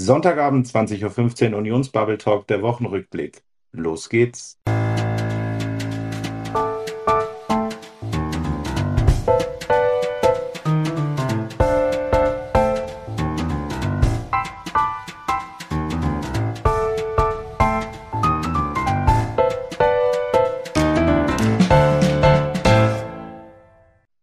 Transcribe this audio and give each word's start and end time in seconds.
Sonntagabend 0.00 0.64
20.15 0.64 1.50
Uhr 1.50 1.58
Unionsbubble 1.58 2.18
Talk, 2.18 2.46
der 2.46 2.62
Wochenrückblick. 2.62 3.42
Los 3.72 4.08
geht's. 4.08 4.56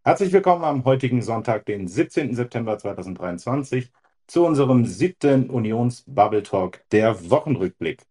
Herzlich 0.05 0.32
willkommen 0.32 0.64
am 0.64 0.86
heutigen 0.86 1.21
Sonntag, 1.21 1.66
den 1.66 1.89
17. 1.89 2.34
September 2.34 2.78
2023 2.78 3.92
zu 4.28 4.46
unserem 4.46 4.86
siebten 4.86 5.50
Unions-Bubble 5.50 6.44
Talk, 6.44 6.82
der 6.91 7.30
Wochenrückblick. 7.30 8.02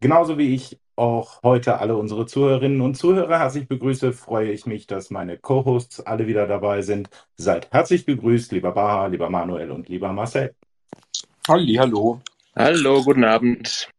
Genauso 0.00 0.38
wie 0.38 0.54
ich 0.54 0.78
auch 0.96 1.42
heute 1.42 1.78
alle 1.78 1.96
unsere 1.96 2.26
Zuhörerinnen 2.26 2.80
und 2.80 2.96
Zuhörer 2.96 3.38
herzlich 3.38 3.68
begrüße, 3.68 4.12
freue 4.12 4.50
ich 4.50 4.66
mich, 4.66 4.86
dass 4.86 5.10
meine 5.10 5.38
Co-Hosts 5.38 6.00
alle 6.00 6.26
wieder 6.26 6.46
dabei 6.46 6.82
sind. 6.82 7.10
Seid 7.36 7.70
herzlich 7.70 8.06
begrüßt, 8.06 8.52
lieber 8.52 8.72
Baha, 8.72 9.06
lieber 9.06 9.30
Manuel 9.30 9.70
und 9.70 9.88
lieber 9.88 10.12
Marcel. 10.12 10.54
Halli, 11.48 11.74
hallo. 11.74 12.20
Hallo, 12.54 13.02
guten 13.02 13.24
Abend. 13.24 13.90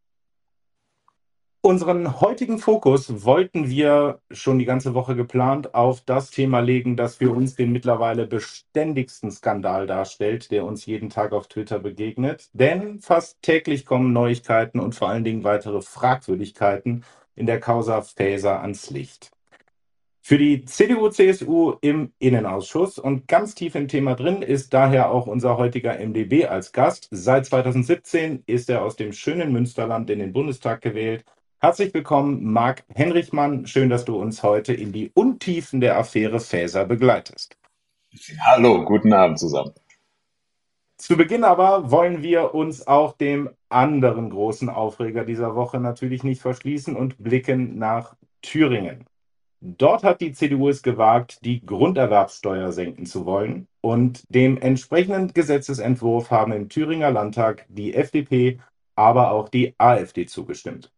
Unseren 1.60 2.20
heutigen 2.20 2.58
Fokus 2.60 3.24
wollten 3.24 3.68
wir 3.68 4.20
schon 4.30 4.60
die 4.60 4.64
ganze 4.64 4.94
Woche 4.94 5.16
geplant 5.16 5.74
auf 5.74 6.00
das 6.00 6.30
Thema 6.30 6.60
legen, 6.60 6.96
das 6.96 7.16
für 7.16 7.32
uns 7.32 7.56
den 7.56 7.72
mittlerweile 7.72 8.28
beständigsten 8.28 9.32
Skandal 9.32 9.88
darstellt, 9.88 10.52
der 10.52 10.64
uns 10.64 10.86
jeden 10.86 11.10
Tag 11.10 11.32
auf 11.32 11.48
Twitter 11.48 11.80
begegnet. 11.80 12.48
Denn 12.52 13.00
fast 13.00 13.42
täglich 13.42 13.86
kommen 13.86 14.12
Neuigkeiten 14.12 14.78
und 14.78 14.94
vor 14.94 15.08
allen 15.08 15.24
Dingen 15.24 15.42
weitere 15.42 15.82
Fragwürdigkeiten 15.82 17.04
in 17.34 17.46
der 17.46 17.58
Causa 17.58 18.02
Faeser 18.02 18.60
ans 18.60 18.90
Licht. 18.90 19.32
Für 20.20 20.38
die 20.38 20.64
CDU-CSU 20.64 21.74
im 21.80 22.12
Innenausschuss 22.20 23.00
und 23.00 23.26
ganz 23.26 23.56
tief 23.56 23.74
im 23.74 23.88
Thema 23.88 24.14
drin 24.14 24.42
ist 24.42 24.74
daher 24.74 25.10
auch 25.10 25.26
unser 25.26 25.56
heutiger 25.56 25.98
MDB 25.98 26.46
als 26.46 26.72
Gast. 26.72 27.08
Seit 27.10 27.46
2017 27.46 28.44
ist 28.46 28.70
er 28.70 28.82
aus 28.82 28.94
dem 28.94 29.12
schönen 29.12 29.52
Münsterland 29.52 30.08
in 30.10 30.20
den 30.20 30.32
Bundestag 30.32 30.82
gewählt 30.82 31.24
Herzlich 31.60 31.92
willkommen, 31.92 32.52
Marc 32.52 32.84
Henrichmann. 32.94 33.66
Schön, 33.66 33.90
dass 33.90 34.04
du 34.04 34.14
uns 34.14 34.44
heute 34.44 34.72
in 34.72 34.92
die 34.92 35.10
Untiefen 35.12 35.80
der 35.80 35.98
Affäre 35.98 36.38
Faeser 36.38 36.84
begleitest. 36.84 37.58
Hallo, 38.46 38.84
guten 38.84 39.12
Abend 39.12 39.40
zusammen. 39.40 39.72
Zu 40.98 41.16
Beginn 41.16 41.42
aber 41.42 41.90
wollen 41.90 42.22
wir 42.22 42.54
uns 42.54 42.86
auch 42.86 43.16
dem 43.16 43.50
anderen 43.68 44.30
großen 44.30 44.68
Aufreger 44.68 45.24
dieser 45.24 45.56
Woche 45.56 45.80
natürlich 45.80 46.22
nicht 46.22 46.40
verschließen 46.40 46.94
und 46.94 47.18
blicken 47.18 47.76
nach 47.76 48.14
Thüringen. 48.40 49.04
Dort 49.60 50.04
hat 50.04 50.20
die 50.20 50.30
CDU 50.30 50.68
es 50.68 50.84
gewagt, 50.84 51.44
die 51.44 51.66
Grunderwerbssteuer 51.66 52.70
senken 52.70 53.04
zu 53.04 53.26
wollen. 53.26 53.66
Und 53.80 54.22
dem 54.32 54.58
entsprechenden 54.58 55.32
Gesetzesentwurf 55.34 56.30
haben 56.30 56.52
im 56.52 56.68
Thüringer 56.68 57.10
Landtag 57.10 57.66
die 57.68 57.94
FDP, 57.94 58.60
aber 58.94 59.32
auch 59.32 59.48
die 59.48 59.74
AfD 59.76 60.26
zugestimmt. 60.26 60.92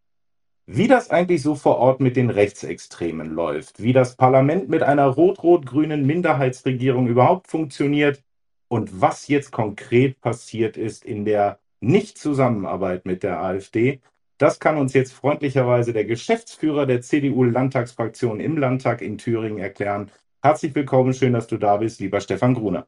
Wie 0.66 0.88
das 0.88 1.10
eigentlich 1.10 1.42
so 1.42 1.54
vor 1.54 1.78
Ort 1.78 2.00
mit 2.00 2.16
den 2.16 2.30
Rechtsextremen 2.30 3.30
läuft, 3.30 3.82
wie 3.82 3.92
das 3.92 4.16
Parlament 4.16 4.68
mit 4.68 4.82
einer 4.82 5.06
rot-rot-grünen 5.06 6.06
Minderheitsregierung 6.06 7.08
überhaupt 7.08 7.48
funktioniert 7.48 8.22
und 8.68 9.00
was 9.00 9.26
jetzt 9.28 9.50
konkret 9.50 10.20
passiert 10.20 10.76
ist 10.76 11.04
in 11.04 11.24
der 11.24 11.58
Nicht-Zusammenarbeit 11.80 13.04
mit 13.04 13.22
der 13.22 13.40
AfD, 13.42 14.00
das 14.38 14.58
kann 14.58 14.78
uns 14.78 14.94
jetzt 14.94 15.12
freundlicherweise 15.12 15.92
der 15.92 16.06
Geschäftsführer 16.06 16.86
der 16.86 17.02
CDU-Landtagsfraktion 17.02 18.40
im 18.40 18.56
Landtag 18.56 19.02
in 19.02 19.18
Thüringen 19.18 19.58
erklären. 19.58 20.10
Herzlich 20.40 20.74
willkommen, 20.74 21.12
schön, 21.12 21.34
dass 21.34 21.46
du 21.46 21.58
da 21.58 21.76
bist, 21.76 22.00
lieber 22.00 22.20
Stefan 22.22 22.54
Gruner. 22.54 22.86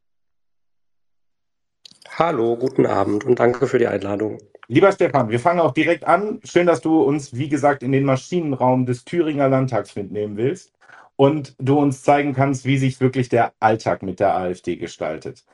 Hallo, 2.08 2.56
guten 2.56 2.86
Abend 2.86 3.24
und 3.24 3.38
danke 3.38 3.66
für 3.66 3.78
die 3.78 3.86
Einladung. 3.86 4.38
Lieber 4.72 4.90
Stefan, 4.90 5.28
wir 5.28 5.38
fangen 5.38 5.60
auch 5.60 5.74
direkt 5.74 6.06
an. 6.06 6.40
Schön, 6.44 6.66
dass 6.66 6.80
du 6.80 7.02
uns, 7.02 7.36
wie 7.36 7.50
gesagt, 7.50 7.82
in 7.82 7.92
den 7.92 8.06
Maschinenraum 8.06 8.86
des 8.86 9.04
Thüringer 9.04 9.46
Landtags 9.50 9.94
mitnehmen 9.96 10.38
willst 10.38 10.72
und 11.14 11.54
du 11.58 11.78
uns 11.78 12.02
zeigen 12.02 12.32
kannst, 12.32 12.64
wie 12.64 12.78
sich 12.78 12.98
wirklich 12.98 13.28
der 13.28 13.52
Alltag 13.60 14.02
mit 14.02 14.18
der 14.18 14.34
AfD 14.34 14.76
gestaltet. 14.76 15.44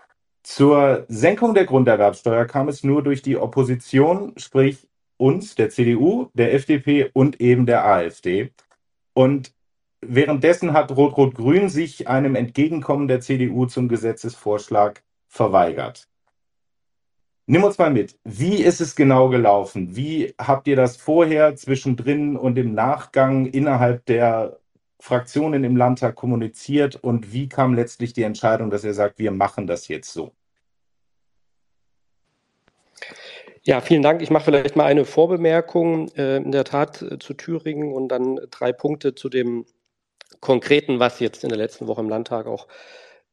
Zur 0.44 1.04
Senkung 1.08 1.54
der 1.54 1.64
Grunderwerbsteuer 1.64 2.44
kam 2.44 2.68
es 2.68 2.84
nur 2.84 3.02
durch 3.02 3.20
die 3.20 3.36
Opposition, 3.36 4.34
sprich 4.36 4.86
uns, 5.16 5.56
der 5.56 5.70
CDU, 5.70 6.30
der 6.34 6.54
FDP 6.54 7.10
und 7.12 7.40
eben 7.40 7.66
der 7.66 7.84
AfD. 7.84 8.52
Und 9.14 9.52
währenddessen 10.00 10.74
hat 10.74 10.96
Rot-Rot-Grün 10.96 11.70
sich 11.70 12.06
einem 12.06 12.36
Entgegenkommen 12.36 13.08
der 13.08 13.20
CDU 13.20 13.66
zum 13.66 13.88
Gesetzesvorschlag 13.88 15.02
verweigert. 15.26 16.08
Nimm 17.50 17.64
uns 17.64 17.78
mal 17.78 17.91
mit. 17.91 18.19
Wie 18.25 18.62
ist 18.62 18.82
es 18.82 18.94
genau 18.94 19.31
gelaufen? 19.31 19.97
Wie 19.97 20.34
habt 20.38 20.69
ihr 20.69 20.76
das 20.76 20.98
vorher, 20.98 21.56
zwischendrin 21.56 22.36
und 22.36 22.59
im 22.59 22.75
Nachgang 22.75 23.47
innerhalb 23.47 24.04
der 24.04 24.59
Fraktionen 25.00 25.64
im 25.64 25.75
Landtag 25.75 26.14
kommuniziert 26.14 26.97
und 26.97 27.32
wie 27.32 27.48
kam 27.48 27.72
letztlich 27.72 28.12
die 28.12 28.25
Entscheidung, 28.25 28.69
dass 28.69 28.84
ihr 28.84 28.92
sagt, 28.92 29.19
wir 29.19 29.31
machen 29.31 29.66
das 29.66 29.88
jetzt 29.88 30.12
so? 30.12 30.32
Ja, 33.62 33.80
vielen 33.80 34.03
Dank. 34.03 34.20
Ich 34.20 34.28
mache 34.28 34.44
vielleicht 34.44 34.76
mal 34.76 34.84
eine 34.84 35.06
Vorbemerkung 35.06 36.10
äh, 36.16 36.36
in 36.36 36.53
der 36.53 36.65
Tat 36.65 37.00
äh, 37.00 37.19
zu 37.19 37.32
Thüringen 37.32 37.94
und 37.94 38.09
dann 38.09 38.38
drei 38.50 38.75
Punkte 38.75 39.15
zu 39.15 39.30
dem 39.30 39.65
Konkreten, 40.41 41.00
was 41.00 41.19
jetzt 41.19 41.44
in 41.44 41.48
der 41.48 41.59
letzten 41.59 41.86
Woche 41.86 42.03
im 42.03 42.10
Landtag 42.10 42.47
auch 42.47 42.69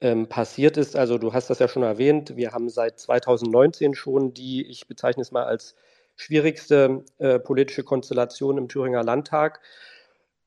ähm, 0.02 0.28
passiert 0.28 0.78
ist. 0.78 0.96
Also 0.96 1.18
du 1.18 1.34
hast 1.34 1.50
das 1.50 1.60
ja 1.60 1.68
schon 1.68 1.84
erwähnt, 1.84 2.36
wir 2.36 2.52
haben 2.52 2.70
seit 2.70 3.00
2019 3.00 3.96
schon 3.96 4.34
die, 4.34 4.66
ich 4.68 4.88
bezeichne 4.88 5.22
es 5.22 5.32
mal 5.32 5.44
als 5.44 5.76
schwierigste 6.16 7.04
äh, 7.18 7.40
politische 7.40 7.84
Konstellation 7.84 8.58
im 8.58 8.68
Thüringer 8.68 9.04
Landtag. 9.04 9.62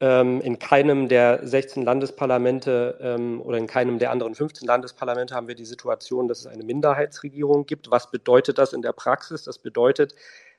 Ähm, 0.01 0.41
in 0.43 0.61
keinem 0.61 1.09
der 1.09 1.41
16 1.43 1.83
Landesparlamente 1.83 2.99
ähm, 3.01 3.41
oder 3.43 3.59
in 3.59 3.67
keinem 3.67 3.99
der 3.99 4.13
anderen 4.13 4.35
15 4.35 4.67
Landesparlamente 4.67 5.35
haben 5.35 5.49
wir 5.49 5.57
die 5.57 5.65
Situation, 5.65 6.29
dass 6.29 6.41
es 6.41 6.47
eine 6.47 6.63
Minderheitsregierung 6.63 7.67
gibt. 7.67 7.91
Was 7.91 8.11
bedeutet 8.11 8.59
das 8.59 8.73
in 8.73 8.83
der 8.83 8.93
Praxis? 8.93 9.43
Das 9.43 9.59
bedeutet, 9.59 10.15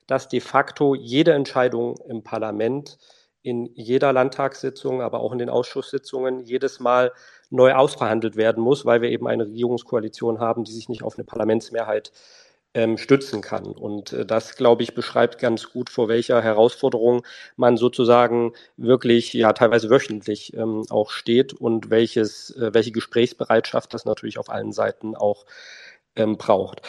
dass 0.08 0.28
de 0.28 0.42
facto 0.42 0.94
jede 0.94 1.34
Entscheidung 1.34 1.98
im 2.10 2.22
Parlament 2.22 2.98
in 3.42 3.70
jeder 3.74 4.14
Landtagssitzung, 4.14 5.02
aber 5.02 5.22
auch 5.22 5.32
in 5.32 5.40
den 5.40 5.50
Ausschusssitzungen 5.50 6.42
jedes 6.42 6.80
Mal 6.80 7.12
neu 7.50 7.74
ausverhandelt 7.74 8.36
werden 8.36 8.64
muss, 8.64 8.86
weil 8.86 9.02
wir 9.02 9.10
eben 9.10 9.28
eine 9.28 9.46
Regierungskoalition 9.46 10.40
haben, 10.40 10.64
die 10.64 10.72
sich 10.72 10.90
nicht 10.90 11.04
auf 11.04 11.18
eine 11.18 11.24
Parlamentsmehrheit 11.24 12.12
ähm, 12.74 12.98
stützen 12.98 13.42
kann. 13.42 13.66
Und 13.66 14.14
äh, 14.14 14.26
das, 14.26 14.56
glaube 14.56 14.84
ich, 14.84 14.94
beschreibt 14.94 15.40
ganz 15.40 15.72
gut, 15.72 15.90
vor 15.90 16.08
welcher 16.08 16.42
Herausforderung 16.42 17.26
man 17.56 17.78
sozusagen 17.78 18.54
wirklich, 18.78 19.34
ja, 19.34 19.54
teilweise 19.54 19.90
wöchentlich 19.90 20.54
ähm, 20.56 20.86
auch 20.90 21.10
steht 21.10 21.54
und 21.54 21.90
welches, 21.90 22.56
äh, 22.58 22.74
welche 22.74 22.92
Gesprächsbereitschaft 22.92 23.94
das 23.94 24.06
natürlich 24.06 24.38
auf 24.38 24.50
allen 24.50 24.72
Seiten 24.72 25.16
auch 25.16 25.46
ähm, 26.16 26.38
braucht. 26.38 26.82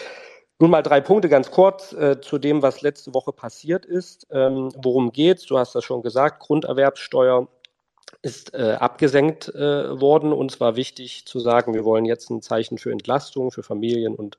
Nun 0.60 0.70
mal 0.70 0.82
drei 0.82 1.00
Punkte 1.00 1.30
ganz 1.30 1.50
kurz 1.50 1.94
äh, 1.94 2.20
zu 2.20 2.36
dem, 2.36 2.60
was 2.60 2.82
letzte 2.82 3.14
Woche 3.14 3.32
passiert 3.32 3.86
ist. 3.86 4.26
Ähm, 4.30 4.68
worum 4.76 5.10
geht's? 5.10 5.46
Du 5.46 5.56
hast 5.56 5.74
das 5.74 5.84
schon 5.84 6.02
gesagt. 6.02 6.40
Grunderwerbssteuer 6.40 7.48
ist 8.20 8.52
äh, 8.52 8.76
abgesenkt 8.78 9.48
äh, 9.54 9.98
worden. 9.98 10.34
Uns 10.34 10.60
war 10.60 10.76
wichtig 10.76 11.24
zu 11.24 11.40
sagen, 11.40 11.72
wir 11.72 11.86
wollen 11.86 12.04
jetzt 12.04 12.28
ein 12.28 12.42
Zeichen 12.42 12.76
für 12.76 12.92
Entlastung 12.92 13.50
für 13.50 13.62
Familien 13.62 14.14
und 14.14 14.36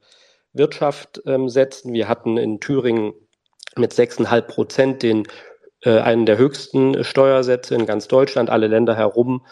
Wirtschaft 0.54 1.24
ähm, 1.26 1.50
setzen. 1.50 1.92
Wir 1.92 2.08
hatten 2.08 2.38
in 2.38 2.60
Thüringen 2.60 3.14
mit 3.76 3.92
6,5 3.92 4.42
Prozent 4.42 5.02
den 5.02 5.24
äh, 5.84 6.02
einen 6.02 6.28
der 6.28 6.38
höchsten 6.38 7.04
Steuersätze 7.04 7.74
in 7.74 7.88
ganz 7.88 8.08
Deutschland. 8.08 8.52
Alle 8.52 8.68
Länder 8.68 8.96
herum, 8.96 9.44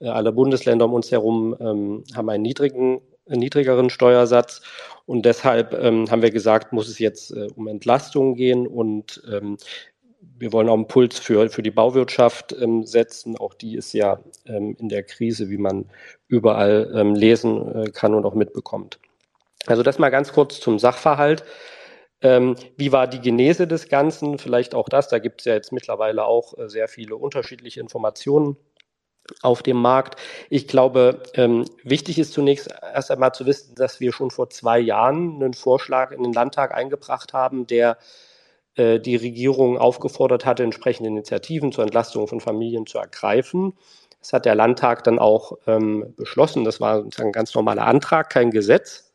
äh, 0.00 0.08
alle 0.08 0.32
Bundesländer 0.32 0.86
um 0.86 0.94
uns 0.94 1.12
herum 1.12 1.56
ähm, 1.60 2.02
haben 2.16 2.28
einen 2.30 2.42
niedrigen 2.42 3.00
niedrigeren 3.28 3.90
Steuersatz. 3.90 4.62
Und 5.06 5.24
deshalb 5.24 5.72
ähm, 5.72 6.10
haben 6.10 6.22
wir 6.22 6.32
gesagt, 6.32 6.72
muss 6.72 6.88
es 6.88 6.98
jetzt 6.98 7.30
äh, 7.30 7.48
um 7.54 7.68
Entlastung 7.68 8.34
gehen 8.34 8.66
und 8.66 9.22
ähm, 9.30 9.56
wir 10.38 10.52
wollen 10.52 10.68
auch 10.68 10.74
einen 10.74 10.88
Puls 10.88 11.18
für, 11.18 11.48
für 11.48 11.62
die 11.62 11.70
Bauwirtschaft 11.70 12.54
ähm, 12.60 12.84
setzen. 12.84 13.36
Auch 13.38 13.54
die 13.54 13.76
ist 13.76 13.92
ja 13.92 14.20
ähm, 14.46 14.76
in 14.78 14.88
der 14.88 15.04
Krise, 15.04 15.48
wie 15.48 15.58
man 15.58 15.86
überall 16.28 16.92
ähm, 16.94 17.14
lesen 17.14 17.74
äh, 17.74 17.90
kann 17.90 18.14
und 18.14 18.26
auch 18.26 18.34
mitbekommt. 18.34 18.98
Also 19.66 19.82
das 19.82 19.98
mal 19.98 20.10
ganz 20.10 20.32
kurz 20.32 20.60
zum 20.60 20.78
Sachverhalt. 20.78 21.44
Ähm, 22.20 22.56
wie 22.76 22.92
war 22.92 23.06
die 23.06 23.20
Genese 23.20 23.66
des 23.66 23.88
Ganzen? 23.88 24.38
Vielleicht 24.38 24.74
auch 24.74 24.88
das. 24.88 25.08
Da 25.08 25.18
gibt 25.18 25.40
es 25.40 25.44
ja 25.44 25.54
jetzt 25.54 25.72
mittlerweile 25.72 26.24
auch 26.24 26.56
äh, 26.58 26.68
sehr 26.68 26.88
viele 26.88 27.16
unterschiedliche 27.16 27.80
Informationen 27.80 28.56
auf 29.42 29.62
dem 29.62 29.76
Markt. 29.76 30.16
Ich 30.50 30.68
glaube, 30.68 31.22
ähm, 31.34 31.64
wichtig 31.82 32.18
ist 32.18 32.32
zunächst 32.32 32.68
erst 32.94 33.10
einmal 33.10 33.32
zu 33.32 33.46
wissen, 33.46 33.74
dass 33.74 34.00
wir 34.00 34.12
schon 34.12 34.30
vor 34.30 34.50
zwei 34.50 34.78
Jahren 34.78 35.34
einen 35.36 35.54
Vorschlag 35.54 36.12
in 36.12 36.22
den 36.22 36.32
Landtag 36.32 36.74
eingebracht 36.74 37.32
haben, 37.32 37.66
der 37.66 37.98
äh, 38.76 39.00
die 39.00 39.16
Regierung 39.16 39.78
aufgefordert 39.78 40.44
hatte, 40.44 40.62
entsprechende 40.62 41.08
Initiativen 41.08 41.72
zur 41.72 41.84
Entlastung 41.84 42.28
von 42.28 42.40
Familien 42.40 42.86
zu 42.86 42.98
ergreifen. 42.98 43.72
Das 44.20 44.32
hat 44.32 44.44
der 44.44 44.54
Landtag 44.54 45.04
dann 45.04 45.18
auch 45.18 45.52
ähm, 45.66 46.14
beschlossen. 46.16 46.64
Das 46.64 46.80
war 46.80 47.02
sozusagen 47.02 47.30
ein 47.30 47.32
ganz 47.32 47.54
normaler 47.54 47.86
Antrag, 47.86 48.30
kein 48.30 48.50
Gesetz. 48.50 49.12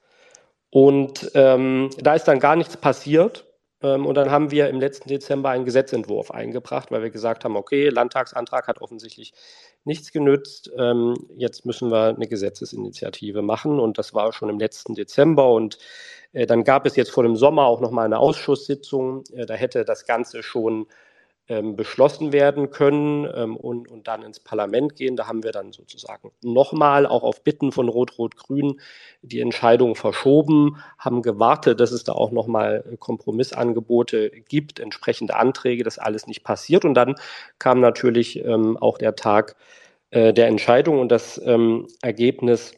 Und 0.69 1.31
ähm, 1.35 1.89
da 1.99 2.15
ist 2.15 2.27
dann 2.27 2.39
gar 2.39 2.55
nichts 2.55 2.77
passiert. 2.77 3.45
Ähm, 3.83 4.05
und 4.05 4.15
dann 4.15 4.31
haben 4.31 4.51
wir 4.51 4.69
im 4.69 4.79
letzten 4.79 5.09
Dezember 5.09 5.49
einen 5.49 5.65
Gesetzentwurf 5.65 6.31
eingebracht, 6.31 6.91
weil 6.91 7.03
wir 7.03 7.09
gesagt 7.09 7.43
haben, 7.43 7.55
okay, 7.55 7.89
Landtagsantrag 7.89 8.67
hat 8.67 8.81
offensichtlich 8.81 9.33
nichts 9.83 10.11
genützt. 10.11 10.71
Ähm, 10.77 11.15
jetzt 11.35 11.65
müssen 11.65 11.91
wir 11.91 12.15
eine 12.15 12.27
Gesetzesinitiative 12.27 13.41
machen. 13.41 13.79
Und 13.79 13.97
das 13.97 14.13
war 14.13 14.31
schon 14.33 14.49
im 14.49 14.59
letzten 14.59 14.95
Dezember. 14.95 15.51
Und 15.51 15.77
äh, 16.33 16.45
dann 16.45 16.63
gab 16.63 16.85
es 16.85 16.95
jetzt 16.95 17.11
vor 17.11 17.23
dem 17.23 17.35
Sommer 17.35 17.65
auch 17.65 17.81
noch 17.81 17.91
mal 17.91 18.05
eine 18.05 18.19
Ausschusssitzung. 18.19 19.23
Äh, 19.33 19.45
da 19.45 19.53
hätte 19.53 19.85
das 19.85 20.05
Ganze 20.05 20.43
schon 20.43 20.87
beschlossen 21.47 22.31
werden 22.31 22.69
können 22.69 23.27
ähm, 23.35 23.57
und, 23.57 23.89
und 23.89 24.07
dann 24.07 24.23
ins 24.23 24.39
Parlament 24.39 24.95
gehen. 24.95 25.15
Da 25.15 25.27
haben 25.27 25.43
wir 25.43 25.51
dann 25.51 25.73
sozusagen 25.73 26.31
nochmal 26.41 27.05
auch 27.05 27.23
auf 27.23 27.43
Bitten 27.43 27.71
von 27.71 27.89
Rot-Rot-Grün 27.89 28.79
die 29.21 29.41
Entscheidung 29.41 29.95
verschoben, 29.95 30.77
haben 30.97 31.21
gewartet, 31.21 31.79
dass 31.79 31.91
es 31.91 32.03
da 32.03 32.13
auch 32.13 32.31
nochmal 32.31 32.83
Kompromissangebote 32.99 34.29
gibt, 34.47 34.79
entsprechende 34.79 35.35
Anträge, 35.35 35.83
dass 35.83 35.99
alles 35.99 36.27
nicht 36.27 36.43
passiert. 36.43 36.85
Und 36.85 36.93
dann 36.93 37.15
kam 37.59 37.81
natürlich 37.81 38.43
ähm, 38.45 38.77
auch 38.77 38.97
der 38.97 39.15
Tag 39.15 39.55
äh, 40.11 40.33
der 40.33 40.47
Entscheidung 40.47 40.99
und 40.99 41.09
das 41.09 41.41
ähm, 41.43 41.87
Ergebnis 42.01 42.73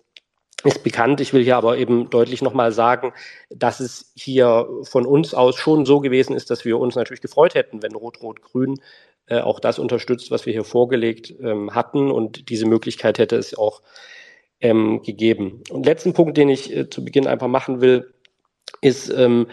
ist 0.64 0.84
bekannt. 0.84 1.20
Ich 1.22 1.34
will 1.34 1.44
hier 1.44 1.58
aber 1.58 1.78
eben 1.78 2.10
deutlich 2.10 2.42
nochmal 2.42 2.72
sagen, 2.72 3.14
dass 3.50 3.80
es 3.80 4.12
hier 4.16 4.68
von 4.84 5.06
uns 5.06 5.34
aus 5.34 5.56
schon 5.56 5.86
so 5.86 6.00
gewesen 6.00 6.36
ist, 6.36 6.50
dass 6.50 6.66
wir 6.66 6.80
uns 6.80 6.96
natürlich 6.96 7.22
gefreut 7.22 7.56
hätten, 7.56 7.82
wenn 7.84 7.96
Rot-Rot-Grün 7.96 8.80
äh, 9.28 9.40
auch 9.40 9.60
das 9.60 9.80
unterstützt, 9.80 10.32
was 10.32 10.46
wir 10.46 10.54
hier 10.54 10.64
vorgelegt 10.64 11.34
ähm, 11.42 11.74
hatten. 11.74 12.12
Und 12.12 12.50
diese 12.50 12.66
Möglichkeit 12.66 13.20
hätte 13.20 13.36
es 13.36 13.58
auch 13.58 13.82
ähm, 14.62 15.02
gegeben. 15.02 15.64
Und 15.70 15.86
letzten 15.86 16.14
Punkt, 16.14 16.38
den 16.38 16.50
ich 16.50 16.76
äh, 16.76 16.90
zu 16.90 17.04
Beginn 17.04 17.28
einfach 17.28 17.48
machen 17.48 17.82
will, 17.82 18.14
ist, 18.82 19.10
ähm, 19.10 19.48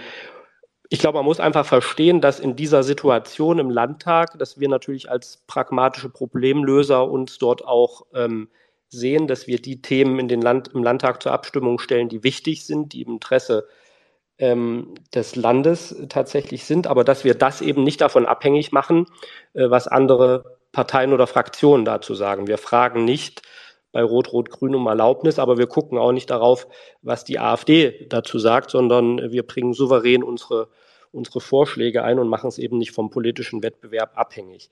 ich 0.88 0.98
glaube, 0.98 1.18
man 1.18 1.24
muss 1.24 1.38
einfach 1.38 1.66
verstehen, 1.66 2.20
dass 2.20 2.40
in 2.40 2.56
dieser 2.56 2.82
Situation 2.82 3.60
im 3.60 3.70
Landtag, 3.70 4.36
dass 4.38 4.58
wir 4.58 4.68
natürlich 4.68 5.08
als 5.08 5.44
pragmatische 5.46 6.08
Problemlöser 6.08 7.08
uns 7.08 7.38
dort 7.38 7.64
auch 7.64 8.06
ähm, 8.12 8.48
sehen, 8.90 9.26
dass 9.26 9.46
wir 9.46 9.60
die 9.62 9.80
Themen 9.80 10.18
in 10.18 10.28
den 10.28 10.42
Land, 10.42 10.68
im 10.74 10.82
Landtag 10.82 11.22
zur 11.22 11.32
Abstimmung 11.32 11.78
stellen, 11.78 12.08
die 12.08 12.24
wichtig 12.24 12.66
sind, 12.66 12.92
die 12.92 13.02
im 13.02 13.12
Interesse 13.14 13.68
ähm, 14.38 14.94
des 15.14 15.36
Landes 15.36 15.94
tatsächlich 16.08 16.64
sind, 16.64 16.86
aber 16.86 17.04
dass 17.04 17.24
wir 17.24 17.34
das 17.34 17.60
eben 17.60 17.84
nicht 17.84 18.00
davon 18.00 18.26
abhängig 18.26 18.72
machen, 18.72 19.06
äh, 19.54 19.70
was 19.70 19.86
andere 19.86 20.58
Parteien 20.72 21.12
oder 21.12 21.26
Fraktionen 21.26 21.84
dazu 21.84 22.14
sagen. 22.14 22.46
Wir 22.46 22.58
fragen 22.58 23.04
nicht 23.04 23.42
bei 23.92 24.02
Rot-Rot-Grün 24.02 24.74
um 24.74 24.86
Erlaubnis, 24.86 25.38
aber 25.38 25.58
wir 25.58 25.66
gucken 25.66 25.98
auch 25.98 26.12
nicht 26.12 26.30
darauf, 26.30 26.66
was 27.02 27.24
die 27.24 27.38
AfD 27.38 28.06
dazu 28.08 28.38
sagt, 28.38 28.70
sondern 28.70 29.32
wir 29.32 29.42
bringen 29.44 29.72
souverän 29.72 30.22
unsere, 30.22 30.68
unsere 31.12 31.40
Vorschläge 31.40 32.04
ein 32.04 32.18
und 32.18 32.28
machen 32.28 32.48
es 32.48 32.58
eben 32.58 32.78
nicht 32.78 32.92
vom 32.92 33.10
politischen 33.10 33.62
Wettbewerb 33.62 34.16
abhängig. 34.16 34.70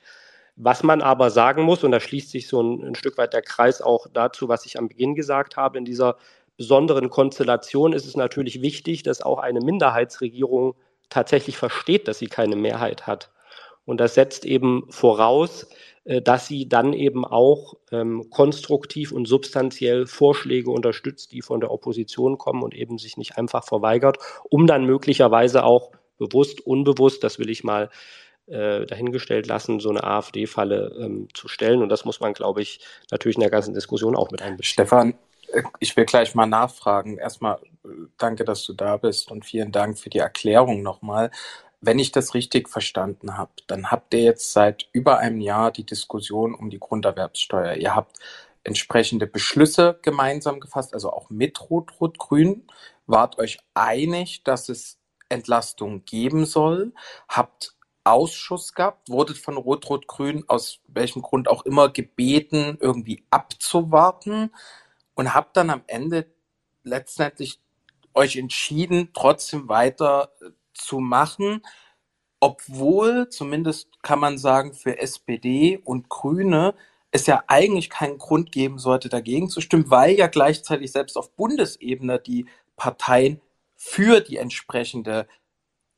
Was 0.61 0.83
man 0.83 1.03
aber 1.03 1.31
sagen 1.31 1.63
muss, 1.63 1.85
und 1.85 1.93
da 1.93 2.01
schließt 2.01 2.31
sich 2.31 2.49
so 2.49 2.61
ein, 2.61 2.83
ein 2.83 2.95
Stück 2.97 3.17
weit 3.17 3.33
der 3.33 3.43
Kreis 3.43 3.81
auch 3.81 4.09
dazu, 4.13 4.49
was 4.49 4.67
ich 4.67 4.77
am 4.77 4.89
Beginn 4.89 5.15
gesagt 5.15 5.57
habe, 5.57 5.79
in 5.79 5.85
dieser 5.85 6.17
besonderen 6.57 7.11
Konstellation 7.11 7.93
ist 7.93 8.07
es 8.07 8.17
natürlich 8.17 8.61
wichtig, 8.61 9.05
dass 9.05 9.23
auch 9.23 9.39
eine 9.39 9.61
Minderheitsregierung 9.61 10.75
tatsächlich 11.11 11.57
versteht, 11.57 12.09
dass 12.09 12.19
sie 12.19 12.27
keine 12.27 12.57
Mehrheit 12.57 13.07
hat. 13.07 13.31
Und 13.85 14.01
das 14.01 14.15
setzt 14.15 14.45
eben 14.45 14.85
voraus, 14.91 15.69
äh, 16.05 16.21
dass 16.21 16.49
sie 16.49 16.69
dann 16.69 16.93
eben 16.93 17.25
auch 17.25 17.75
ähm, 17.93 18.29
konstruktiv 18.29 19.13
und 19.13 19.27
substanziell 19.27 20.07
Vorschläge 20.07 20.73
unterstützt, 20.73 21.31
die 21.31 21.41
von 21.41 21.61
der 21.61 21.71
Opposition 21.71 22.37
kommen 22.37 22.65
und 22.65 22.75
eben 22.75 22.99
sich 22.99 23.17
nicht 23.17 23.39
einfach 23.39 23.65
verweigert, 23.65 24.19
um 24.51 24.67
dann 24.67 24.85
möglicherweise 24.85 25.63
auch 25.63 25.93
bewusst, 26.19 26.67
unbewusst, 26.67 27.23
das 27.23 27.39
will 27.39 27.49
ich 27.49 27.63
mal 27.63 27.91
äh, 28.51 28.87
dahingestellt 28.87 29.47
lassen, 29.47 29.81
so 29.81 29.91
eine 29.91 30.05
AfD-Falle 30.05 30.97
ähm, 31.01 31.29
zu 31.35 31.49
stellen. 31.49 31.83
Und 31.83 31.89
das 31.89 32.05
muss 32.05 32.21
man, 32.21 32.33
glaube 32.33 32.63
ich, 32.63 32.81
natürlich 33.11 33.37
in 33.37 33.43
der 33.43 33.51
ganzen 33.51 33.75
Diskussion 33.75 34.17
auch 34.17 34.31
mit 34.31 34.43
einbeziehen. 34.43 34.73
Stefan, 34.73 35.15
äh, 35.53 35.63
ich 35.79 35.97
will 35.97 36.05
gleich 36.05 36.35
mal 36.35 36.47
nachfragen. 36.47 37.19
Erstmal 37.19 37.59
äh, 37.85 37.89
danke, 38.17 38.45
dass 38.45 38.65
du 38.65 38.73
da 38.73 38.97
bist 38.97 39.31
und 39.31 39.45
vielen 39.45 39.73
Dank 39.73 39.99
für 39.99 40.11
die 40.11 40.19
Erklärung 40.19 40.83
nochmal. 40.83 41.31
Wenn 41.81 41.99
ich 41.99 42.11
das 42.11 42.35
richtig 42.35 42.69
verstanden 42.69 43.37
habe, 43.37 43.53
dann 43.69 43.91
habt 43.91 44.13
ihr 44.13 44.23
jetzt 44.23 44.53
seit 44.53 44.89
über 44.93 45.19
einem 45.19 45.41
Jahr 45.41 45.71
die 45.71 45.87
Diskussion 45.87 46.55
um 46.55 46.71
die 46.71 46.81
Grunderwerbssteuer. 46.81 47.75
Ihr 47.75 47.95
habt 47.95 48.19
entsprechende 48.65 49.27
Beschlüsse 49.27 49.99
gemeinsam 50.03 50.59
gefasst, 50.59 50.93
also 50.93 51.13
auch 51.13 51.31
mit 51.31 51.71
Rot-Rot-Grün. 51.71 52.67
Wart 53.07 53.39
euch 53.39 53.59
einig, 53.75 54.43
dass 54.43 54.69
es 54.69 54.99
Entlastung 55.29 56.05
geben 56.05 56.47
soll, 56.47 56.93
habt 57.29 57.75
Ausschuss 58.09 58.75
gehabt, 58.75 59.09
wurdet 59.09 59.39
von 59.39 59.57
Rot-Rot-Grün 59.57 60.45
aus 60.49 60.81
welchem 60.89 61.23
Grund 61.23 61.49
auch 61.49 61.65
immer 61.65 61.89
gebeten, 61.89 62.79
irgendwie 62.81 63.25
abzuwarten 63.31 64.51
und 65.15 65.35
habt 65.35 65.57
dann 65.57 65.71
am 65.71 65.83
Ende 65.87 66.27
letztendlich 66.85 67.61
euch 68.15 68.37
entschieden, 68.37 69.11
trotzdem 69.15 69.69
weiter 69.69 70.33
äh, 70.41 70.51
zu 70.75 71.01
machen, 71.01 71.63
obwohl 72.41 73.29
zumindest 73.29 74.03
kann 74.03 74.21
man 74.21 74.39
sagen, 74.39 74.75
für 74.75 74.99
SPD 74.99 75.79
und 75.85 76.09
Grüne 76.09 76.75
es 77.11 77.27
ja 77.27 77.43
eigentlich 77.47 77.91
keinen 77.91 78.19
Grund 78.19 78.53
geben 78.53 78.79
sollte, 78.79 79.09
dagegen 79.09 79.49
zu 79.49 79.61
stimmen, 79.61 79.91
weil 79.91 80.15
ja 80.15 80.27
gleichzeitig 80.27 80.93
selbst 80.93 81.17
auf 81.17 81.33
Bundesebene 81.33 82.19
die 82.21 82.47
Parteien 82.77 83.41
für 83.77 84.21
die 84.21 84.37
entsprechende 84.37 85.27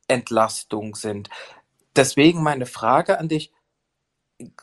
Entlastung 0.07 0.95
sind. 0.95 1.29
Deswegen 1.95 2.43
meine 2.43 2.65
Frage 2.65 3.19
an 3.19 3.27
dich. 3.27 3.51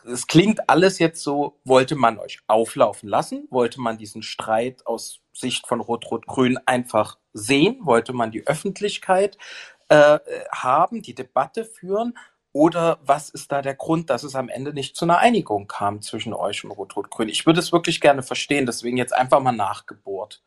Es 0.05 0.27
klingt 0.27 0.69
alles 0.69 0.99
jetzt 0.99 1.23
so, 1.23 1.59
wollte 1.63 1.95
man 1.95 2.19
euch 2.19 2.39
auflaufen 2.47 3.07
lassen? 3.07 3.47
Wollte 3.49 3.79
man 3.79 3.97
diesen 3.97 4.23
Streit 4.23 4.85
aus 4.85 5.21
Sicht 5.31 5.67
von 5.67 5.79
Rot-Rot-Grün 5.79 6.59
einfach 6.65 7.17
sehen? 7.31 7.79
Wollte 7.83 8.11
man 8.11 8.31
die 8.31 8.45
Öffentlichkeit 8.45 9.37
äh, 9.87 10.19
haben, 10.51 11.01
die 11.01 11.15
Debatte 11.15 11.63
führen? 11.63 12.17
Oder 12.51 12.99
was 13.03 13.29
ist 13.29 13.51
da 13.51 13.61
der 13.61 13.75
Grund, 13.75 14.09
dass 14.09 14.23
es 14.23 14.35
am 14.35 14.49
Ende 14.49 14.73
nicht 14.73 14.95
zu 14.95 15.05
einer 15.05 15.19
Einigung 15.19 15.67
kam 15.67 16.01
zwischen 16.01 16.33
euch 16.33 16.63
und 16.63 16.71
Rot-Rot-Grün? 16.71 17.29
Ich 17.29 17.45
würde 17.45 17.59
es 17.59 17.71
wirklich 17.71 18.01
gerne 18.01 18.23
verstehen, 18.23 18.65
deswegen 18.65 18.97
jetzt 18.97 19.13
einfach 19.13 19.39
mal 19.39 19.51
nachgebohrt. 19.51 20.41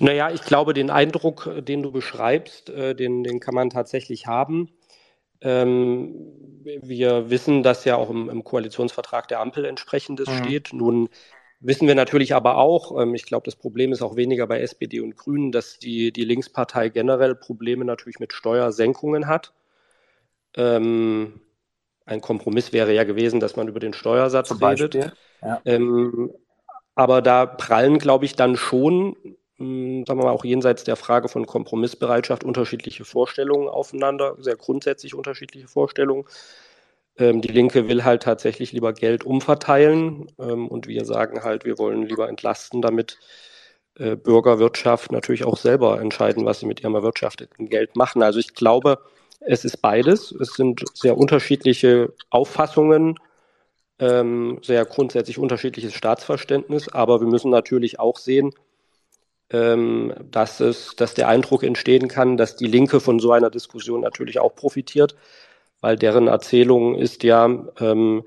Naja, 0.00 0.30
ich 0.30 0.42
glaube, 0.42 0.72
den 0.72 0.90
Eindruck, 0.90 1.46
äh, 1.46 1.62
den 1.62 1.82
du 1.82 1.92
beschreibst, 1.92 2.70
äh, 2.70 2.94
den, 2.94 3.22
den 3.22 3.38
kann 3.38 3.54
man 3.54 3.70
tatsächlich 3.70 4.26
haben. 4.26 4.70
Ähm, 5.42 6.14
wir 6.64 7.30
wissen, 7.30 7.62
dass 7.62 7.84
ja 7.84 7.96
auch 7.96 8.10
im, 8.10 8.28
im 8.28 8.42
Koalitionsvertrag 8.42 9.28
der 9.28 9.40
Ampel 9.40 9.64
entsprechendes 9.64 10.28
mhm. 10.28 10.44
steht. 10.44 10.72
Nun 10.72 11.08
wissen 11.60 11.86
wir 11.86 11.94
natürlich 11.94 12.34
aber 12.34 12.56
auch, 12.56 12.98
ähm, 13.00 13.14
ich 13.14 13.26
glaube, 13.26 13.44
das 13.44 13.56
Problem 13.56 13.92
ist 13.92 14.00
auch 14.00 14.16
weniger 14.16 14.46
bei 14.46 14.60
SPD 14.60 15.00
und 15.00 15.16
Grünen, 15.16 15.52
dass 15.52 15.78
die, 15.78 16.12
die 16.12 16.24
Linkspartei 16.24 16.88
generell 16.88 17.34
Probleme 17.34 17.84
natürlich 17.84 18.18
mit 18.18 18.32
Steuersenkungen 18.32 19.26
hat. 19.26 19.52
Ähm, 20.56 21.40
ein 22.06 22.22
Kompromiss 22.22 22.72
wäre 22.72 22.94
ja 22.94 23.04
gewesen, 23.04 23.38
dass 23.38 23.56
man 23.56 23.68
über 23.68 23.80
den 23.80 23.92
Steuersatz 23.92 24.50
redet. 24.60 25.12
Ja. 25.42 25.60
Ähm, 25.66 26.32
aber 26.94 27.22
da 27.22 27.46
prallen, 27.46 27.98
glaube 27.98 28.24
ich, 28.24 28.34
dann 28.34 28.56
schon 28.56 29.16
sagen 29.60 30.18
wir 30.18 30.24
mal, 30.24 30.30
auch 30.30 30.44
jenseits 30.44 30.84
der 30.84 30.96
Frage 30.96 31.28
von 31.28 31.44
Kompromissbereitschaft 31.46 32.44
unterschiedliche 32.44 33.04
Vorstellungen 33.04 33.68
aufeinander, 33.68 34.36
sehr 34.38 34.56
grundsätzlich 34.56 35.14
unterschiedliche 35.14 35.68
Vorstellungen. 35.68 36.24
Ähm, 37.18 37.42
die 37.42 37.52
Linke 37.52 37.86
will 37.86 38.04
halt 38.04 38.22
tatsächlich 38.22 38.72
lieber 38.72 38.94
Geld 38.94 39.24
umverteilen 39.24 40.32
ähm, 40.38 40.66
und 40.66 40.86
wir 40.86 41.04
sagen 41.04 41.44
halt, 41.44 41.66
wir 41.66 41.78
wollen 41.78 42.06
lieber 42.06 42.28
entlasten, 42.28 42.80
damit 42.80 43.18
äh, 43.96 44.16
Bürgerwirtschaft 44.16 45.12
natürlich 45.12 45.44
auch 45.44 45.58
selber 45.58 46.00
entscheiden, 46.00 46.46
was 46.46 46.60
sie 46.60 46.66
mit 46.66 46.80
ihrem 46.80 46.94
erwirtschafteten 46.94 47.68
Geld 47.68 47.96
machen. 47.96 48.22
Also 48.22 48.38
ich 48.38 48.54
glaube, 48.54 48.98
es 49.40 49.66
ist 49.66 49.82
beides. 49.82 50.32
Es 50.32 50.54
sind 50.54 50.82
sehr 50.94 51.18
unterschiedliche 51.18 52.14
Auffassungen, 52.30 53.16
ähm, 53.98 54.58
sehr 54.62 54.86
grundsätzlich 54.86 55.36
unterschiedliches 55.38 55.92
Staatsverständnis, 55.92 56.88
aber 56.88 57.20
wir 57.20 57.28
müssen 57.28 57.50
natürlich 57.50 58.00
auch 58.00 58.16
sehen, 58.16 58.54
ähm, 59.52 60.14
dass, 60.30 60.60
es, 60.60 60.94
dass 60.96 61.14
der 61.14 61.28
Eindruck 61.28 61.62
entstehen 61.62 62.08
kann, 62.08 62.36
dass 62.36 62.56
die 62.56 62.66
Linke 62.66 63.00
von 63.00 63.18
so 63.18 63.32
einer 63.32 63.50
Diskussion 63.50 64.00
natürlich 64.00 64.38
auch 64.38 64.54
profitiert, 64.54 65.16
weil 65.80 65.96
deren 65.96 66.28
Erzählung 66.28 66.94
ist 66.94 67.22
ja, 67.24 67.46
ähm, 67.80 68.24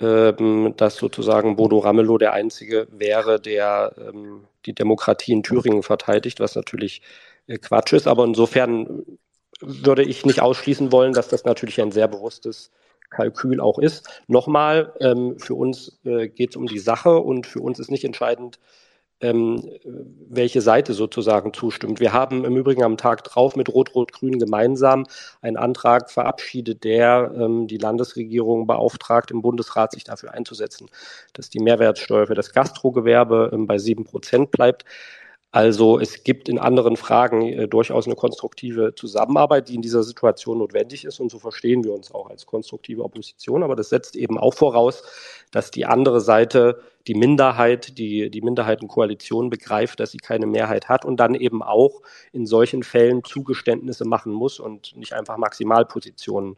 ähm, 0.00 0.74
dass 0.76 0.96
sozusagen 0.96 1.56
Bodo 1.56 1.78
Ramelow 1.78 2.18
der 2.18 2.32
Einzige 2.32 2.88
wäre, 2.90 3.40
der 3.40 3.94
ähm, 3.98 4.44
die 4.66 4.74
Demokratie 4.74 5.32
in 5.32 5.42
Thüringen 5.42 5.82
verteidigt, 5.82 6.40
was 6.40 6.56
natürlich 6.56 7.02
äh, 7.46 7.58
Quatsch 7.58 7.92
ist. 7.92 8.08
Aber 8.08 8.24
insofern 8.24 9.04
würde 9.60 10.02
ich 10.02 10.26
nicht 10.26 10.42
ausschließen 10.42 10.90
wollen, 10.90 11.12
dass 11.12 11.28
das 11.28 11.44
natürlich 11.44 11.80
ein 11.80 11.92
sehr 11.92 12.08
bewusstes 12.08 12.72
Kalkül 13.10 13.60
auch 13.60 13.78
ist. 13.78 14.08
Nochmal, 14.26 14.92
ähm, 15.00 15.38
für 15.38 15.54
uns 15.54 16.00
äh, 16.04 16.28
geht 16.28 16.50
es 16.50 16.56
um 16.56 16.66
die 16.66 16.78
Sache 16.78 17.16
und 17.18 17.46
für 17.46 17.60
uns 17.60 17.78
ist 17.78 17.90
nicht 17.90 18.04
entscheidend, 18.04 18.58
ähm, 19.22 19.62
welche 20.28 20.60
Seite 20.60 20.92
sozusagen 20.92 21.54
zustimmt. 21.54 22.00
Wir 22.00 22.12
haben 22.12 22.44
im 22.44 22.56
Übrigen 22.56 22.82
am 22.82 22.96
Tag 22.96 23.24
drauf 23.24 23.56
mit 23.56 23.68
Rot-Rot-Grün 23.68 24.38
gemeinsam 24.38 25.06
einen 25.40 25.56
Antrag 25.56 26.10
verabschiedet, 26.10 26.84
der 26.84 27.32
ähm, 27.36 27.66
die 27.68 27.78
Landesregierung 27.78 28.66
beauftragt, 28.66 29.30
im 29.30 29.40
Bundesrat 29.40 29.92
sich 29.92 30.04
dafür 30.04 30.34
einzusetzen, 30.34 30.88
dass 31.32 31.48
die 31.48 31.60
Mehrwertsteuer 31.60 32.26
für 32.26 32.34
das 32.34 32.52
Gastrogewerbe 32.52 33.50
ähm, 33.52 33.66
bei 33.66 33.78
sieben 33.78 34.04
Prozent 34.04 34.50
bleibt. 34.50 34.84
Also 35.54 36.00
es 36.00 36.24
gibt 36.24 36.48
in 36.48 36.58
anderen 36.58 36.96
Fragen 36.96 37.42
äh, 37.42 37.68
durchaus 37.68 38.06
eine 38.06 38.16
konstruktive 38.16 38.94
Zusammenarbeit, 38.94 39.68
die 39.68 39.74
in 39.74 39.82
dieser 39.82 40.02
Situation 40.02 40.58
notwendig 40.58 41.04
ist. 41.04 41.20
Und 41.20 41.30
so 41.30 41.38
verstehen 41.38 41.84
wir 41.84 41.92
uns 41.92 42.10
auch 42.10 42.30
als 42.30 42.46
konstruktive 42.46 43.04
Opposition. 43.04 43.62
Aber 43.62 43.76
das 43.76 43.90
setzt 43.90 44.16
eben 44.16 44.38
auch 44.38 44.54
voraus, 44.54 45.02
dass 45.50 45.70
die 45.70 45.84
andere 45.84 46.22
Seite, 46.22 46.80
die 47.06 47.14
Minderheit, 47.14 47.98
die, 47.98 48.30
die 48.30 48.40
Minderheitenkoalition 48.40 49.50
begreift, 49.50 50.00
dass 50.00 50.12
sie 50.12 50.18
keine 50.18 50.46
Mehrheit 50.46 50.88
hat 50.88 51.04
und 51.04 51.18
dann 51.20 51.34
eben 51.34 51.62
auch 51.62 52.00
in 52.32 52.46
solchen 52.46 52.82
Fällen 52.82 53.22
Zugeständnisse 53.22 54.06
machen 54.06 54.32
muss 54.32 54.58
und 54.58 54.96
nicht 54.96 55.12
einfach 55.12 55.36
Maximalpositionen 55.36 56.56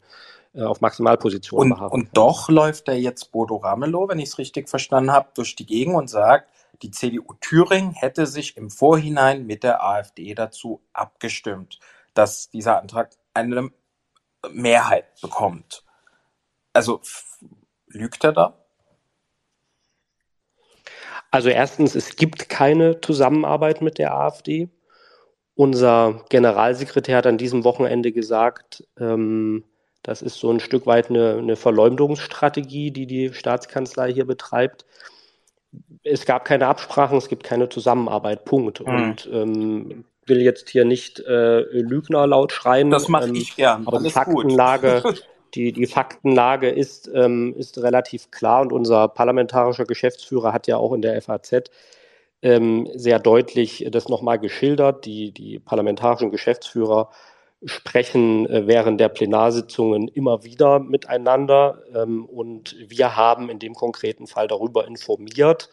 äh, 0.55 0.63
auf 0.63 0.81
Maximalpositionen 0.81 1.73
und, 1.73 1.91
und 1.91 2.09
doch 2.13 2.49
läuft 2.49 2.87
er 2.87 2.97
jetzt 2.97 3.33
Bodo 3.33 3.57
Ramelow, 3.57 4.09
wenn 4.09 4.21
ich 4.21 4.29
es 4.29 4.39
richtig 4.39 4.69
verstanden 4.69 5.11
habe, 5.11 5.31
durch 5.35 5.57
die 5.57 5.67
Gegend 5.67 5.97
und 5.97 6.09
sagt, 6.09 6.49
die 6.83 6.91
CDU 6.91 7.35
Thüringen 7.41 7.93
hätte 7.93 8.27
sich 8.27 8.57
im 8.57 8.71
Vorhinein 8.71 9.47
mit 9.47 9.63
der 9.63 9.83
AfD 9.85 10.35
dazu 10.35 10.83
abgestimmt, 10.93 11.79
dass 12.15 12.51
dieser 12.51 12.81
Antrag 12.81 13.11
eine 13.33 13.71
Mehrheit 14.51 15.21
bekommt. 15.21 15.85
Also 16.73 17.01
lügt 17.87 18.25
er 18.25 18.33
da? 18.33 18.65
Also 21.31 21.49
erstens, 21.49 21.95
es 21.95 22.17
gibt 22.17 22.49
keine 22.49 23.01
Zusammenarbeit 23.01 23.81
mit 23.81 23.99
der 23.99 24.15
AfD. 24.15 24.69
Unser 25.57 26.25
Generalsekretär 26.29 27.17
hat 27.17 27.27
an 27.27 27.39
diesem 27.39 27.65
Wochenende 27.65 28.13
gesagt, 28.13 28.87
ähm, 28.99 29.65
das 30.03 30.21
ist 30.21 30.37
so 30.39 30.51
ein 30.51 30.61
Stück 30.61 30.87
weit 30.87 31.11
eine, 31.11 31.39
eine 31.39 31.57
Verleumdungsstrategie, 31.57 32.91
die 32.91 33.07
die 33.07 33.33
Staatskanzlei 33.33 34.13
hier 34.13 34.27
betreibt 34.27 34.85
es 36.03 36.27
gab 36.27 36.45
keine 36.45 36.67
Absprachen, 36.67 37.19
es 37.19 37.29
gibt 37.29 37.45
keine 37.45 37.69
Zusammenarbeit, 37.69 38.45
Punkt. 38.45 38.81
Mhm. 38.81 38.95
Und 38.95 39.29
ähm, 39.33 40.05
will 40.27 40.41
jetzt 40.41 40.71
hier 40.71 40.85
nicht 40.85 41.21
äh, 41.21 41.61
Lügner 41.61 42.27
laut 42.27 42.53
schreien. 42.53 42.91
Das 42.91 43.09
mache 43.09 43.29
ähm, 43.29 43.35
ich 43.35 43.57
gern. 43.57 43.87
Aber 43.87 44.01
die 44.01 44.11
Faktenlage, 44.11 45.03
die, 45.55 45.73
die 45.73 45.87
Faktenlage 45.87 46.69
ist, 46.69 47.11
ähm, 47.15 47.55
ist 47.57 47.79
relativ 47.79 48.31
klar 48.31 48.63
und 48.63 48.73
unser 48.73 49.09
parlamentarischer 49.09 49.85
Geschäftsführer 49.85 50.53
hat 50.53 50.67
ja 50.67 50.77
auch 50.77 50.93
in 50.93 51.03
der 51.03 51.21
FAZ 51.21 51.71
ähm, 52.43 52.89
sehr 52.95 53.19
deutlich 53.19 53.87
das 53.91 54.09
nochmal 54.09 54.39
geschildert. 54.39 55.05
Die, 55.05 55.33
die 55.33 55.59
parlamentarischen 55.59 56.31
Geschäftsführer 56.31 57.11
sprechen 57.65 58.47
äh, 58.47 58.67
während 58.67 59.01
der 59.01 59.09
Plenarsitzungen 59.09 60.09
immer 60.09 60.45
wieder 60.45 60.81
miteinander 60.81 61.83
ähm, 61.95 62.25
und 62.25 62.77
wir 62.89 63.17
haben 63.17 63.49
in 63.51 63.59
dem 63.59 63.75
konkreten 63.75 64.27
Fall 64.27 64.49
darüber 64.49 64.87
informiert, 64.87 65.71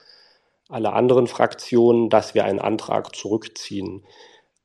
alle 0.70 0.94
anderen 0.94 1.28
Fraktionen, 1.28 2.10
dass 2.10 2.34
wir 2.34 2.46
einen 2.46 2.60
Antrag 2.60 3.16
zurückziehen. 3.16 4.06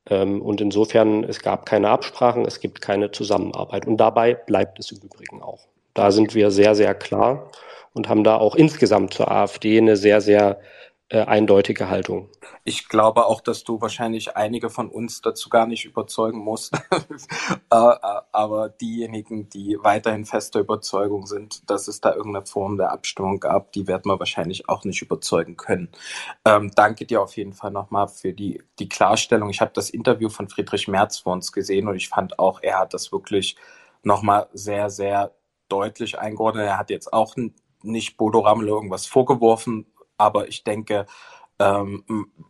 Ähm, 0.08 0.40
und 0.40 0.60
insofern, 0.60 1.24
es 1.24 1.40
gab 1.40 1.66
keine 1.66 1.90
Absprachen, 1.90 2.44
es 2.44 2.60
gibt 2.60 2.80
keine 2.80 3.10
Zusammenarbeit. 3.10 3.86
Und 3.86 3.96
dabei 3.96 4.34
bleibt 4.34 4.78
es 4.78 4.92
im 4.92 4.98
Übrigen 4.98 5.42
auch. 5.42 5.66
Da 5.94 6.12
sind 6.12 6.34
wir 6.34 6.50
sehr, 6.50 6.74
sehr 6.74 6.94
klar 6.94 7.50
und 7.92 8.08
haben 8.08 8.22
da 8.22 8.36
auch 8.36 8.54
insgesamt 8.54 9.14
zur 9.14 9.30
AfD 9.30 9.78
eine 9.78 9.96
sehr, 9.96 10.20
sehr 10.20 10.60
äh, 11.08 11.20
eindeutige 11.20 11.88
Haltung. 11.88 12.28
Ich 12.64 12.88
glaube 12.88 13.26
auch, 13.26 13.40
dass 13.40 13.62
du 13.62 13.80
wahrscheinlich 13.80 14.36
einige 14.36 14.70
von 14.70 14.88
uns 14.88 15.20
dazu 15.20 15.48
gar 15.48 15.66
nicht 15.66 15.84
überzeugen 15.84 16.38
musst. 16.38 16.76
Äh, 17.68 17.76
äh, 17.76 18.20
aber 18.32 18.68
diejenigen, 18.68 19.48
die 19.48 19.76
weiterhin 19.80 20.24
fester 20.24 20.60
Überzeugung 20.60 21.26
sind, 21.26 21.68
dass 21.68 21.88
es 21.88 22.00
da 22.00 22.14
irgendeine 22.14 22.46
Form 22.46 22.76
der 22.76 22.92
Abstimmung 22.92 23.40
gab, 23.40 23.72
die 23.72 23.88
werden 23.88 24.10
wir 24.10 24.20
wahrscheinlich 24.20 24.68
auch 24.68 24.84
nicht 24.84 25.02
überzeugen 25.02 25.56
können. 25.56 25.88
Ähm, 26.44 26.70
danke 26.74 27.06
dir 27.06 27.20
auf 27.22 27.36
jeden 27.36 27.54
Fall 27.54 27.72
nochmal 27.72 28.06
für 28.06 28.32
die, 28.32 28.62
die 28.78 28.88
Klarstellung. 28.88 29.50
Ich 29.50 29.60
habe 29.60 29.72
das 29.74 29.90
Interview 29.90 30.28
von 30.28 30.48
Friedrich 30.48 30.86
Merz 30.86 31.18
vor 31.18 31.32
uns 31.32 31.50
gesehen 31.50 31.88
und 31.88 31.96
ich 31.96 32.08
fand 32.08 32.38
auch, 32.38 32.62
er 32.62 32.78
hat 32.78 32.94
das 32.94 33.10
wirklich 33.10 33.56
nochmal 34.02 34.48
sehr, 34.52 34.88
sehr 34.88 35.34
deutlich 35.68 36.18
eingeordnet. 36.18 36.66
Er 36.66 36.78
hat 36.78 36.90
jetzt 36.90 37.12
auch 37.12 37.34
nicht 37.82 38.16
Bodo 38.16 38.40
Ramelow 38.40 38.76
irgendwas 38.76 39.06
vorgeworfen, 39.06 39.86
aber 40.18 40.48
ich 40.48 40.64
denke, 40.64 41.06
ähm, 41.58 42.04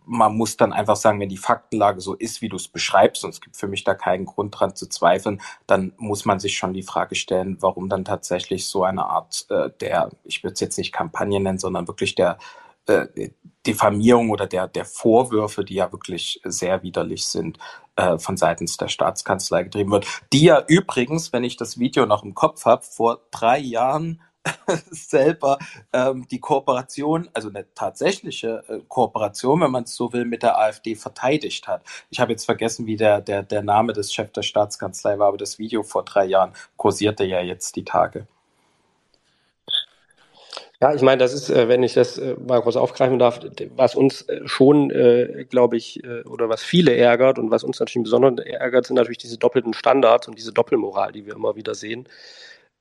man 0.04 0.37
muss 0.37 0.56
dann 0.56 0.73
einfach 0.73 0.96
sagen, 0.96 1.20
wenn 1.20 1.28
die 1.28 1.37
Faktenlage 1.37 2.00
so 2.00 2.14
ist, 2.14 2.42
wie 2.42 2.49
du 2.49 2.56
es 2.56 2.68
beschreibst, 2.68 3.25
und 3.25 3.30
es 3.30 3.40
gibt 3.40 3.56
für 3.56 3.68
mich 3.68 3.85
da 3.85 3.94
keinen 3.94 4.26
Grund 4.26 4.58
dran 4.58 4.75
zu 4.75 4.88
zweifeln, 4.88 5.40
dann 5.66 5.92
muss 5.96 6.25
man 6.25 6.40
sich 6.40 6.56
schon 6.56 6.73
die 6.73 6.82
Frage 6.82 7.14
stellen, 7.14 7.58
warum 7.61 7.88
dann 7.88 8.04
tatsächlich 8.04 8.66
so 8.66 8.82
eine 8.82 9.06
Art 9.06 9.46
äh, 9.50 9.70
der, 9.80 10.11
ich 10.25 10.42
würde 10.42 10.54
es 10.54 10.61
jetzt 10.61 10.78
nicht 10.78 10.92
Kampagne 10.92 11.38
nennen, 11.40 11.58
sondern 11.58 11.87
wirklich 11.87 12.16
der 12.16 12.38
äh, 12.87 13.30
Diffamierung 13.66 14.30
oder 14.30 14.46
der, 14.46 14.68
der 14.68 14.85
Vorwürfe, 14.85 15.64
die 15.64 15.75
ja 15.75 15.90
wirklich 15.90 16.40
sehr 16.44 16.82
widerlich 16.82 17.26
sind, 17.26 17.58
äh, 17.96 18.18
von 18.18 18.37
seitens 18.37 18.76
der 18.76 18.88
Staatskanzlei 18.88 19.64
getrieben 19.64 19.90
wird. 19.90 20.06
Die 20.32 20.44
ja 20.44 20.62
übrigens, 20.66 21.32
wenn 21.32 21.44
ich 21.44 21.56
das 21.56 21.78
Video 21.78 22.06
noch 22.06 22.23
im 22.23 22.35
Kopf 22.35 22.64
habe, 22.64 22.82
vor 22.82 23.20
drei 23.30 23.58
Jahren 23.58 24.23
selber 24.91 25.59
ähm, 25.93 26.26
die 26.31 26.41
Kooperation, 26.41 27.29
also 27.33 27.49
eine 27.49 27.67
tatsächliche 27.75 28.65
äh, 28.69 28.79
Kooperation, 28.88 29.61
wenn 29.61 29.71
man 29.71 29.85
es 29.85 29.95
so 29.95 30.12
will, 30.12 30.25
mit 30.25 30.43
der 30.43 30.59
AfD 30.59 30.95
verteidigt 30.95 31.69
hat. 31.69 31.83
Ich 32.11 32.21
habe 32.21 32.33
jetzt 32.33 32.45
vergessen, 32.45 32.87
wie 32.87 32.97
der, 32.97 33.21
der, 33.21 33.43
der 33.43 33.62
Name 33.62 33.93
des 33.93 34.12
Chefs 34.12 34.33
der 34.33 34.43
Staatskanzlei 34.43 35.19
war, 35.19 35.29
aber 35.29 35.38
das 35.38 35.59
Video 35.59 35.83
vor 35.83 36.05
drei 36.05 36.26
Jahren 36.26 36.53
kursierte 36.76 37.25
ja 37.25 37.41
jetzt 37.41 37.76
die 37.76 37.85
Tage. 37.85 38.26
Ja, 40.79 40.95
ich 40.95 41.00
meine, 41.00 41.19
das 41.19 41.33
ist, 41.33 41.49
äh, 41.49 41.69
wenn 41.69 41.83
ich 41.83 41.95
das 41.95 42.19
äh, 42.19 42.37
mal 42.47 42.61
kurz 42.61 42.76
aufgreifen 42.76 43.19
darf, 43.19 43.41
was 43.76 43.95
uns 43.95 44.26
schon, 44.45 44.88
glaube 45.49 45.76
ich, 45.76 46.03
oder 46.26 46.49
was 46.49 46.62
viele 46.62 46.95
ärgert 46.95 47.38
und 47.38 47.50
was 47.50 47.65
uns 47.65 47.81
natürlich 47.81 48.05
besonders 48.05 48.45
ärgert, 48.45 48.87
sind 48.87 48.97
natürlich 48.97 49.19
diese 49.19 49.38
doppelten 49.38 49.73
Standards 49.73 50.29
und 50.29 50.38
diese 50.38 50.53
Doppelmoral, 50.53 51.12
die 51.12 51.25
wir 51.25 51.35
immer 51.35 51.57
wieder 51.57 51.75
sehen. 51.75 52.07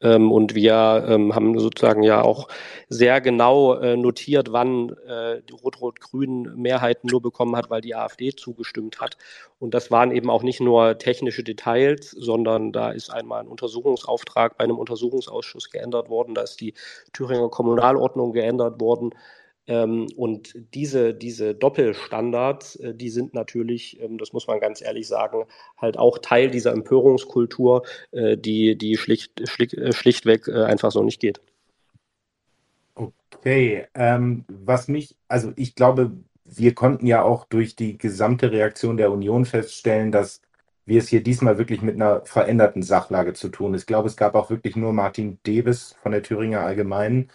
Ähm, 0.02 0.32
und 0.32 0.56
wir 0.56 1.06
ähm, 1.08 1.34
haben 1.34 1.58
sozusagen 1.58 2.04
ja 2.04 2.22
auch 2.22 2.48
sehr 2.90 3.22
genau 3.22 3.76
äh, 3.76 3.96
notiert, 3.96 4.52
wann 4.52 4.90
äh, 5.08 5.42
die 5.42 5.54
Rot-Rot-Grün 5.54 6.54
Mehrheiten 6.56 7.08
nur 7.10 7.22
bekommen 7.22 7.56
hat, 7.56 7.70
weil 7.70 7.82
die 7.82 7.96
AfD 7.96 8.36
zugestimmt 8.36 9.00
hat. 9.00 9.18
Und 9.60 9.74
das 9.74 9.92
waren 9.92 10.12
eben 10.12 10.30
auch 10.30 10.44
nicht 10.44 10.60
nur 10.60 10.98
technische 10.98 11.44
Details, 11.44 12.12
sondern 12.12 12.72
da 12.74 12.92
ist 12.92 13.10
einmal 13.10 13.42
ein 13.42 13.48
Untersuchungsauftrag 13.48 14.58
bei 14.58 14.66
einem 14.66 14.78
Untersuchungsausschuss 14.78 15.70
geändert 15.72 16.10
worden, 16.10 16.36
da 16.36 16.42
ist 16.42 16.60
die 16.60 16.74
Thüringer 17.14 17.50
Kommunalordnung 17.50 18.34
geändert 18.34 18.82
worden. 18.82 19.12
Ähm, 19.68 20.08
und 20.16 20.54
diese, 20.74 21.14
diese 21.14 21.56
Doppelstandards, 21.56 22.76
äh, 22.76 22.94
die 22.94 23.10
sind 23.10 23.34
natürlich, 23.34 24.00
ähm, 24.00 24.18
das 24.18 24.32
muss 24.32 24.48
man 24.48 24.60
ganz 24.60 24.82
ehrlich 24.82 25.08
sagen, 25.08 25.46
halt 25.78 25.98
auch 25.98 26.20
Teil 26.20 26.52
dieser 26.52 26.72
Empörungskultur, 26.72 27.84
äh, 28.12 28.38
die, 28.38 28.78
die 28.78 28.98
schlicht, 28.98 29.48
schlicht, 29.50 29.74
äh, 29.74 29.94
schlichtweg 29.94 30.48
einfach 30.48 30.92
so 30.92 31.04
nicht 31.04 31.20
geht. 31.20 31.42
Okay, 32.94 33.86
ähm, 33.96 34.46
was 34.48 34.88
mich, 34.88 35.16
also 35.28 35.52
ich 35.56 35.76
glaube, 35.76 36.12
wir 36.46 36.76
konnten 36.76 37.08
ja 37.08 37.24
auch 37.24 37.46
durch 37.46 37.76
die 37.76 37.98
gesamte 37.98 38.52
Reaktion 38.52 38.98
der 38.98 39.12
Union 39.12 39.46
feststellen, 39.46 40.12
dass 40.12 40.42
wir 40.86 41.00
es 41.00 41.08
hier 41.08 41.24
diesmal 41.24 41.58
wirklich 41.58 41.82
mit 41.82 41.96
einer 41.96 42.24
veränderten 42.26 42.84
Sachlage 42.84 43.34
zu 43.34 43.50
tun. 43.50 43.74
Ich 43.74 43.88
glaube, 43.88 44.08
es 44.08 44.16
gab 44.16 44.36
auch 44.36 44.52
wirklich 44.52 44.76
nur 44.76 44.94
Martin 44.94 45.40
Debes 45.46 45.96
von 46.04 46.12
der 46.12 46.22
Thüringer 46.22 46.62
Allgemeinen 46.62 47.32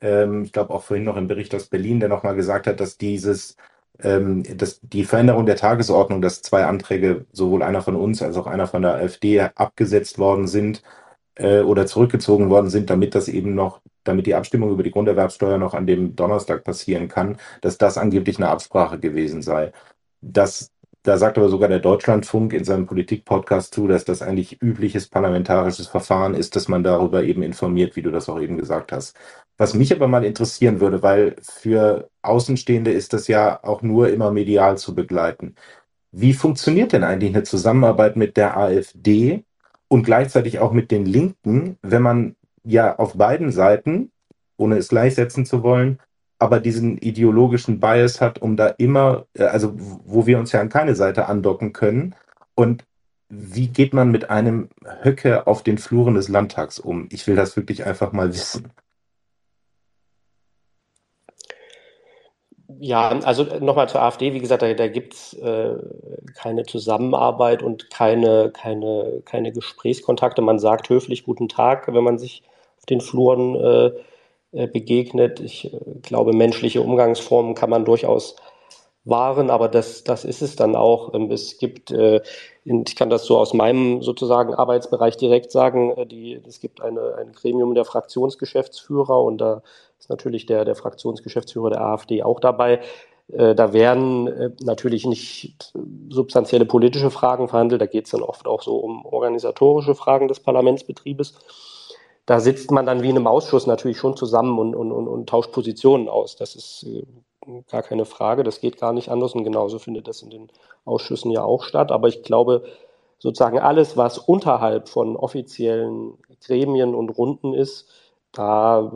ähm, 0.00 0.44
ich 0.44 0.52
glaube 0.52 0.72
auch 0.74 0.82
vorhin 0.82 1.04
noch 1.04 1.16
im 1.16 1.28
Bericht 1.28 1.54
aus 1.54 1.66
Berlin, 1.66 2.00
der 2.00 2.08
nochmal 2.08 2.34
gesagt 2.34 2.66
hat, 2.66 2.80
dass 2.80 2.98
dieses, 2.98 3.56
ähm, 4.00 4.42
dass 4.56 4.80
die 4.82 5.04
Veränderung 5.04 5.46
der 5.46 5.56
Tagesordnung, 5.56 6.22
dass 6.22 6.42
zwei 6.42 6.64
Anträge, 6.66 7.26
sowohl 7.32 7.62
einer 7.62 7.82
von 7.82 7.96
uns 7.96 8.22
als 8.22 8.36
auch 8.36 8.46
einer 8.46 8.66
von 8.66 8.82
der 8.82 8.94
AfD, 8.94 9.40
abgesetzt 9.40 10.18
worden 10.18 10.46
sind 10.46 10.82
äh, 11.36 11.60
oder 11.60 11.86
zurückgezogen 11.86 12.50
worden 12.50 12.70
sind, 12.70 12.90
damit 12.90 13.14
das 13.14 13.28
eben 13.28 13.54
noch, 13.54 13.80
damit 14.04 14.26
die 14.26 14.34
Abstimmung 14.34 14.70
über 14.72 14.82
die 14.82 14.90
Grunderwerbsteuer 14.92 15.58
noch 15.58 15.74
an 15.74 15.86
dem 15.86 16.16
Donnerstag 16.16 16.64
passieren 16.64 17.08
kann, 17.08 17.38
dass 17.62 17.78
das 17.78 17.98
angeblich 17.98 18.38
eine 18.38 18.48
Absprache 18.48 18.98
gewesen 18.98 19.42
sei. 19.42 19.72
Das 20.20 20.72
da 21.08 21.16
sagt 21.16 21.38
aber 21.38 21.48
sogar 21.48 21.68
der 21.70 21.78
Deutschlandfunk 21.78 22.52
in 22.52 22.64
seinem 22.64 22.84
Politik-Podcast 22.86 23.72
zu, 23.72 23.86
dass 23.88 24.04
das 24.04 24.20
eigentlich 24.20 24.60
übliches 24.60 25.08
parlamentarisches 25.08 25.86
Verfahren 25.86 26.34
ist, 26.34 26.54
dass 26.56 26.68
man 26.68 26.82
darüber 26.82 27.22
eben 27.22 27.42
informiert, 27.42 27.96
wie 27.96 28.02
du 28.02 28.10
das 28.10 28.28
auch 28.28 28.40
eben 28.40 28.58
gesagt 28.58 28.92
hast. 28.92 29.16
Was 29.58 29.74
mich 29.74 29.92
aber 29.92 30.06
mal 30.06 30.24
interessieren 30.24 30.80
würde, 30.80 31.02
weil 31.02 31.34
für 31.42 32.08
Außenstehende 32.22 32.92
ist 32.92 33.12
das 33.12 33.26
ja 33.26 33.62
auch 33.64 33.82
nur 33.82 34.08
immer 34.08 34.30
medial 34.30 34.78
zu 34.78 34.94
begleiten. 34.94 35.56
Wie 36.12 36.32
funktioniert 36.32 36.92
denn 36.92 37.04
eigentlich 37.04 37.34
eine 37.34 37.42
Zusammenarbeit 37.42 38.16
mit 38.16 38.36
der 38.36 38.56
AfD 38.56 39.44
und 39.88 40.04
gleichzeitig 40.04 40.60
auch 40.60 40.72
mit 40.72 40.90
den 40.90 41.04
Linken, 41.04 41.76
wenn 41.82 42.02
man 42.02 42.36
ja 42.64 42.96
auf 42.98 43.14
beiden 43.14 43.50
Seiten, 43.50 44.12
ohne 44.56 44.76
es 44.76 44.88
gleichsetzen 44.88 45.44
zu 45.44 45.62
wollen, 45.62 45.98
aber 46.38 46.60
diesen 46.60 46.98
ideologischen 46.98 47.80
Bias 47.80 48.20
hat, 48.20 48.40
um 48.40 48.56
da 48.56 48.68
immer, 48.68 49.26
äh, 49.34 49.44
also 49.44 49.74
wo 49.76 50.26
wir 50.26 50.38
uns 50.38 50.52
ja 50.52 50.60
an 50.60 50.68
keine 50.68 50.94
Seite 50.94 51.26
andocken 51.26 51.72
können. 51.72 52.14
Und 52.54 52.84
wie 53.28 53.68
geht 53.68 53.92
man 53.92 54.10
mit 54.10 54.30
einem 54.30 54.68
Höcke 55.02 55.46
auf 55.46 55.62
den 55.62 55.78
Fluren 55.78 56.14
des 56.14 56.28
Landtags 56.28 56.78
um? 56.78 57.08
Ich 57.10 57.26
will 57.26 57.36
das 57.36 57.56
wirklich 57.56 57.84
einfach 57.86 58.12
mal 58.12 58.28
wissen. 58.28 58.70
Ja, 62.80 63.08
also 63.24 63.44
nochmal 63.60 63.88
zur 63.88 64.02
AfD, 64.02 64.34
wie 64.34 64.38
gesagt, 64.38 64.62
da, 64.62 64.72
da 64.74 64.88
gibt 64.88 65.14
es 65.14 65.32
äh, 65.34 65.74
keine 66.34 66.64
Zusammenarbeit 66.64 67.62
und 67.62 67.90
keine, 67.90 68.50
keine, 68.52 69.22
keine 69.24 69.52
Gesprächskontakte. 69.52 70.42
Man 70.42 70.58
sagt 70.58 70.88
höflich 70.88 71.24
Guten 71.24 71.48
Tag, 71.48 71.92
wenn 71.92 72.04
man 72.04 72.18
sich 72.18 72.42
auf 72.78 72.86
den 72.86 73.00
Fluren 73.00 73.56
äh, 73.56 73.90
äh, 74.52 74.66
begegnet. 74.66 75.40
Ich 75.40 75.72
äh, 75.74 75.78
glaube, 76.02 76.32
menschliche 76.32 76.80
Umgangsformen 76.80 77.54
kann 77.54 77.70
man 77.70 77.84
durchaus 77.84 78.36
wahren, 79.04 79.50
aber 79.50 79.68
das, 79.68 80.04
das 80.04 80.24
ist 80.24 80.42
es 80.42 80.56
dann 80.56 80.76
auch. 80.76 81.14
Ähm, 81.14 81.30
es 81.30 81.58
gibt, 81.58 81.90
äh, 81.90 82.20
ich 82.64 82.96
kann 82.96 83.10
das 83.10 83.24
so 83.24 83.38
aus 83.38 83.54
meinem 83.54 84.02
sozusagen 84.02 84.54
Arbeitsbereich 84.54 85.16
direkt 85.16 85.50
sagen, 85.50 85.94
die, 86.08 86.40
es 86.46 86.60
gibt 86.60 86.80
eine, 86.82 87.16
ein 87.16 87.32
Gremium 87.32 87.74
der 87.74 87.84
Fraktionsgeschäftsführer 87.84 89.22
und 89.22 89.38
da 89.38 89.62
ist 89.98 90.10
natürlich 90.10 90.46
der, 90.46 90.64
der 90.64 90.74
Fraktionsgeschäftsführer 90.74 91.70
der 91.70 91.80
AfD 91.80 92.22
auch 92.22 92.40
dabei. 92.40 92.80
Da 93.28 93.74
werden 93.74 94.54
natürlich 94.62 95.04
nicht 95.04 95.74
substanzielle 96.08 96.64
politische 96.64 97.10
Fragen 97.10 97.48
verhandelt, 97.48 97.82
da 97.82 97.86
geht 97.86 98.06
es 98.06 98.12
dann 98.12 98.22
oft 98.22 98.46
auch 98.46 98.62
so 98.62 98.76
um 98.76 99.04
organisatorische 99.04 99.94
Fragen 99.94 100.28
des 100.28 100.40
Parlamentsbetriebes 100.40 101.34
da 102.28 102.40
sitzt 102.40 102.70
man 102.70 102.84
dann 102.84 103.02
wie 103.02 103.08
in 103.08 103.16
einem 103.16 103.26
Ausschuss 103.26 103.66
natürlich 103.66 103.96
schon 103.96 104.14
zusammen 104.14 104.58
und, 104.58 104.76
und, 104.76 104.92
und, 104.92 105.08
und 105.08 105.30
tauscht 105.30 105.50
Positionen 105.50 106.10
aus. 106.10 106.36
Das 106.36 106.56
ist 106.56 106.82
äh, 106.86 107.06
gar 107.70 107.82
keine 107.82 108.04
Frage, 108.04 108.42
das 108.42 108.60
geht 108.60 108.78
gar 108.78 108.92
nicht 108.92 109.08
anders 109.08 109.32
und 109.32 109.44
genauso 109.44 109.78
findet 109.78 110.08
das 110.08 110.20
in 110.20 110.28
den 110.28 110.48
Ausschüssen 110.84 111.30
ja 111.30 111.42
auch 111.42 111.62
statt. 111.62 111.90
Aber 111.90 112.06
ich 112.06 112.22
glaube, 112.22 112.64
sozusagen 113.18 113.58
alles, 113.58 113.96
was 113.96 114.18
unterhalb 114.18 114.90
von 114.90 115.16
offiziellen 115.16 116.18
Gremien 116.44 116.94
und 116.94 117.08
Runden 117.08 117.54
ist, 117.54 117.88
da, 118.38 118.90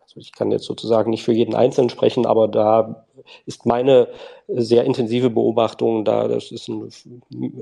also 0.00 0.16
ich 0.16 0.32
kann 0.32 0.50
jetzt 0.50 0.64
sozusagen 0.64 1.10
nicht 1.10 1.22
für 1.22 1.32
jeden 1.32 1.54
Einzelnen 1.54 1.90
sprechen, 1.90 2.26
aber 2.26 2.48
da 2.48 3.06
ist 3.46 3.66
meine 3.66 4.08
sehr 4.48 4.84
intensive 4.84 5.30
Beobachtung 5.30 6.04
da, 6.04 6.26
das 6.26 6.50
ist 6.50 6.68
eine 6.68 6.88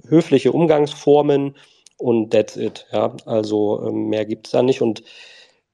höfliche 0.08 0.52
Umgangsformen, 0.52 1.54
und 1.98 2.30
that's 2.30 2.56
it. 2.56 2.86
Ja, 2.92 3.14
also 3.26 3.82
ähm, 3.86 4.08
mehr 4.08 4.24
gibt's 4.24 4.52
da 4.52 4.62
nicht. 4.62 4.80
Und 4.80 5.02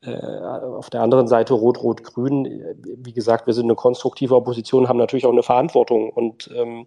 äh, 0.00 0.16
auf 0.16 0.90
der 0.90 1.02
anderen 1.02 1.28
Seite 1.28 1.54
Rot-Rot-Grün, 1.54 2.62
wie 2.82 3.12
gesagt, 3.12 3.46
wir 3.46 3.54
sind 3.54 3.66
eine 3.66 3.74
konstruktive 3.74 4.34
Opposition, 4.34 4.88
haben 4.88 4.96
natürlich 4.96 5.26
auch 5.26 5.32
eine 5.32 5.42
Verantwortung. 5.42 6.10
Und 6.10 6.50
ähm, 6.56 6.86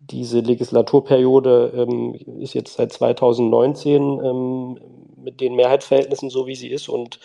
diese 0.00 0.40
Legislaturperiode 0.40 1.72
ähm, 1.76 2.14
ist 2.40 2.54
jetzt 2.54 2.74
seit 2.74 2.92
2019 2.92 4.02
ähm, 4.24 4.80
mit 5.22 5.40
den 5.40 5.54
Mehrheitsverhältnissen 5.54 6.30
so, 6.30 6.46
wie 6.46 6.56
sie 6.56 6.68
ist. 6.68 6.88
Und 6.88 7.20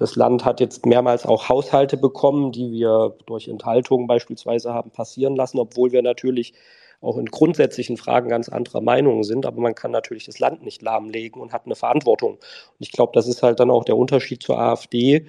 das 0.00 0.16
Land 0.16 0.46
hat 0.46 0.60
jetzt 0.60 0.86
mehrmals 0.86 1.26
auch 1.26 1.50
Haushalte 1.50 1.98
bekommen, 1.98 2.52
die 2.52 2.72
wir 2.72 3.16
durch 3.26 3.48
Enthaltungen 3.48 4.06
beispielsweise 4.06 4.72
haben 4.72 4.90
passieren 4.90 5.36
lassen, 5.36 5.58
obwohl 5.58 5.92
wir 5.92 6.00
natürlich 6.00 6.54
auch 7.02 7.18
in 7.18 7.26
grundsätzlichen 7.26 7.98
Fragen 7.98 8.30
ganz 8.30 8.48
anderer 8.48 8.80
Meinungen 8.80 9.24
sind, 9.24 9.44
aber 9.44 9.60
man 9.60 9.74
kann 9.74 9.90
natürlich 9.90 10.24
das 10.24 10.38
Land 10.38 10.62
nicht 10.62 10.80
lahmlegen 10.80 11.40
und 11.40 11.52
hat 11.52 11.66
eine 11.66 11.74
Verantwortung. 11.74 12.32
Und 12.32 12.40
ich 12.78 12.92
glaube, 12.92 13.12
das 13.14 13.28
ist 13.28 13.42
halt 13.42 13.60
dann 13.60 13.70
auch 13.70 13.84
der 13.84 13.96
Unterschied 13.96 14.42
zur 14.42 14.58
AfD, 14.58 15.26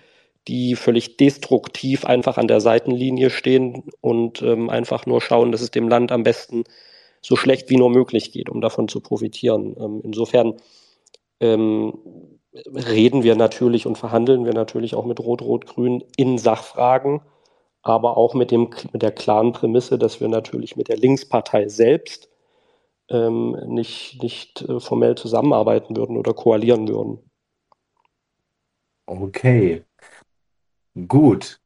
die 0.48 0.76
völlig 0.76 1.18
destruktiv 1.18 2.06
einfach 2.06 2.38
an 2.38 2.48
der 2.48 2.62
Seitenlinie 2.62 3.30
stehen 3.30 3.84
und 4.00 4.42
ähm, 4.42 4.70
einfach 4.70 5.06
nur 5.06 5.20
schauen, 5.22 5.52
dass 5.52 5.62
es 5.62 5.72
dem 5.72 5.90
Land 5.90 6.14
am 6.14 6.24
besten 6.24 6.64
so 7.22 7.36
schlecht 7.36 7.70
wie 7.70 7.78
nur 7.78 7.90
möglich 7.90 8.32
geht, 8.32 8.50
um 8.50 8.62
davon 8.62 8.88
zu 8.88 9.02
profitieren. 9.02 9.76
Ähm, 9.78 10.02
insofern 10.04 10.56
ähm, 11.42 11.94
reden 12.54 13.24
wir 13.24 13.36
natürlich 13.36 13.86
und 13.86 13.98
verhandeln 13.98 14.46
wir 14.46 14.54
natürlich 14.54 14.96
auch 14.96 15.06
mit 15.06 15.20
Rot-Rot-Grün 15.20 16.04
in 16.18 16.38
Sachfragen 16.38 17.22
aber 17.82 18.18
auch 18.18 18.34
mit, 18.34 18.52
dem, 18.52 18.70
mit 18.92 19.02
der 19.02 19.12
klaren 19.12 19.54
Prämisse, 19.54 19.98
dass 19.98 20.22
wir 20.22 20.28
natürlich 20.28 20.76
mit 20.76 20.88
der 20.88 20.98
Linkspartei 20.98 21.68
selbst 21.68 22.30
ähm, 23.10 23.58
nicht, 23.68 24.22
nicht 24.22 24.62
äh, 24.62 24.80
formell 24.80 25.16
zusammenarbeiten 25.16 25.96
würden 25.96 26.18
oder 26.18 26.34
koalieren 26.34 26.88
würden. 26.88 27.20
Okay. 29.08 29.84
Gut. 31.08 31.60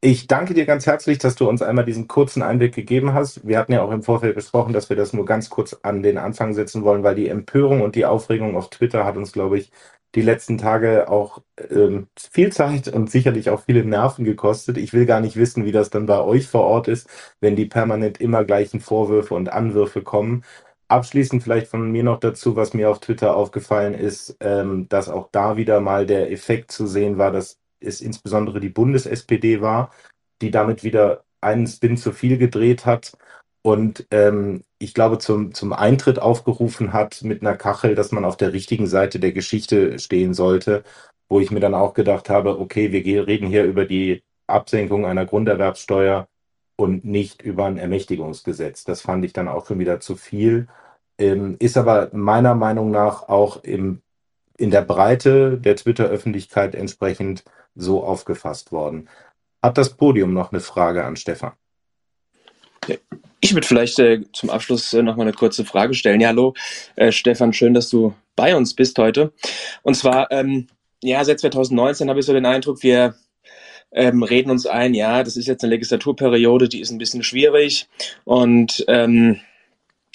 Ich 0.00 0.28
danke 0.28 0.54
dir 0.54 0.64
ganz 0.64 0.86
herzlich, 0.86 1.18
dass 1.18 1.34
du 1.34 1.48
uns 1.48 1.60
einmal 1.60 1.84
diesen 1.84 2.06
kurzen 2.06 2.40
Einblick 2.40 2.72
gegeben 2.72 3.14
hast. 3.14 3.46
Wir 3.46 3.58
hatten 3.58 3.72
ja 3.72 3.82
auch 3.82 3.90
im 3.90 4.04
Vorfeld 4.04 4.36
besprochen, 4.36 4.72
dass 4.72 4.88
wir 4.88 4.96
das 4.96 5.12
nur 5.12 5.24
ganz 5.24 5.50
kurz 5.50 5.76
an 5.82 6.04
den 6.04 6.18
Anfang 6.18 6.54
setzen 6.54 6.84
wollen, 6.84 7.02
weil 7.02 7.16
die 7.16 7.28
Empörung 7.28 7.82
und 7.82 7.96
die 7.96 8.06
Aufregung 8.06 8.56
auf 8.56 8.70
Twitter 8.70 9.04
hat 9.04 9.16
uns, 9.16 9.32
glaube 9.32 9.58
ich, 9.58 9.72
die 10.14 10.22
letzten 10.22 10.58
Tage 10.58 11.08
auch 11.10 11.42
ähm, 11.70 12.08
viel 12.18 12.52
Zeit 12.52 12.88
und 12.88 13.10
sicherlich 13.10 13.50
auch 13.50 13.62
viele 13.64 13.84
Nerven 13.84 14.24
gekostet. 14.24 14.78
Ich 14.78 14.92
will 14.92 15.06
gar 15.06 15.20
nicht 15.20 15.36
wissen, 15.36 15.64
wie 15.64 15.72
das 15.72 15.90
dann 15.90 16.06
bei 16.06 16.20
euch 16.20 16.48
vor 16.48 16.62
Ort 16.62 16.88
ist, 16.88 17.08
wenn 17.40 17.56
die 17.56 17.66
permanent 17.66 18.20
immer 18.20 18.44
gleichen 18.44 18.80
Vorwürfe 18.80 19.34
und 19.34 19.52
Anwürfe 19.52 20.02
kommen. 20.02 20.44
Abschließend 20.88 21.42
vielleicht 21.42 21.68
von 21.68 21.90
mir 21.92 22.02
noch 22.02 22.18
dazu, 22.20 22.56
was 22.56 22.72
mir 22.72 22.90
auf 22.90 23.00
Twitter 23.00 23.36
aufgefallen 23.36 23.94
ist, 23.94 24.36
ähm, 24.40 24.88
dass 24.88 25.08
auch 25.10 25.28
da 25.32 25.56
wieder 25.58 25.80
mal 25.80 26.06
der 26.06 26.32
Effekt 26.32 26.72
zu 26.72 26.86
sehen 26.86 27.18
war, 27.18 27.30
dass 27.30 27.58
es 27.80 28.00
insbesondere 28.00 28.60
die 28.60 28.70
Bundes-SPD 28.70 29.60
war, 29.60 29.90
die 30.40 30.50
damit 30.50 30.84
wieder 30.84 31.24
einen 31.40 31.66
Spin 31.66 31.96
zu 31.96 32.12
viel 32.12 32.38
gedreht 32.38 32.86
hat 32.86 33.12
und 33.68 34.06
ähm, 34.12 34.64
ich 34.78 34.94
glaube, 34.94 35.18
zum, 35.18 35.52
zum 35.52 35.74
Eintritt 35.74 36.18
aufgerufen 36.18 36.94
hat 36.94 37.22
mit 37.22 37.42
einer 37.42 37.54
Kachel, 37.54 37.94
dass 37.94 38.12
man 38.12 38.24
auf 38.24 38.38
der 38.38 38.54
richtigen 38.54 38.86
Seite 38.86 39.20
der 39.20 39.32
Geschichte 39.32 39.98
stehen 39.98 40.32
sollte, 40.32 40.84
wo 41.28 41.38
ich 41.38 41.50
mir 41.50 41.60
dann 41.60 41.74
auch 41.74 41.92
gedacht 41.92 42.30
habe, 42.30 42.58
okay, 42.58 42.92
wir 42.92 43.26
reden 43.26 43.46
hier 43.46 43.64
über 43.64 43.84
die 43.84 44.22
Absenkung 44.46 45.04
einer 45.04 45.26
Grunderwerbssteuer 45.26 46.28
und 46.76 47.04
nicht 47.04 47.42
über 47.42 47.66
ein 47.66 47.76
Ermächtigungsgesetz. 47.76 48.84
Das 48.84 49.02
fand 49.02 49.22
ich 49.26 49.34
dann 49.34 49.48
auch 49.48 49.66
schon 49.66 49.78
wieder 49.78 50.00
zu 50.00 50.16
viel. 50.16 50.68
Ähm, 51.18 51.56
ist 51.58 51.76
aber 51.76 52.08
meiner 52.14 52.54
Meinung 52.54 52.90
nach 52.90 53.28
auch 53.28 53.62
im, 53.64 54.00
in 54.56 54.70
der 54.70 54.82
Breite 54.82 55.58
der 55.58 55.76
Twitter-Öffentlichkeit 55.76 56.74
entsprechend 56.74 57.44
so 57.74 58.02
aufgefasst 58.02 58.72
worden. 58.72 59.10
Hat 59.62 59.76
das 59.76 59.94
Podium 59.94 60.32
noch 60.32 60.52
eine 60.52 60.60
Frage 60.60 61.04
an 61.04 61.16
Stefan? 61.16 61.52
Ich 63.40 63.54
würde 63.54 63.66
vielleicht 63.66 63.98
äh, 63.98 64.20
zum 64.32 64.50
Abschluss 64.50 64.92
äh, 64.92 65.02
noch 65.02 65.16
mal 65.16 65.22
eine 65.22 65.32
kurze 65.32 65.64
Frage 65.64 65.94
stellen. 65.94 66.20
Ja, 66.20 66.28
hallo, 66.28 66.54
äh, 66.96 67.12
Stefan, 67.12 67.52
schön, 67.52 67.74
dass 67.74 67.88
du 67.88 68.14
bei 68.34 68.56
uns 68.56 68.74
bist 68.74 68.98
heute. 68.98 69.32
Und 69.82 69.94
zwar, 69.94 70.30
ähm, 70.32 70.66
ja, 71.02 71.24
seit 71.24 71.40
2019 71.40 72.08
habe 72.08 72.20
ich 72.20 72.26
so 72.26 72.32
den 72.32 72.46
Eindruck, 72.46 72.82
wir 72.82 73.14
ähm, 73.92 74.22
reden 74.22 74.50
uns 74.50 74.66
ein, 74.66 74.94
ja, 74.94 75.22
das 75.22 75.36
ist 75.36 75.46
jetzt 75.46 75.62
eine 75.62 75.74
Legislaturperiode, 75.74 76.68
die 76.68 76.80
ist 76.80 76.90
ein 76.90 76.98
bisschen 76.98 77.22
schwierig 77.22 77.88
und 78.24 78.84
ähm, 78.88 79.40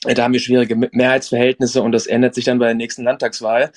da 0.04 0.24
haben 0.24 0.34
wir 0.34 0.40
schwierige 0.42 0.76
Mehrheitsverhältnisse 0.76 1.82
und 1.82 1.94
das 1.94 2.08
ändert 2.08 2.36
sich 2.36 2.44
dann 2.44 2.60
bei 2.60 2.66
der 2.66 2.76
nächsten 2.76 3.04
Landtagswahl. 3.04 3.72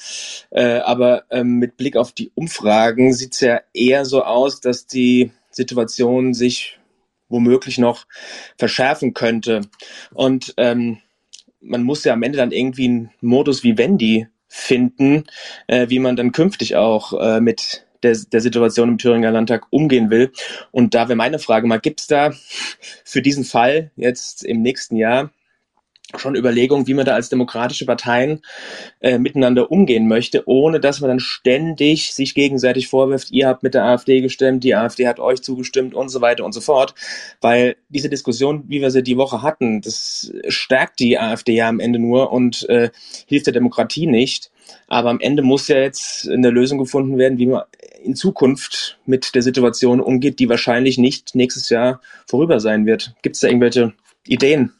Äh, 0.50 0.78
aber 0.78 1.24
ähm, 1.30 1.58
mit 1.58 1.76
Blick 1.76 1.96
auf 1.96 2.12
die 2.12 2.32
Umfragen 2.34 3.12
sieht 3.12 3.34
es 3.34 3.40
ja 3.40 3.60
eher 3.72 4.04
so 4.04 4.24
aus, 4.24 4.60
dass 4.60 4.86
die 4.86 5.30
Situation 5.50 6.34
sich 6.34 6.75
womöglich 7.28 7.78
noch 7.78 8.06
verschärfen 8.58 9.14
könnte. 9.14 9.62
Und 10.14 10.54
ähm, 10.56 10.98
man 11.60 11.82
muss 11.82 12.04
ja 12.04 12.12
am 12.12 12.22
Ende 12.22 12.38
dann 12.38 12.52
irgendwie 12.52 12.86
einen 12.86 13.10
Modus 13.20 13.64
wie 13.64 13.78
Wendy 13.78 14.26
finden, 14.48 15.24
äh, 15.66 15.88
wie 15.88 15.98
man 15.98 16.16
dann 16.16 16.32
künftig 16.32 16.76
auch 16.76 17.12
äh, 17.20 17.40
mit 17.40 17.86
der, 18.02 18.16
der 18.32 18.40
Situation 18.40 18.90
im 18.90 18.98
Thüringer 18.98 19.30
Landtag 19.30 19.66
umgehen 19.70 20.10
will. 20.10 20.32
Und 20.70 20.94
da 20.94 21.08
wäre 21.08 21.16
meine 21.16 21.38
Frage 21.38 21.66
mal, 21.66 21.80
gibt 21.80 22.00
es 22.00 22.06
da 22.06 22.32
für 23.04 23.22
diesen 23.22 23.44
Fall 23.44 23.90
jetzt 23.96 24.44
im 24.44 24.62
nächsten 24.62 24.96
Jahr 24.96 25.30
schon 26.16 26.36
Überlegungen, 26.36 26.86
wie 26.86 26.94
man 26.94 27.04
da 27.04 27.14
als 27.14 27.28
demokratische 27.28 27.84
Parteien 27.84 28.40
äh, 29.00 29.18
miteinander 29.18 29.70
umgehen 29.70 30.06
möchte, 30.06 30.44
ohne 30.46 30.78
dass 30.78 31.00
man 31.00 31.08
dann 31.08 31.20
ständig 31.20 32.14
sich 32.14 32.34
gegenseitig 32.34 32.88
vorwirft, 32.88 33.30
ihr 33.32 33.48
habt 33.48 33.62
mit 33.62 33.74
der 33.74 33.84
AfD 33.84 34.20
gestimmt, 34.20 34.62
die 34.62 34.74
AfD 34.74 35.08
hat 35.08 35.18
euch 35.18 35.42
zugestimmt 35.42 35.94
und 35.94 36.08
so 36.08 36.20
weiter 36.20 36.44
und 36.44 36.52
so 36.52 36.60
fort. 36.60 36.94
Weil 37.40 37.76
diese 37.88 38.08
Diskussion, 38.08 38.64
wie 38.68 38.80
wir 38.80 38.90
sie 38.90 39.02
die 39.02 39.16
Woche 39.16 39.42
hatten, 39.42 39.80
das 39.80 40.32
stärkt 40.48 41.00
die 41.00 41.18
AfD 41.18 41.54
ja 41.54 41.68
am 41.68 41.80
Ende 41.80 41.98
nur 41.98 42.32
und 42.32 42.68
äh, 42.68 42.90
hilft 43.26 43.46
der 43.46 43.54
Demokratie 43.54 44.06
nicht. 44.06 44.50
Aber 44.88 45.10
am 45.10 45.20
Ende 45.20 45.42
muss 45.42 45.68
ja 45.68 45.78
jetzt 45.78 46.28
eine 46.28 46.50
Lösung 46.50 46.78
gefunden 46.78 47.18
werden, 47.18 47.38
wie 47.38 47.46
man 47.46 47.62
in 48.02 48.14
Zukunft 48.14 48.98
mit 49.06 49.34
der 49.34 49.42
Situation 49.42 50.00
umgeht, 50.00 50.38
die 50.38 50.48
wahrscheinlich 50.48 50.98
nicht 50.98 51.34
nächstes 51.34 51.68
Jahr 51.70 52.00
vorüber 52.26 52.60
sein 52.60 52.86
wird. 52.86 53.14
Gibt 53.22 53.36
es 53.36 53.40
da 53.40 53.48
irgendwelche 53.48 53.92
Ideen? 54.26 54.72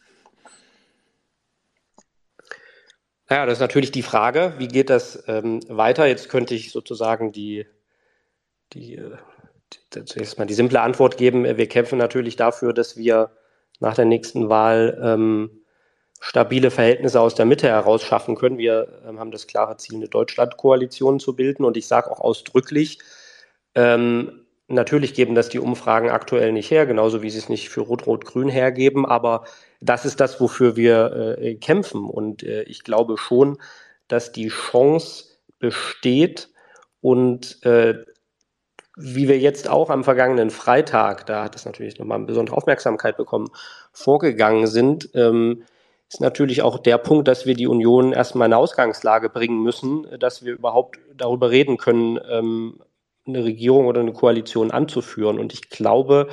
Naja, 3.28 3.44
das 3.44 3.54
ist 3.54 3.60
natürlich 3.60 3.90
die 3.90 4.02
Frage, 4.02 4.54
wie 4.58 4.68
geht 4.68 4.88
das 4.88 5.24
ähm, 5.26 5.60
weiter? 5.68 6.06
Jetzt 6.06 6.28
könnte 6.28 6.54
ich 6.54 6.70
sozusagen 6.70 7.32
die, 7.32 7.66
die, 8.72 8.96
äh, 8.96 9.16
die, 9.94 10.04
zunächst 10.04 10.38
mal 10.38 10.46
die 10.46 10.54
simple 10.54 10.80
Antwort 10.80 11.16
geben. 11.16 11.44
Wir 11.44 11.68
kämpfen 11.68 11.98
natürlich 11.98 12.36
dafür, 12.36 12.72
dass 12.72 12.96
wir 12.96 13.30
nach 13.80 13.94
der 13.94 14.04
nächsten 14.04 14.48
Wahl 14.48 14.98
ähm, 15.02 15.50
stabile 16.20 16.70
Verhältnisse 16.70 17.20
aus 17.20 17.34
der 17.34 17.46
Mitte 17.46 17.68
heraus 17.68 18.02
schaffen 18.02 18.36
können. 18.36 18.58
Wir 18.58 19.02
ähm, 19.06 19.18
haben 19.18 19.30
das 19.32 19.46
klare 19.46 19.76
Ziel, 19.76 19.96
eine 19.96 20.08
Deutschlandkoalition 20.08 21.18
zu 21.20 21.34
bilden. 21.34 21.64
Und 21.64 21.76
ich 21.76 21.86
sage 21.86 22.10
auch 22.10 22.20
ausdrücklich, 22.20 22.98
ähm, 23.74 24.46
natürlich 24.68 25.14
geben 25.14 25.34
das 25.34 25.48
die 25.48 25.58
Umfragen 25.58 26.10
aktuell 26.10 26.52
nicht 26.52 26.70
her, 26.70 26.86
genauso 26.86 27.22
wie 27.22 27.30
sie 27.30 27.38
es 27.38 27.48
nicht 27.48 27.68
für 27.68 27.82
Rot-Rot-Grün 27.82 28.48
hergeben. 28.48 29.04
Aber 29.04 29.44
das 29.80 30.04
ist 30.04 30.20
das, 30.20 30.40
wofür 30.40 30.76
wir 30.76 31.36
äh, 31.38 31.54
kämpfen. 31.56 32.04
Und 32.04 32.42
äh, 32.42 32.62
ich 32.62 32.84
glaube 32.84 33.18
schon, 33.18 33.58
dass 34.08 34.32
die 34.32 34.48
Chance 34.48 35.24
besteht 35.58 36.48
und 37.00 37.64
äh, 37.64 38.04
wie 38.96 39.28
wir 39.28 39.38
jetzt 39.38 39.68
auch 39.68 39.90
am 39.90 40.04
vergangenen 40.04 40.50
Freitag, 40.50 41.26
da 41.26 41.44
hat 41.44 41.54
es 41.54 41.66
natürlich 41.66 41.98
nochmal 41.98 42.16
eine 42.16 42.26
besondere 42.26 42.56
Aufmerksamkeit 42.56 43.18
bekommen, 43.18 43.48
vorgegangen 43.92 44.66
sind, 44.66 45.10
ähm, 45.14 45.64
ist 46.08 46.20
natürlich 46.20 46.62
auch 46.62 46.78
der 46.78 46.98
Punkt, 46.98 47.28
dass 47.28 47.46
wir 47.46 47.54
die 47.54 47.66
Union 47.66 48.12
erstmal 48.12 48.46
in 48.46 48.52
eine 48.52 48.62
Ausgangslage 48.62 49.28
bringen 49.28 49.62
müssen, 49.62 50.06
dass 50.18 50.44
wir 50.44 50.54
überhaupt 50.54 50.98
darüber 51.14 51.50
reden 51.50 51.76
können, 51.76 52.18
ähm, 52.30 52.80
eine 53.26 53.44
Regierung 53.44 53.86
oder 53.86 54.00
eine 54.00 54.12
Koalition 54.12 54.70
anzuführen. 54.70 55.38
Und 55.38 55.52
ich 55.52 55.68
glaube, 55.68 56.28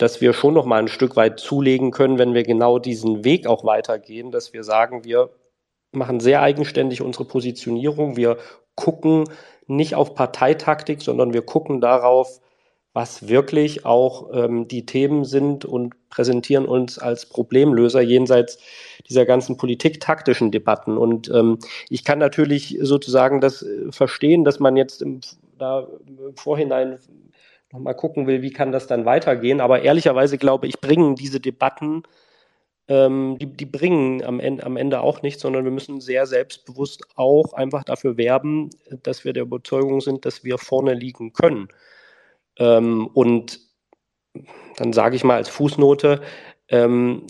dass 0.00 0.22
wir 0.22 0.32
schon 0.32 0.54
noch 0.54 0.64
mal 0.64 0.78
ein 0.78 0.88
Stück 0.88 1.14
weit 1.16 1.38
zulegen 1.38 1.90
können, 1.90 2.18
wenn 2.18 2.32
wir 2.32 2.42
genau 2.42 2.78
diesen 2.78 3.22
Weg 3.22 3.46
auch 3.46 3.64
weitergehen, 3.64 4.30
dass 4.30 4.54
wir 4.54 4.64
sagen, 4.64 5.04
wir 5.04 5.28
machen 5.92 6.20
sehr 6.20 6.40
eigenständig 6.40 7.02
unsere 7.02 7.26
Positionierung. 7.26 8.16
Wir 8.16 8.38
gucken 8.76 9.24
nicht 9.66 9.94
auf 9.94 10.14
Parteitaktik, 10.14 11.02
sondern 11.02 11.34
wir 11.34 11.42
gucken 11.42 11.82
darauf, 11.82 12.40
was 12.94 13.28
wirklich 13.28 13.84
auch 13.84 14.30
ähm, 14.32 14.66
die 14.68 14.86
Themen 14.86 15.24
sind 15.24 15.66
und 15.66 15.94
präsentieren 16.08 16.64
uns 16.64 16.98
als 16.98 17.26
Problemlöser 17.26 18.00
jenseits 18.00 18.58
dieser 19.08 19.26
ganzen 19.26 19.58
politiktaktischen 19.58 20.50
Debatten. 20.50 20.96
Und 20.96 21.30
ähm, 21.30 21.58
ich 21.90 22.04
kann 22.04 22.18
natürlich 22.18 22.78
sozusagen 22.80 23.40
das 23.40 23.62
äh, 23.62 23.92
verstehen, 23.92 24.44
dass 24.44 24.60
man 24.60 24.76
jetzt 24.76 25.02
im, 25.02 25.20
da 25.58 25.86
im 26.06 26.34
Vorhinein 26.36 26.98
nochmal 27.72 27.94
gucken 27.94 28.26
will, 28.26 28.42
wie 28.42 28.52
kann 28.52 28.72
das 28.72 28.86
dann 28.86 29.04
weitergehen. 29.04 29.60
Aber 29.60 29.82
ehrlicherweise 29.82 30.38
glaube 30.38 30.66
ich, 30.66 30.80
bringen 30.80 31.14
diese 31.14 31.40
Debatten, 31.40 32.02
ähm, 32.88 33.38
die, 33.38 33.46
die 33.46 33.66
bringen 33.66 34.24
am 34.24 34.40
Ende, 34.40 34.64
am 34.64 34.76
Ende 34.76 35.00
auch 35.00 35.22
nichts, 35.22 35.42
sondern 35.42 35.64
wir 35.64 35.70
müssen 35.70 36.00
sehr 36.00 36.26
selbstbewusst 36.26 37.04
auch 37.14 37.52
einfach 37.52 37.84
dafür 37.84 38.16
werben, 38.16 38.70
dass 39.02 39.24
wir 39.24 39.32
der 39.32 39.44
Überzeugung 39.44 40.00
sind, 40.00 40.24
dass 40.24 40.44
wir 40.44 40.58
vorne 40.58 40.94
liegen 40.94 41.32
können. 41.32 41.68
Ähm, 42.58 43.06
und 43.14 43.60
dann 44.76 44.92
sage 44.92 45.16
ich 45.16 45.24
mal 45.24 45.36
als 45.36 45.48
Fußnote, 45.48 46.20
ähm, 46.68 47.26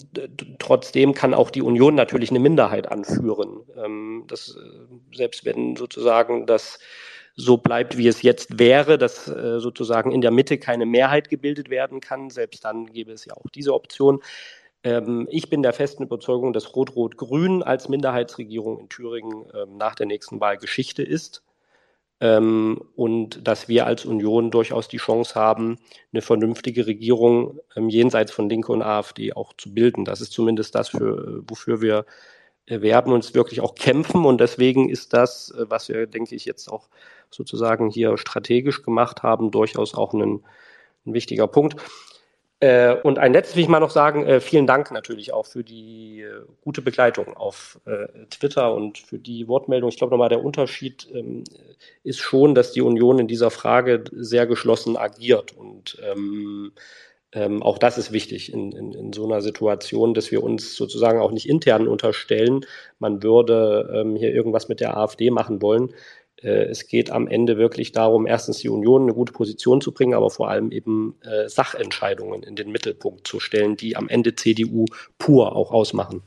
trotzdem 0.59 1.15
kann 1.15 1.35
auch 1.35 1.51
die 1.51 1.63
Union 1.63 1.95
natürlich 1.95 2.31
eine 2.31 2.41
Minderheit 2.41 2.91
anführen. 2.91 3.61
Ähm, 3.77 4.25
das, 4.29 4.57
äh, 4.57 5.17
selbst 5.17 5.45
wenn 5.45 5.77
sozusagen 5.77 6.47
das 6.47 6.79
so 7.41 7.57
bleibt, 7.57 7.97
wie 7.97 8.09
es 8.09 8.23
jetzt 8.23 8.59
wäre, 8.59 8.99
dass 8.99 9.29
äh, 9.29 9.61
sozusagen 9.61 10.13
in 10.13 10.21
der 10.21 10.31
Mitte 10.31 10.59
keine 10.59 10.87
Mehrheit 10.87 11.29
gebildet 11.29 11.71
werden 11.71 12.01
kann. 12.01 12.31
Selbst 12.31 12.65
dann 12.65 12.87
gäbe 12.87 13.13
es 13.13 13.25
ja 13.25 13.35
auch 13.35 13.49
diese 13.55 13.75
Option. 13.75 14.23
Ähm, 14.83 15.29
ich 15.31 15.51
bin 15.51 15.63
der 15.63 15.73
festen 15.73 16.05
Überzeugung, 16.05 16.53
dass 16.53 16.75
Rot-Rot-Grün 16.75 17.63
als 17.63 17.89
Minderheitsregierung 17.89 18.79
in 18.79 18.89
Thüringen 18.89 19.45
ähm, 19.55 19.77
nach 19.77 19.95
der 19.95 20.07
nächsten 20.07 20.41
Wahl 20.41 20.57
Geschichte 20.57 21.03
ist. 21.03 21.43
Ähm, 22.23 22.83
und 22.97 23.47
dass 23.47 23.69
wir 23.69 23.87
als 23.87 24.05
Union 24.05 24.51
durchaus 24.51 24.89
die 24.89 24.99
Chance 24.99 25.35
haben, 25.35 25.79
eine 26.13 26.21
vernünftige 26.23 26.87
Regierung 26.87 27.61
ähm, 27.77 27.89
jenseits 27.89 28.33
von 28.33 28.49
Linke 28.49 28.73
und 28.73 28.83
AfD 28.83 29.33
auch 29.33 29.55
zu 29.55 29.73
bilden. 29.73 30.05
Das 30.05 30.21
ist 30.21 30.33
zumindest 30.33 30.75
das, 30.75 30.91
für, 30.91 31.43
wofür 31.49 31.81
wir 31.81 32.05
werben 32.71 33.13
und 33.13 33.35
wirklich 33.35 33.61
auch 33.61 33.75
kämpfen. 33.75 34.25
Und 34.25 34.41
deswegen 34.41 34.89
ist 34.89 35.13
das, 35.13 35.51
äh, 35.51 35.69
was 35.69 35.89
wir, 35.89 36.07
denke 36.07 36.35
ich, 36.35 36.45
jetzt 36.45 36.69
auch 36.71 36.89
sozusagen 37.31 37.91
hier 37.91 38.17
strategisch 38.17 38.83
gemacht 38.83 39.23
haben, 39.23 39.51
durchaus 39.51 39.95
auch 39.95 40.13
ein, 40.15 40.45
ein 41.07 41.15
wichtiger 41.15 41.47
Punkt. 41.47 41.77
Äh, 42.61 42.97
und 42.97 43.19
ein 43.19 43.33
letztes 43.33 43.57
will 43.57 43.63
ich 43.63 43.71
mal 43.71 43.81
noch 43.81 43.91
sagen, 43.91 44.27
äh, 44.27 44.39
vielen 44.39 44.67
Dank 44.67 44.91
natürlich 44.91 45.33
auch 45.33 45.47
für 45.47 45.65
die 45.65 46.21
äh, 46.21 46.43
gute 46.61 46.83
Begleitung 46.83 47.35
auf 47.35 47.81
äh, 47.87 48.07
Twitter 48.29 48.75
und 48.75 48.99
für 48.99 49.19
die 49.19 49.49
Wortmeldung. 49.49 49.89
Ich 49.89 49.97
glaube 49.97 50.11
nochmal, 50.11 50.29
der 50.29 50.45
Unterschied 50.45 51.09
ähm, 51.15 51.45
ist 52.05 52.19
schon, 52.19 52.55
dass 52.55 52.73
die 52.73 52.83
Union 52.83 53.19
in 53.19 53.29
dieser 53.29 53.51
Frage 53.51 54.05
sehr 54.13 54.47
geschlossen 54.47 54.99
agiert. 54.99 55.57
Und 55.57 55.97
ähm, 56.03 56.73
ähm, 57.33 57.63
auch 57.63 57.79
das 57.79 57.97
ist 57.97 58.13
wichtig 58.13 58.53
in, 58.53 58.73
in, 58.73 58.93
in, 58.93 59.13
so 59.13 59.25
einer 59.25 59.41
Situation, 59.41 60.15
dass 60.15 60.31
wir 60.31 60.43
uns 60.43 60.75
sozusagen 60.75 61.21
auch 61.21 61.31
nicht 61.31 61.49
intern 61.49 61.87
unterstellen, 61.87 62.67
man 62.99 63.23
würde 63.23 63.91
ähm, 63.95 64.17
hier 64.17 64.33
irgendwas 64.33 64.69
mit 64.69 64.81
der 64.81 64.97
AfD 64.97 65.31
machen 65.31 65.63
wollen, 65.63 65.95
äh, 66.43 66.65
es 66.65 66.87
geht 66.89 67.11
am 67.11 67.29
Ende 67.29 67.57
wirklich 67.57 67.93
darum, 67.93 68.27
erstens 68.27 68.59
die 68.59 68.69
Union 68.69 69.03
in 69.03 69.09
eine 69.09 69.15
gute 69.15 69.33
Position 69.33 69.81
zu 69.81 69.93
bringen, 69.93 70.15
aber 70.15 70.31
vor 70.31 70.49
allem 70.49 70.73
eben 70.73 71.17
äh, 71.23 71.49
Sachentscheidungen 71.49 72.43
in 72.43 72.57
den 72.57 72.73
Mittelpunkt 72.73 73.27
zu 73.27 73.41
stellen, 73.41 73.77
die 73.77 73.97
am 73.97 74.09
Ende 74.09 74.35
CDU 74.35 74.87
pur 75.19 75.55
auch 75.55 75.71
ausmachen. 75.71 76.23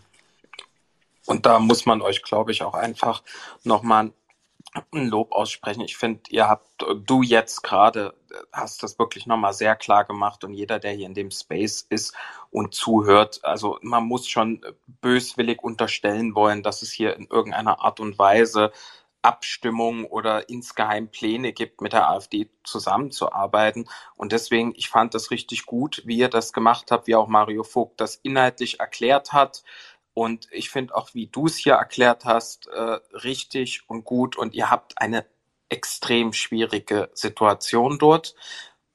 Und 1.26 1.46
da 1.46 1.60
muss 1.60 1.86
man 1.86 2.02
euch, 2.02 2.22
glaube 2.22 2.52
ich, 2.52 2.64
auch 2.64 2.74
einfach 2.74 3.24
nochmal 3.64 4.12
ein 4.92 5.08
Lob 5.08 5.32
aussprechen. 5.32 5.82
Ich 5.82 5.98
finde, 5.98 6.22
ihr 6.30 6.48
habt, 6.48 6.86
du 7.06 7.22
jetzt 7.22 7.62
gerade 7.62 8.16
hast 8.52 8.84
das 8.84 8.98
wirklich 8.98 9.28
nochmal 9.28 9.54
sehr 9.54 9.76
klar 9.76 10.04
gemacht 10.04 10.44
und 10.44 10.54
jeder, 10.54 10.80
der 10.80 10.92
hier 10.92 11.06
in 11.06 11.14
dem 11.14 11.32
Space 11.32 11.86
ist 11.90 12.16
und 12.50 12.74
zuhört, 12.74 13.44
also 13.44 13.78
man 13.82 14.04
muss 14.06 14.28
schon 14.28 14.62
böswillig 15.02 15.64
unterstellen 15.64 16.36
wollen, 16.36 16.64
dass 16.64 16.82
es 16.82 16.92
hier 16.92 17.16
in 17.16 17.28
irgendeiner 17.28 17.82
Art 17.82 18.00
und 18.00 18.18
Weise 18.18 18.72
Abstimmung 19.24 20.06
oder 20.06 20.50
insgeheim 20.50 21.08
Pläne 21.10 21.54
gibt, 21.54 21.82
mit 21.82 21.94
der 21.94 22.10
AfD 22.10 22.50
zusammenzuarbeiten. 22.64 23.90
Und 24.16 24.34
deswegen, 24.34 24.74
ich 24.76 24.90
fand 24.90 25.14
das 25.14 25.32
richtig 25.32 25.66
gut, 25.66 26.02
wie 26.06 26.18
ihr 26.18 26.30
das 26.30 26.52
gemacht 26.52 26.92
habt, 26.92 27.08
wie 27.08 27.16
auch 27.16 27.28
Mario 27.28 27.64
Vogt 27.64 28.02
das 28.02 28.16
inhaltlich 28.18 28.82
erklärt 28.82 29.32
hat. 29.32 29.64
Und 30.14 30.48
ich 30.52 30.70
finde 30.70 30.96
auch, 30.96 31.14
wie 31.14 31.28
du 31.28 31.48
es 31.48 31.58
hier 31.58 31.74
erklärt 31.74 32.26
hast, 32.26 32.68
äh, 32.68 33.00
richtig 33.14 33.84
und 33.88 34.04
gut. 34.04 34.38
Und 34.38 34.54
ihr 34.54 34.70
habt 34.70 34.98
eine 34.98 35.26
extrem 35.70 36.34
schwierige 36.34 37.10
Situation 37.14 37.98
dort. 37.98 38.36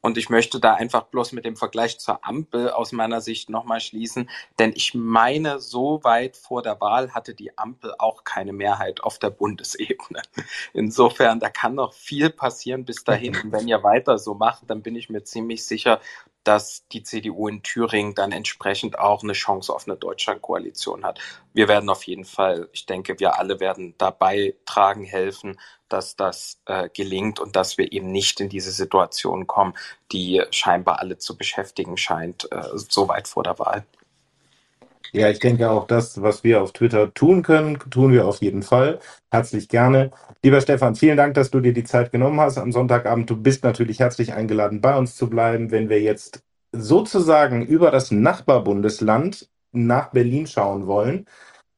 Und 0.01 0.17
ich 0.17 0.31
möchte 0.31 0.61
da 0.61 0.75
einfach 0.75 1.05
bloß 1.05 1.33
mit 1.33 1.45
dem 1.45 1.57
Vergleich 1.57 1.99
zur 1.99 2.25
Ampel 2.25 2.71
aus 2.71 2.93
meiner 2.93 3.21
Sicht 3.21 3.51
nochmal 3.51 3.81
schließen, 3.81 4.31
denn 4.59 4.73
ich 4.75 4.95
meine, 4.95 5.59
so 5.59 6.03
weit 6.05 6.37
vor 6.37 6.63
der 6.63 6.81
Wahl 6.81 7.15
hatte 7.15 7.35
die 7.35 7.57
Ampel 7.59 7.95
auch 7.99 8.25
keine 8.25 8.53
Mehrheit 8.53 9.03
auf 9.03 9.19
der 9.19 9.31
Bundesebene. 9.31 10.23
Insofern, 10.73 11.41
da 11.41 11.51
kann 11.51 11.75
noch 11.75 11.93
viel 11.95 12.31
passieren 12.31 12.85
bis 12.85 13.05
dahin. 13.05 13.37
Und 13.37 13.53
wenn 13.53 13.69
ihr 13.69 13.83
weiter 13.83 14.19
so 14.19 14.35
macht, 14.35 14.65
dann 14.69 14.83
bin 14.83 14.95
ich 14.95 15.11
mir 15.11 15.25
ziemlich 15.25 15.65
sicher, 15.67 16.01
dass 16.45 16.89
die 16.89 17.03
CDU 17.03 17.47
in 17.49 17.63
Thüringen 17.63 18.15
dann 18.15 18.33
entsprechend 18.33 18.99
auch 18.99 19.23
eine 19.23 19.35
Chance 19.35 19.71
auf 19.71 19.87
eine 19.87 19.99
Deutschlandkoalition 19.99 21.05
hat. 21.05 21.21
Wir 21.53 21.69
werden 21.69 21.91
auf 21.91 22.05
jeden 22.05 22.25
Fall, 22.25 22.71
ich 22.73 22.87
denke, 22.87 23.21
wir 23.21 23.39
alle 23.39 23.61
werden 23.61 23.95
dabei 23.99 24.55
tragen, 24.65 25.05
helfen, 25.05 25.59
dass 25.93 26.17
das 26.17 26.61
äh, 26.67 26.89
gelingt 26.95 27.41
und 27.41 27.57
dass 27.57 27.79
wir 27.79 27.93
eben 27.93 28.11
nicht 28.13 28.41
in 28.41 28.49
diese 28.49 28.73
Situation 28.73 29.47
kommen, 29.47 29.75
die 30.13 30.43
scheinbar 30.51 31.01
alle 31.01 31.19
zu 31.19 31.37
beschäftigen 31.37 31.97
scheint, 31.97 32.51
äh, 32.53 32.63
so 32.75 33.09
weit 33.09 33.29
vor 33.29 33.43
der 33.45 33.59
Wahl. 33.59 33.85
Ja, 35.13 35.31
ich 35.31 35.39
denke 35.39 35.71
auch 35.71 35.87
das, 35.87 36.21
was 36.21 36.45
wir 36.45 36.63
auf 36.63 36.73
Twitter 36.73 37.13
tun 37.15 37.43
können, 37.43 37.79
tun 37.91 38.13
wir 38.13 38.27
auf 38.27 38.43
jeden 38.43 38.63
Fall. 38.63 39.01
Herzlich 39.31 39.69
gerne. 39.69 40.11
Lieber 40.43 40.61
Stefan, 40.61 40.95
vielen 40.97 41.17
Dank, 41.17 41.35
dass 41.35 41.51
du 41.51 41.61
dir 41.61 41.73
die 41.73 41.85
Zeit 41.85 42.13
genommen 42.13 42.41
hast 42.41 42.59
am 42.59 42.73
Sonntagabend. 42.73 43.29
Du 43.31 43.37
bist 43.37 43.65
natürlich 43.65 44.01
herzlich 44.01 44.35
eingeladen, 44.35 44.81
bei 44.83 44.97
uns 44.99 45.17
zu 45.17 45.29
bleiben, 45.31 45.71
wenn 45.71 45.89
wir 45.89 46.01
jetzt 46.03 46.43
sozusagen 46.73 47.65
über 47.65 47.91
das 47.91 48.11
Nachbarbundesland 48.11 49.49
nach 49.73 50.11
Berlin 50.11 50.47
schauen 50.47 50.87
wollen. 50.87 51.27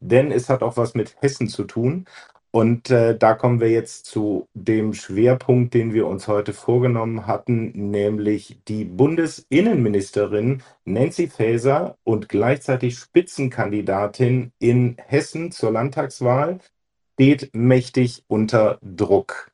denn 0.00 0.32
es 0.32 0.48
hat 0.48 0.62
auch 0.62 0.76
was 0.76 0.94
mit 0.94 1.16
Hessen 1.22 1.48
zu 1.48 1.64
tun. 1.64 2.06
Und 2.52 2.90
äh, 2.90 3.16
da 3.16 3.34
kommen 3.34 3.60
wir 3.60 3.70
jetzt 3.70 4.06
zu 4.06 4.48
dem 4.54 4.92
Schwerpunkt, 4.92 5.72
den 5.72 5.94
wir 5.94 6.08
uns 6.08 6.26
heute 6.26 6.52
vorgenommen 6.52 7.28
hatten, 7.28 7.90
nämlich 7.90 8.58
die 8.66 8.84
Bundesinnenministerin 8.84 10.62
Nancy 10.84 11.28
Faeser 11.28 11.96
und 12.02 12.28
gleichzeitig 12.28 12.98
Spitzenkandidatin 12.98 14.50
in 14.58 14.96
Hessen 15.06 15.52
zur 15.52 15.70
Landtagswahl 15.70 16.58
steht 17.14 17.50
mächtig 17.54 18.24
unter 18.26 18.78
Druck. 18.82 19.52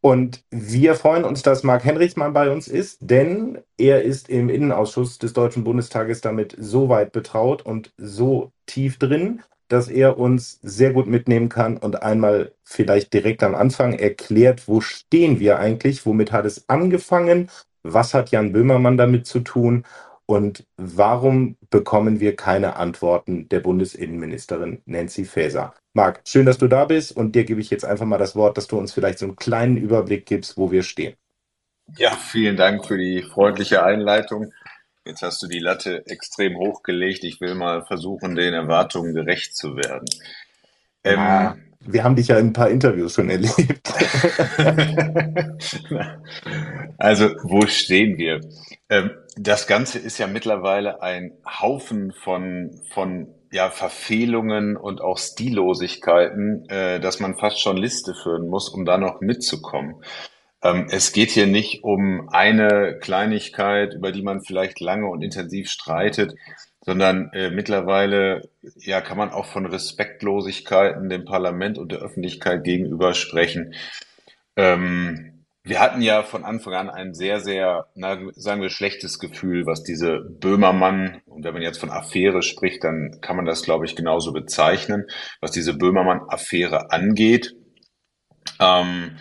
Und 0.00 0.44
wir 0.50 0.94
freuen 0.94 1.24
uns, 1.24 1.42
dass 1.42 1.64
Marc 1.64 1.84
Henrichmann 1.84 2.32
bei 2.32 2.50
uns 2.52 2.68
ist, 2.68 2.98
denn 3.00 3.58
er 3.76 4.02
ist 4.02 4.28
im 4.28 4.48
Innenausschuss 4.48 5.18
des 5.18 5.32
Deutschen 5.32 5.64
Bundestages 5.64 6.20
damit 6.20 6.54
so 6.56 6.88
weit 6.88 7.10
betraut 7.10 7.62
und 7.62 7.92
so 7.96 8.52
tief 8.66 8.98
drin, 8.98 9.42
dass 9.68 9.88
er 9.88 10.18
uns 10.18 10.58
sehr 10.62 10.92
gut 10.92 11.06
mitnehmen 11.06 11.48
kann 11.48 11.76
und 11.76 12.02
einmal 12.02 12.52
vielleicht 12.64 13.12
direkt 13.12 13.42
am 13.42 13.54
Anfang 13.54 13.92
erklärt, 13.94 14.68
wo 14.68 14.80
stehen 14.80 15.40
wir 15.40 15.58
eigentlich, 15.58 16.06
womit 16.06 16.32
hat 16.32 16.46
es 16.46 16.68
angefangen, 16.68 17.50
was 17.82 18.14
hat 18.14 18.30
Jan 18.30 18.52
Böhmermann 18.52 18.96
damit 18.96 19.26
zu 19.26 19.40
tun 19.40 19.84
und 20.26 20.66
warum 20.76 21.56
bekommen 21.70 22.20
wir 22.20 22.36
keine 22.36 22.76
Antworten 22.76 23.48
der 23.48 23.60
Bundesinnenministerin 23.60 24.82
Nancy 24.84 25.24
Faeser? 25.24 25.74
Marc, 25.94 26.20
schön, 26.26 26.46
dass 26.46 26.58
du 26.58 26.68
da 26.68 26.84
bist 26.84 27.16
und 27.16 27.34
dir 27.34 27.44
gebe 27.44 27.60
ich 27.60 27.70
jetzt 27.70 27.84
einfach 27.84 28.06
mal 28.06 28.18
das 28.18 28.36
Wort, 28.36 28.56
dass 28.58 28.66
du 28.66 28.78
uns 28.78 28.92
vielleicht 28.92 29.18
so 29.18 29.26
einen 29.26 29.36
kleinen 29.36 29.76
Überblick 29.76 30.26
gibst, 30.26 30.58
wo 30.58 30.70
wir 30.70 30.82
stehen. 30.82 31.14
Ja, 31.96 32.10
vielen 32.10 32.56
Dank 32.56 32.86
für 32.86 32.98
die 32.98 33.22
freundliche 33.22 33.82
Einleitung. 33.82 34.52
Jetzt 35.08 35.22
hast 35.22 35.42
du 35.42 35.46
die 35.46 35.58
Latte 35.58 36.04
extrem 36.06 36.58
hochgelegt. 36.58 37.24
Ich 37.24 37.40
will 37.40 37.54
mal 37.54 37.82
versuchen, 37.86 38.36
den 38.36 38.52
Erwartungen 38.52 39.14
gerecht 39.14 39.56
zu 39.56 39.74
werden. 39.74 40.04
Ähm, 41.02 41.16
ja, 41.16 41.56
wir 41.80 42.04
haben 42.04 42.14
dich 42.14 42.28
ja 42.28 42.36
in 42.38 42.48
ein 42.48 42.52
paar 42.52 42.68
Interviews 42.68 43.14
schon 43.14 43.30
erlebt. 43.30 43.88
also, 46.98 47.30
wo 47.42 47.66
stehen 47.66 48.18
wir? 48.18 48.42
Ähm, 48.90 49.12
das 49.38 49.66
Ganze 49.66 49.98
ist 49.98 50.18
ja 50.18 50.26
mittlerweile 50.26 51.00
ein 51.00 51.32
Haufen 51.46 52.12
von, 52.12 52.82
von 52.92 53.28
ja, 53.50 53.70
Verfehlungen 53.70 54.76
und 54.76 55.00
auch 55.00 55.16
Stillosigkeiten, 55.16 56.68
äh, 56.68 57.00
dass 57.00 57.18
man 57.18 57.38
fast 57.38 57.62
schon 57.62 57.78
Liste 57.78 58.12
führen 58.14 58.46
muss, 58.46 58.68
um 58.68 58.84
da 58.84 58.98
noch 58.98 59.22
mitzukommen. 59.22 60.02
Ähm, 60.62 60.88
es 60.90 61.12
geht 61.12 61.30
hier 61.30 61.46
nicht 61.46 61.84
um 61.84 62.28
eine 62.30 62.98
Kleinigkeit, 63.00 63.94
über 63.94 64.12
die 64.12 64.22
man 64.22 64.42
vielleicht 64.42 64.80
lange 64.80 65.08
und 65.08 65.22
intensiv 65.22 65.70
streitet, 65.70 66.34
sondern 66.84 67.30
äh, 67.32 67.50
mittlerweile 67.50 68.48
ja 68.76 69.00
kann 69.00 69.18
man 69.18 69.30
auch 69.30 69.46
von 69.46 69.66
Respektlosigkeiten 69.66 71.08
dem 71.08 71.24
Parlament 71.24 71.78
und 71.78 71.92
der 71.92 72.00
Öffentlichkeit 72.00 72.64
gegenüber 72.64 73.14
sprechen. 73.14 73.74
Ähm, 74.56 75.44
wir 75.68 75.80
hatten 75.80 76.00
ja 76.00 76.22
von 76.22 76.44
Anfang 76.44 76.74
an 76.74 76.88
ein 76.88 77.14
sehr, 77.14 77.40
sehr, 77.40 77.88
na, 77.94 78.18
sagen 78.32 78.62
wir, 78.62 78.70
schlechtes 78.70 79.18
Gefühl, 79.18 79.66
was 79.66 79.82
diese 79.82 80.20
Böhmermann, 80.20 81.20
und 81.26 81.44
wenn 81.44 81.52
man 81.52 81.62
jetzt 81.62 81.78
von 81.78 81.90
Affäre 81.90 82.42
spricht, 82.42 82.82
dann 82.84 83.18
kann 83.20 83.36
man 83.36 83.44
das, 83.44 83.62
glaube 83.62 83.84
ich, 83.84 83.94
genauso 83.94 84.32
bezeichnen, 84.32 85.04
was 85.40 85.50
diese 85.50 85.74
Böhmermann-Affäre 85.74 86.90
angeht. 86.90 87.54
Ähm, 88.58 89.18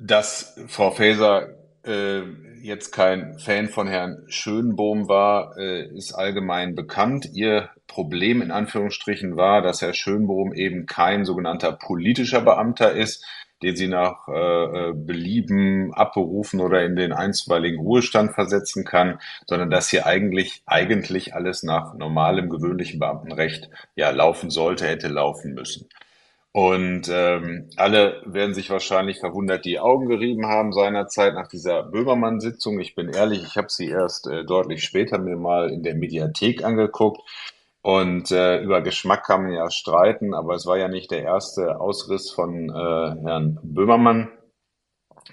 dass 0.00 0.56
Frau 0.68 0.90
Faeser 0.90 1.48
äh, 1.84 2.22
jetzt 2.62 2.92
kein 2.92 3.38
Fan 3.38 3.68
von 3.68 3.88
Herrn 3.88 4.24
Schönbohm 4.28 5.08
war, 5.08 5.56
äh, 5.58 5.86
ist 5.96 6.12
allgemein 6.12 6.74
bekannt. 6.74 7.28
Ihr 7.32 7.70
Problem 7.86 8.42
in 8.42 8.50
Anführungsstrichen 8.50 9.36
war, 9.36 9.62
dass 9.62 9.82
Herr 9.82 9.94
Schönbohm 9.94 10.52
eben 10.52 10.86
kein 10.86 11.24
sogenannter 11.24 11.72
politischer 11.72 12.40
Beamter 12.40 12.92
ist, 12.92 13.24
den 13.62 13.74
sie 13.74 13.88
nach 13.88 14.28
äh, 14.28 14.32
äh 14.90 14.92
Belieben 14.94 15.92
abberufen 15.92 16.60
oder 16.60 16.84
in 16.84 16.94
den 16.94 17.12
einstweiligen 17.12 17.80
Ruhestand 17.80 18.34
versetzen 18.34 18.84
kann, 18.84 19.18
sondern 19.46 19.70
dass 19.70 19.88
hier 19.88 20.06
eigentlich 20.06 20.62
eigentlich 20.66 21.34
alles 21.34 21.64
nach 21.64 21.94
normalem 21.94 22.50
gewöhnlichen 22.50 23.00
Beamtenrecht 23.00 23.68
ja 23.96 24.10
laufen 24.10 24.50
sollte, 24.50 24.86
hätte 24.86 25.08
laufen 25.08 25.54
müssen. 25.54 25.88
Und 26.52 27.08
ähm, 27.10 27.68
alle 27.76 28.22
werden 28.24 28.54
sich 28.54 28.70
wahrscheinlich 28.70 29.20
verwundert 29.20 29.64
die 29.64 29.78
Augen 29.78 30.08
gerieben 30.08 30.46
haben 30.46 30.72
seinerzeit 30.72 31.34
nach 31.34 31.46
dieser 31.46 31.82
Böhmermann-Sitzung. 31.82 32.80
Ich 32.80 32.94
bin 32.94 33.10
ehrlich, 33.10 33.42
ich 33.44 33.56
habe 33.56 33.68
sie 33.70 33.88
erst 33.88 34.26
äh, 34.26 34.44
deutlich 34.44 34.82
später 34.82 35.18
mir 35.18 35.36
mal 35.36 35.70
in 35.70 35.82
der 35.82 35.94
Mediathek 35.94 36.64
angeguckt. 36.64 37.20
Und 37.82 38.30
äh, 38.32 38.60
über 38.60 38.80
Geschmack 38.80 39.24
kann 39.26 39.44
man 39.44 39.52
ja 39.52 39.70
streiten, 39.70 40.34
aber 40.34 40.54
es 40.54 40.66
war 40.66 40.78
ja 40.78 40.88
nicht 40.88 41.10
der 41.10 41.22
erste 41.22 41.80
Ausriss 41.80 42.30
von 42.30 42.70
äh, 42.70 42.72
Herrn 42.72 43.58
Böhmermann. 43.62 44.30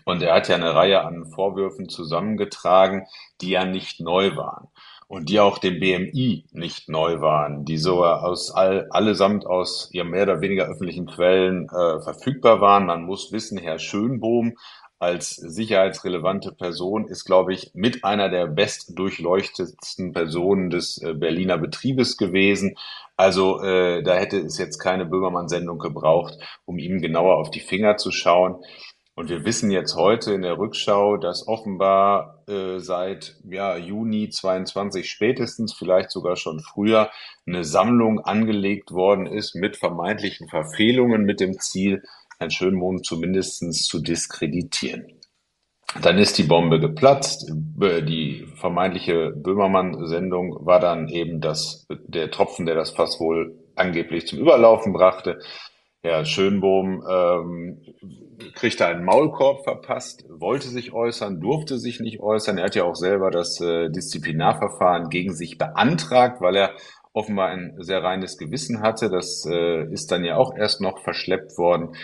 Und 0.04 0.22
er 0.22 0.36
hat 0.36 0.50
ja 0.50 0.56
eine 0.56 0.76
Reihe 0.76 1.02
an 1.02 1.26
Vorwürfen 1.26 1.90
zusammengetragen, 1.90 3.08
die 3.42 3.50
ja 3.50 3.66
nicht 3.66 4.00
neu 4.02 4.36
waren 4.36 4.68
und 5.08 5.30
die 5.30 5.40
auch 5.40 5.60
dem 5.60 5.80
BMI 5.80 6.46
nicht 6.52 6.90
neu 6.90 7.22
waren, 7.22 7.64
die 7.66 7.78
so 7.78 8.04
aus 8.04 8.52
all, 8.52 8.88
allesamt 8.90 9.46
aus 9.46 9.90
ja 9.92 10.04
mehr 10.04 10.24
oder 10.24 10.42
weniger 10.42 10.66
öffentlichen 10.66 11.06
Quellen 11.06 11.70
äh, 11.70 12.02
verfügbar 12.02 12.60
waren. 12.62 12.86
Man 12.86 13.04
muss 13.04 13.32
wissen, 13.32 13.58
Herr 13.58 13.80
Schönbohm 13.80 14.56
als 14.98 15.36
sicherheitsrelevante 15.36 16.54
Person 16.54 17.08
ist, 17.08 17.26
glaube 17.26 17.54
ich, 17.54 17.72
mit 17.74 18.04
einer 18.04 18.30
der 18.30 18.48
bestdurchleuchtetsten 18.48 20.14
Personen 20.14 20.70
des 20.70 21.02
äh, 21.02 21.14
Berliner 21.14 21.58
Betriebes 21.58 22.18
gewesen. 22.18 22.76
Also 23.18 23.62
äh, 23.62 24.04
da 24.04 24.16
hätte 24.16 24.40
es 24.40 24.58
jetzt 24.58 24.80
keine 24.80 25.06
Böhmermann-Sendung 25.06 25.80
gebraucht, 25.80 26.38
um 26.66 26.80
ihm 26.80 27.02
genauer 27.02 27.38
auf 27.38 27.52
die 27.52 27.60
Finger 27.60 27.98
zu 27.98 28.12
schauen. 28.12 28.64
Und 29.18 29.30
wir 29.30 29.46
wissen 29.46 29.72
jetzt 29.72 29.96
heute 29.96 30.34
in 30.34 30.42
der 30.42 30.58
Rückschau, 30.58 31.16
dass 31.16 31.48
offenbar 31.48 32.44
äh, 32.50 32.80
seit 32.80 33.38
ja, 33.50 33.78
Juni 33.78 34.30
22 34.30 35.10
spätestens, 35.10 35.74
vielleicht 35.74 36.12
sogar 36.12 36.36
schon 36.36 36.60
früher, 36.60 37.10
eine 37.48 37.64
Sammlung 37.64 38.20
angelegt 38.20 38.92
worden 38.92 39.26
ist 39.26 39.56
mit 39.56 39.78
vermeintlichen 39.78 40.50
Verfehlungen 40.50 41.24
mit 41.24 41.40
dem 41.40 41.60
Ziel, 41.60 42.04
Herrn 42.40 42.52
Schönbohm 42.52 43.04
zumindest 43.04 43.86
zu 43.86 44.02
diskreditieren. 44.02 45.06
Dann 46.02 46.18
ist 46.18 46.38
die 46.38 46.44
Bombe 46.44 46.82
geplatzt. 46.82 47.50
Die 47.50 48.46
vermeintliche 48.56 49.32
Böhmermann-Sendung 49.32 50.66
war 50.66 50.82
dann 50.82 51.08
eben 51.08 51.40
das, 51.40 51.88
der 51.90 52.32
Tropfen, 52.32 52.66
der 52.66 52.76
das 52.76 52.90
Fass 52.90 53.22
wohl 53.22 53.58
angeblich 53.76 54.28
zum 54.28 54.40
Überlaufen 54.40 54.92
brachte. 54.92 55.40
Herr 56.02 56.26
Schönbohm 56.26 57.04
ähm, 57.10 57.82
kriegte 58.54 58.86
einen 58.86 59.04
Maulkorb 59.04 59.64
verpasst, 59.64 60.26
wollte 60.30 60.68
sich 60.68 60.94
äußern, 60.94 61.40
durfte 61.40 61.78
sich 61.78 62.00
nicht 62.00 62.20
äußern. 62.20 62.58
Er 62.58 62.66
hat 62.66 62.76
ja 62.76 62.84
auch 62.84 62.96
selber 62.96 63.32
das 63.32 63.60
äh, 63.62 63.90
Disziplinarverfahren 63.90 65.10
gegen 65.10 65.34
sich 65.34 65.58
beantragt, 65.58 66.42
weil 66.42 66.56
er 66.56 66.72
offenbar 67.14 67.50
ein 67.50 67.76
sehr 67.80 68.04
reines 68.04 68.38
Gewissen 68.38 68.82
hatte. 68.82 69.10
Das 69.10 69.46
äh, 69.50 69.92
ist 69.92 70.12
dann 70.12 70.24
ja 70.24 70.38
auch 70.38 70.56
erst 70.56 70.82
noch 70.82 71.00
verschleppt 71.00 71.58
worden. 71.58 71.96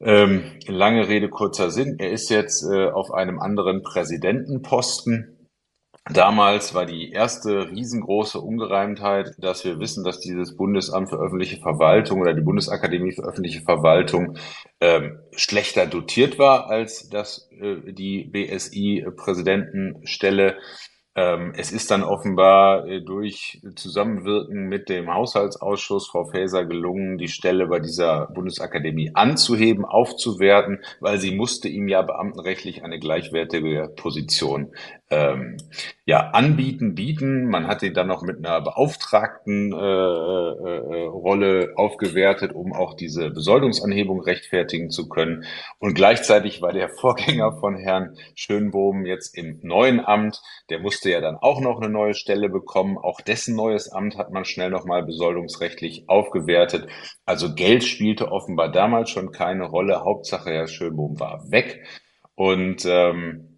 Ähm, 0.00 0.42
lange 0.66 1.08
Rede, 1.08 1.28
kurzer 1.28 1.70
Sinn. 1.70 1.96
Er 1.98 2.10
ist 2.10 2.28
jetzt 2.28 2.64
äh, 2.64 2.90
auf 2.90 3.12
einem 3.12 3.38
anderen 3.38 3.82
Präsidentenposten. 3.82 5.41
Damals 6.10 6.74
war 6.74 6.84
die 6.84 7.12
erste 7.12 7.70
riesengroße 7.70 8.40
Ungereimtheit, 8.40 9.36
dass 9.38 9.64
wir 9.64 9.78
wissen, 9.78 10.02
dass 10.02 10.18
dieses 10.18 10.56
Bundesamt 10.56 11.10
für 11.10 11.16
öffentliche 11.16 11.60
Verwaltung 11.60 12.20
oder 12.20 12.34
die 12.34 12.40
Bundesakademie 12.40 13.12
für 13.12 13.22
öffentliche 13.22 13.60
Verwaltung 13.60 14.36
ähm, 14.80 15.20
schlechter 15.30 15.86
dotiert 15.86 16.40
war 16.40 16.66
als 16.66 17.08
das, 17.08 17.48
äh, 17.52 17.92
die 17.92 18.24
BSI-Präsidentenstelle. 18.24 20.56
Ähm, 21.14 21.52
es 21.56 21.72
ist 21.72 21.90
dann 21.90 22.02
offenbar 22.02 22.86
äh, 22.86 23.02
durch 23.02 23.60
Zusammenwirken 23.76 24.68
mit 24.68 24.88
dem 24.88 25.12
Haushaltsausschuss 25.12 26.08
Frau 26.08 26.24
Faeser 26.24 26.64
gelungen, 26.64 27.18
die 27.18 27.28
Stelle 27.28 27.66
bei 27.66 27.80
dieser 27.80 28.28
Bundesakademie 28.28 29.10
anzuheben, 29.14 29.84
aufzuwerten, 29.84 30.80
weil 31.00 31.20
sie 31.20 31.36
musste 31.36 31.68
ihm 31.68 31.86
ja 31.86 32.00
beamtenrechtlich 32.00 32.82
eine 32.82 32.98
gleichwertige 32.98 33.92
Position 33.94 34.72
ähm, 35.12 35.58
ja, 36.06 36.30
anbieten, 36.30 36.94
bieten. 36.94 37.44
Man 37.44 37.66
hat 37.66 37.82
ihn 37.82 37.92
dann 37.92 38.08
noch 38.08 38.22
mit 38.22 38.38
einer 38.38 38.62
beauftragten 38.62 39.72
äh, 39.72 39.76
äh, 39.76 41.04
Rolle 41.06 41.74
aufgewertet, 41.76 42.52
um 42.54 42.72
auch 42.72 42.94
diese 42.94 43.30
Besoldungsanhebung 43.30 44.22
rechtfertigen 44.22 44.88
zu 44.90 45.08
können. 45.10 45.44
Und 45.78 45.94
gleichzeitig 45.94 46.62
war 46.62 46.72
der 46.72 46.88
Vorgänger 47.00 47.58
von 47.60 47.76
Herrn 47.76 48.16
Schönbohm 48.34 49.04
jetzt 49.04 49.36
im 49.36 49.60
neuen 49.62 50.00
Amt. 50.00 50.40
Der 50.70 50.80
musste 50.80 51.10
ja 51.10 51.20
dann 51.20 51.36
auch 51.36 51.60
noch 51.60 51.80
eine 51.80 51.90
neue 51.90 52.14
Stelle 52.14 52.48
bekommen. 52.48 52.96
Auch 52.96 53.20
dessen 53.20 53.54
neues 53.54 53.92
Amt 53.92 54.16
hat 54.16 54.32
man 54.32 54.46
schnell 54.46 54.70
nochmal 54.70 55.04
besoldungsrechtlich 55.04 56.08
aufgewertet. 56.08 56.88
Also 57.26 57.54
Geld 57.54 57.84
spielte 57.84 58.32
offenbar 58.32 58.72
damals 58.72 59.10
schon 59.10 59.30
keine 59.30 59.64
Rolle. 59.64 60.04
Hauptsache 60.04 60.50
Herr 60.50 60.68
Schönbohm 60.68 61.20
war 61.20 61.50
weg. 61.50 61.84
Und 62.34 62.86
ähm, 62.86 63.51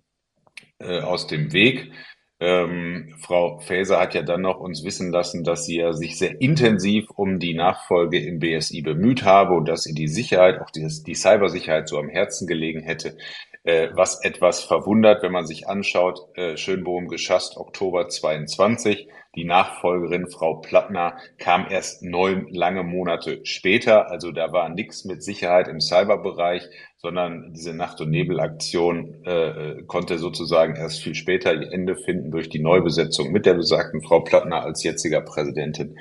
äh, 0.79 1.01
aus 1.01 1.27
dem 1.27 1.53
Weg. 1.53 1.93
Ähm, 2.41 3.15
Frau 3.21 3.59
Faeser 3.61 4.01
hat 4.01 4.15
ja 4.15 4.23
dann 4.23 4.43
noch 4.43 4.59
uns 4.59 4.85
wissen 4.85 5.11
lassen, 5.11 5.45
dass 5.45 5.67
sie 5.67 5.77
ja 5.77 5.93
sich 5.93 6.19
sehr 6.19 6.41
intensiv 6.41 7.09
um 7.15 7.39
die 7.39 7.55
Nachfolge 7.55 8.19
im 8.19 8.41
BSI 8.41 8.83
bemüht 8.83 9.25
habe 9.25 9.55
und 9.55 9.67
dass 9.67 9.87
ihr 9.87 9.95
die 9.95 10.09
Sicherheit, 10.09 10.61
auch 10.61 10.71
die, 10.71 10.87
die 11.07 11.15
Cybersicherheit 11.15 11.89
so 11.89 11.99
am 11.99 12.09
Herzen 12.09 12.47
gelegen 12.47 12.83
hätte. 12.83 13.17
Äh, 13.63 13.89
was 13.95 14.23
etwas 14.23 14.63
verwundert, 14.63 15.23
wenn 15.23 15.33
man 15.33 15.47
sich 15.47 15.69
anschaut, 15.69 16.21
äh, 16.35 16.59
Schönbohm 16.59 17.09
geschasst 17.09 17.57
Oktober 17.57 18.09
22. 18.09 19.09
Die 19.37 19.45
Nachfolgerin 19.45 20.29
Frau 20.29 20.57
Plattner 20.57 21.17
kam 21.39 21.67
erst 21.71 22.03
neun 22.03 22.47
lange 22.51 22.83
Monate 22.83 23.41
später. 23.45 24.11
Also 24.11 24.33
da 24.33 24.53
war 24.53 24.69
nichts 24.69 25.07
mit 25.07 25.23
Sicherheit 25.23 25.69
im 25.69 25.81
Cyberbereich, 25.81 26.69
sondern 27.05 27.53
diese 27.53 27.75
Nacht- 27.75 28.01
und 28.01 28.09
Nebelaktion 28.09 29.23
äh, 29.27 29.83
konnte 29.87 30.17
sozusagen 30.17 30.75
erst 30.75 31.03
viel 31.03 31.15
später 31.15 31.53
ihr 31.53 31.71
Ende 31.71 31.97
finden 31.97 32.31
durch 32.31 32.49
die 32.49 32.61
Neubesetzung 32.61 33.31
mit 33.31 33.45
der 33.45 33.53
besagten 33.53 34.01
Frau 34.01 34.21
Plattner 34.21 34.63
als 34.63 34.83
jetziger 34.83 35.21
Präsidentin. 35.21 35.99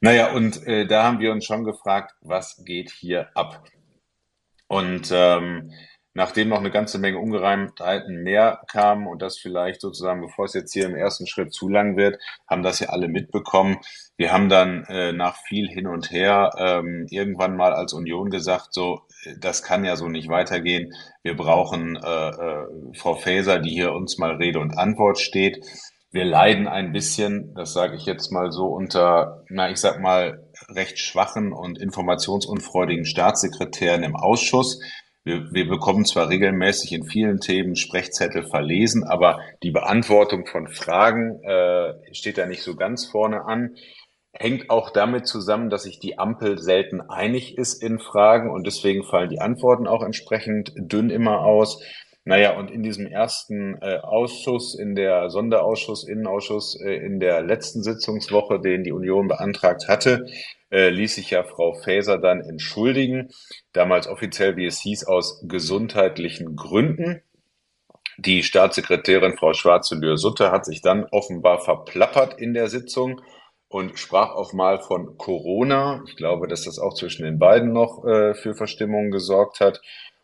Naja, 0.00 0.32
und 0.32 0.66
äh, 0.66 0.88
da 0.88 1.04
haben 1.04 1.20
wir 1.20 1.30
uns 1.30 1.44
schon 1.44 1.62
gefragt, 1.62 2.16
was 2.20 2.64
geht 2.64 2.90
hier 2.90 3.28
ab? 3.36 3.62
Und 4.66 5.12
ähm, 5.14 5.70
nachdem 6.14 6.48
noch 6.48 6.58
eine 6.58 6.72
ganze 6.72 6.98
Menge 6.98 7.18
Ungereimtheiten 7.18 8.20
mehr 8.24 8.60
kamen 8.66 9.06
und 9.06 9.22
das 9.22 9.38
vielleicht 9.38 9.80
sozusagen, 9.80 10.20
bevor 10.20 10.46
es 10.46 10.54
jetzt 10.54 10.72
hier 10.72 10.86
im 10.86 10.96
ersten 10.96 11.28
Schritt 11.28 11.52
zu 11.52 11.68
lang 11.68 11.96
wird, 11.96 12.20
haben 12.48 12.64
das 12.64 12.80
ja 12.80 12.88
alle 12.88 13.06
mitbekommen. 13.06 13.78
Wir 14.16 14.32
haben 14.32 14.48
dann 14.48 14.82
äh, 14.86 15.12
nach 15.12 15.36
viel 15.46 15.68
hin 15.68 15.86
und 15.86 16.10
her 16.10 16.50
ähm, 16.58 17.06
irgendwann 17.08 17.54
mal 17.54 17.72
als 17.72 17.92
Union 17.92 18.30
gesagt, 18.30 18.74
so, 18.74 19.02
das 19.38 19.62
kann 19.62 19.84
ja 19.84 19.96
so 19.96 20.08
nicht 20.08 20.28
weitergehen. 20.28 20.92
Wir 21.22 21.36
brauchen 21.36 21.96
äh, 21.96 22.28
äh, 22.28 22.66
Frau 22.94 23.14
Faeser, 23.14 23.58
die 23.58 23.70
hier 23.70 23.92
uns 23.92 24.18
mal 24.18 24.36
Rede 24.36 24.60
und 24.60 24.78
Antwort 24.78 25.18
steht. 25.18 25.64
Wir 26.12 26.24
leiden 26.24 26.66
ein 26.66 26.92
bisschen, 26.92 27.54
das 27.54 27.72
sage 27.72 27.96
ich 27.96 28.04
jetzt 28.04 28.32
mal 28.32 28.50
so, 28.50 28.66
unter, 28.66 29.44
na, 29.48 29.70
ich 29.70 29.78
sag 29.78 30.00
mal, 30.00 30.44
recht 30.68 30.98
schwachen 30.98 31.52
und 31.52 31.80
informationsunfreudigen 31.80 33.04
Staatssekretären 33.04 34.02
im 34.02 34.16
Ausschuss 34.16 34.80
wir, 35.22 35.52
wir 35.52 35.68
bekommen 35.68 36.06
zwar 36.06 36.30
regelmäßig 36.30 36.92
in 36.92 37.04
vielen 37.04 37.40
Themen 37.40 37.76
Sprechzettel 37.76 38.42
verlesen, 38.48 39.04
aber 39.04 39.40
die 39.62 39.70
Beantwortung 39.70 40.46
von 40.46 40.66
Fragen 40.68 41.42
äh, 41.44 41.92
steht 42.14 42.38
da 42.38 42.46
nicht 42.46 42.62
so 42.62 42.74
ganz 42.74 43.06
vorne 43.06 43.44
an. 43.44 43.76
Hängt 44.32 44.70
auch 44.70 44.90
damit 44.90 45.26
zusammen, 45.26 45.70
dass 45.70 45.82
sich 45.82 45.98
die 45.98 46.18
Ampel 46.18 46.58
selten 46.58 47.00
einig 47.00 47.58
ist 47.58 47.82
in 47.82 47.98
Fragen 47.98 48.50
und 48.50 48.66
deswegen 48.66 49.02
fallen 49.02 49.28
die 49.28 49.40
Antworten 49.40 49.86
auch 49.86 50.02
entsprechend 50.02 50.72
dünn 50.76 51.10
immer 51.10 51.40
aus. 51.40 51.82
Naja, 52.24 52.56
und 52.56 52.70
in 52.70 52.82
diesem 52.82 53.06
ersten 53.06 53.76
äh, 53.80 53.98
Ausschuss, 54.02 54.78
in 54.78 54.94
der 54.94 55.30
Sonderausschuss, 55.30 56.06
Innenausschuss, 56.06 56.78
äh, 56.80 56.94
in 56.94 57.18
der 57.18 57.42
letzten 57.42 57.82
Sitzungswoche, 57.82 58.60
den 58.60 58.84
die 58.84 58.92
Union 58.92 59.26
beantragt 59.26 59.88
hatte, 59.88 60.26
äh, 60.70 60.90
ließ 60.90 61.16
sich 61.16 61.30
ja 61.30 61.42
Frau 61.42 61.72
Faeser 61.74 62.18
dann 62.18 62.40
entschuldigen, 62.40 63.30
damals 63.72 64.06
offiziell, 64.06 64.56
wie 64.56 64.66
es 64.66 64.80
hieß, 64.80 65.06
aus 65.06 65.42
gesundheitlichen 65.48 66.56
Gründen. 66.56 67.22
Die 68.18 68.42
Staatssekretärin 68.42 69.38
Frau 69.38 69.54
Schwarze-Lühr-Sutter 69.54 70.52
hat 70.52 70.66
sich 70.66 70.82
dann 70.82 71.06
offenbar 71.10 71.58
verplappert 71.58 72.38
in 72.38 72.52
der 72.52 72.68
Sitzung 72.68 73.22
und 73.70 73.98
sprach 73.98 74.34
auf 74.34 74.52
mal 74.52 74.80
von 74.80 75.16
Corona. 75.16 76.02
Ich 76.08 76.16
glaube, 76.16 76.48
dass 76.48 76.64
das 76.64 76.80
auch 76.80 76.92
zwischen 76.92 77.24
den 77.24 77.38
beiden 77.38 77.72
noch 77.72 78.04
äh, 78.04 78.34
für 78.34 78.54
Verstimmung 78.54 79.12
gesorgt 79.12 79.60
hat. 79.60 79.80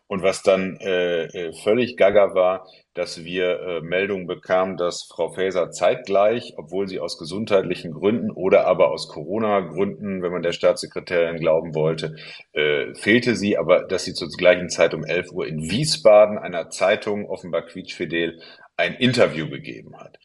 Und 0.09 0.21
was 0.21 0.43
dann 0.43 0.77
äh, 0.81 1.23
äh, 1.25 1.53
völlig 1.53 1.97
gaga 1.97 2.33
war, 2.33 2.67
dass 2.93 3.23
wir 3.23 3.59
äh, 3.59 3.81
Meldungen 3.81 4.27
bekamen, 4.27 4.75
dass 4.75 5.03
Frau 5.03 5.29
Faeser 5.29 5.71
zeitgleich, 5.71 6.53
obwohl 6.57 6.87
sie 6.87 6.99
aus 6.99 7.17
gesundheitlichen 7.17 7.93
Gründen 7.93 8.31
oder 8.31 8.67
aber 8.67 8.91
aus 8.91 9.07
Corona-Gründen, 9.07 10.21
wenn 10.21 10.31
man 10.31 10.43
der 10.43 10.53
Staatssekretärin 10.53 11.37
glauben 11.37 11.73
wollte, 11.73 12.15
äh, 12.53 12.93
fehlte 12.95 13.35
sie, 13.35 13.57
aber 13.57 13.83
dass 13.83 14.03
sie 14.03 14.13
zur 14.13 14.27
gleichen 14.29 14.69
Zeit 14.69 14.93
um 14.93 15.05
11 15.05 15.31
Uhr 15.31 15.47
in 15.47 15.69
Wiesbaden 15.69 16.37
einer 16.37 16.69
Zeitung, 16.69 17.29
offenbar 17.29 17.63
quietschfidel, 17.63 18.41
ein 18.75 18.93
Interview 18.95 19.49
gegeben 19.49 19.97
hat. 19.97 20.17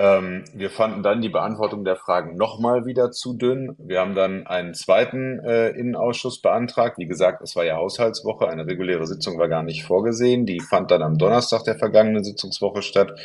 Ähm, 0.00 0.44
wir 0.54 0.70
fanden 0.70 1.02
dann 1.02 1.20
die 1.20 1.28
Beantwortung 1.28 1.84
der 1.84 1.94
Fragen 1.94 2.34
nochmal 2.38 2.86
wieder 2.86 3.10
zu 3.10 3.34
dünn. 3.34 3.76
Wir 3.76 4.00
haben 4.00 4.14
dann 4.14 4.46
einen 4.46 4.72
zweiten 4.72 5.40
äh, 5.40 5.68
Innenausschuss 5.72 6.40
beantragt. 6.40 6.96
Wie 6.96 7.06
gesagt, 7.06 7.42
es 7.42 7.54
war 7.54 7.66
ja 7.66 7.76
Haushaltswoche, 7.76 8.48
eine 8.48 8.66
reguläre 8.66 9.06
Sitzung 9.06 9.38
war 9.38 9.48
gar 9.48 9.62
nicht 9.62 9.84
vorgesehen. 9.84 10.46
Die 10.46 10.60
fand 10.60 10.90
dann 10.90 11.02
am 11.02 11.18
Donnerstag 11.18 11.64
der 11.64 11.76
vergangenen 11.76 12.24
Sitzungswoche 12.24 12.80
statt. 12.80 13.20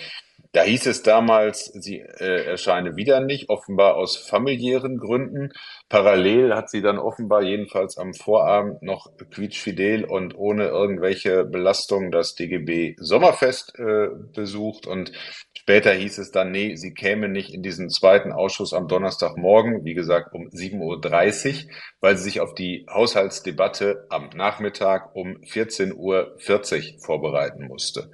Da 0.55 0.63
hieß 0.63 0.85
es 0.85 1.03
damals, 1.03 1.65
sie 1.65 1.99
äh, 1.99 2.45
erscheine 2.45 2.95
wieder 2.95 3.19
nicht, 3.19 3.49
offenbar 3.49 3.95
aus 3.95 4.15
familiären 4.15 4.99
Gründen. 4.99 5.51
Parallel 5.89 6.55
hat 6.55 6.69
sie 6.69 6.81
dann 6.81 6.97
offenbar 6.97 7.41
jedenfalls 7.41 7.97
am 7.97 8.13
Vorabend 8.13 8.81
noch 8.81 9.11
quietschfidel 9.31 10.05
und 10.05 10.33
ohne 10.37 10.67
irgendwelche 10.67 11.43
Belastung 11.43 12.09
das 12.09 12.35
DGB 12.35 12.95
Sommerfest 12.99 13.77
äh, 13.77 14.07
besucht 14.33 14.87
und 14.87 15.11
Später 15.57 15.93
hieß 15.93 16.19
es 16.19 16.29
dann, 16.29 16.51
nee, 16.51 16.75
sie 16.75 16.93
käme 16.93 17.27
nicht 17.27 17.51
in 17.51 17.63
diesen 17.63 17.89
zweiten 17.89 18.31
Ausschuss 18.31 18.71
am 18.71 18.87
Donnerstagmorgen, 18.87 19.83
wie 19.83 19.95
gesagt 19.95 20.31
um 20.35 20.49
7.30 20.49 20.79
Uhr, 20.79 21.71
weil 22.01 22.17
sie 22.17 22.23
sich 22.23 22.39
auf 22.39 22.53
die 22.53 22.85
Haushaltsdebatte 22.87 24.05
am 24.09 24.29
Nachmittag 24.35 25.15
um 25.15 25.37
14.40 25.37 25.95
Uhr 25.95 26.37
vorbereiten 27.03 27.65
musste. 27.65 28.11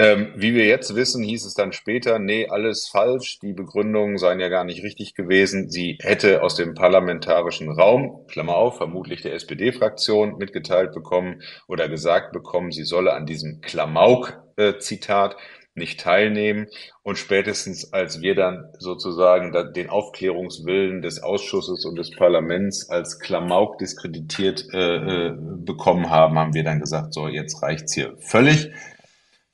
Ähm, 0.00 0.32
wie 0.34 0.54
wir 0.54 0.64
jetzt 0.64 0.94
wissen, 0.94 1.22
hieß 1.22 1.44
es 1.44 1.52
dann 1.52 1.74
später, 1.74 2.18
nee, 2.18 2.48
alles 2.48 2.88
falsch, 2.88 3.38
die 3.40 3.52
Begründungen 3.52 4.16
seien 4.16 4.40
ja 4.40 4.48
gar 4.48 4.64
nicht 4.64 4.82
richtig 4.82 5.14
gewesen. 5.14 5.68
Sie 5.68 5.98
hätte 6.00 6.42
aus 6.42 6.54
dem 6.54 6.72
parlamentarischen 6.72 7.70
Raum, 7.70 8.24
Klammer 8.26 8.54
auf, 8.54 8.78
vermutlich 8.78 9.20
der 9.20 9.34
SPD-Fraktion 9.34 10.38
mitgeteilt 10.38 10.94
bekommen 10.94 11.42
oder 11.68 11.90
gesagt 11.90 12.32
bekommen, 12.32 12.72
sie 12.72 12.84
solle 12.84 13.12
an 13.12 13.26
diesem 13.26 13.60
Klamauk-Zitat 13.60 15.36
nicht 15.74 16.00
teilnehmen. 16.00 16.68
Und 17.02 17.18
spätestens 17.18 17.92
als 17.92 18.22
wir 18.22 18.34
dann 18.34 18.70
sozusagen 18.78 19.52
den 19.74 19.90
Aufklärungswillen 19.90 21.02
des 21.02 21.22
Ausschusses 21.22 21.84
und 21.84 21.96
des 21.96 22.10
Parlaments 22.16 22.88
als 22.88 23.18
Klamauk 23.18 23.76
diskreditiert 23.76 24.64
äh, 24.72 25.26
äh, 25.26 25.36
bekommen 25.36 26.08
haben, 26.08 26.38
haben 26.38 26.54
wir 26.54 26.64
dann 26.64 26.80
gesagt, 26.80 27.12
so, 27.12 27.28
jetzt 27.28 27.62
reicht's 27.62 27.92
hier 27.92 28.16
völlig. 28.20 28.70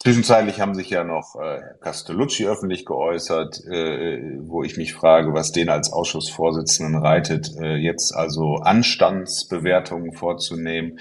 Zwischenzeitlich 0.06 0.60
haben 0.60 0.76
sich 0.76 0.88
ja 0.88 1.02
noch 1.02 1.34
äh, 1.34 1.60
Castellucci 1.80 2.46
öffentlich 2.46 2.86
geäußert, 2.86 3.58
äh, 3.64 4.38
wo 4.38 4.62
ich 4.62 4.76
mich 4.76 4.94
frage, 4.94 5.34
was 5.34 5.50
den 5.50 5.68
als 5.68 5.92
Ausschussvorsitzenden 5.92 6.94
reitet, 6.94 7.50
äh, 7.60 7.74
jetzt 7.74 8.14
also 8.14 8.58
Anstandsbewertungen 8.58 10.12
vorzunehmen. 10.12 11.00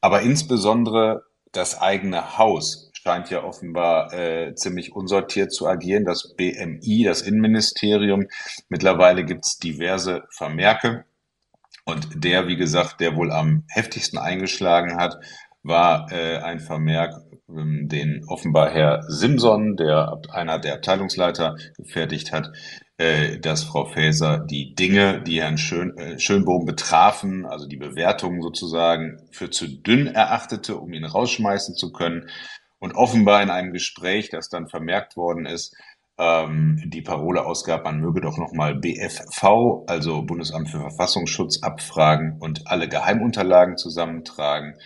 Aber 0.00 0.20
insbesondere 0.20 1.24
das 1.50 1.80
eigene 1.80 2.38
Haus 2.38 2.92
scheint 2.92 3.28
ja 3.28 3.42
offenbar 3.42 4.12
äh, 4.12 4.54
ziemlich 4.54 4.94
unsortiert 4.94 5.52
zu 5.52 5.66
agieren. 5.66 6.04
Das 6.04 6.36
BMI, 6.36 7.02
das 7.02 7.22
Innenministerium, 7.22 8.28
mittlerweile 8.68 9.24
gibt's 9.24 9.58
diverse 9.58 10.22
Vermerke. 10.30 11.06
Und 11.84 12.06
der, 12.22 12.46
wie 12.46 12.56
gesagt, 12.56 13.00
der 13.00 13.16
wohl 13.16 13.32
am 13.32 13.64
heftigsten 13.66 14.16
eingeschlagen 14.16 14.96
hat, 14.96 15.18
war 15.64 16.12
äh, 16.12 16.36
ein 16.38 16.60
Vermerk 16.60 17.14
den 17.46 18.24
offenbar 18.26 18.70
Herr 18.70 19.02
Simson, 19.08 19.76
der 19.76 20.20
einer 20.30 20.58
der 20.58 20.74
Abteilungsleiter 20.74 21.56
gefertigt 21.76 22.32
hat, 22.32 22.50
äh, 22.96 23.38
dass 23.38 23.64
Frau 23.64 23.84
Faeser 23.86 24.38
die 24.38 24.74
Dinge, 24.74 25.22
die 25.22 25.42
Herrn 25.42 25.58
Schön, 25.58 25.96
äh, 25.98 26.18
Schönbohm 26.18 26.64
betrafen, 26.64 27.44
also 27.44 27.66
die 27.66 27.76
Bewertungen 27.76 28.40
sozusagen, 28.40 29.18
für 29.30 29.50
zu 29.50 29.68
dünn 29.68 30.06
erachtete, 30.06 30.76
um 30.76 30.92
ihn 30.92 31.04
rausschmeißen 31.04 31.74
zu 31.74 31.92
können. 31.92 32.28
Und 32.78 32.94
offenbar 32.94 33.42
in 33.42 33.50
einem 33.50 33.72
Gespräch, 33.72 34.30
das 34.30 34.48
dann 34.48 34.68
vermerkt 34.68 35.16
worden 35.16 35.46
ist, 35.46 35.74
ähm, 36.18 36.80
die 36.86 37.02
Parole 37.02 37.44
ausgab, 37.44 37.84
man 37.84 38.00
möge 38.00 38.20
doch 38.20 38.38
nochmal 38.38 38.76
BFV, 38.76 39.84
also 39.86 40.22
Bundesamt 40.22 40.70
für 40.70 40.80
Verfassungsschutz, 40.80 41.62
abfragen 41.62 42.36
und 42.40 42.68
alle 42.68 42.88
Geheimunterlagen 42.88 43.76
zusammentragen. 43.76 44.76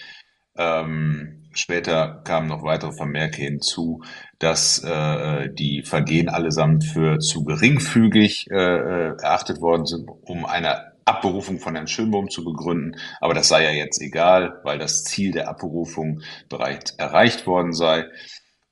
Ähm, 0.57 1.48
später 1.53 2.23
kamen 2.25 2.49
noch 2.49 2.63
weitere 2.63 2.93
Vermerke 2.93 3.43
hinzu, 3.43 4.03
dass 4.39 4.83
äh, 4.85 5.51
die 5.53 5.83
Vergehen 5.83 6.29
allesamt 6.29 6.85
für 6.85 7.19
zu 7.19 7.45
geringfügig 7.45 8.47
äh, 8.51 8.55
äh, 8.55 9.17
erachtet 9.21 9.61
worden 9.61 9.87
sind, 9.87 10.09
um 10.23 10.45
eine 10.45 10.93
Abberufung 11.05 11.59
von 11.59 11.75
Herrn 11.75 11.87
Schönbohm 11.87 12.29
zu 12.29 12.45
begründen. 12.45 12.97
Aber 13.21 13.35
das 13.35 13.49
sei 13.49 13.65
ja 13.65 13.71
jetzt 13.71 14.01
egal, 14.01 14.61
weil 14.63 14.79
das 14.79 15.05
Ziel 15.05 15.33
der 15.33 15.49
Abberufung 15.49 16.21
bereits 16.49 16.93
erreicht 16.93 17.47
worden 17.47 17.73
sei. 17.73 18.05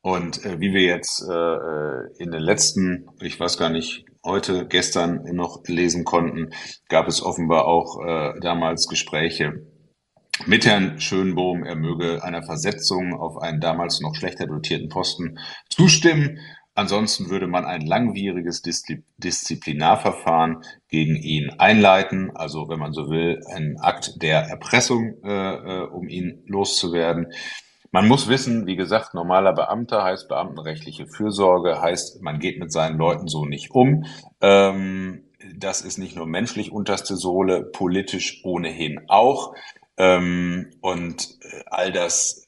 Und 0.03 0.45
äh, 0.45 0.61
wie 0.61 0.73
wir 0.73 0.83
jetzt 0.83 1.23
äh, 1.29 1.33
äh 1.33 2.09
in 2.19 2.31
den 2.31 2.43
letzten, 2.43 3.09
ich 3.21 3.41
weiß 3.41 3.59
gar 3.59 3.71
nicht, 3.71 4.05
heute, 4.25 4.67
gestern 4.67 5.23
noch 5.35 5.63
lesen 5.67 6.05
konnten, 6.05 6.51
gab 6.89 7.09
es 7.09 7.23
offenbar 7.23 7.67
auch 7.67 8.05
äh, 8.05 8.39
damals 8.41 8.87
Gespräche 8.87 9.67
mit 10.45 10.67
Herrn 10.67 11.01
Schönbohm, 11.01 11.65
er 11.65 11.77
möge 11.77 12.23
einer 12.23 12.43
Versetzung 12.43 13.15
auf 13.15 13.39
einen 13.39 13.61
damals 13.61 14.01
noch 14.01 14.15
schlechter 14.15 14.47
dotierten 14.47 14.91
Posten 14.91 15.39
zustimmen. 15.71 16.41
Ansonsten 16.75 17.31
würde 17.31 17.47
man 17.47 17.65
ein 17.65 17.87
langwieriges 17.87 18.61
Disziplinarverfahren 18.61 20.59
gegen 20.91 21.17
ihn 21.17 21.49
einleiten, 21.59 22.37
also 22.37 22.69
wenn 22.69 22.79
man 22.79 22.93
so 22.93 23.09
will, 23.09 23.41
ein 23.51 23.79
Akt 23.81 24.21
der 24.21 24.43
Erpressung, 24.43 25.15
äh, 25.25 25.55
äh, 25.55 25.87
um 25.87 26.07
ihn 26.09 26.43
loszuwerden. 26.47 27.33
Man 27.93 28.07
muss 28.07 28.29
wissen, 28.29 28.67
wie 28.67 28.77
gesagt, 28.77 29.15
normaler 29.15 29.55
Beamter 29.55 30.05
heißt 30.05 30.29
beamtenrechtliche 30.29 31.07
Fürsorge, 31.07 31.81
heißt, 31.81 32.21
man 32.21 32.41
geht 32.41 32.59
mit 32.59 32.71
seinen 32.71 32.99
Leuten 32.99 33.27
so 33.27 33.47
nicht 33.47 33.71
um. 33.71 34.05
Ähm, 34.43 35.23
das 35.57 35.81
ist 35.81 35.97
nicht 35.97 36.17
nur 36.17 36.27
menschlich 36.27 36.73
unterste 36.73 37.17
Sohle, 37.17 37.63
politisch 37.63 38.43
ohnehin 38.45 39.01
auch. 39.09 39.55
Ähm, 39.99 40.73
und 40.81 41.39
äh, 41.43 41.63
all 41.67 41.93
das 41.93 42.47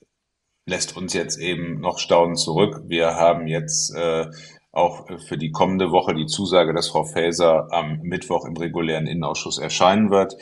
lässt 0.67 0.97
uns 0.97 1.15
jetzt 1.15 1.39
eben 1.39 1.81
noch 1.81 1.99
staunend 1.99 2.39
zurück. 2.39 2.83
Wir 2.87 3.15
haben 3.15 3.47
jetzt 3.47 3.95
äh, 3.95 4.27
auch 4.71 5.07
für 5.27 5.39
die 5.39 5.51
kommende 5.51 5.91
Woche 5.91 6.15
die 6.15 6.27
Zusage, 6.27 6.75
dass 6.75 6.89
Frau 6.89 7.05
Faeser 7.05 7.69
am 7.73 8.01
Mittwoch 8.03 8.45
im 8.45 8.57
regulären 8.57 9.07
Innenausschuss 9.07 9.59
erscheinen 9.59 10.11
wird. 10.11 10.35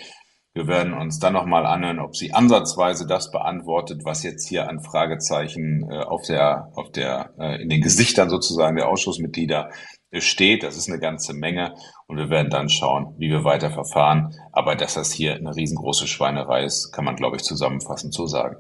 Wir 0.53 0.67
werden 0.67 0.95
uns 0.95 1.19
dann 1.19 1.35
nochmal 1.35 1.67
anhören, 1.67 2.01
ob 2.01 2.17
sie 2.17 2.33
ansatzweise 2.33 3.07
das 3.07 3.31
beantwortet, 3.31 4.01
was 4.05 4.23
jetzt 4.23 4.49
hier 4.49 4.69
an 4.69 4.83
Fragezeichen 4.83 5.87
äh, 5.91 5.99
auf 5.99 6.23
der, 6.23 6.73
auf 6.75 6.91
der, 6.91 7.35
äh, 7.39 7.63
in 7.63 7.69
den 7.69 7.83
Gesichtern 7.83 8.31
sozusagen 8.31 8.77
der 8.77 8.89
Ausschussmitglieder 8.89 9.71
steht. 10.13 10.63
Das 10.63 10.77
ist 10.77 10.89
eine 10.89 10.99
ganze 10.99 11.35
Menge. 11.35 11.75
Und 12.07 12.17
wir 12.17 12.31
werden 12.31 12.51
dann 12.51 12.69
schauen, 12.69 13.15
wie 13.19 13.31
wir 13.31 13.45
weiter 13.45 13.71
verfahren. 13.71 14.35
Aber 14.53 14.77
dass 14.77 14.95
das 14.95 15.13
hier 15.13 15.35
eine 15.35 15.55
riesengroße 15.55 16.07
Schweinerei 16.07 16.65
ist, 16.65 16.93
kann 16.93 17.05
man, 17.05 17.17
glaube 17.17 17.37
ich, 17.37 17.43
zusammenfassend 17.43 18.15
so 18.15 18.27
sagen. 18.27 18.57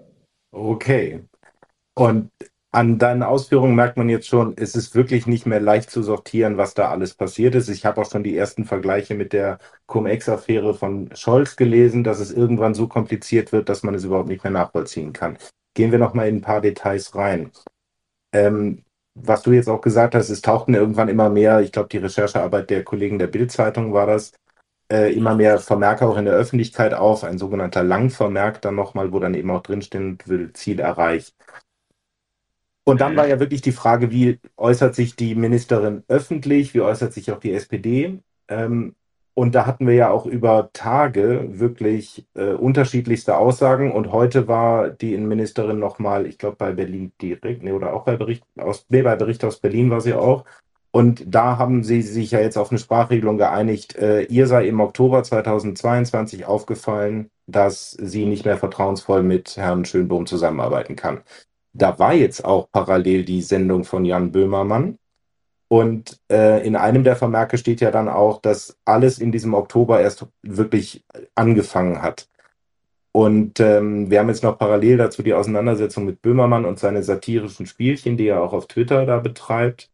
Okay. 0.52 1.24
Und 1.94 2.30
an 2.76 2.98
deinen 2.98 3.22
Ausführungen 3.22 3.74
merkt 3.74 3.96
man 3.96 4.10
jetzt 4.10 4.28
schon, 4.28 4.54
es 4.58 4.74
ist 4.74 4.94
wirklich 4.94 5.26
nicht 5.26 5.46
mehr 5.46 5.60
leicht 5.60 5.90
zu 5.90 6.02
sortieren, 6.02 6.58
was 6.58 6.74
da 6.74 6.90
alles 6.90 7.14
passiert 7.14 7.54
ist. 7.54 7.70
Ich 7.70 7.86
habe 7.86 8.00
auch 8.00 8.10
schon 8.10 8.22
die 8.22 8.36
ersten 8.36 8.66
Vergleiche 8.66 9.14
mit 9.14 9.32
der 9.32 9.58
Cum-Ex-Affäre 9.86 10.74
von 10.74 11.08
Scholz 11.14 11.56
gelesen, 11.56 12.04
dass 12.04 12.20
es 12.20 12.32
irgendwann 12.32 12.74
so 12.74 12.86
kompliziert 12.86 13.52
wird, 13.52 13.70
dass 13.70 13.82
man 13.82 13.94
es 13.94 14.04
überhaupt 14.04 14.28
nicht 14.28 14.44
mehr 14.44 14.52
nachvollziehen 14.52 15.14
kann. 15.14 15.38
Gehen 15.72 15.90
wir 15.90 15.98
noch 15.98 16.12
mal 16.12 16.28
in 16.28 16.36
ein 16.36 16.42
paar 16.42 16.60
Details 16.60 17.14
rein. 17.14 17.50
Ähm, 18.34 18.82
was 19.16 19.42
du 19.42 19.52
jetzt 19.52 19.68
auch 19.68 19.80
gesagt 19.80 20.14
hast, 20.14 20.28
es 20.28 20.42
tauchten 20.42 20.74
irgendwann 20.74 21.08
immer 21.08 21.30
mehr, 21.30 21.60
ich 21.60 21.72
glaube, 21.72 21.88
die 21.88 21.98
Recherchearbeit 21.98 22.70
der 22.70 22.84
Kollegen 22.84 23.18
der 23.18 23.28
Bild-Zeitung 23.28 23.92
war 23.92 24.06
das, 24.06 24.32
äh, 24.92 25.12
immer 25.12 25.34
mehr 25.34 25.58
Vermerke 25.58 26.06
auch 26.06 26.16
in 26.16 26.26
der 26.26 26.34
Öffentlichkeit 26.34 26.94
auf, 26.94 27.24
ein 27.24 27.38
sogenannter 27.38 27.82
Langvermerk 27.82 28.60
dann 28.62 28.76
nochmal, 28.76 29.12
wo 29.12 29.18
dann 29.18 29.34
eben 29.34 29.50
auch 29.50 29.62
drinsteht, 29.62 30.28
will 30.28 30.52
Ziel 30.52 30.80
erreicht. 30.80 31.34
Und 32.84 33.00
dann 33.00 33.16
war 33.16 33.26
ja 33.26 33.40
wirklich 33.40 33.62
die 33.62 33.72
Frage, 33.72 34.12
wie 34.12 34.38
äußert 34.56 34.94
sich 34.94 35.16
die 35.16 35.34
Ministerin 35.34 36.04
öffentlich, 36.06 36.72
wie 36.72 36.82
äußert 36.82 37.12
sich 37.12 37.32
auch 37.32 37.40
die 37.40 37.52
SPD? 37.52 38.20
Ähm, 38.48 38.94
und 39.36 39.54
da 39.54 39.66
hatten 39.66 39.86
wir 39.86 39.94
ja 39.94 40.10
auch 40.10 40.26
über 40.26 40.70
Tage 40.72 41.46
wirklich 41.60 42.26
äh, 42.34 42.54
unterschiedlichste 42.54 43.36
Aussagen. 43.36 43.92
Und 43.92 44.10
heute 44.10 44.48
war 44.48 44.88
die 44.88 45.14
Innenministerin 45.14 45.78
nochmal, 45.78 46.26
ich 46.26 46.38
glaube, 46.38 46.56
bei 46.56 46.72
Berlin 46.72 47.12
direkt, 47.20 47.62
nee, 47.62 47.72
oder 47.72 47.92
auch 47.92 48.04
bei 48.04 48.16
Bericht 48.16 48.44
aus, 48.58 48.86
nee, 48.88 49.02
bei 49.02 49.16
Bericht 49.16 49.44
aus 49.44 49.58
Berlin 49.60 49.90
war 49.90 50.00
sie 50.00 50.14
auch. 50.14 50.44
Und 50.90 51.22
da 51.26 51.58
haben 51.58 51.84
sie 51.84 52.00
sich 52.00 52.30
ja 52.30 52.40
jetzt 52.40 52.56
auf 52.56 52.70
eine 52.70 52.78
Sprachregelung 52.78 53.36
geeinigt. 53.36 53.96
Äh, 53.96 54.22
ihr 54.22 54.46
sei 54.46 54.66
im 54.68 54.80
Oktober 54.80 55.22
2022 55.22 56.46
aufgefallen, 56.46 57.30
dass 57.46 57.90
sie 57.90 58.24
nicht 58.24 58.46
mehr 58.46 58.56
vertrauensvoll 58.56 59.22
mit 59.22 59.56
Herrn 59.58 59.84
Schönbohm 59.84 60.26
zusammenarbeiten 60.26 60.96
kann 60.96 61.20
da 61.76 61.98
war 61.98 62.14
jetzt 62.14 62.44
auch 62.44 62.70
parallel 62.70 63.24
die 63.24 63.42
Sendung 63.42 63.84
von 63.84 64.04
Jan 64.04 64.32
Böhmermann. 64.32 64.98
Und 65.68 66.20
äh, 66.30 66.64
in 66.66 66.76
einem 66.76 67.02
der 67.02 67.16
Vermerke 67.16 67.58
steht 67.58 67.80
ja 67.80 67.90
dann 67.90 68.08
auch, 68.08 68.40
dass 68.40 68.78
alles 68.84 69.18
in 69.18 69.32
diesem 69.32 69.54
Oktober 69.54 70.00
erst 70.00 70.26
wirklich 70.42 71.04
angefangen 71.34 72.02
hat. 72.02 72.28
Und 73.12 73.60
ähm, 73.60 74.10
wir 74.10 74.20
haben 74.20 74.28
jetzt 74.28 74.42
noch 74.42 74.58
parallel 74.58 74.98
dazu 74.98 75.22
die 75.22 75.32
Auseinandersetzung 75.34 76.04
mit 76.04 76.20
Böhmermann 76.20 76.66
und 76.66 76.78
seine 76.78 77.02
satirischen 77.02 77.66
Spielchen, 77.66 78.16
die 78.16 78.26
er 78.28 78.42
auch 78.42 78.52
auf 78.52 78.66
Twitter 78.66 79.06
da 79.06 79.18
betreibt. 79.20 79.90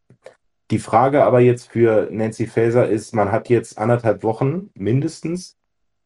Die 0.72 0.80
Frage 0.80 1.24
aber 1.24 1.40
jetzt 1.40 1.70
für 1.70 2.08
Nancy 2.10 2.46
Faeser 2.46 2.88
ist, 2.88 3.14
man 3.14 3.30
hat 3.30 3.48
jetzt 3.48 3.78
anderthalb 3.78 4.24
Wochen 4.24 4.70
mindestens 4.74 5.56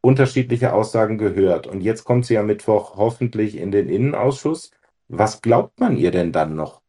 unterschiedliche 0.02 0.72
Aussagen 0.72 1.18
gehört. 1.18 1.66
Und 1.66 1.80
jetzt 1.80 2.04
kommt 2.04 2.26
sie 2.26 2.36
am 2.36 2.46
Mittwoch 2.46 2.96
hoffentlich 2.96 3.56
in 3.56 3.70
den 3.70 3.88
Innenausschuss. 3.88 4.70
Was 5.08 5.40
glaubt 5.40 5.80
man 5.80 5.96
ihr 5.96 6.10
denn 6.10 6.32
dann 6.32 6.54
noch? 6.54 6.82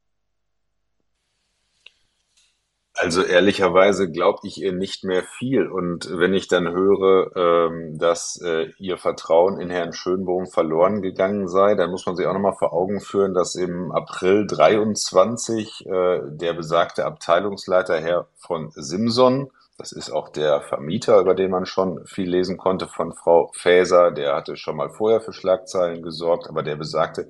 Also 2.99 3.21
ehrlicherweise 3.21 4.09
glaube 4.09 4.39
ich 4.43 4.59
ihr 4.59 4.73
nicht 4.73 5.03
mehr 5.03 5.21
viel. 5.23 5.67
Und 5.67 6.09
wenn 6.11 6.33
ich 6.33 6.47
dann 6.47 6.71
höre, 6.71 7.35
ähm, 7.35 7.99
dass 7.99 8.41
äh, 8.41 8.71
ihr 8.79 8.97
Vertrauen 8.97 9.59
in 9.59 9.69
Herrn 9.69 9.93
Schönbohm 9.93 10.47
verloren 10.47 11.03
gegangen 11.03 11.47
sei, 11.47 11.75
dann 11.75 11.91
muss 11.91 12.07
man 12.07 12.15
sich 12.15 12.25
auch 12.25 12.33
nochmal 12.33 12.55
vor 12.57 12.73
Augen 12.73 12.99
führen, 12.99 13.35
dass 13.35 13.53
im 13.53 13.91
April 13.91 14.47
23 14.47 15.85
äh, 15.85 16.21
der 16.25 16.53
besagte 16.53 17.05
Abteilungsleiter 17.05 17.99
Herr 17.99 18.27
von 18.35 18.71
Simson, 18.71 19.51
das 19.77 19.91
ist 19.91 20.09
auch 20.09 20.29
der 20.29 20.61
Vermieter, 20.61 21.19
über 21.19 21.35
den 21.35 21.51
man 21.51 21.67
schon 21.67 22.03
viel 22.07 22.27
lesen 22.27 22.57
konnte 22.57 22.87
von 22.87 23.13
Frau 23.13 23.51
Faeser, 23.53 24.09
der 24.09 24.35
hatte 24.35 24.57
schon 24.57 24.75
mal 24.75 24.89
vorher 24.89 25.21
für 25.21 25.33
Schlagzeilen 25.33 26.01
gesorgt, 26.01 26.49
aber 26.49 26.63
der 26.63 26.75
besagte 26.77 27.29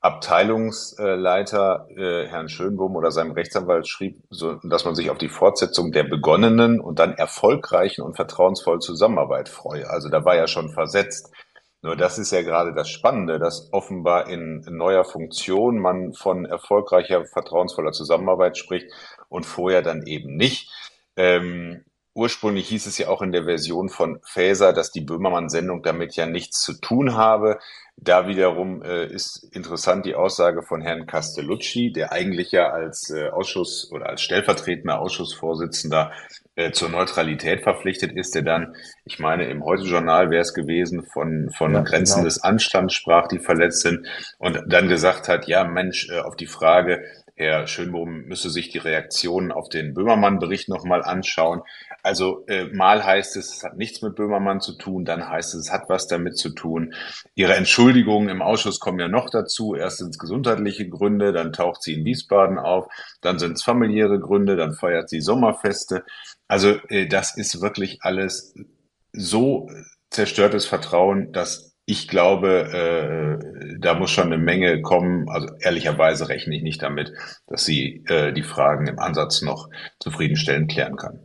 Abteilungsleiter 0.00 1.88
äh, 1.90 2.26
Herrn 2.28 2.48
Schönbohm 2.48 2.94
oder 2.94 3.10
seinem 3.10 3.32
Rechtsanwalt 3.32 3.88
schrieb, 3.88 4.22
so, 4.30 4.54
dass 4.62 4.84
man 4.84 4.94
sich 4.94 5.10
auf 5.10 5.18
die 5.18 5.28
Fortsetzung 5.28 5.90
der 5.90 6.04
begonnenen 6.04 6.80
und 6.80 7.00
dann 7.00 7.14
erfolgreichen 7.14 8.02
und 8.02 8.14
vertrauensvollen 8.14 8.80
Zusammenarbeit 8.80 9.48
freue. 9.48 9.90
Also 9.90 10.08
da 10.08 10.24
war 10.24 10.36
ja 10.36 10.46
schon 10.46 10.70
versetzt. 10.70 11.32
Nur 11.82 11.96
das 11.96 12.18
ist 12.18 12.32
ja 12.32 12.42
gerade 12.42 12.74
das 12.74 12.88
Spannende, 12.90 13.38
dass 13.38 13.72
offenbar 13.72 14.28
in 14.28 14.64
neuer 14.68 15.04
Funktion 15.04 15.78
man 15.78 16.12
von 16.12 16.44
erfolgreicher, 16.44 17.24
vertrauensvoller 17.24 17.92
Zusammenarbeit 17.92 18.56
spricht 18.56 18.86
und 19.28 19.46
vorher 19.46 19.82
dann 19.82 20.06
eben 20.06 20.36
nicht. 20.36 20.70
Ähm, 21.16 21.84
Ursprünglich 22.18 22.66
hieß 22.68 22.86
es 22.86 22.98
ja 22.98 23.06
auch 23.06 23.22
in 23.22 23.30
der 23.30 23.44
Version 23.44 23.88
von 23.88 24.18
Faeser, 24.24 24.72
dass 24.72 24.90
die 24.90 25.02
Böhmermann-Sendung 25.02 25.84
damit 25.84 26.16
ja 26.16 26.26
nichts 26.26 26.60
zu 26.62 26.72
tun 26.72 27.14
habe. 27.14 27.60
Da 28.00 28.28
wiederum 28.28 28.82
äh, 28.82 29.06
ist 29.06 29.48
interessant 29.52 30.06
die 30.06 30.14
Aussage 30.14 30.62
von 30.62 30.80
Herrn 30.80 31.06
Castellucci, 31.06 31.92
der 31.92 32.12
eigentlich 32.12 32.52
ja 32.52 32.70
als 32.70 33.10
äh, 33.10 33.28
Ausschuss 33.28 33.90
oder 33.90 34.08
als 34.08 34.22
stellvertretender 34.22 35.00
Ausschussvorsitzender 35.00 36.12
äh, 36.54 36.70
zur 36.70 36.90
Neutralität 36.90 37.62
verpflichtet 37.62 38.12
ist, 38.12 38.36
der 38.36 38.42
dann, 38.42 38.76
ich 39.04 39.18
meine, 39.18 39.50
im 39.50 39.64
Heute-Journal 39.64 40.30
wäre 40.30 40.42
es 40.42 40.54
gewesen, 40.54 41.02
von, 41.02 41.50
von 41.50 41.74
ja, 41.74 41.80
Grenzen 41.80 42.18
genau. 42.18 42.26
des 42.26 42.40
Anstands 42.40 42.94
sprach, 42.94 43.26
die 43.26 43.40
verletzt 43.40 43.80
sind 43.80 44.06
und 44.38 44.62
dann 44.68 44.88
gesagt 44.88 45.26
hat, 45.28 45.48
ja 45.48 45.64
Mensch, 45.64 46.08
äh, 46.08 46.20
auf 46.20 46.36
die 46.36 46.46
Frage, 46.46 47.02
Herr 47.34 47.68
Schönbohm 47.68 48.26
müsse 48.26 48.50
sich 48.50 48.70
die 48.70 48.78
Reaktionen 48.78 49.52
auf 49.52 49.68
den 49.68 49.94
Böhmermann-Bericht 49.94 50.68
nochmal 50.68 51.02
anschauen. 51.02 51.62
Also 52.02 52.44
äh, 52.46 52.64
mal 52.66 53.04
heißt 53.04 53.36
es, 53.36 53.56
es 53.56 53.64
hat 53.64 53.76
nichts 53.76 54.02
mit 54.02 54.14
Böhmermann 54.14 54.60
zu 54.60 54.74
tun, 54.78 55.04
dann 55.04 55.28
heißt 55.28 55.54
es, 55.54 55.66
es 55.66 55.72
hat 55.72 55.88
was 55.88 56.06
damit 56.06 56.36
zu 56.38 56.50
tun. 56.50 56.94
Ihre 57.34 57.54
Entschuldigungen 57.54 58.28
im 58.28 58.40
Ausschuss 58.42 58.80
kommen 58.80 59.00
ja 59.00 59.08
noch 59.08 59.30
dazu. 59.30 59.74
Erst 59.74 59.98
sind 59.98 60.10
es 60.10 60.18
gesundheitliche 60.18 60.88
Gründe, 60.88 61.32
dann 61.32 61.52
taucht 61.52 61.82
sie 61.82 61.94
in 61.94 62.04
Wiesbaden 62.04 62.58
auf, 62.58 62.86
dann 63.20 63.38
sind 63.38 63.52
es 63.52 63.64
familiäre 63.64 64.20
Gründe, 64.20 64.56
dann 64.56 64.74
feiert 64.74 65.08
sie 65.08 65.20
Sommerfeste. 65.20 66.04
Also 66.46 66.76
äh, 66.88 67.06
das 67.06 67.36
ist 67.36 67.60
wirklich 67.60 67.98
alles 68.02 68.54
so 69.12 69.68
zerstörtes 70.10 70.66
Vertrauen, 70.66 71.32
dass 71.32 71.74
ich 71.84 72.06
glaube, 72.06 73.38
äh, 73.40 73.78
da 73.78 73.94
muss 73.94 74.10
schon 74.10 74.26
eine 74.26 74.36
Menge 74.36 74.82
kommen. 74.82 75.28
Also 75.30 75.48
ehrlicherweise 75.58 76.28
rechne 76.28 76.54
ich 76.54 76.62
nicht 76.62 76.82
damit, 76.82 77.12
dass 77.46 77.64
sie 77.64 78.04
äh, 78.08 78.32
die 78.32 78.42
Fragen 78.42 78.86
im 78.86 78.98
Ansatz 78.98 79.40
noch 79.40 79.70
zufriedenstellend 79.98 80.70
klären 80.70 80.96
kann. 80.96 81.20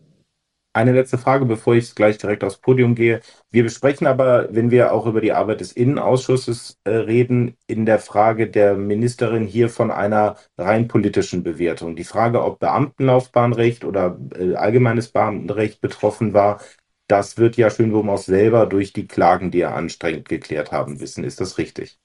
Eine 0.76 0.92
letzte 0.94 1.20
Frage, 1.20 1.46
bevor 1.46 1.76
ich 1.76 1.94
gleich 1.94 2.18
direkt 2.18 2.44
aufs 2.44 2.58
Podium 2.58 2.96
gehe. 2.96 3.22
Wir 3.52 3.64
besprechen 3.64 4.08
aber, 4.08 4.48
wenn 4.52 4.72
wir 4.72 4.92
auch 4.92 5.06
über 5.06 5.22
die 5.22 5.32
Arbeit 5.32 5.60
des 5.62 5.72
Innenausschusses 5.72 6.80
äh, 6.84 6.90
reden, 6.90 7.56
in 7.68 7.86
der 7.86 8.00
Frage 8.00 8.50
der 8.50 8.76
Ministerin 8.76 9.46
hier 9.46 9.70
von 9.70 9.92
einer 9.92 10.36
rein 10.58 10.88
politischen 10.88 11.44
Bewertung. 11.44 11.96
Die 11.96 12.04
Frage, 12.04 12.44
ob 12.44 12.60
Beamtenlaufbahnrecht 12.60 13.86
oder 13.86 14.18
äh, 14.36 14.56
allgemeines 14.56 15.10
Beamtenrecht 15.10 15.80
betroffen 15.80 16.34
war, 16.34 16.60
das 17.08 17.38
wird 17.38 17.56
ja 17.58 17.70
Schönbohm 17.70 18.10
auch 18.10 18.18
selber 18.18 18.66
durch 18.66 18.94
die 18.94 19.08
Klagen, 19.08 19.52
die 19.52 19.62
er 19.62 19.76
anstrengend 19.76 20.28
geklärt 20.28 20.72
haben, 20.72 21.00
wissen. 21.00 21.24
Ist 21.24 21.40
das 21.40 21.60
richtig? 21.60 22.00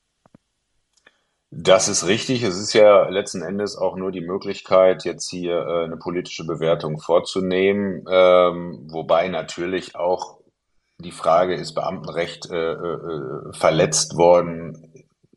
Das 1.51 1.88
ist 1.88 2.07
richtig. 2.07 2.42
Es 2.42 2.59
ist 2.59 2.74
ja 2.74 3.09
letzten 3.09 3.42
Endes 3.42 3.76
auch 3.76 3.96
nur 3.96 4.12
die 4.12 4.20
Möglichkeit, 4.20 5.05
jetzt 5.05 5.30
hier 5.30 5.55
äh, 5.55 5.84
eine 5.84 5.96
politische 5.96 6.44
Bewertung 6.44 6.99
vorzunehmen, 7.01 8.05
ähm, 8.11 8.86
wobei 8.90 9.28
natürlich 9.28 9.96
auch 9.96 10.38
die 10.99 11.12
Frage 11.12 11.55
ist 11.55 11.74
Beamtenrecht 11.74 12.51
äh, 12.51 12.72
äh, 12.72 13.53
verletzt 13.53 14.16
worden 14.16 14.92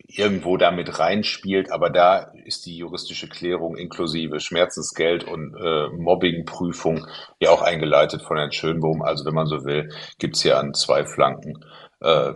irgendwo 0.07 0.57
damit 0.57 0.99
reinspielt, 0.99 1.71
aber 1.71 1.89
da 1.89 2.31
ist 2.45 2.65
die 2.65 2.77
juristische 2.77 3.29
Klärung 3.29 3.77
inklusive 3.77 4.41
Schmerzensgeld 4.41 5.23
und 5.23 5.55
äh, 5.55 5.87
Mobbingprüfung 5.89 7.07
ja 7.39 7.51
auch 7.51 7.61
eingeleitet 7.61 8.21
von 8.21 8.37
Herrn 8.37 8.51
Schönbohm. 8.51 9.01
Also 9.01 9.25
wenn 9.25 9.33
man 9.33 9.47
so 9.47 9.63
will, 9.63 9.89
gibt's 10.19 10.41
hier 10.41 10.59
an 10.59 10.73
zwei 10.73 11.05
Flanken 11.05 11.63
äh, 12.01 12.33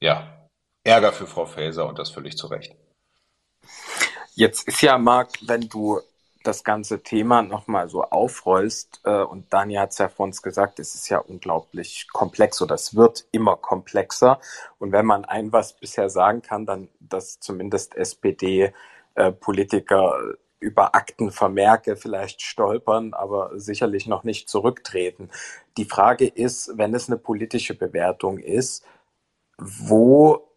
ja 0.00 0.48
Ärger 0.84 1.12
für 1.12 1.26
Frau 1.26 1.44
Faeser 1.44 1.86
und 1.86 1.98
das 1.98 2.10
völlig 2.10 2.38
zu 2.38 2.46
Recht. 2.46 2.74
Jetzt 4.38 4.68
ist 4.68 4.82
ja, 4.82 4.98
Marc, 4.98 5.30
wenn 5.48 5.62
du 5.62 5.98
das 6.44 6.62
ganze 6.62 7.02
Thema 7.02 7.42
nochmal 7.42 7.88
so 7.88 8.04
aufrollst, 8.04 9.00
äh, 9.02 9.24
und 9.24 9.52
Daniel 9.52 9.80
hat 9.80 9.90
es 9.90 9.98
ja 9.98 10.08
vor 10.08 10.26
uns 10.26 10.42
gesagt, 10.42 10.78
es 10.78 10.94
ist 10.94 11.08
ja 11.08 11.18
unglaublich 11.18 12.06
komplex 12.12 12.62
oder 12.62 12.76
es 12.76 12.94
wird 12.94 13.24
immer 13.32 13.56
komplexer. 13.56 14.38
Und 14.78 14.92
wenn 14.92 15.06
man 15.06 15.24
ein 15.24 15.52
was 15.52 15.72
bisher 15.72 16.08
sagen 16.08 16.40
kann, 16.40 16.66
dann, 16.66 16.86
dass 17.00 17.40
zumindest 17.40 17.96
SPD-Politiker 17.96 20.20
äh, 20.20 20.34
über 20.60 20.94
Aktenvermerke 20.94 21.96
vielleicht 21.96 22.42
stolpern, 22.42 23.14
aber 23.14 23.58
sicherlich 23.58 24.06
noch 24.06 24.22
nicht 24.22 24.48
zurücktreten. 24.48 25.30
Die 25.76 25.84
Frage 25.84 26.28
ist, 26.28 26.70
wenn 26.76 26.94
es 26.94 27.08
eine 27.08 27.18
politische 27.18 27.74
Bewertung 27.74 28.38
ist, 28.38 28.84
wo 29.56 30.47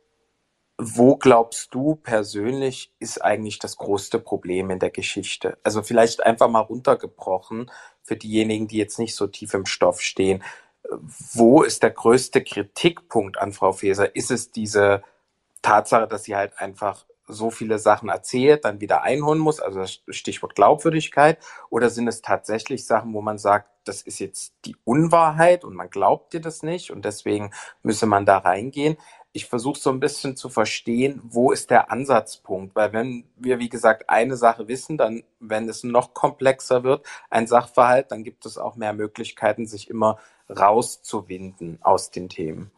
wo 0.83 1.15
glaubst 1.15 1.75
du 1.75 1.93
persönlich 1.93 2.91
ist 2.97 3.23
eigentlich 3.23 3.59
das 3.59 3.77
größte 3.77 4.17
Problem 4.17 4.71
in 4.71 4.79
der 4.79 4.89
Geschichte? 4.89 5.59
Also 5.61 5.83
vielleicht 5.83 6.25
einfach 6.25 6.49
mal 6.49 6.61
runtergebrochen 6.61 7.69
für 8.01 8.15
diejenigen, 8.15 8.67
die 8.67 8.77
jetzt 8.77 8.97
nicht 8.97 9.15
so 9.15 9.27
tief 9.27 9.53
im 9.53 9.67
Stoff 9.67 10.01
stehen. 10.01 10.43
Wo 10.89 11.61
ist 11.61 11.83
der 11.83 11.91
größte 11.91 12.43
Kritikpunkt 12.43 13.37
an 13.37 13.53
Frau 13.53 13.73
Faeser? 13.73 14.15
Ist 14.15 14.31
es 14.31 14.49
diese 14.49 15.03
Tatsache, 15.61 16.07
dass 16.07 16.23
sie 16.23 16.35
halt 16.35 16.57
einfach 16.57 17.05
so 17.27 17.51
viele 17.51 17.77
Sachen 17.77 18.09
erzählt, 18.09 18.65
dann 18.65 18.81
wieder 18.81 19.03
einholen 19.03 19.39
muss, 19.39 19.59
also 19.59 19.85
Stichwort 20.09 20.55
Glaubwürdigkeit, 20.55 21.37
oder 21.69 21.91
sind 21.91 22.07
es 22.07 22.23
tatsächlich 22.23 22.87
Sachen, 22.87 23.13
wo 23.13 23.21
man 23.21 23.37
sagt, 23.37 23.69
das 23.85 24.01
ist 24.01 24.19
jetzt 24.19 24.53
die 24.65 24.75
Unwahrheit 24.83 25.63
und 25.63 25.75
man 25.75 25.89
glaubt 25.89 26.33
dir 26.33 26.41
das 26.41 26.63
nicht 26.63 26.91
und 26.91 27.05
deswegen 27.05 27.51
müsse 27.83 28.07
man 28.07 28.25
da 28.25 28.39
reingehen 28.39 28.97
ich 29.33 29.45
versuche 29.45 29.79
so 29.79 29.89
ein 29.89 29.99
bisschen 29.99 30.35
zu 30.35 30.49
verstehen, 30.49 31.21
wo 31.23 31.51
ist 31.51 31.69
der 31.69 31.89
Ansatzpunkt? 31.89 32.75
Weil 32.75 32.91
wenn 32.91 33.23
wir, 33.37 33.59
wie 33.59 33.69
gesagt, 33.69 34.09
eine 34.09 34.35
Sache 34.35 34.67
wissen, 34.67 34.97
dann, 34.97 35.23
wenn 35.39 35.69
es 35.69 35.83
noch 35.83 36.13
komplexer 36.13 36.83
wird, 36.83 37.05
ein 37.29 37.47
Sachverhalt, 37.47 38.11
dann 38.11 38.23
gibt 38.23 38.45
es 38.45 38.57
auch 38.57 38.75
mehr 38.75 38.93
Möglichkeiten, 38.93 39.65
sich 39.67 39.89
immer 39.89 40.17
rauszuwinden 40.49 41.79
aus 41.81 42.11
den 42.11 42.27
Themen. 42.27 42.71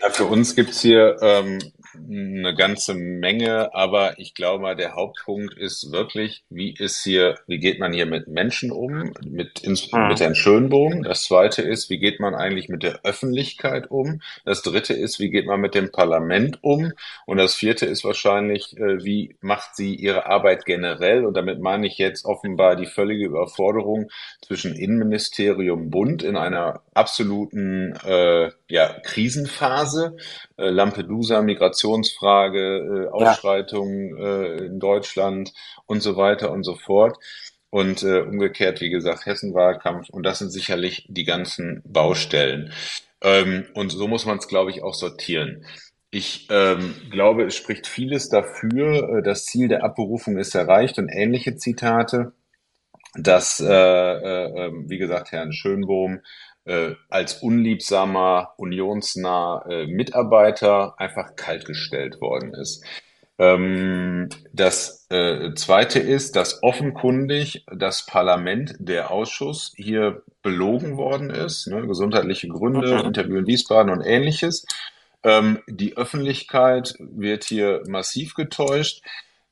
Ja, 0.00 0.08
für 0.10 0.24
uns 0.24 0.56
gibt's 0.56 0.80
hier 0.80 1.18
ähm, 1.20 1.58
eine 1.94 2.54
ganze 2.54 2.94
Menge, 2.94 3.74
aber 3.74 4.18
ich 4.18 4.34
glaube 4.34 4.74
der 4.74 4.94
Hauptpunkt 4.94 5.58
ist 5.58 5.92
wirklich, 5.92 6.44
wie 6.48 6.74
ist 6.74 7.02
hier, 7.02 7.38
wie 7.46 7.58
geht 7.58 7.78
man 7.78 7.92
hier 7.92 8.06
mit 8.06 8.28
Menschen 8.28 8.70
um, 8.70 9.12
mit, 9.26 9.60
ins, 9.60 9.92
mhm. 9.92 10.08
mit 10.08 10.20
Herrn 10.20 10.34
Schönbohm. 10.34 11.02
Das 11.02 11.24
zweite 11.24 11.62
ist, 11.62 11.90
wie 11.90 11.98
geht 11.98 12.20
man 12.20 12.34
eigentlich 12.34 12.68
mit 12.68 12.82
der 12.82 13.00
Öffentlichkeit 13.04 13.90
um. 13.90 14.22
Das 14.44 14.62
dritte 14.62 14.94
ist, 14.94 15.20
wie 15.20 15.30
geht 15.30 15.46
man 15.46 15.60
mit 15.60 15.74
dem 15.74 15.90
Parlament 15.90 16.58
um. 16.62 16.92
Und 17.26 17.36
das 17.36 17.54
vierte 17.54 17.86
ist 17.86 18.04
wahrscheinlich, 18.04 18.76
äh, 18.78 19.04
wie 19.04 19.36
macht 19.40 19.76
sie 19.76 19.94
ihre 19.94 20.26
Arbeit 20.26 20.64
generell? 20.64 21.26
Und 21.26 21.36
damit 21.36 21.60
meine 21.60 21.86
ich 21.86 21.98
jetzt 21.98 22.24
offenbar 22.24 22.76
die 22.76 22.86
völlige 22.86 23.26
Überforderung 23.26 24.10
zwischen 24.42 24.74
Innenministerium, 24.74 25.90
Bund 25.90 26.22
in 26.22 26.36
einer 26.36 26.82
absoluten 27.00 27.94
äh, 28.04 28.50
ja, 28.68 29.00
Krisenphase, 29.02 30.16
äh, 30.58 30.68
Lampedusa, 30.68 31.40
Migrationsfrage, 31.40 32.60
äh, 32.60 33.08
Ausschreitungen 33.08 34.16
äh, 34.18 34.64
in 34.66 34.78
Deutschland 34.78 35.52
und 35.86 36.02
so 36.02 36.16
weiter 36.16 36.52
und 36.52 36.62
so 36.62 36.76
fort. 36.76 37.18
Und 37.70 38.02
äh, 38.02 38.20
umgekehrt, 38.20 38.80
wie 38.80 38.90
gesagt, 38.90 39.26
Hessenwahlkampf. 39.26 40.10
Und 40.10 40.24
das 40.24 40.40
sind 40.40 40.50
sicherlich 40.50 41.06
die 41.08 41.24
ganzen 41.24 41.82
Baustellen. 41.86 42.72
Ähm, 43.22 43.66
und 43.74 43.90
so 43.90 44.08
muss 44.08 44.26
man 44.26 44.38
es, 44.38 44.48
glaube 44.48 44.70
ich, 44.70 44.82
auch 44.82 44.94
sortieren. 44.94 45.64
Ich 46.10 46.48
ähm, 46.50 46.94
glaube, 47.10 47.44
es 47.44 47.54
spricht 47.54 47.86
vieles 47.86 48.28
dafür. 48.28 49.18
Äh, 49.18 49.22
das 49.22 49.46
Ziel 49.46 49.68
der 49.68 49.84
Abberufung 49.84 50.36
ist 50.38 50.54
erreicht 50.54 50.98
und 50.98 51.08
ähnliche 51.08 51.56
Zitate, 51.56 52.32
dass, 53.14 53.60
äh, 53.60 53.66
äh, 53.66 54.66
ähm, 54.66 54.88
wie 54.88 54.98
gesagt, 54.98 55.32
Herrn 55.32 55.52
Schönbohm 55.52 56.20
äh, 56.70 56.94
als 57.08 57.42
unliebsamer, 57.42 58.54
unionsnah 58.56 59.64
äh, 59.68 59.86
Mitarbeiter 59.86 60.94
einfach 60.98 61.34
kaltgestellt 61.34 62.20
worden 62.20 62.54
ist. 62.54 62.84
Ähm, 63.38 64.28
das 64.52 65.06
äh, 65.10 65.52
Zweite 65.54 65.98
ist, 65.98 66.36
dass 66.36 66.62
offenkundig 66.62 67.64
das 67.74 68.06
Parlament, 68.06 68.76
der 68.78 69.10
Ausschuss 69.10 69.72
hier 69.76 70.22
belogen 70.42 70.96
worden 70.96 71.30
ist, 71.30 71.66
ne, 71.66 71.84
gesundheitliche 71.86 72.46
Gründe. 72.46 73.00
Interview 73.00 73.38
in 73.38 73.46
Wiesbaden 73.48 73.90
und 73.90 74.02
ähnliches. 74.02 74.64
Ähm, 75.24 75.58
die 75.66 75.96
Öffentlichkeit 75.96 76.94
wird 77.00 77.44
hier 77.44 77.82
massiv 77.88 78.34
getäuscht. 78.34 79.02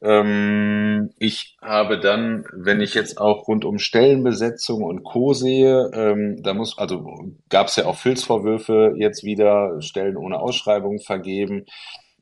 Ähm, 0.00 1.10
ich 1.18 1.56
habe 1.60 1.98
dann, 1.98 2.44
wenn 2.52 2.80
ich 2.80 2.94
jetzt 2.94 3.18
auch 3.18 3.48
rund 3.48 3.64
um 3.64 3.78
Stellenbesetzung 3.78 4.82
und 4.82 5.02
Co. 5.02 5.32
sehe, 5.32 5.90
ähm, 5.92 6.42
da 6.42 6.54
muss, 6.54 6.78
also 6.78 7.04
gab 7.48 7.66
es 7.66 7.76
ja 7.76 7.86
auch 7.86 7.96
Filzvorwürfe 7.96 8.94
jetzt 8.96 9.24
wieder, 9.24 9.80
Stellen 9.82 10.16
ohne 10.16 10.38
Ausschreibung 10.38 11.00
vergeben 11.00 11.66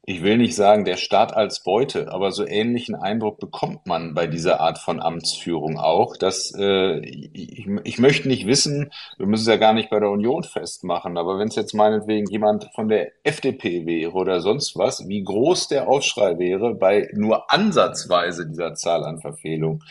ich 0.09 0.23
will 0.23 0.39
nicht 0.39 0.55
sagen, 0.55 0.85
der 0.85 0.99
Staat 0.99 1.35
als 1.35 1.65
Beute, 1.65 2.13
aber 2.13 2.31
so 2.31 2.47
ähnlichen 2.47 2.95
Eindruck 2.95 3.41
bekommt 3.41 3.87
man 3.87 4.15
bei 4.15 4.29
dieser 4.29 4.61
Art 4.61 4.79
von 4.79 5.03
Amtsführung 5.03 5.79
auch. 5.79 6.17
Dass, 6.17 6.55
äh, 6.57 7.01
ich, 7.01 7.67
ich 7.83 7.99
möchte 7.99 8.29
nicht 8.29 8.47
wissen, 8.47 8.93
wir 9.19 9.27
müssen 9.27 9.43
es 9.43 9.49
ja 9.49 9.57
gar 9.57 9.75
nicht 9.75 9.91
bei 9.91 9.99
der 9.99 10.11
Union 10.11 10.45
festmachen, 10.45 11.19
aber 11.19 11.41
wenn 11.41 11.49
es 11.49 11.57
jetzt 11.57 11.75
meinetwegen 11.75 12.31
jemand 12.31 12.71
von 12.73 12.89
der 12.89 13.11
FDP 13.25 13.85
wäre 13.85 14.13
oder 14.13 14.41
sonst 14.41 14.79
was, 14.79 15.09
wie 15.09 15.25
groß 15.25 15.67
der 15.67 15.89
Aufschrei 15.89 16.39
wäre 16.39 16.77
bei 16.77 17.09
nur 17.13 17.51
ansatzweise 17.51 18.47
dieser 18.47 18.75
Zahl 18.75 19.03
an 19.03 19.21
Verfehlungen. 19.21 19.83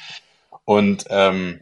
Und 0.63 1.07
ähm, 1.09 1.59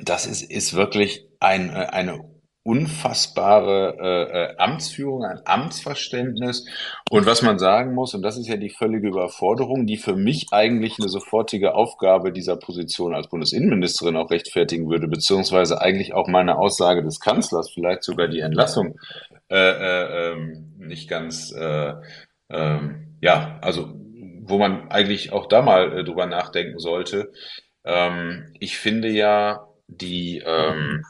das 0.00 0.24
ist, 0.24 0.50
ist 0.50 0.72
wirklich 0.72 1.26
ein, 1.40 1.70
eine 1.70 2.24
unfassbare 2.66 3.96
äh, 4.00 4.42
äh, 4.42 4.56
Amtsführung, 4.58 5.24
ein 5.24 5.40
Amtsverständnis. 5.44 6.66
Und 7.08 7.24
was 7.24 7.42
man 7.42 7.60
sagen 7.60 7.94
muss, 7.94 8.14
und 8.14 8.22
das 8.22 8.36
ist 8.36 8.48
ja 8.48 8.56
die 8.56 8.70
völlige 8.70 9.08
Überforderung, 9.08 9.86
die 9.86 9.96
für 9.96 10.16
mich 10.16 10.48
eigentlich 10.50 10.98
eine 10.98 11.08
sofortige 11.08 11.74
Aufgabe 11.74 12.32
dieser 12.32 12.56
Position 12.56 13.14
als 13.14 13.28
Bundesinnenministerin 13.28 14.16
auch 14.16 14.30
rechtfertigen 14.30 14.90
würde, 14.90 15.06
beziehungsweise 15.06 15.80
eigentlich 15.80 16.12
auch 16.12 16.26
meine 16.26 16.58
Aussage 16.58 17.04
des 17.04 17.20
Kanzlers, 17.20 17.70
vielleicht 17.70 18.02
sogar 18.02 18.26
die 18.26 18.40
Entlassung, 18.40 18.98
äh, 19.48 19.56
äh, 19.56 20.32
ähm, 20.32 20.74
nicht 20.78 21.08
ganz, 21.08 21.52
äh, 21.52 21.94
äh, 22.48 22.80
ja, 23.20 23.58
also 23.62 23.94
wo 24.48 24.58
man 24.58 24.90
eigentlich 24.90 25.32
auch 25.32 25.46
da 25.46 25.62
mal 25.62 25.98
äh, 25.98 26.04
drüber 26.04 26.26
nachdenken 26.26 26.78
sollte. 26.78 27.32
Ähm, 27.84 28.52
ich 28.58 28.76
finde 28.78 29.08
ja, 29.08 29.68
die 29.88 30.42
ähm, 30.44 31.04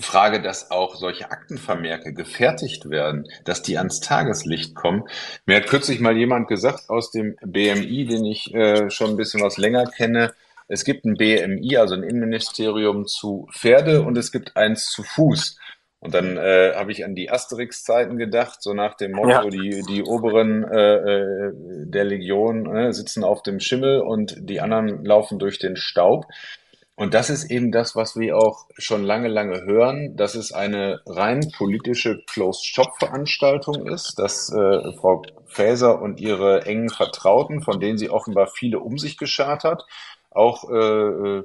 Frage, 0.00 0.42
dass 0.42 0.70
auch 0.70 0.96
solche 0.96 1.30
Aktenvermerke 1.30 2.12
gefertigt 2.12 2.90
werden, 2.90 3.28
dass 3.44 3.62
die 3.62 3.78
ans 3.78 4.00
Tageslicht 4.00 4.74
kommen. 4.74 5.04
Mir 5.46 5.56
hat 5.56 5.66
kürzlich 5.66 6.00
mal 6.00 6.16
jemand 6.16 6.48
gesagt 6.48 6.90
aus 6.90 7.10
dem 7.10 7.36
BMI, 7.42 8.06
den 8.06 8.24
ich 8.24 8.52
äh, 8.54 8.90
schon 8.90 9.10
ein 9.10 9.16
bisschen 9.16 9.42
was 9.42 9.56
länger 9.56 9.86
kenne, 9.86 10.34
es 10.66 10.84
gibt 10.84 11.04
ein 11.04 11.16
BMI, 11.16 11.76
also 11.76 11.94
ein 11.94 12.02
Innenministerium 12.02 13.06
zu 13.06 13.46
Pferde 13.52 14.02
und 14.02 14.16
es 14.16 14.32
gibt 14.32 14.56
eins 14.56 14.86
zu 14.86 15.02
Fuß. 15.02 15.58
Und 16.00 16.12
dann 16.12 16.36
äh, 16.36 16.72
habe 16.74 16.92
ich 16.92 17.04
an 17.04 17.14
die 17.14 17.30
Asterix-Zeiten 17.30 18.18
gedacht, 18.18 18.62
so 18.62 18.74
nach 18.74 18.94
dem 18.94 19.12
Motto, 19.12 19.30
ja. 19.30 19.48
die, 19.48 19.82
die 19.88 20.02
oberen 20.02 20.62
äh, 20.64 20.96
äh 20.96 21.52
der 21.86 22.04
Legion 22.04 22.66
äh, 22.74 22.92
sitzen 22.92 23.24
auf 23.24 23.42
dem 23.42 23.58
Schimmel 23.60 24.00
und 24.00 24.36
die 24.38 24.60
anderen 24.60 25.04
laufen 25.04 25.38
durch 25.38 25.58
den 25.58 25.76
Staub. 25.76 26.26
Und 26.96 27.12
das 27.12 27.28
ist 27.28 27.50
eben 27.50 27.72
das, 27.72 27.96
was 27.96 28.16
wir 28.16 28.36
auch 28.36 28.66
schon 28.78 29.02
lange, 29.02 29.26
lange 29.28 29.62
hören, 29.64 30.16
dass 30.16 30.36
es 30.36 30.52
eine 30.52 31.00
rein 31.06 31.50
politische 31.56 32.22
Closed-Shop-Veranstaltung 32.26 33.86
ist, 33.86 34.18
dass 34.18 34.52
äh, 34.52 34.92
Frau 35.00 35.22
Faeser 35.46 36.00
und 36.00 36.20
ihre 36.20 36.66
engen 36.66 36.90
Vertrauten, 36.90 37.62
von 37.62 37.80
denen 37.80 37.98
sie 37.98 38.10
offenbar 38.10 38.46
viele 38.46 38.78
um 38.78 38.96
sich 38.96 39.18
geschart 39.18 39.64
hat, 39.64 39.84
auch 40.30 40.70
äh, 40.70 41.42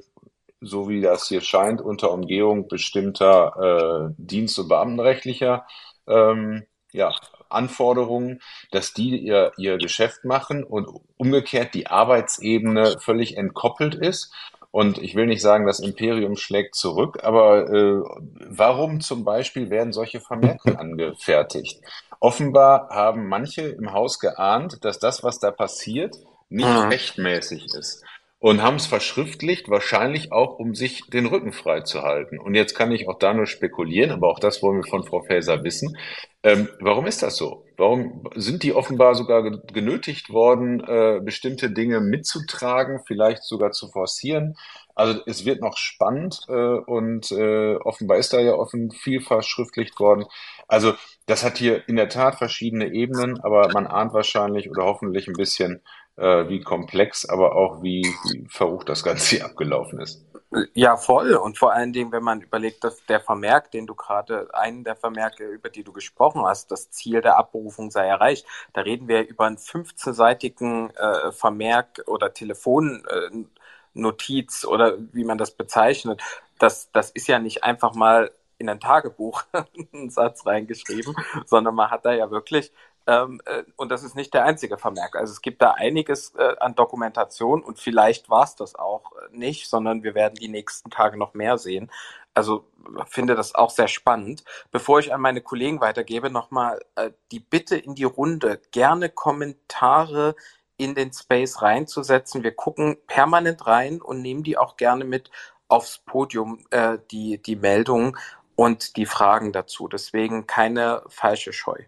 so 0.62 0.90
wie 0.90 1.02
das 1.02 1.28
hier 1.28 1.42
scheint, 1.42 1.82
unter 1.82 2.12
Umgehung 2.12 2.68
bestimmter 2.68 4.10
äh, 4.10 4.14
Dienst- 4.18 4.60
und 4.60 4.68
Beamtenrechtlicher 4.68 5.66
ähm, 6.08 6.66
ja, 6.92 7.12
Anforderungen, 7.50 8.42
dass 8.72 8.94
die 8.94 9.18
ihr, 9.18 9.52
ihr 9.58 9.78
Geschäft 9.78 10.26
machen 10.26 10.64
und 10.64 10.88
umgekehrt 11.18 11.74
die 11.74 11.88
Arbeitsebene 11.88 12.98
völlig 13.00 13.38
entkoppelt 13.38 13.96
ist 13.96 14.32
Und 14.72 15.00
ich 15.00 15.16
will 15.16 15.26
nicht 15.26 15.42
sagen, 15.42 15.66
das 15.66 15.80
Imperium 15.80 16.36
schlägt 16.36 16.76
zurück, 16.76 17.24
aber 17.24 17.70
äh, 17.70 18.02
warum 18.50 19.02
zum 19.02 19.24
Beispiel 19.24 19.70
werden 19.70 19.94
solche 19.94 20.20
Vermerke 20.22 20.78
angefertigt? 20.80 21.82
Offenbar 22.20 22.90
haben 22.90 23.28
manche 23.28 23.64
im 23.64 23.94
Haus 23.94 24.20
geahnt, 24.20 24.84
dass 24.86 25.00
das, 25.00 25.24
was 25.24 25.40
da 25.40 25.52
passiert, 25.52 26.16
nicht 26.50 26.68
Mhm. 26.76 26.90
rechtmäßig 26.90 27.68
ist 27.74 28.04
und 28.40 28.62
haben 28.64 28.78
es 28.78 28.86
verschriftlicht, 28.88 29.70
wahrscheinlich 29.70 30.32
auch, 30.32 30.60
um 30.60 30.74
sich 30.74 31.10
den 31.10 31.26
Rücken 31.26 31.52
frei 31.52 31.82
zu 31.82 32.04
halten. 32.04 32.40
Und 32.40 32.56
jetzt 32.56 32.74
kann 32.74 32.92
ich 32.92 33.08
auch 33.08 33.20
da 33.20 33.34
nur 33.34 33.46
spekulieren, 33.48 34.12
aber 34.12 34.30
auch 34.30 34.40
das 34.40 34.62
wollen 34.64 34.78
wir 34.78 34.90
von 34.90 35.04
Frau 35.04 35.22
Faeser 35.24 35.64
wissen. 35.64 35.98
Ähm, 36.44 36.70
warum 36.80 37.06
ist 37.06 37.22
das 37.22 37.36
so? 37.36 37.66
Warum 37.80 38.24
sind 38.36 38.64
die 38.64 38.74
offenbar 38.74 39.16
sogar 39.16 39.44
ge- 39.44 39.60
genötigt 39.74 40.30
worden, 40.32 40.82
äh, 40.82 41.22
bestimmte 41.24 41.72
Dinge 41.72 42.02
mitzutragen, 42.02 43.02
vielleicht 43.08 43.44
sogar 43.44 43.72
zu 43.72 43.90
forcieren? 43.90 44.56
Also 44.96 45.22
es 45.26 45.46
wird 45.46 45.62
noch 45.62 45.78
spannend 45.78 46.42
äh, 46.50 46.52
und 46.54 47.32
äh, 47.32 47.76
offenbar 47.78 48.18
ist 48.18 48.34
da 48.34 48.40
ja 48.40 48.54
offen 48.54 48.92
viel 48.92 49.22
verschriftlicht 49.22 50.00
worden. 50.00 50.26
Also 50.68 50.94
das 51.26 51.44
hat 51.44 51.58
hier 51.58 51.88
in 51.88 51.96
der 51.96 52.10
Tat 52.10 52.36
verschiedene 52.36 52.92
Ebenen, 52.94 53.40
aber 53.42 53.70
man 53.70 53.88
ahnt 53.88 54.14
wahrscheinlich 54.14 54.70
oder 54.70 54.84
hoffentlich 54.84 55.28
ein 55.28 55.38
bisschen, 55.38 55.82
äh, 56.18 56.50
wie 56.50 56.62
komplex, 56.62 57.26
aber 57.26 57.56
auch 57.56 57.82
wie, 57.82 58.20
wie 58.24 58.46
verrucht 58.50 58.90
das 58.90 59.04
Ganze 59.04 59.38
hier 59.38 59.46
abgelaufen 59.46 60.00
ist. 60.00 60.26
Ja, 60.74 60.98
voll. 60.98 61.36
Und 61.36 61.60
vor 61.60 61.74
allen 61.74 61.94
Dingen, 61.94 62.12
wenn 62.12 62.24
man 62.24 62.42
überlegt, 62.42 62.84
dass 62.84 63.06
der 63.06 63.20
Vermerk, 63.20 63.70
den 63.70 63.86
du 63.86 63.94
gerade, 63.94 64.50
einen 64.54 64.84
der 64.84 64.96
Vermerke, 64.96 65.46
über 65.46 65.70
die 65.70 65.84
du 65.84 65.94
gesprochen 65.94 66.44
hast, 66.44 66.72
das 66.72 66.90
Ziel 66.90 67.22
der 67.22 67.38
Abberufung 67.38 67.92
sei 67.92 68.08
erreicht, 68.08 68.48
da 68.74 68.82
reden 68.82 69.08
wir 69.08 69.28
über 69.28 69.46
einen 69.46 69.58
15-seitigen 69.58 70.90
äh, 70.96 71.32
Vermerk 71.32 72.02
oder 72.08 72.34
Telefonnotiz 72.34 74.66
oder 74.66 74.98
wie 75.14 75.24
man 75.24 75.38
das 75.38 75.52
bezeichnet. 75.52 76.20
Das, 76.58 76.92
das 76.92 77.12
ist 77.12 77.28
ja 77.28 77.38
nicht 77.38 77.64
einfach 77.64 77.94
mal 77.94 78.32
in 78.58 78.70
ein 78.70 78.80
Tagebuch 78.80 79.44
einen 79.94 80.10
Satz 80.10 80.48
reingeschrieben, 80.48 81.16
sondern 81.46 81.76
man 81.76 81.92
hat 81.92 82.06
da 82.06 82.14
ja 82.14 82.32
wirklich 82.32 82.72
ähm, 83.10 83.42
äh, 83.46 83.64
und 83.76 83.90
das 83.90 84.04
ist 84.04 84.16
nicht 84.16 84.36
der 84.36 84.46
einzige 84.46 84.78
Vermerk. 84.78 85.16
Also 85.16 85.32
es 85.32 85.42
gibt 85.42 85.64
da 85.64 85.72
einiges 85.72 86.36
äh, 86.36 86.56
an 86.60 86.76
Dokumentation 86.76 87.64
und 87.64 87.80
vielleicht 87.80 88.30
war 88.30 88.44
es 88.44 88.56
das 88.56 88.76
auch 88.76 89.14
äh, 89.14 89.36
nicht, 89.36 89.68
sondern 89.68 90.04
wir 90.04 90.14
werden 90.14 90.36
die 90.36 90.48
nächsten 90.48 90.92
Tage 90.92 91.18
noch 91.18 91.34
mehr 91.34 91.58
sehen. 91.58 91.92
Also 92.36 92.66
finde 93.08 93.34
das 93.34 93.56
auch 93.56 93.72
sehr 93.72 93.88
spannend. 93.88 94.44
Bevor 94.72 95.00
ich 95.00 95.12
an 95.12 95.22
meine 95.22 95.42
Kollegen 95.42 95.82
weitergebe, 95.82 96.30
nochmal 96.30 96.80
äh, 96.96 97.10
die 97.32 97.40
Bitte 97.40 97.78
in 97.78 97.96
die 97.96 98.04
Runde, 98.04 98.62
gerne 98.72 99.10
Kommentare 99.10 100.36
in 100.78 100.94
den 100.94 101.12
Space 101.12 101.64
reinzusetzen. 101.64 102.44
Wir 102.44 102.54
gucken 102.54 102.98
permanent 103.08 103.66
rein 103.66 104.02
und 104.04 104.22
nehmen 104.22 104.44
die 104.44 104.58
auch 104.58 104.78
gerne 104.78 105.04
mit 105.04 105.32
aufs 105.68 105.98
Podium, 105.98 106.64
äh, 106.70 107.00
die, 107.10 107.42
die 107.42 107.56
Meldungen 107.56 108.18
und 108.56 108.98
die 108.98 109.08
Fragen 109.08 109.52
dazu. 109.52 109.88
Deswegen 109.88 110.46
keine 110.46 111.02
falsche 111.08 111.54
Scheu. 111.54 111.86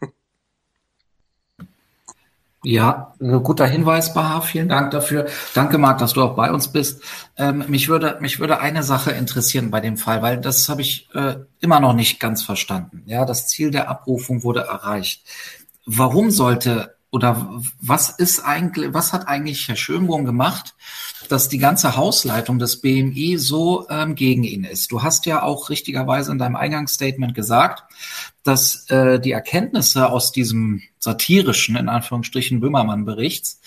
Ja, 2.64 3.12
guter 3.18 3.66
Hinweis, 3.66 4.14
Baha. 4.14 4.40
Vielen 4.40 4.68
Dank 4.68 4.92
dafür. 4.92 5.26
Danke, 5.52 5.78
Marc, 5.78 5.98
dass 5.98 6.12
du 6.12 6.22
auch 6.22 6.36
bei 6.36 6.52
uns 6.52 6.68
bist. 6.68 7.02
Ähm, 7.36 7.64
mich 7.66 7.88
würde, 7.88 8.18
mich 8.20 8.38
würde 8.38 8.60
eine 8.60 8.84
Sache 8.84 9.10
interessieren 9.10 9.72
bei 9.72 9.80
dem 9.80 9.96
Fall, 9.96 10.22
weil 10.22 10.40
das 10.40 10.68
habe 10.68 10.80
ich 10.80 11.08
äh, 11.12 11.36
immer 11.58 11.80
noch 11.80 11.92
nicht 11.92 12.20
ganz 12.20 12.44
verstanden. 12.44 13.02
Ja, 13.06 13.24
das 13.24 13.48
Ziel 13.48 13.72
der 13.72 13.88
Abrufung 13.88 14.44
wurde 14.44 14.60
erreicht. 14.60 15.24
Warum 15.86 16.30
sollte 16.30 16.94
oder 17.10 17.60
was 17.80 18.10
ist 18.10 18.40
eigentlich, 18.40 18.94
was 18.94 19.12
hat 19.12 19.28
eigentlich 19.28 19.68
Herr 19.68 19.76
Schönbohm 19.76 20.24
gemacht, 20.24 20.74
dass 21.28 21.48
die 21.50 21.58
ganze 21.58 21.96
Hausleitung 21.96 22.58
des 22.58 22.80
BMI 22.80 23.36
so 23.38 23.86
ähm, 23.90 24.14
gegen 24.14 24.44
ihn 24.44 24.64
ist? 24.64 24.92
Du 24.92 25.02
hast 25.02 25.26
ja 25.26 25.42
auch 25.42 25.68
richtigerweise 25.68 26.32
in 26.32 26.38
deinem 26.38 26.56
Eingangsstatement 26.56 27.34
gesagt, 27.34 27.82
dass 28.42 28.88
äh, 28.90 29.20
die 29.20 29.32
Erkenntnisse 29.32 30.08
aus 30.08 30.32
diesem 30.32 30.82
satirischen, 30.98 31.76
in 31.76 31.88
Anführungsstrichen, 31.88 32.60
Böhmermann-Berichts, 32.60 33.60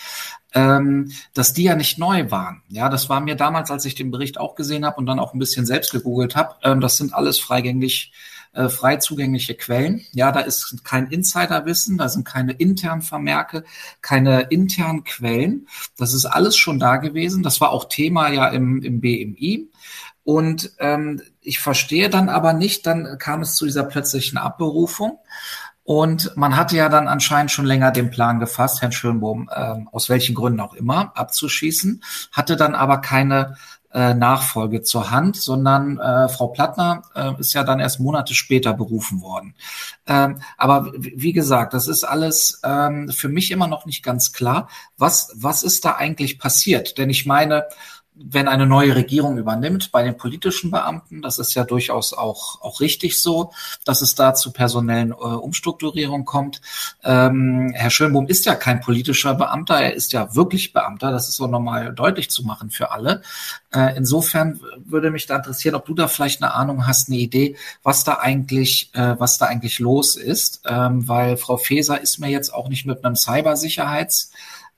ähm, 0.54 1.12
dass 1.34 1.54
die 1.54 1.64
ja 1.64 1.76
nicht 1.76 1.98
neu 1.98 2.32
waren. 2.32 2.62
Ja, 2.70 2.90
das 2.90 3.10
war 3.10 3.20
mir 3.20 3.36
damals, 3.36 3.72
als 3.72 3.86
ich 3.86 3.96
den 3.96 4.12
Bericht 4.12 4.40
auch 4.40 4.56
gesehen 4.56 4.86
habe 4.86 4.98
und 4.98 5.06
dann 5.06 5.20
auch 5.20 5.34
ein 5.34 5.40
bisschen 5.40 5.66
selbst 5.66 5.92
gegoogelt 5.92 6.36
habe, 6.36 6.56
ähm, 6.64 6.82
das 6.82 6.98
sind 6.98 7.14
alles 7.14 7.40
freigängig 7.40 8.12
äh, 8.56 8.70
frei 8.70 8.96
zugängliche 8.98 9.54
Quellen. 9.54 10.06
Ja, 10.14 10.32
da 10.32 10.40
ist 10.40 10.84
kein 10.86 11.08
Insiderwissen, 11.08 11.98
da 11.98 12.08
sind 12.08 12.26
keine 12.26 12.54
internen 12.54 13.02
Vermerke, 13.02 13.66
keine 14.02 14.44
internen 14.44 15.04
Quellen. 15.04 15.68
Das 15.98 16.14
ist 16.14 16.26
alles 16.26 16.56
schon 16.56 16.80
da 16.80 16.96
gewesen. 16.98 17.44
Das 17.44 17.60
war 17.60 17.72
auch 17.72 17.86
Thema 17.86 18.30
ja 18.30 18.48
im, 18.48 18.82
im 18.82 19.02
BMI. 19.02 19.70
Und 20.24 20.72
ähm, 20.80 21.22
ich 21.46 21.60
verstehe 21.60 22.10
dann 22.10 22.30
aber 22.30 22.54
nicht, 22.54 22.86
dann 22.86 23.18
kam 23.18 23.42
es 23.42 23.56
zu 23.56 23.66
dieser 23.66 23.84
plötzlichen 23.84 24.38
Abberufung. 24.38 25.20
Und 25.84 26.36
man 26.36 26.58
hatte 26.58 26.76
ja 26.76 26.90
dann 26.90 27.08
anscheinend 27.08 27.52
schon 27.52 27.66
länger 27.66 27.92
den 27.92 28.10
Plan 28.10 28.40
gefasst, 28.40 28.82
Herrn 28.82 28.92
Schönbohm, 28.92 29.52
ähm, 29.56 29.88
aus 29.92 30.10
welchen 30.10 30.34
Gründen 30.34 30.60
auch 30.60 30.74
immer, 30.74 31.12
abzuschießen, 31.16 32.04
hatte 32.32 32.56
dann 32.56 32.74
aber 32.74 33.02
keine 33.02 33.56
äh, 33.96 34.16
Nachfolge 34.16 34.82
zur 34.82 35.12
Hand, 35.12 35.38
sondern 35.38 36.00
äh, 36.00 36.28
Frau 36.28 36.48
Plattner 36.48 37.04
äh, 37.16 37.40
ist 37.40 37.54
ja 37.54 37.64
dann 37.64 37.80
erst 37.80 38.00
Monate 38.00 38.34
später 38.34 38.74
berufen 38.74 39.22
worden. 39.22 39.54
Ähm, 40.08 40.42
aber 40.58 40.92
wie 40.98 41.34
gesagt, 41.34 41.74
das 41.74 41.88
ist 41.88 42.04
alles 42.04 42.60
ähm, 42.64 43.10
für 43.10 43.30
mich 43.30 43.52
immer 43.52 43.68
noch 43.68 43.86
nicht 43.86 44.04
ganz 44.04 44.34
klar. 44.34 44.68
Was, 44.98 45.32
was 45.36 45.64
ist 45.64 45.86
da 45.86 45.92
eigentlich 45.92 46.40
passiert? 46.40 46.98
Denn 46.98 47.10
ich 47.10 47.26
meine, 47.26 47.66
wenn 48.18 48.48
eine 48.48 48.66
neue 48.66 48.96
Regierung 48.96 49.38
übernimmt 49.38 49.92
bei 49.92 50.04
den 50.04 50.16
politischen 50.16 50.72
Beamten, 50.72 51.22
das 51.22 51.38
ist 51.38 51.54
ja 51.54 51.64
durchaus 51.64 52.14
auch, 52.14 52.62
auch 52.62 52.80
richtig 52.80 53.22
so, 53.22 53.52
dass 53.84 54.02
es 54.02 54.16
da 54.16 54.34
zu 54.34 54.52
personellen 54.52 55.12
äh, 55.12 55.16
Umstrukturierungen 55.16 56.26
kommt. 56.26 56.62
Ähm, 57.04 57.74
Herr 57.76 57.90
Schönbohm 57.90 58.28
ist 58.28 58.46
ja 58.46 58.56
kein 58.56 58.80
politischer 58.80 59.36
Beamter, 59.36 59.76
er 59.76 59.94
ist 59.94 60.14
ja 60.14 60.34
wirklich 60.34 60.72
Beamter, 60.72 61.12
das 61.12 61.28
ist 61.28 61.36
so 61.36 61.48
nochmal 61.48 61.94
deutlich 61.94 62.30
zu 62.30 62.44
machen 62.44 62.70
für 62.70 62.92
alle. 62.92 63.22
Äh, 63.74 63.98
insofern 63.98 64.62
würde 64.86 65.12
mich 65.12 65.26
da 65.26 65.36
interessieren, 65.36 65.76
ob 65.76 65.86
du 65.86 65.94
da 65.94 66.08
vielleicht 66.08 66.42
eine 66.42 66.54
Ahnung 66.54 66.88
hast, 66.88 67.10
eine 67.10 67.18
Idee, 67.18 67.58
was 67.84 68.06
da 68.06 68.14
eigentlich, 68.14 68.92
äh, 68.94 69.16
was 69.20 69.38
da 69.38 69.48
eigentlich 69.48 69.80
los 69.80 70.16
ist, 70.16 70.62
ähm, 70.66 71.08
weil 71.08 71.36
Frau 71.36 71.58
Feser 71.58 72.02
ist 72.02 72.20
mir 72.20 72.30
jetzt 72.30 72.54
auch 72.54 72.70
nicht 72.70 72.86
mit 72.86 73.04
einem 73.04 73.16
Cybersicherheits 73.16 74.32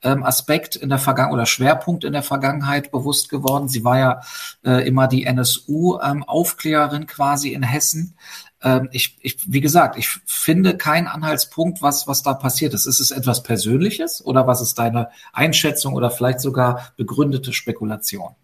ähm, 0.03 0.23
Aspekt 0.23 0.75
in 0.75 0.89
der 0.89 0.99
Vergangenheit 0.99 1.33
oder 1.33 1.45
Schwerpunkt 1.45 2.03
in 2.03 2.13
der 2.13 2.23
Vergangenheit 2.23 2.91
bewusst 2.91 3.29
geworden. 3.29 3.67
Sie 3.67 3.83
war 3.83 3.97
ja 3.97 4.21
äh, 4.63 4.87
immer 4.87 5.07
die 5.07 5.25
NSU-Aufklärerin 5.25 7.01
ähm, 7.01 7.07
quasi 7.07 7.53
in 7.53 7.63
Hessen. 7.63 8.15
Ähm, 8.61 8.89
ich, 8.91 9.17
ich, 9.21 9.51
wie 9.51 9.61
gesagt, 9.61 9.97
ich 9.97 10.07
finde 10.25 10.77
keinen 10.77 11.07
Anhaltspunkt, 11.07 11.81
was, 11.81 12.07
was 12.07 12.23
da 12.23 12.33
passiert 12.33 12.73
ist. 12.73 12.85
Ist 12.85 12.99
es 12.99 13.11
etwas 13.11 13.43
Persönliches 13.43 14.23
oder 14.23 14.47
was 14.47 14.61
ist 14.61 14.77
deine 14.79 15.09
Einschätzung 15.33 15.93
oder 15.93 16.11
vielleicht 16.11 16.41
sogar 16.41 16.91
begründete 16.97 17.53
Spekulation? 17.53 18.35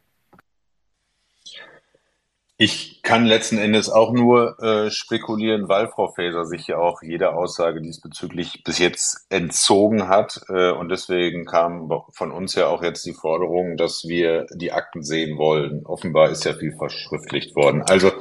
Ich 2.58 3.02
kann 3.02 3.26
letzten 3.26 3.58
Endes 3.58 3.90
auch 3.90 4.12
nur 4.12 4.60
äh, 4.62 4.92
spekulieren, 4.92 5.70
weil 5.70 5.88
Frau 5.88 6.10
Faeser 6.10 6.46
sich 6.46 6.68
ja 6.68 6.78
auch 6.78 7.02
jede 7.02 7.34
Aussage 7.34 7.82
diesbezüglich 7.82 8.64
bis 8.64 8.78
jetzt 8.78 9.26
entzogen 9.30 10.08
hat. 10.08 10.40
Äh, 10.50 10.72
und 10.72 10.90
deswegen 10.90 11.46
kam 11.46 11.92
von 12.12 12.32
uns 12.32 12.54
ja 12.54 12.68
auch 12.68 12.84
jetzt 12.84 13.06
die 13.08 13.14
Forderung, 13.14 13.76
dass 13.76 14.04
wir 14.08 14.46
die 14.54 14.72
Akten 14.72 15.02
sehen 15.02 15.38
wollen. 15.40 15.84
Offenbar 15.86 16.30
ist 16.30 16.46
ja 16.46 16.54
viel 16.54 16.76
verschriftlicht 16.78 17.56
worden. 17.56 17.82
Also 17.90 18.12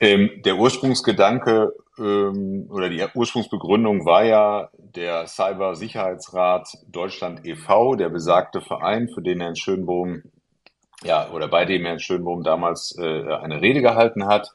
ähm, 0.00 0.30
der 0.46 0.56
Ursprungsgedanke 0.56 1.74
ähm, 1.98 2.68
oder 2.70 2.88
die 2.88 3.04
Ursprungsbegründung 3.14 4.06
war 4.06 4.24
ja 4.24 4.70
der 4.78 5.26
Cybersicherheitsrat 5.26 6.68
Deutschland 6.86 7.46
e.V., 7.46 7.96
der 7.96 8.08
besagte 8.08 8.62
Verein, 8.62 9.08
für 9.08 9.20
den 9.20 9.40
Herrn 9.40 9.56
Schönbohm 9.56 10.22
ja, 11.04 11.28
oder 11.30 11.48
bei 11.48 11.64
dem 11.64 11.84
Herrn 11.84 12.00
Schönbohm 12.00 12.42
damals 12.42 12.96
äh, 12.98 13.02
eine 13.34 13.60
Rede 13.60 13.82
gehalten 13.82 14.26
hat. 14.26 14.50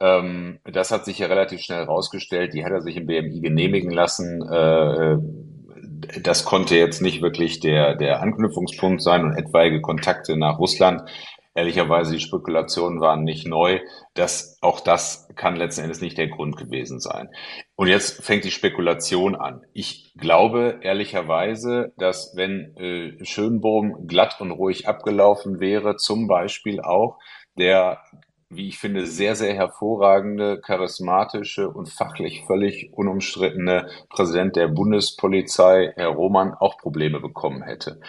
Ähm, 0.00 0.58
das 0.64 0.90
hat 0.90 1.04
sich 1.04 1.18
ja 1.18 1.26
relativ 1.26 1.60
schnell 1.60 1.80
herausgestellt. 1.80 2.52
Die 2.54 2.64
hat 2.64 2.72
er 2.72 2.82
sich 2.82 2.96
im 2.96 3.06
BMI 3.06 3.40
genehmigen 3.40 3.90
lassen. 3.90 4.42
Äh, 4.42 5.18
das 6.20 6.44
konnte 6.44 6.76
jetzt 6.76 7.00
nicht 7.00 7.22
wirklich 7.22 7.60
der, 7.60 7.94
der 7.94 8.20
Anknüpfungspunkt 8.20 9.02
sein 9.02 9.24
und 9.24 9.36
etwaige 9.36 9.80
Kontakte 9.80 10.36
nach 10.36 10.58
Russland. 10.58 11.08
Ehrlicherweise, 11.56 12.14
die 12.14 12.20
Spekulationen 12.20 13.00
waren 13.00 13.22
nicht 13.22 13.46
neu. 13.46 13.78
Das, 14.14 14.58
auch 14.60 14.80
das 14.80 15.28
kann 15.36 15.54
letzten 15.54 15.82
Endes 15.82 16.00
nicht 16.00 16.18
der 16.18 16.26
Grund 16.26 16.56
gewesen 16.56 16.98
sein. 16.98 17.28
Und 17.76 17.86
jetzt 17.86 18.24
fängt 18.24 18.44
die 18.44 18.50
Spekulation 18.50 19.36
an. 19.36 19.62
Ich 19.72 20.12
glaube 20.16 20.80
ehrlicherweise, 20.82 21.92
dass 21.96 22.32
wenn 22.34 22.76
äh, 22.76 23.24
Schönbohm 23.24 24.08
glatt 24.08 24.40
und 24.40 24.50
ruhig 24.50 24.88
abgelaufen 24.88 25.60
wäre, 25.60 25.96
zum 25.96 26.26
Beispiel 26.26 26.80
auch 26.80 27.18
der, 27.56 28.00
wie 28.48 28.66
ich 28.66 28.78
finde, 28.78 29.06
sehr, 29.06 29.36
sehr 29.36 29.54
hervorragende, 29.54 30.60
charismatische 30.60 31.70
und 31.70 31.88
fachlich 31.88 32.42
völlig 32.48 32.92
unumstrittene 32.92 33.88
Präsident 34.08 34.56
der 34.56 34.66
Bundespolizei, 34.66 35.92
Herr 35.94 36.08
Roman, 36.08 36.52
auch 36.52 36.78
Probleme 36.78 37.20
bekommen 37.20 37.62
hätte. 37.62 38.00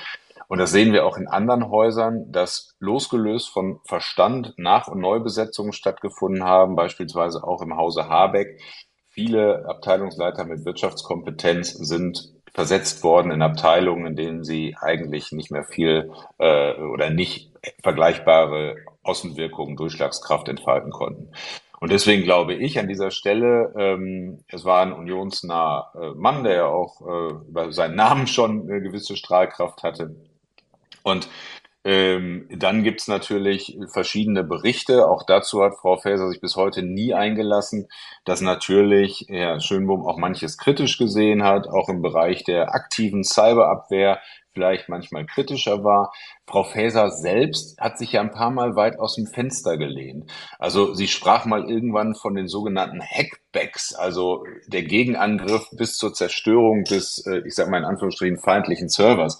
Und 0.48 0.60
das 0.60 0.72
sehen 0.72 0.93
wir 0.93 1.06
auch 1.06 1.18
in 1.18 1.28
anderen 1.28 1.70
Häusern, 1.70 2.32
dass 2.32 2.76
losgelöst 2.80 3.50
von 3.50 3.80
Verstand 3.86 4.54
Nach- 4.58 4.88
und 4.88 5.00
Neubesetzungen 5.00 5.74
stattgefunden 5.74 6.43
haben, 6.43 6.76
beispielsweise 6.76 7.43
auch 7.43 7.62
im 7.62 7.78
Hause 7.78 8.10
Habeck. 8.10 8.62
Viele 9.10 9.66
Abteilungsleiter 9.68 10.46
mit 10.46 10.66
Wirtschaftskompetenz 10.66 11.72
sind 11.74 12.34
versetzt 12.54 13.04
worden 13.04 13.32
in 13.32 13.41
Abteilungen, 13.41 14.08
in 14.08 14.16
denen 14.16 14.43
sie 14.43 14.76
eigentlich 14.80 15.32
nicht 15.34 15.52
mehr 15.52 15.66
viel 15.66 16.12
äh, 16.38 16.74
oder 16.76 17.10
nicht 17.10 17.52
vergleichbare 17.84 18.78
Außenwirkungen, 19.04 19.76
Durchschlagskraft 19.76 20.48
entfalten 20.48 20.91
konnten. 20.91 21.32
Und 21.80 21.91
deswegen 21.91 22.24
glaube 22.24 22.54
ich 22.54 22.80
an 22.80 22.88
dieser 22.88 23.12
Stelle, 23.12 23.74
ähm, 23.78 24.39
es 24.48 24.64
war 24.64 24.82
ein 24.82 24.93
unionsnaher 24.93 25.91
äh, 25.96 26.10
Mann, 26.16 26.43
der 26.43 26.56
ja 26.56 26.68
auch 26.68 27.02
äh, 27.02 27.34
über 27.50 27.72
seinen 27.74 27.96
Namen 27.96 28.28
schon 28.28 28.70
eine 28.70 28.82
gewisse 28.82 29.18
Strahlkraft 29.18 29.84
hatte. 29.84 30.16
Und 31.06 31.30
ähm, 31.84 32.49
dann 32.49 32.84
gibt's 32.84 33.08
natürlich 33.08 33.78
verschiedene 33.93 34.43
Berichte. 34.43 35.08
Auch 35.08 35.24
dazu 35.24 35.62
hat 35.62 35.76
Frau 35.80 35.97
Faeser 35.97 36.28
sich 36.30 36.41
bis 36.41 36.56
heute 36.56 36.82
nie 36.82 37.14
eingelassen, 37.14 37.88
dass 38.26 38.41
natürlich 38.41 39.26
Herr 39.30 39.60
Schönbohm 39.60 40.03
auch 40.03 40.18
manches 40.18 40.58
kritisch 40.58 40.97
gesehen 40.97 41.43
hat, 41.43 41.68
auch 41.68 41.88
im 41.88 42.01
Bereich 42.01 42.43
der 42.43 42.74
aktiven 42.74 43.24
Cyberabwehr 43.24 44.20
vielleicht 44.51 44.89
manchmal 44.89 45.28
kritischer 45.28 45.84
war. 45.84 46.12
Frau 46.47 46.64
Faeser 46.64 47.12
selbst 47.12 47.80
hat 47.80 47.99
sich 47.99 48.14
ja 48.14 48.22
ein 48.22 48.32
paar 48.32 48.49
Mal 48.49 48.76
weit 48.76 48.97
aus 48.97 49.16
dem 49.16 49.28
Fenster 49.28 49.78
gelehnt. 49.78 50.32
Also 50.58 50.95
sie 50.95 51.08
sprach 51.08 51.45
mal 51.45 51.70
irgendwann 51.70 52.16
von 52.16 52.34
den 52.34 52.47
sogenannten 52.47 53.01
Hackbacks, 53.01 53.93
also 53.93 54.43
der 54.66 54.84
Gegenangriff 54.84 55.70
bis 55.78 55.97
zur 55.97 56.14
Zerstörung 56.14 56.84
des, 56.86 57.24
äh, 57.28 57.43
ich 57.45 57.53
sag 57.53 57.70
mal 57.70 57.78
in 57.78 57.86
Anführungsstrichen, 57.86 58.39
feindlichen 58.39 58.89
Servers. 58.89 59.39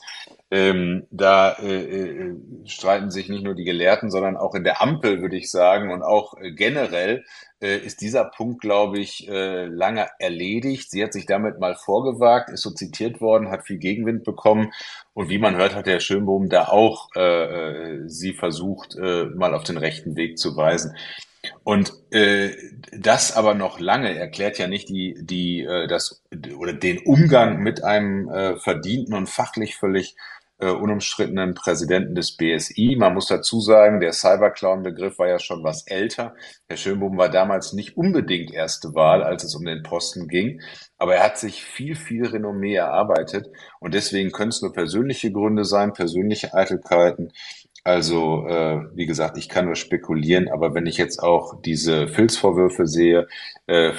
Ähm, 0.56 1.06
da 1.12 1.52
äh, 1.62 1.82
äh, 1.82 2.36
streiten 2.64 3.12
sich 3.12 3.28
nicht 3.28 3.44
nur 3.44 3.56
die 3.56 3.66
Gelehrten, 3.66 4.10
sondern 4.10 4.38
auch 4.38 4.56
in 4.56 4.64
der 4.64 4.82
Ampel, 4.82 5.22
würde 5.22 5.36
ich 5.36 5.52
sagen, 5.52 5.92
und 5.92 6.02
auch 6.02 6.38
äh, 6.40 6.54
generell 6.54 7.26
äh, 7.60 7.78
ist 7.80 8.00
dieser 8.00 8.24
Punkt, 8.24 8.62
glaube 8.62 9.00
ich, 9.00 9.28
äh, 9.28 9.66
lange 9.66 10.08
erledigt. 10.18 10.90
Sie 10.90 11.04
hat 11.04 11.12
sich 11.12 11.26
damit 11.26 11.60
mal 11.60 11.76
vorgewagt, 11.76 12.52
ist 12.52 12.62
so 12.62 12.72
zitiert 12.72 13.20
worden, 13.20 13.52
hat 13.52 13.66
viel 13.66 13.80
Gegenwind 13.80 14.24
bekommen. 14.24 14.72
Und 15.14 15.28
wie 15.28 15.40
man 15.40 15.58
hört, 15.58 15.76
hat 15.76 15.88
Herr 15.88 16.00
Schönbohm 16.00 16.48
da 16.48 16.70
auch 16.70 17.14
äh, 17.18 18.08
sie 18.08 18.32
versucht, 18.32 18.96
mal 18.98 19.54
auf 19.54 19.64
den 19.64 19.78
rechten 19.78 20.16
Weg 20.16 20.38
zu 20.38 20.56
weisen. 20.56 20.96
Und 21.64 21.94
äh, 22.12 22.52
das 22.92 23.36
aber 23.36 23.54
noch 23.54 23.80
lange 23.80 24.18
erklärt 24.18 24.58
ja 24.58 24.68
nicht 24.68 24.90
die, 24.90 25.16
die, 25.20 25.62
äh, 25.62 25.88
das 25.88 26.24
oder 26.58 26.74
den 26.74 27.00
Umgang 27.00 27.60
mit 27.60 27.84
einem 27.84 28.30
äh, 28.30 28.58
verdienten 28.58 29.14
und 29.14 29.30
fachlich 29.30 29.76
völlig 29.76 30.16
äh, 30.58 30.70
unumstrittenen 30.70 31.54
Präsidenten 31.54 32.16
des 32.16 32.38
BSI. 32.38 32.96
Man 32.98 33.14
muss 33.14 33.28
dazu 33.28 33.60
sagen, 33.60 34.00
der 34.00 34.14
Cyberclown-Begriff 34.14 35.20
war 35.20 35.28
ja 35.28 35.40
schon 35.40 35.64
was 35.64 35.86
älter. 35.88 36.36
Herr 36.68 36.78
Schönbohm 36.78 37.18
war 37.18 37.30
damals 37.30 37.74
nicht 37.74 37.98
unbedingt 37.98 38.54
erste 38.54 38.96
Wahl, 38.96 39.24
als 39.24 39.44
es 39.44 39.56
um 39.56 39.66
den 39.66 39.84
Posten 39.84 40.28
ging, 40.28 40.62
aber 40.98 41.16
er 41.16 41.24
hat 41.24 41.38
sich 41.38 41.64
viel, 41.64 41.96
viel 41.96 42.26
Renommee 42.26 42.76
erarbeitet 42.76 43.48
und 43.80 43.94
deswegen 43.94 44.32
können 44.32 44.50
es 44.50 44.62
nur 44.62 44.72
persönliche 44.72 45.32
Gründe 45.32 45.66
sein, 45.66 45.94
persönliche 45.94 46.54
Eitelkeiten. 46.54 47.34
Also, 47.88 48.48
äh, 48.48 48.82
wie 48.96 49.06
gesagt, 49.06 49.38
ich 49.38 49.48
kann 49.48 49.66
nur 49.66 49.76
spekulieren, 49.76 50.50
aber 50.50 50.74
wenn 50.74 50.88
ich 50.88 50.98
jetzt 50.98 51.22
auch 51.22 51.62
diese 51.62 52.08
Filzvorwürfe 52.08 52.88
sehe, 52.88 53.28
äh, 53.68 53.94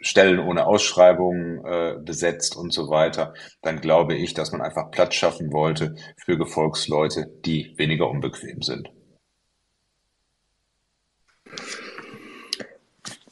Stellen 0.00 0.40
ohne 0.40 0.66
Ausschreibung 0.66 1.64
äh, 1.64 1.94
besetzt 2.04 2.56
und 2.56 2.72
so 2.72 2.90
weiter, 2.90 3.34
dann 3.62 3.80
glaube 3.80 4.16
ich, 4.16 4.34
dass 4.34 4.50
man 4.50 4.62
einfach 4.62 4.90
Platz 4.90 5.14
schaffen 5.14 5.52
wollte 5.52 5.94
für 6.16 6.36
Gefolgsleute, 6.36 7.30
die 7.44 7.72
weniger 7.76 8.10
unbequem 8.10 8.62
sind. 8.62 8.90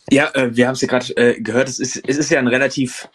Ja, 0.08 0.30
äh, 0.34 0.56
wir 0.56 0.68
haben 0.68 0.74
es 0.74 0.80
ja 0.80 0.86
gerade 0.86 1.16
äh, 1.16 1.40
gehört, 1.40 1.68
es 1.68 1.80
ist, 1.80 2.08
es 2.08 2.18
ist 2.18 2.30
ja 2.30 2.38
ein 2.38 2.46
relativ 2.46 3.08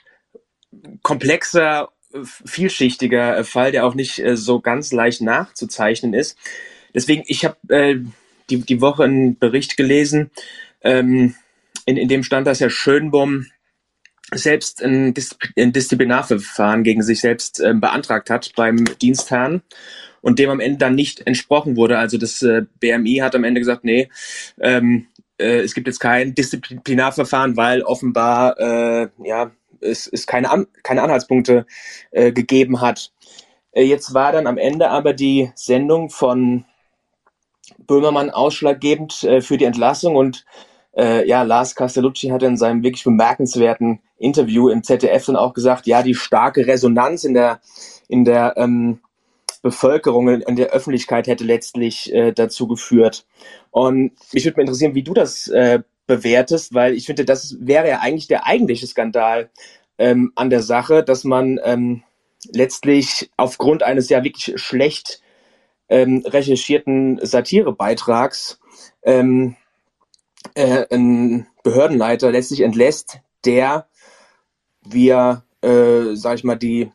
komplexer 1.02 1.88
vielschichtiger 2.24 3.38
äh, 3.38 3.44
Fall, 3.44 3.72
der 3.72 3.86
auch 3.86 3.96
nicht 3.96 4.20
äh, 4.20 4.36
so 4.36 4.60
ganz 4.60 4.92
leicht 4.92 5.22
nachzuzeichnen 5.22 6.14
ist. 6.14 6.38
Deswegen, 6.94 7.24
ich 7.28 7.46
habe 7.46 7.58
äh, 7.70 8.00
die, 8.50 8.62
die 8.62 8.82
Woche 8.82 9.04
einen 9.04 9.38
Bericht 9.38 9.78
gelesen, 9.78 10.32
ähm, 10.82 11.36
in, 11.86 11.98
in 11.98 12.08
dem 12.08 12.24
stand, 12.24 12.48
dass 12.48 12.60
Herr 12.60 12.70
Schönbohm 12.70 13.48
selbst 14.34 14.82
ein, 14.84 15.14
Dis 15.14 15.38
ein 15.58 15.74
Disziplinarverfahren 15.74 16.84
gegen 16.84 17.04
sich 17.04 17.22
selbst 17.22 17.60
äh, 17.60 17.74
beantragt 17.74 18.30
hat 18.30 18.54
beim 18.56 18.86
Dienstherrn 19.02 19.62
und 20.22 20.40
dem 20.40 20.50
am 20.50 20.60
Ende 20.60 20.78
dann 20.78 20.96
nicht 20.96 21.26
entsprochen 21.28 21.76
wurde. 21.76 21.98
Also 21.98 22.18
das 22.18 22.42
äh, 22.42 22.64
BMI 22.80 23.18
hat 23.18 23.36
am 23.36 23.44
Ende 23.44 23.60
gesagt, 23.60 23.84
nee, 23.84 24.10
ähm, 24.60 25.08
äh, 25.38 25.60
es 25.60 25.74
gibt 25.74 25.88
jetzt 25.88 26.00
kein 26.00 26.34
Disziplinarverfahren, 26.34 27.58
weil 27.58 27.82
offenbar 27.82 28.58
äh, 28.60 29.10
ja 29.24 29.52
es, 29.82 30.08
es 30.08 30.28
keine, 30.28 30.50
An 30.50 30.68
keine 30.84 31.04
Anhaltspunkte 31.04 31.66
äh, 32.12 32.32
gegeben 32.32 32.82
hat. 32.82 33.12
Äh, 33.72 33.84
jetzt 33.84 34.14
war 34.14 34.32
dann 34.32 34.48
am 34.48 34.58
Ende 34.58 34.90
aber 34.90 35.14
die 35.14 35.52
Sendung 35.56 36.10
von 36.10 36.66
Böhmermann 37.88 38.30
ausschlaggebend 38.30 39.24
äh, 39.24 39.42
für 39.42 39.58
die 39.58 39.66
Entlassung 39.66 40.16
und 40.16 40.46
äh, 40.96 41.28
ja, 41.28 41.44
Lars 41.44 41.76
Castellucci 41.76 42.30
hat 42.30 42.44
in 42.44 42.58
seinem 42.58 42.84
wirklich 42.84 43.04
bemerkenswerten 43.04 44.02
Interview 44.18 44.70
im 44.70 44.84
ZDF 44.84 45.26
dann 45.26 45.36
auch 45.36 45.54
gesagt, 45.54 45.88
ja, 45.88 46.04
die 46.04 46.16
starke 46.16 46.68
Resonanz 46.68 47.24
in 47.24 47.34
der, 47.34 47.62
in 48.08 48.26
der 48.26 48.56
ähm, 48.58 49.00
Bevölkerung, 49.62 50.28
in 50.28 50.56
der 50.56 50.72
Öffentlichkeit 50.72 51.28
hätte 51.28 51.44
letztlich 51.44 52.14
äh, 52.14 52.32
dazu 52.34 52.68
geführt. 52.68 53.26
Und 53.70 54.12
mich 54.34 54.44
würde 54.44 54.58
mal 54.58 54.62
interessieren, 54.62 54.96
wie 54.96 55.04
du 55.04 55.14
das 55.14 55.48
äh, 55.48 55.82
bewertest, 56.08 56.74
weil 56.74 56.94
ich 56.94 57.06
finde, 57.06 57.26
das 57.26 57.58
wäre 57.60 57.88
ja 57.88 58.00
eigentlich 58.00 58.28
der 58.28 58.46
eigentliche 58.46 58.88
Skandal 58.88 59.50
ähm, 59.98 60.32
an 60.36 60.50
der 60.50 60.62
Sache, 60.62 61.04
dass 61.04 61.24
man 61.24 61.60
ähm, 61.64 62.04
letztlich 62.52 63.32
aufgrund 63.38 63.84
eines 63.84 64.10
ja 64.10 64.24
wirklich 64.24 64.60
schlecht 64.60 65.22
ähm, 65.90 66.24
recherchierten 66.26 67.20
Satirebeitrags 67.22 68.60
ähm, 69.04 69.56
äh, 70.56 70.86
einen 70.90 71.48
Behördenleiter 71.64 72.32
letztlich 72.32 72.62
entlässt, 72.62 73.20
der, 73.46 73.88
wie 74.82 75.10
er, 75.10 75.44
äh, 75.62 76.16
sag 76.16 76.36
ich 76.36 76.44
mal, 76.44 76.56
die 76.56 76.92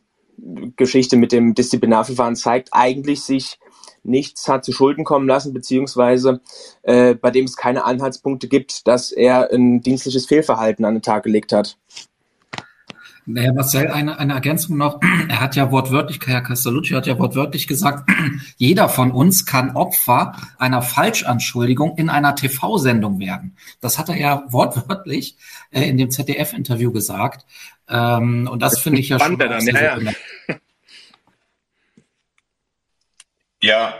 Geschichte 0.75 1.17
mit 1.17 1.31
dem 1.31 1.55
Disziplinarverfahren 1.55 2.35
zeigt, 2.35 2.69
eigentlich 2.71 3.23
sich 3.23 3.59
nichts 4.07 4.47
hat 4.47 4.65
zu 4.65 4.71
Schulden 4.71 5.03
kommen 5.03 5.27
lassen, 5.27 5.53
beziehungsweise 5.53 6.41
äh, 6.83 7.15
bei 7.15 7.31
dem 7.31 7.45
es 7.45 7.57
keine 7.57 7.85
Anhaltspunkte 7.85 8.47
gibt, 8.47 8.87
dass 8.87 9.11
er 9.11 9.51
ein 9.51 9.81
dienstliches 9.81 10.25
Fehlverhalten 10.25 10.85
an 10.85 10.95
den 10.95 11.01
Tag 11.01 11.23
gelegt 11.23 11.53
hat. 11.53 11.77
Naja, 13.29 13.51
Marcel, 13.51 13.89
eine, 13.89 14.17
eine 14.19 14.33
Ergänzung 14.33 14.77
noch. 14.77 15.01
Er 15.27 15.41
hat 15.41 15.57
ja 15.57 15.69
wortwörtlich, 15.69 16.19
Herr 16.25 16.41
Castellucci 16.41 16.93
hat 16.93 17.07
ja 17.07 17.19
wortwörtlich 17.19 17.67
gesagt, 17.67 18.09
jeder 18.57 18.87
von 18.87 19.11
uns 19.11 19.45
kann 19.45 19.75
Opfer 19.75 20.37
einer 20.57 20.81
Falschanschuldigung 20.81 21.97
in 21.97 22.09
einer 22.09 22.35
TV-Sendung 22.35 23.19
werden. 23.19 23.57
Das 23.81 23.99
hat 23.99 24.07
er 24.07 24.17
ja 24.17 24.45
wortwörtlich 24.47 25.35
äh, 25.71 25.89
in 25.89 25.97
dem 25.97 26.09
ZDF-Interview 26.09 26.93
gesagt. 26.93 27.45
Ähm, 27.89 28.47
und 28.49 28.61
das 28.61 28.79
finde 28.79 29.01
ich 29.01 29.09
ja 29.09 29.19
schon. 29.19 29.37
Dann, 29.37 29.65
ja, 29.67 29.97
ja. 29.97 30.11
Ja, 33.59 33.95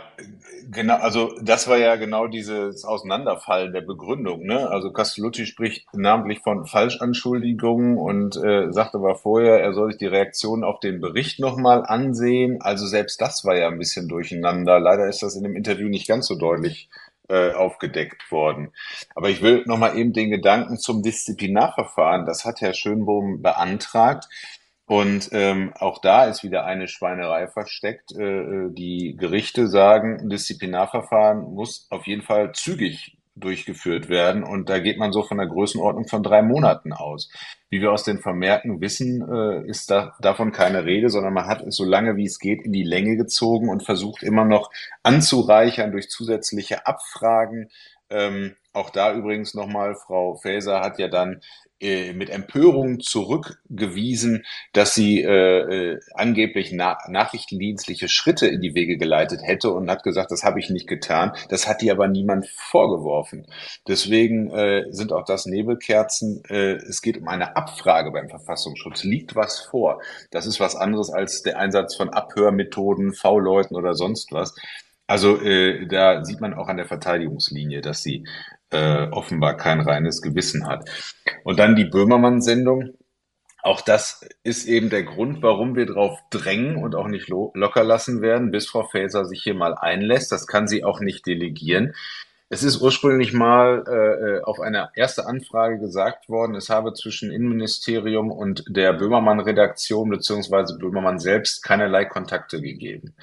genau, 0.70 0.98
also 0.98 1.32
das 1.42 1.66
war 1.66 1.78
ja 1.78 1.96
genau 1.96 2.28
dieses 2.28 2.84
Auseinanderfallen 2.84 3.72
der 3.72 3.80
Begründung. 3.80 4.46
Ne? 4.46 4.68
Also 4.70 4.92
Castellucci 4.92 5.46
spricht 5.46 5.92
namentlich 5.94 6.40
von 6.40 6.64
Falschanschuldigungen 6.64 7.98
und 7.98 8.36
äh, 8.36 8.72
sagte 8.72 8.98
aber 8.98 9.16
vorher, 9.16 9.60
er 9.60 9.72
soll 9.72 9.90
sich 9.90 9.98
die 9.98 10.06
Reaktion 10.06 10.62
auf 10.62 10.78
den 10.78 11.00
Bericht 11.00 11.40
nochmal 11.40 11.84
ansehen. 11.84 12.62
Also 12.62 12.86
selbst 12.86 13.20
das 13.20 13.44
war 13.44 13.56
ja 13.56 13.66
ein 13.66 13.78
bisschen 13.78 14.06
durcheinander. 14.06 14.78
Leider 14.78 15.08
ist 15.08 15.22
das 15.24 15.34
in 15.34 15.42
dem 15.42 15.56
Interview 15.56 15.88
nicht 15.88 16.06
ganz 16.06 16.28
so 16.28 16.36
deutlich 16.36 16.88
äh, 17.28 17.50
aufgedeckt 17.50 18.30
worden. 18.30 18.72
Aber 19.14 19.28
ich 19.28 19.42
will 19.42 19.64
nochmal 19.66 19.98
eben 19.98 20.12
den 20.12 20.30
Gedanken 20.30 20.78
zum 20.78 21.02
Disziplinarverfahren, 21.02 22.26
das 22.26 22.44
hat 22.44 22.60
Herr 22.60 22.74
Schönbohm 22.74 23.42
beantragt. 23.42 24.28
Und 24.88 25.28
ähm, 25.32 25.74
auch 25.78 26.00
da 26.00 26.24
ist 26.24 26.42
wieder 26.42 26.64
eine 26.64 26.88
Schweinerei 26.88 27.46
versteckt. 27.46 28.10
Äh, 28.16 28.22
äh, 28.22 28.70
die 28.72 29.16
Gerichte 29.18 29.68
sagen, 29.68 30.18
ein 30.18 30.30
Disziplinarverfahren 30.30 31.42
muss 31.54 31.86
auf 31.90 32.06
jeden 32.06 32.22
Fall 32.22 32.52
zügig 32.52 33.18
durchgeführt 33.36 34.08
werden. 34.08 34.42
Und 34.42 34.70
da 34.70 34.78
geht 34.78 34.96
man 34.96 35.12
so 35.12 35.22
von 35.22 35.36
der 35.36 35.46
Größenordnung 35.46 36.08
von 36.08 36.22
drei 36.22 36.40
Monaten 36.40 36.94
aus. 36.94 37.30
Wie 37.68 37.82
wir 37.82 37.92
aus 37.92 38.02
den 38.02 38.18
Vermerken 38.18 38.80
wissen, 38.80 39.22
äh, 39.30 39.68
ist 39.68 39.90
da, 39.90 40.16
davon 40.20 40.52
keine 40.52 40.86
Rede, 40.86 41.10
sondern 41.10 41.34
man 41.34 41.46
hat 41.46 41.60
es 41.66 41.76
so 41.76 41.84
lange 41.84 42.16
wie 42.16 42.24
es 42.24 42.38
geht 42.38 42.62
in 42.62 42.72
die 42.72 42.82
Länge 42.82 43.18
gezogen 43.18 43.68
und 43.68 43.84
versucht 43.84 44.22
immer 44.22 44.46
noch 44.46 44.70
anzureichern 45.02 45.92
durch 45.92 46.08
zusätzliche 46.08 46.86
Abfragen, 46.86 47.68
ähm, 48.08 48.56
auch 48.78 48.90
da 48.90 49.12
übrigens 49.12 49.54
nochmal, 49.54 49.94
Frau 49.94 50.36
Faeser 50.36 50.80
hat 50.80 50.98
ja 50.98 51.08
dann 51.08 51.40
äh, 51.80 52.12
mit 52.12 52.28
Empörung 52.28 52.98
zurückgewiesen, 52.98 54.44
dass 54.72 54.94
sie 54.94 55.22
äh, 55.22 55.92
äh, 55.92 56.00
angeblich 56.14 56.72
na 56.72 56.98
nachrichtendienstliche 57.06 58.08
Schritte 58.08 58.48
in 58.48 58.60
die 58.60 58.74
Wege 58.74 58.96
geleitet 58.96 59.42
hätte 59.44 59.70
und 59.70 59.88
hat 59.88 60.02
gesagt, 60.02 60.32
das 60.32 60.42
habe 60.42 60.58
ich 60.58 60.70
nicht 60.70 60.88
getan. 60.88 61.32
Das 61.50 61.68
hat 61.68 61.82
ihr 61.84 61.92
aber 61.92 62.08
niemand 62.08 62.48
vorgeworfen. 62.48 63.46
Deswegen 63.86 64.50
äh, 64.50 64.86
sind 64.90 65.12
auch 65.12 65.24
das 65.24 65.46
Nebelkerzen. 65.46 66.42
Äh, 66.48 66.78
es 66.88 67.00
geht 67.00 67.18
um 67.18 67.28
eine 67.28 67.54
Abfrage 67.54 68.10
beim 68.10 68.28
Verfassungsschutz. 68.28 69.04
Liegt 69.04 69.36
was 69.36 69.60
vor? 69.60 70.00
Das 70.32 70.46
ist 70.46 70.58
was 70.58 70.74
anderes 70.74 71.10
als 71.10 71.42
der 71.42 71.58
Einsatz 71.58 71.94
von 71.94 72.10
Abhörmethoden, 72.10 73.12
V-Leuten 73.12 73.76
oder 73.76 73.94
sonst 73.94 74.32
was. 74.32 74.54
Also 75.06 75.40
äh, 75.40 75.86
da 75.86 76.24
sieht 76.24 76.40
man 76.40 76.54
auch 76.54 76.68
an 76.68 76.76
der 76.76 76.86
Verteidigungslinie, 76.86 77.80
dass 77.80 78.02
sie 78.02 78.24
äh, 78.70 79.08
offenbar 79.10 79.56
kein 79.56 79.80
reines 79.80 80.22
Gewissen 80.22 80.66
hat. 80.66 80.88
Und 81.44 81.58
dann 81.58 81.76
die 81.76 81.84
Böhmermann-Sendung. 81.84 82.94
Auch 83.62 83.80
das 83.80 84.26
ist 84.44 84.66
eben 84.66 84.88
der 84.88 85.02
Grund, 85.02 85.42
warum 85.42 85.74
wir 85.74 85.86
darauf 85.86 86.18
drängen 86.30 86.76
und 86.76 86.94
auch 86.94 87.08
nicht 87.08 87.28
lo 87.28 87.50
locker 87.54 87.82
lassen 87.82 88.22
werden, 88.22 88.50
bis 88.50 88.68
Frau 88.68 88.84
Faeser 88.84 89.24
sich 89.24 89.42
hier 89.42 89.54
mal 89.54 89.74
einlässt. 89.74 90.30
Das 90.30 90.46
kann 90.46 90.68
sie 90.68 90.84
auch 90.84 91.00
nicht 91.00 91.26
delegieren. 91.26 91.94
Es 92.50 92.62
ist 92.62 92.80
ursprünglich 92.80 93.34
mal 93.34 93.84
äh, 93.86 94.42
auf 94.42 94.60
eine 94.60 94.88
erste 94.94 95.26
Anfrage 95.26 95.78
gesagt 95.78 96.30
worden, 96.30 96.54
es 96.54 96.70
habe 96.70 96.94
zwischen 96.94 97.30
Innenministerium 97.30 98.30
und 98.30 98.64
der 98.68 98.94
Böhmermann-Redaktion 98.94 100.08
beziehungsweise 100.08 100.78
Böhmermann 100.78 101.18
selbst 101.18 101.62
keinerlei 101.62 102.06
Kontakte 102.06 102.62
gegeben. 102.62 103.14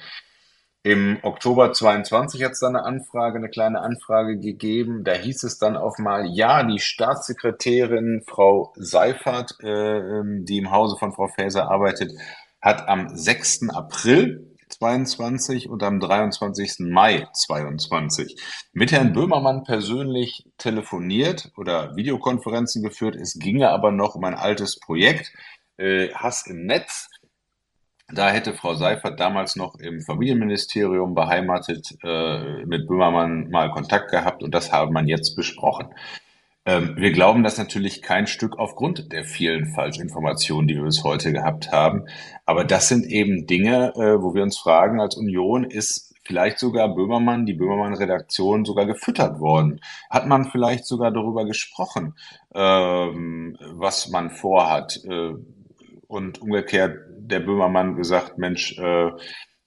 Im 0.86 1.18
Oktober 1.22 1.72
22 1.72 2.44
hat 2.44 2.52
es 2.52 2.60
dann 2.60 2.76
eine 2.76 2.84
Anfrage, 2.84 3.38
eine 3.38 3.48
kleine 3.48 3.80
Anfrage 3.80 4.38
gegeben. 4.38 5.02
Da 5.02 5.14
hieß 5.14 5.42
es 5.42 5.58
dann 5.58 5.76
auch 5.76 5.98
mal, 5.98 6.26
ja, 6.32 6.62
die 6.62 6.78
Staatssekretärin 6.78 8.22
Frau 8.24 8.72
Seifert, 8.76 9.56
äh, 9.64 9.66
ähm, 9.68 10.44
die 10.44 10.58
im 10.58 10.70
Hause 10.70 10.94
von 10.96 11.12
Frau 11.12 11.26
Faeser 11.26 11.68
arbeitet, 11.68 12.12
hat 12.60 12.88
am 12.88 13.08
6. 13.08 13.70
April 13.70 14.54
22 14.68 15.68
und 15.68 15.82
am 15.82 15.98
23. 15.98 16.76
Mai 16.78 17.26
22 17.32 18.40
mit 18.72 18.92
Herrn 18.92 19.12
Böhmermann 19.12 19.64
persönlich 19.64 20.44
telefoniert 20.56 21.50
oder 21.56 21.96
Videokonferenzen 21.96 22.84
geführt. 22.84 23.16
Es 23.16 23.40
ginge 23.40 23.70
aber 23.70 23.90
noch 23.90 24.14
um 24.14 24.22
ein 24.22 24.34
altes 24.34 24.78
Projekt, 24.78 25.32
äh, 25.78 26.10
Hass 26.14 26.46
im 26.46 26.64
Netz. 26.64 27.08
Da 28.12 28.30
hätte 28.30 28.54
Frau 28.54 28.74
Seifert 28.76 29.18
damals 29.18 29.56
noch 29.56 29.80
im 29.80 30.00
Familienministerium 30.00 31.14
beheimatet 31.14 31.98
äh, 32.04 32.64
mit 32.64 32.86
Böhmermann 32.86 33.50
mal 33.50 33.70
Kontakt 33.72 34.12
gehabt 34.12 34.44
und 34.44 34.54
das 34.54 34.70
habe 34.72 34.92
man 34.92 35.08
jetzt 35.08 35.34
besprochen. 35.34 35.88
Ähm, 36.66 36.94
wir 36.96 37.10
glauben 37.10 37.42
das 37.42 37.58
natürlich 37.58 38.02
kein 38.02 38.28
Stück 38.28 38.60
aufgrund 38.60 39.12
der 39.12 39.24
vielen 39.24 39.66
Falschinformationen, 39.74 40.68
die 40.68 40.76
wir 40.76 40.84
bis 40.84 41.02
heute 41.02 41.32
gehabt 41.32 41.72
haben. 41.72 42.04
Aber 42.44 42.64
das 42.64 42.88
sind 42.88 43.06
eben 43.06 43.48
Dinge, 43.48 43.92
äh, 43.96 44.22
wo 44.22 44.34
wir 44.34 44.44
uns 44.44 44.56
fragen, 44.56 45.00
als 45.00 45.16
Union 45.16 45.64
ist 45.64 46.14
vielleicht 46.22 46.60
sogar 46.60 46.94
Böhmermann, 46.94 47.44
die 47.44 47.54
Böhmermann-Redaktion 47.54 48.64
sogar 48.64 48.86
gefüttert 48.86 49.40
worden? 49.40 49.80
Hat 50.10 50.28
man 50.28 50.44
vielleicht 50.44 50.86
sogar 50.86 51.10
darüber 51.10 51.44
gesprochen, 51.44 52.14
ähm, 52.54 53.56
was 53.74 54.08
man 54.10 54.30
vorhat? 54.30 55.00
Äh, 55.04 55.34
und 56.08 56.40
umgekehrt 56.40 56.98
der 57.26 57.40
Böhmermann 57.40 57.96
gesagt, 57.96 58.38
Mensch, 58.38 58.78
äh, 58.78 59.10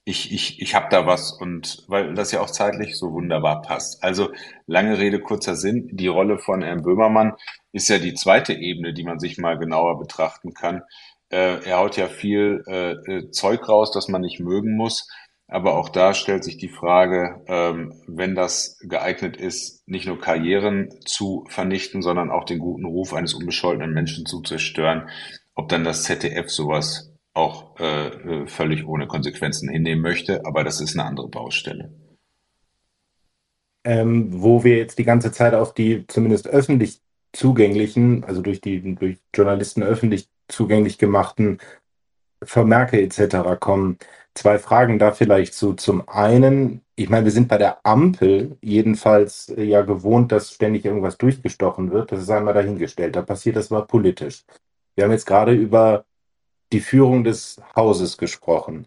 ich, 0.04 0.32
ich, 0.32 0.60
ich 0.60 0.74
habe 0.74 0.88
da 0.90 1.06
was 1.06 1.32
und 1.32 1.84
weil 1.88 2.14
das 2.14 2.32
ja 2.32 2.40
auch 2.40 2.50
zeitlich 2.50 2.96
so 2.98 3.12
wunderbar 3.12 3.62
passt. 3.62 4.02
Also 4.02 4.30
lange 4.66 4.98
Rede, 4.98 5.20
kurzer 5.20 5.56
Sinn, 5.56 5.88
die 5.92 6.08
Rolle 6.08 6.38
von 6.38 6.62
Herrn 6.62 6.82
Böhmermann 6.82 7.34
ist 7.72 7.88
ja 7.88 7.98
die 7.98 8.14
zweite 8.14 8.54
Ebene, 8.54 8.94
die 8.94 9.04
man 9.04 9.18
sich 9.18 9.38
mal 9.38 9.58
genauer 9.58 9.98
betrachten 9.98 10.54
kann. 10.54 10.82
Äh, 11.28 11.64
er 11.64 11.78
haut 11.78 11.96
ja 11.96 12.08
viel 12.08 12.64
äh, 12.66 12.92
äh 12.92 13.30
Zeug 13.30 13.68
raus, 13.68 13.92
das 13.92 14.08
man 14.08 14.22
nicht 14.22 14.40
mögen 14.40 14.76
muss. 14.76 15.08
Aber 15.46 15.76
auch 15.76 15.88
da 15.88 16.14
stellt 16.14 16.44
sich 16.44 16.58
die 16.58 16.68
Frage, 16.68 17.42
ähm, 17.48 17.92
wenn 18.06 18.36
das 18.36 18.78
geeignet 18.82 19.36
ist, 19.36 19.86
nicht 19.88 20.06
nur 20.06 20.20
Karrieren 20.20 20.90
zu 21.04 21.44
vernichten, 21.48 22.02
sondern 22.02 22.30
auch 22.30 22.44
den 22.44 22.60
guten 22.60 22.84
Ruf 22.84 23.12
eines 23.12 23.34
unbescholtenen 23.34 23.92
Menschen 23.92 24.26
zu 24.26 24.42
zerstören, 24.42 25.08
ob 25.56 25.68
dann 25.68 25.82
das 25.82 26.04
ZDF 26.04 26.50
sowas 26.50 27.09
auch 27.34 27.78
äh, 27.78 28.08
äh, 28.08 28.46
völlig 28.46 28.86
ohne 28.86 29.06
Konsequenzen 29.06 29.68
hinnehmen 29.68 30.02
möchte, 30.02 30.44
aber 30.44 30.64
das 30.64 30.80
ist 30.80 30.98
eine 30.98 31.08
andere 31.08 31.28
Baustelle. 31.28 31.92
Ähm, 33.84 34.42
wo 34.42 34.62
wir 34.64 34.76
jetzt 34.76 34.98
die 34.98 35.04
ganze 35.04 35.32
Zeit 35.32 35.54
auf 35.54 35.72
die 35.72 36.06
zumindest 36.06 36.48
öffentlich 36.48 37.00
zugänglichen, 37.32 38.24
also 38.24 38.42
durch 38.42 38.60
die 38.60 38.94
durch 38.96 39.18
Journalisten 39.34 39.82
öffentlich 39.82 40.28
zugänglich 40.48 40.98
gemachten 40.98 41.58
Vermerke 42.42 43.00
etc. 43.00 43.58
kommen. 43.60 43.98
Zwei 44.34 44.58
Fragen 44.58 44.98
da 44.98 45.12
vielleicht 45.12 45.54
zu. 45.54 45.74
Zum 45.74 46.08
einen, 46.08 46.82
ich 46.96 47.08
meine, 47.10 47.24
wir 47.24 47.32
sind 47.32 47.48
bei 47.48 47.58
der 47.58 47.84
Ampel 47.84 48.56
jedenfalls 48.62 49.48
äh, 49.50 49.64
ja 49.64 49.82
gewohnt, 49.82 50.32
dass 50.32 50.52
ständig 50.52 50.84
irgendwas 50.84 51.18
durchgestochen 51.18 51.90
wird. 51.90 52.12
Das 52.12 52.22
ist 52.22 52.30
einmal 52.30 52.54
dahingestellt. 52.54 53.16
Da 53.16 53.22
passiert 53.22 53.56
das 53.56 53.70
mal 53.70 53.82
politisch. 53.82 54.44
Wir 54.94 55.04
haben 55.04 55.12
jetzt 55.12 55.26
gerade 55.26 55.52
über 55.52 56.04
die 56.72 56.80
Führung 56.80 57.24
des 57.24 57.60
Hauses 57.74 58.18
gesprochen. 58.18 58.86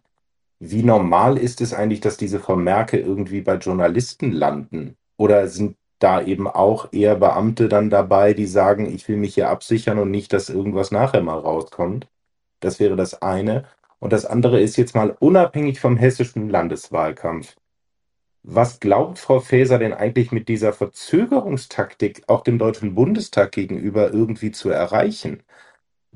Wie 0.59 0.83
normal 0.83 1.37
ist 1.37 1.61
es 1.61 1.73
eigentlich, 1.73 1.99
dass 1.99 2.17
diese 2.17 2.39
Vermerke 2.39 2.97
irgendwie 2.97 3.41
bei 3.41 3.55
Journalisten 3.55 4.31
landen? 4.31 4.95
Oder 5.17 5.47
sind 5.47 5.75
da 5.99 6.21
eben 6.21 6.47
auch 6.47 6.91
eher 6.91 7.15
Beamte 7.15 7.69
dann 7.69 7.89
dabei, 7.89 8.33
die 8.33 8.45
sagen, 8.45 8.85
ich 8.93 9.07
will 9.07 9.17
mich 9.17 9.35
hier 9.35 9.49
absichern 9.49 9.99
und 9.99 10.11
nicht, 10.11 10.33
dass 10.33 10.49
irgendwas 10.49 10.91
nachher 10.91 11.21
mal 11.21 11.37
rauskommt? 11.39 12.07
Das 12.59 12.79
wäre 12.79 12.95
das 12.95 13.21
eine. 13.21 13.65
Und 13.99 14.13
das 14.13 14.25
andere 14.25 14.59
ist 14.61 14.77
jetzt 14.77 14.95
mal 14.95 15.15
unabhängig 15.19 15.79
vom 15.79 15.97
hessischen 15.97 16.49
Landeswahlkampf. 16.49 17.55
Was 18.43 18.81
glaubt 18.81 19.19
Frau 19.19 19.39
Faeser 19.39 19.79
denn 19.79 19.93
eigentlich 19.93 20.33
mit 20.33 20.49
dieser 20.49 20.73
Verzögerungstaktik 20.73 22.23
auch 22.27 22.41
dem 22.41 22.57
Deutschen 22.57 22.95
Bundestag 22.95 23.53
gegenüber 23.53 24.11
irgendwie 24.13 24.51
zu 24.51 24.69
erreichen? 24.69 25.43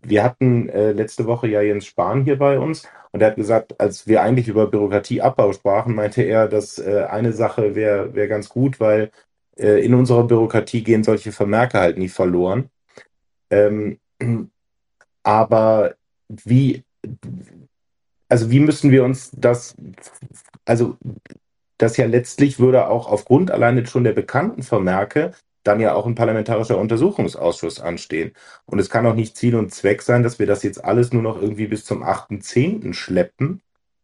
Wir 0.01 0.23
hatten 0.23 0.69
äh, 0.69 0.91
letzte 0.91 1.25
Woche 1.25 1.47
ja 1.47 1.61
Jens 1.61 1.85
Spahn 1.85 2.23
hier 2.23 2.37
bei 2.37 2.59
uns 2.59 2.87
und 3.11 3.21
er 3.21 3.29
hat 3.29 3.35
gesagt, 3.35 3.79
als 3.79 4.07
wir 4.07 4.21
eigentlich 4.21 4.47
über 4.47 4.67
Bürokratieabbau 4.67 5.53
sprachen, 5.53 5.95
meinte 5.95 6.23
er, 6.23 6.47
dass 6.47 6.77
äh, 6.77 7.05
eine 7.09 7.33
Sache 7.33 7.75
wäre 7.75 8.13
wär 8.13 8.27
ganz 8.27 8.49
gut, 8.49 8.79
weil 8.79 9.11
äh, 9.57 9.83
in 9.83 9.93
unserer 9.93 10.23
Bürokratie 10.23 10.83
gehen 10.83 11.03
solche 11.03 11.31
Vermerke 11.31 11.79
halt 11.79 11.97
nie 11.97 12.09
verloren. 12.09 12.69
Ähm, 13.49 13.99
aber 15.23 15.95
wie, 16.27 16.83
also 18.29 18.51
wie 18.51 18.59
müssen 18.59 18.91
wir 18.91 19.03
uns 19.03 19.31
das, 19.33 19.75
also 20.65 20.97
das 21.77 21.97
ja 21.97 22.05
letztlich 22.05 22.59
würde 22.59 22.87
auch 22.87 23.07
aufgrund 23.07 23.51
alleine 23.51 23.85
schon 23.85 24.03
der 24.03 24.13
bekannten 24.13 24.63
Vermerke 24.63 25.31
dann 25.67 25.79
ja 25.79 25.93
auch 25.93 26.05
ein 26.05 26.15
parlamentarischer 26.15 26.77
Untersuchungsausschuss 26.77 27.79
anstehen. 27.79 28.33
Und 28.65 28.79
es 28.79 28.89
kann 28.89 29.05
auch 29.05 29.15
nicht 29.15 29.37
Ziel 29.37 29.55
und 29.55 29.73
Zweck 29.73 30.01
sein, 30.01 30.23
dass 30.23 30.39
wir 30.39 30.47
das 30.47 30.63
jetzt 30.63 30.83
alles 30.83 31.13
nur 31.13 31.21
noch 31.21 31.41
irgendwie 31.41 31.67
bis 31.67 31.85
zum 31.85 32.03
8.10. 32.03 32.93
schleppen 32.93 33.61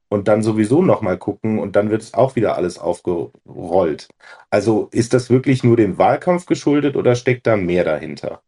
und 0.09 0.28
dann 0.28 0.43
sowieso 0.43 0.84
nochmal 0.84 1.18
gucken 1.18 1.57
und 1.59 1.76
dann 1.76 1.89
wird 1.89 2.03
es 2.03 2.14
auch 2.14 2.36
wieder 2.36 2.55
alles 2.55 2.78
aufgerollt. 2.78 4.09
Also 4.51 4.89
ist 4.91 5.14
das 5.14 5.30
wirklich 5.30 5.64
nur 5.64 5.76
dem 5.76 5.97
Wahlkampf 5.97 6.45
geschuldet 6.45 6.95
oder 6.95 7.16
steckt 7.16 7.47
da 7.47 7.57
mehr 7.57 7.84
dahinter? 7.84 8.43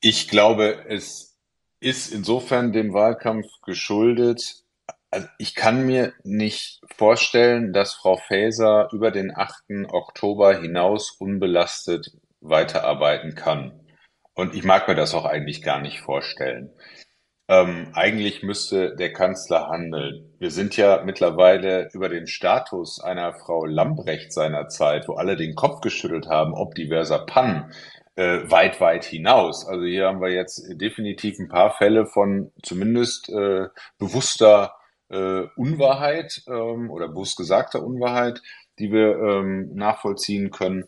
Ich 0.00 0.28
glaube, 0.28 0.86
es 0.88 1.36
ist 1.78 2.12
insofern 2.12 2.72
dem 2.72 2.92
Wahlkampf 2.92 3.46
geschuldet, 3.62 4.64
also 5.10 5.26
ich 5.38 5.54
kann 5.54 5.86
mir 5.86 6.12
nicht 6.22 6.80
vorstellen, 6.96 7.72
dass 7.72 7.94
Frau 7.94 8.16
Faeser 8.16 8.88
über 8.92 9.10
den 9.10 9.36
8. 9.36 9.88
Oktober 9.88 10.60
hinaus 10.60 11.10
unbelastet 11.18 12.12
weiterarbeiten 12.40 13.34
kann. 13.34 13.80
Und 14.34 14.54
ich 14.54 14.64
mag 14.64 14.88
mir 14.88 14.94
das 14.94 15.14
auch 15.14 15.24
eigentlich 15.24 15.62
gar 15.62 15.80
nicht 15.80 16.00
vorstellen. 16.00 16.70
Ähm, 17.48 17.90
eigentlich 17.94 18.44
müsste 18.44 18.94
der 18.94 19.12
Kanzler 19.12 19.68
handeln. 19.68 20.32
Wir 20.38 20.52
sind 20.52 20.76
ja 20.76 21.02
mittlerweile 21.04 21.90
über 21.92 22.08
den 22.08 22.28
Status 22.28 23.00
einer 23.00 23.34
Frau 23.34 23.66
Lambrecht 23.66 24.32
seiner 24.32 24.68
Zeit, 24.68 25.08
wo 25.08 25.14
alle 25.14 25.34
den 25.34 25.56
Kopf 25.56 25.80
geschüttelt 25.80 26.28
haben, 26.28 26.54
ob 26.54 26.76
diverser 26.76 27.26
Pannen, 27.26 27.72
äh, 28.14 28.48
weit, 28.48 28.80
weit 28.80 29.04
hinaus. 29.04 29.66
Also 29.66 29.84
hier 29.84 30.06
haben 30.06 30.20
wir 30.20 30.30
jetzt 30.30 30.62
definitiv 30.80 31.40
ein 31.40 31.48
paar 31.48 31.72
Fälle 31.72 32.06
von 32.06 32.52
zumindest 32.62 33.28
äh, 33.30 33.66
bewusster 33.98 34.76
äh, 35.10 35.42
Unwahrheit 35.56 36.42
ähm, 36.48 36.90
oder 36.90 37.08
bewusst 37.08 37.36
gesagter 37.36 37.82
Unwahrheit, 37.82 38.42
die 38.78 38.92
wir 38.92 39.18
ähm, 39.18 39.74
nachvollziehen 39.74 40.50
können. 40.50 40.86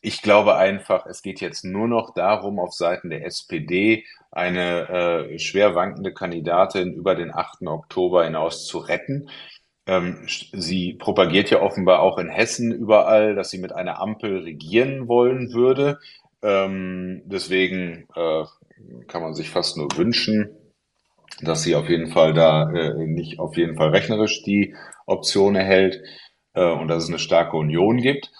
Ich 0.00 0.22
glaube 0.22 0.56
einfach, 0.56 1.06
es 1.06 1.22
geht 1.22 1.40
jetzt 1.40 1.64
nur 1.64 1.88
noch 1.88 2.14
darum, 2.14 2.58
auf 2.58 2.74
Seiten 2.74 3.10
der 3.10 3.24
SPD 3.24 4.04
eine 4.30 4.88
äh, 4.88 5.38
schwer 5.38 5.74
wankende 5.74 6.12
Kandidatin 6.12 6.94
über 6.94 7.14
den 7.14 7.32
8. 7.32 7.62
Oktober 7.66 8.24
hinaus 8.24 8.66
zu 8.66 8.78
retten. 8.78 9.28
Ähm, 9.86 10.26
sie 10.26 10.94
propagiert 10.94 11.50
ja 11.50 11.60
offenbar 11.60 12.00
auch 12.00 12.18
in 12.18 12.28
Hessen 12.28 12.72
überall, 12.72 13.34
dass 13.34 13.50
sie 13.50 13.58
mit 13.58 13.72
einer 13.72 14.00
Ampel 14.00 14.38
regieren 14.38 15.08
wollen 15.08 15.52
würde. 15.52 15.98
Ähm, 16.42 17.22
deswegen 17.26 18.08
äh, 18.14 18.44
kann 19.06 19.22
man 19.22 19.34
sich 19.34 19.50
fast 19.50 19.76
nur 19.76 19.88
wünschen, 19.96 20.50
dass 21.40 21.62
sie 21.62 21.74
auf 21.74 21.88
jeden 21.88 22.12
Fall 22.12 22.34
da 22.34 22.70
äh, 22.70 23.06
nicht 23.06 23.38
auf 23.38 23.56
jeden 23.56 23.76
Fall 23.76 23.90
rechnerisch 23.90 24.42
die 24.42 24.74
Option 25.06 25.54
erhält 25.54 26.00
äh, 26.54 26.64
und 26.64 26.88
dass 26.88 27.04
es 27.04 27.08
eine 27.08 27.18
starke 27.18 27.56
Union 27.56 27.98
gibt. 27.98 28.30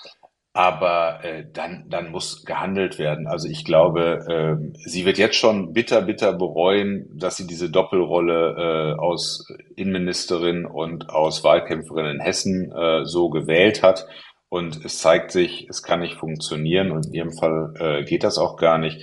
Aber 0.55 1.25
äh, 1.25 1.47
dann, 1.51 1.87
dann 1.89 2.11
muss 2.11 2.45
gehandelt 2.45 2.99
werden. 2.99 3.27
Also 3.27 3.49
ich 3.49 3.65
glaube, 3.65 4.19
äh, 4.29 4.79
sie 4.85 5.07
wird 5.07 5.17
jetzt 5.17 5.37
schon 5.37 5.73
bitter, 5.73 6.03
bitter 6.03 6.35
bereuen, 6.35 7.09
dass 7.15 7.39
sie 7.39 7.47
diese 7.47 7.71
Doppelrolle 7.71 8.95
äh, 8.99 9.01
aus 9.01 9.49
Innenministerin 9.77 10.67
und 10.67 11.09
aus 11.09 11.43
Wahlkämpferin 11.43 12.05
in 12.05 12.21
Hessen 12.21 12.71
äh, 12.71 13.07
so 13.07 13.31
gewählt 13.31 13.83
hat. 13.83 14.07
Und 14.51 14.85
es 14.85 14.99
zeigt 14.99 15.31
sich, 15.31 15.67
es 15.71 15.83
kann 15.83 16.01
nicht 16.01 16.19
funktionieren 16.19 16.91
und 16.91 17.07
in 17.07 17.15
ihrem 17.15 17.33
Fall 17.33 17.73
äh, 17.79 18.05
geht 18.05 18.23
das 18.23 18.37
auch 18.37 18.59
gar 18.59 18.77
nicht. 18.77 19.01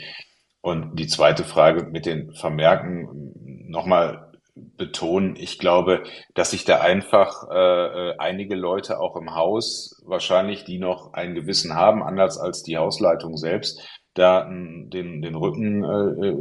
Und 0.62 1.00
die 1.00 1.08
zweite 1.08 1.44
Frage 1.44 1.88
mit 1.90 2.06
den 2.06 2.32
Vermerken 2.34 3.34
nochmal 3.70 4.30
betonen. 4.78 5.36
Ich 5.38 5.57
glaube, 5.57 6.03
dass 6.34 6.51
sich 6.51 6.65
da 6.65 6.82
einfach 6.82 7.49
äh, 7.49 8.09
äh, 8.09 8.15
einige 8.17 8.55
Leute 8.55 8.99
auch 8.99 9.15
im 9.15 9.36
Haus, 9.36 10.01
wahrscheinlich 10.05 10.65
die 10.65 10.80
noch 10.80 11.13
ein 11.13 11.36
Gewissen 11.36 11.76
haben, 11.76 12.03
anders 12.03 12.38
als 12.38 12.63
die 12.63 12.78
Hausleitung 12.78 13.38
selbst, 13.38 13.82
da 14.13 14.43
den, 14.43 15.22
den 15.22 15.36
Rücken 15.36 15.84
äh, 15.84 16.28
äh, 16.28 16.38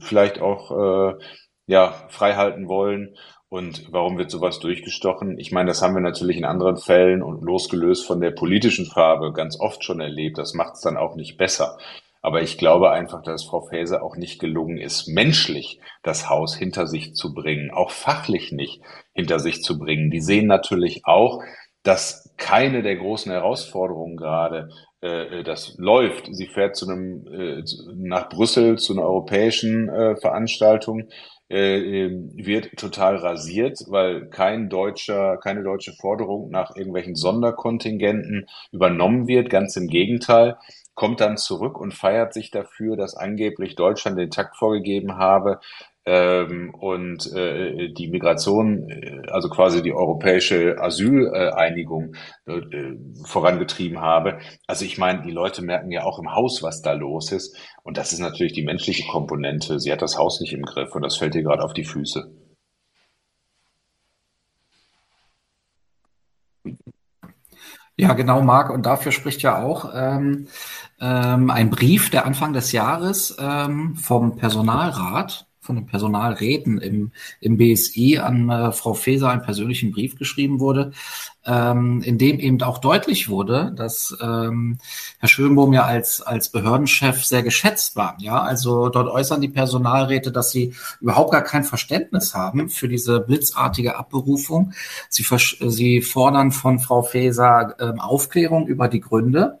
vielleicht 0.00 0.40
auch 0.40 0.70
äh, 0.70 1.14
ja, 1.66 1.94
frei 2.08 2.34
halten 2.34 2.68
wollen. 2.68 3.16
Und 3.48 3.92
warum 3.92 4.18
wird 4.18 4.32
sowas 4.32 4.58
durchgestochen? 4.58 5.38
Ich 5.38 5.52
meine, 5.52 5.68
das 5.68 5.80
haben 5.80 5.94
wir 5.94 6.00
natürlich 6.00 6.36
in 6.36 6.44
anderen 6.44 6.76
Fällen 6.76 7.22
und 7.22 7.42
losgelöst 7.42 8.04
von 8.04 8.20
der 8.20 8.32
politischen 8.32 8.86
Farbe 8.86 9.32
ganz 9.32 9.58
oft 9.60 9.84
schon 9.84 10.00
erlebt. 10.00 10.38
Das 10.38 10.54
macht 10.54 10.74
es 10.74 10.80
dann 10.80 10.96
auch 10.96 11.14
nicht 11.14 11.36
besser. 11.36 11.78
Aber 12.24 12.40
ich 12.40 12.56
glaube 12.56 12.90
einfach, 12.90 13.22
dass 13.22 13.44
Frau 13.44 13.60
Faeser 13.60 14.02
auch 14.02 14.16
nicht 14.16 14.40
gelungen 14.40 14.78
ist, 14.78 15.08
menschlich 15.08 15.78
das 16.02 16.30
Haus 16.30 16.56
hinter 16.56 16.86
sich 16.86 17.14
zu 17.14 17.34
bringen, 17.34 17.70
auch 17.70 17.90
fachlich 17.90 18.50
nicht 18.50 18.80
hinter 19.12 19.40
sich 19.40 19.62
zu 19.62 19.78
bringen. 19.78 20.10
Die 20.10 20.22
sehen 20.22 20.46
natürlich 20.46 21.02
auch, 21.04 21.42
dass 21.82 22.34
keine 22.38 22.82
der 22.82 22.96
großen 22.96 23.30
Herausforderungen 23.30 24.16
gerade 24.16 24.70
äh, 25.02 25.42
das 25.42 25.74
läuft. 25.76 26.30
Sie 26.30 26.46
fährt 26.46 26.76
zu 26.76 26.88
einem 26.88 27.26
äh, 27.26 27.62
nach 27.94 28.30
Brüssel 28.30 28.78
zu 28.78 28.94
einer 28.94 29.02
europäischen 29.02 29.90
äh, 29.90 30.16
Veranstaltung, 30.16 31.08
äh, 31.50 32.08
wird 32.36 32.78
total 32.78 33.16
rasiert, 33.16 33.80
weil 33.88 34.30
kein 34.30 34.70
deutscher, 34.70 35.36
keine 35.36 35.62
deutsche 35.62 35.92
Forderung 35.92 36.48
nach 36.48 36.74
irgendwelchen 36.74 37.16
Sonderkontingenten 37.16 38.46
übernommen 38.72 39.28
wird. 39.28 39.50
Ganz 39.50 39.76
im 39.76 39.88
Gegenteil 39.88 40.56
kommt 40.94 41.20
dann 41.20 41.36
zurück 41.36 41.78
und 41.78 41.94
feiert 41.94 42.32
sich 42.32 42.50
dafür, 42.50 42.96
dass 42.96 43.16
angeblich 43.16 43.74
Deutschland 43.74 44.18
den 44.18 44.30
Takt 44.30 44.56
vorgegeben 44.56 45.16
habe 45.16 45.60
ähm, 46.06 46.74
und 46.74 47.32
äh, 47.32 47.88
die 47.92 48.08
Migration, 48.08 48.90
äh, 48.90 49.22
also 49.30 49.48
quasi 49.48 49.82
die 49.82 49.92
europäische 49.92 50.76
Asyleinigung 50.78 52.14
äh, 52.46 52.60
vorangetrieben 53.24 54.00
habe. 54.00 54.38
Also 54.66 54.84
ich 54.84 54.98
meine, 54.98 55.22
die 55.22 55.30
Leute 55.30 55.62
merken 55.62 55.90
ja 55.90 56.04
auch 56.04 56.18
im 56.18 56.34
Haus, 56.34 56.62
was 56.62 56.82
da 56.82 56.92
los 56.92 57.32
ist. 57.32 57.56
Und 57.82 57.96
das 57.96 58.12
ist 58.12 58.20
natürlich 58.20 58.52
die 58.52 58.64
menschliche 58.64 59.06
Komponente. 59.08 59.80
Sie 59.80 59.90
hat 59.92 60.02
das 60.02 60.18
Haus 60.18 60.40
nicht 60.40 60.52
im 60.52 60.62
Griff 60.62 60.94
und 60.94 61.02
das 61.02 61.16
fällt 61.16 61.34
ihr 61.34 61.42
gerade 61.42 61.64
auf 61.64 61.72
die 61.72 61.84
Füße. 61.84 62.43
Ja, 67.96 68.12
genau, 68.14 68.42
Marc. 68.42 68.70
Und 68.70 68.86
dafür 68.86 69.12
spricht 69.12 69.42
ja 69.42 69.62
auch 69.62 69.90
ähm, 69.94 70.48
ähm, 71.00 71.50
ein 71.50 71.70
Brief, 71.70 72.10
der 72.10 72.26
Anfang 72.26 72.52
des 72.52 72.72
Jahres 72.72 73.36
ähm, 73.38 73.96
vom 73.96 74.36
Personalrat, 74.36 75.46
von 75.64 75.76
den 75.76 75.86
Personalräten 75.86 76.78
im, 76.78 77.12
im 77.40 77.56
BSI 77.56 78.18
an 78.18 78.50
äh, 78.50 78.72
Frau 78.72 78.94
Faeser 78.94 79.30
einen 79.30 79.42
persönlichen 79.42 79.92
Brief 79.92 80.16
geschrieben 80.16 80.60
wurde, 80.60 80.92
ähm, 81.46 82.02
in 82.02 82.18
dem 82.18 82.38
eben 82.38 82.62
auch 82.62 82.78
deutlich 82.78 83.28
wurde, 83.28 83.72
dass 83.76 84.16
ähm, 84.20 84.78
Herr 85.18 85.28
Schönbohm 85.28 85.72
ja 85.72 85.84
als, 85.84 86.20
als 86.20 86.50
Behördenchef 86.50 87.24
sehr 87.24 87.42
geschätzt 87.42 87.96
war. 87.96 88.16
Ja, 88.20 88.40
also 88.40 88.88
dort 88.88 89.08
äußern 89.08 89.40
die 89.40 89.48
Personalräte, 89.48 90.30
dass 90.30 90.50
sie 90.50 90.74
überhaupt 91.00 91.32
gar 91.32 91.42
kein 91.42 91.64
Verständnis 91.64 92.34
haben 92.34 92.68
für 92.68 92.88
diese 92.88 93.20
blitzartige 93.20 93.96
Abberufung. 93.96 94.72
Sie, 95.08 95.24
sie 95.66 96.02
fordern 96.02 96.52
von 96.52 96.78
Frau 96.78 97.02
Faeser 97.02 97.74
ähm, 97.80 98.00
Aufklärung 98.00 98.66
über 98.66 98.88
die 98.88 99.00
Gründe. 99.00 99.58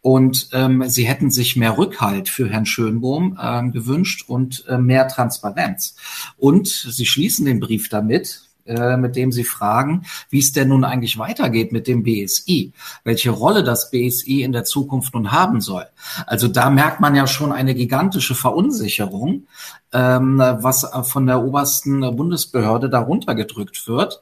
Und 0.00 0.48
ähm, 0.52 0.84
sie 0.86 1.04
hätten 1.04 1.30
sich 1.30 1.56
mehr 1.56 1.76
Rückhalt 1.76 2.28
für 2.28 2.48
Herrn 2.48 2.66
Schönbohm 2.66 3.38
ähm, 3.42 3.72
gewünscht 3.72 4.24
und 4.28 4.64
äh, 4.68 4.78
mehr 4.78 5.08
Transparenz. 5.08 5.96
Und 6.36 6.68
sie 6.68 7.06
schließen 7.06 7.44
den 7.44 7.60
Brief 7.60 7.88
damit, 7.88 8.48
äh, 8.68 8.98
mit 8.98 9.16
dem 9.16 9.32
sie 9.32 9.44
fragen, 9.44 10.04
wie 10.28 10.40
es 10.40 10.52
denn 10.52 10.68
nun 10.68 10.84
eigentlich 10.84 11.18
weitergeht 11.18 11.72
mit 11.72 11.88
dem 11.88 12.02
BSI, 12.02 12.72
welche 13.02 13.30
Rolle 13.30 13.64
das 13.64 13.90
BSI 13.90 14.42
in 14.42 14.52
der 14.52 14.64
Zukunft 14.64 15.14
nun 15.14 15.32
haben 15.32 15.62
soll. 15.62 15.86
Also 16.26 16.48
da 16.48 16.68
merkt 16.68 17.00
man 17.00 17.16
ja 17.16 17.26
schon 17.26 17.50
eine 17.50 17.74
gigantische 17.74 18.34
Verunsicherung, 18.34 19.46
ähm, 19.92 20.38
was 20.38 20.86
von 21.04 21.26
der 21.26 21.42
obersten 21.42 22.00
Bundesbehörde 22.14 22.90
darunter 22.90 23.34
gedrückt 23.34 23.88
wird. 23.88 24.20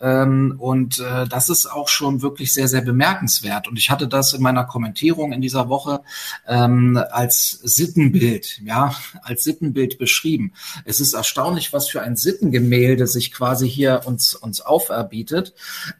Ähm, 0.00 0.54
und 0.58 1.00
äh, 1.00 1.26
das 1.26 1.48
ist 1.48 1.66
auch 1.66 1.88
schon 1.88 2.22
wirklich 2.22 2.52
sehr, 2.52 2.68
sehr 2.68 2.82
bemerkenswert. 2.82 3.68
Und 3.68 3.78
ich 3.78 3.90
hatte 3.90 4.06
das 4.06 4.32
in 4.32 4.42
meiner 4.42 4.64
Kommentierung 4.64 5.32
in 5.32 5.40
dieser 5.40 5.68
Woche 5.68 6.00
ähm, 6.46 7.02
als 7.10 7.50
Sittenbild, 7.62 8.60
ja, 8.64 8.94
als 9.22 9.44
Sittenbild 9.44 9.98
beschrieben. 9.98 10.52
Es 10.84 11.00
ist 11.00 11.14
erstaunlich, 11.14 11.72
was 11.72 11.88
für 11.88 12.02
ein 12.02 12.16
Sittengemälde 12.16 13.06
sich 13.06 13.32
quasi 13.32 13.68
hier 13.68 14.02
uns, 14.04 14.34
uns 14.34 14.60
auferbietet, 14.60 15.54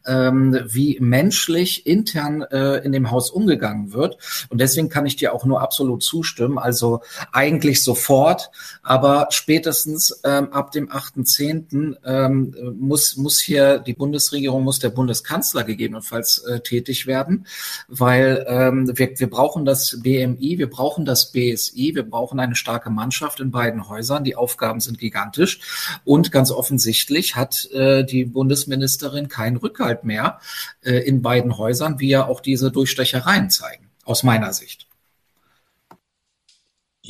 ähm, 0.07 0.59
wie 0.67 0.99
menschlich 1.01 1.87
intern 1.87 2.43
äh, 2.43 2.77
in 2.79 2.93
dem 2.93 3.11
Haus 3.11 3.31
umgegangen 3.31 3.93
wird. 3.93 4.19
Und 4.49 4.61
deswegen 4.61 4.89
kann 4.89 5.07
ich 5.07 5.17
dir 5.17 5.35
auch 5.35 5.45
nur 5.45 5.61
absolut 5.61 6.03
zustimmen. 6.03 6.59
Also 6.59 7.03
eigentlich 7.33 7.83
sofort, 7.83 8.51
aber 8.83 9.29
spätestens 9.31 10.21
ähm, 10.25 10.53
ab 10.53 10.71
dem 10.73 10.89
8.10. 10.89 11.97
Ähm, 12.05 12.55
muss, 12.79 13.17
muss 13.17 13.41
hier 13.41 13.79
die 13.89 13.95
Bundesregierung 13.95 14.63
muss 14.63 14.79
der 14.79 14.91
Bundeskanzler 14.91 15.65
gegebenenfalls 15.65 16.39
äh, 16.39 16.61
tätig 16.61 17.07
werden, 17.07 17.47
weil 17.89 18.45
ähm, 18.47 18.97
wir, 18.97 19.19
wir 19.19 19.31
brauchen 19.31 19.65
das 19.65 20.01
BMI, 20.03 20.59
wir 20.59 20.71
brauchen 20.71 21.05
das 21.05 21.33
BSI, 21.33 21.93
wir 21.95 22.09
brauchen 22.09 22.39
eine 22.39 22.55
starke 22.55 22.91
Mannschaft 22.91 23.41
in 23.41 23.51
beiden 23.51 23.89
Häusern. 23.89 24.25
Die 24.25 24.37
Aufgaben 24.37 24.81
sind 24.81 24.99
gigantisch 24.99 25.61
und 26.05 26.31
ganz 26.31 26.51
offensichtlich 26.51 27.35
hat 27.35 27.71
äh, 27.73 28.05
die 28.05 28.27
Bundesministerin 28.27 29.29
keinen 29.29 29.57
Rückhalt 29.57 30.05
mehr 30.05 30.39
äh, 30.83 30.99
in 30.99 31.23
beiden 31.23 31.57
Häusern, 31.57 31.99
wie 31.99 32.11
ja 32.11 32.27
auch 32.27 32.41
diese 32.41 32.71
Durchstechereien 32.71 33.51
zeigen, 33.51 33.89
aus 34.05 34.23
meiner 34.23 34.53
Sicht. 34.53 34.88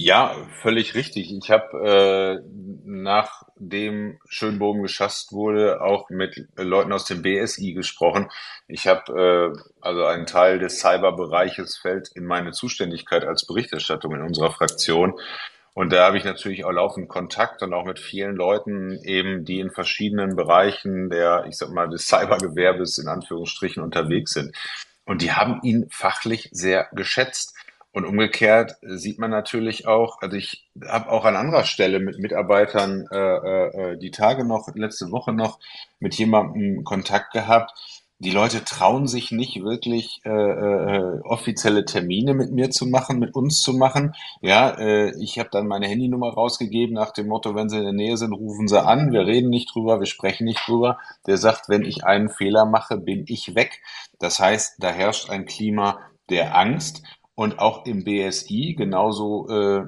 Ja, 0.01 0.33
völlig 0.63 0.95
richtig. 0.95 1.33
Ich 1.33 1.51
habe 1.51 2.41
äh, 2.45 2.49
nachdem 2.85 4.21
Schönbogen 4.29 4.83
geschasst 4.83 5.33
wurde, 5.33 5.81
auch 5.81 6.09
mit 6.09 6.47
Leuten 6.57 6.93
aus 6.93 7.05
dem 7.05 7.23
BSI 7.23 7.73
gesprochen. 7.73 8.31
Ich 8.69 8.87
habe 8.87 9.53
äh, 9.57 9.61
also 9.81 10.05
einen 10.05 10.27
Teil 10.27 10.61
des 10.61 10.79
Cyberbereiches 10.79 11.79
fällt 11.79 12.11
in 12.15 12.27
meine 12.27 12.53
Zuständigkeit 12.53 13.25
als 13.25 13.45
Berichterstattung 13.45 14.15
in 14.15 14.23
unserer 14.23 14.53
Fraktion. 14.53 15.19
Und 15.75 15.93
da 15.93 16.07
habe 16.07 16.17
ich 16.17 16.25
natürlich 16.25 16.65
auch 16.65 16.71
laufend 16.71 17.09
Kontakt 17.09 17.65
und 17.65 17.75
auch 17.75 17.85
mit 17.85 17.99
vielen 17.99 18.37
Leuten 18.37 19.01
eben, 19.03 19.45
die 19.45 19.59
in 19.59 19.73
verschiedenen 19.73 20.37
Bereichen 20.37 21.11
der, 21.11 21.47
ich 21.49 21.57
sag 21.59 21.71
mal, 21.71 21.89
des 21.89 22.07
Cybergewerbes 22.07 22.99
in 22.99 23.09
Anführungsstrichen 23.09 23.83
unterwegs 23.83 24.33
sind. 24.35 24.55
Und 25.07 25.23
die 25.23 25.33
haben 25.33 25.59
ihn 25.65 25.89
fachlich 25.91 26.51
sehr 26.53 26.87
geschätzt. 26.93 27.58
Und 27.99 28.05
umgekehrt 28.05 28.77
sieht 28.83 29.19
man 29.19 29.33
natürlich 29.33 29.89
auch, 29.89 30.23
also 30.23 30.37
ich 30.37 30.69
habe 30.87 31.11
auch 31.11 31.25
an 31.25 31.35
anderer 31.35 31.65
Stelle 31.65 31.99
mit 31.99 32.21
Mitarbeitern 32.21 33.09
äh, 33.11 33.17
äh, 33.17 33.99
die 33.99 34.13
Tage 34.13 34.45
noch, 34.45 34.69
letzte 34.73 35.11
Woche 35.11 35.33
noch 35.33 35.59
mit 35.99 36.15
jemandem 36.15 36.85
Kontakt 36.85 37.33
gehabt. 37.33 37.73
Die 38.21 38.31
Leute 38.31 38.63
trauen 38.65 39.09
sich 39.09 39.33
nicht 39.33 39.65
wirklich 39.65 40.21
äh, 40.25 40.31
äh, 40.31 41.21
offizielle 41.25 41.85
Termine 41.87 42.35
mit 42.35 42.53
mir 42.53 42.71
zu 42.71 42.87
machen, 42.87 43.19
mit 43.19 43.35
uns 43.35 43.63
zu 43.63 43.73
machen. 43.73 44.15
Ja, 44.43 44.79
äh, 44.79 45.13
ich 45.21 45.41
habe 45.41 45.49
dann 45.51 45.67
meine 45.67 45.89
Handynummer 45.89 46.33
rausgegeben 46.33 46.95
nach 46.95 47.11
dem 47.11 47.27
Motto, 47.27 47.57
wenn 47.57 47.69
Sie 47.69 47.79
in 47.79 47.83
der 47.83 47.93
Nähe 47.93 48.17
sind, 48.17 48.33
rufen 48.33 48.69
Sie 48.69 48.81
an. 48.81 49.11
Wir 49.11 49.27
reden 49.27 49.51
nicht 49.51 49.75
drüber, 49.75 49.99
wir 49.99 50.07
sprechen 50.07 50.45
nicht 50.45 50.69
drüber. 50.69 50.99
Der 51.27 51.37
sagt, 51.37 51.69
wenn 51.69 51.83
ich 51.83 52.05
einen 52.05 52.29
Fehler 52.29 52.65
mache, 52.65 52.97
bin 52.97 53.25
ich 53.27 53.57
weg. 53.57 53.81
Das 54.21 54.39
heißt, 54.39 54.77
da 54.79 54.91
herrscht 54.91 55.31
ein 55.31 55.47
Klima 55.47 55.99
der 56.31 56.57
Angst 56.57 57.03
und 57.39 57.61
auch 57.61 57.87
im 57.87 58.03
BSI, 58.03 58.75
genauso 58.77 59.49
äh, 59.49 59.85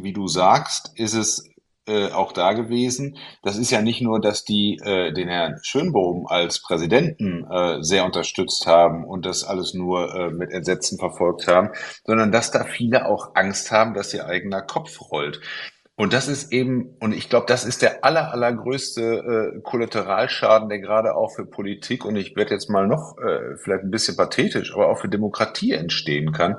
wie 0.00 0.14
du 0.14 0.26
sagst, 0.26 0.98
ist 0.98 1.12
es 1.12 1.46
äh, 1.86 2.10
auch 2.12 2.32
da 2.32 2.54
gewesen. 2.54 3.18
Das 3.42 3.58
ist 3.58 3.70
ja 3.70 3.82
nicht 3.82 4.00
nur, 4.00 4.22
dass 4.22 4.42
die 4.46 4.78
äh, 4.82 5.12
den 5.12 5.28
Herrn 5.28 5.58
Schönbohm 5.60 6.26
als 6.26 6.62
Präsidenten 6.62 7.44
äh, 7.44 7.82
sehr 7.82 8.06
unterstützt 8.06 8.66
haben 8.66 9.04
und 9.04 9.26
das 9.26 9.44
alles 9.44 9.74
nur 9.74 10.14
äh, 10.14 10.30
mit 10.30 10.50
Entsetzen 10.50 10.98
verfolgt 10.98 11.46
haben, 11.46 11.72
sondern 12.06 12.32
dass 12.32 12.52
da 12.52 12.64
viele 12.64 13.04
auch 13.06 13.34
Angst 13.34 13.70
haben, 13.70 13.92
dass 13.92 14.14
ihr 14.14 14.24
eigener 14.24 14.62
Kopf 14.62 14.98
rollt. 15.10 15.42
Und 15.98 16.12
das 16.12 16.28
ist 16.28 16.52
eben, 16.52 16.94
und 17.00 17.12
ich 17.12 17.28
glaube, 17.28 17.46
das 17.48 17.64
ist 17.64 17.82
der 17.82 18.04
aller, 18.04 18.32
allergrößte 18.32 19.02
äh, 19.02 19.60
Kollateralschaden, 19.62 20.68
der 20.68 20.78
gerade 20.78 21.16
auch 21.16 21.34
für 21.34 21.44
Politik, 21.44 22.04
und 22.04 22.14
ich 22.14 22.36
werde 22.36 22.54
jetzt 22.54 22.70
mal 22.70 22.86
noch 22.86 23.18
äh, 23.18 23.56
vielleicht 23.56 23.82
ein 23.82 23.90
bisschen 23.90 24.16
pathetisch, 24.16 24.72
aber 24.72 24.90
auch 24.90 25.00
für 25.00 25.08
Demokratie 25.08 25.72
entstehen 25.72 26.30
kann. 26.30 26.54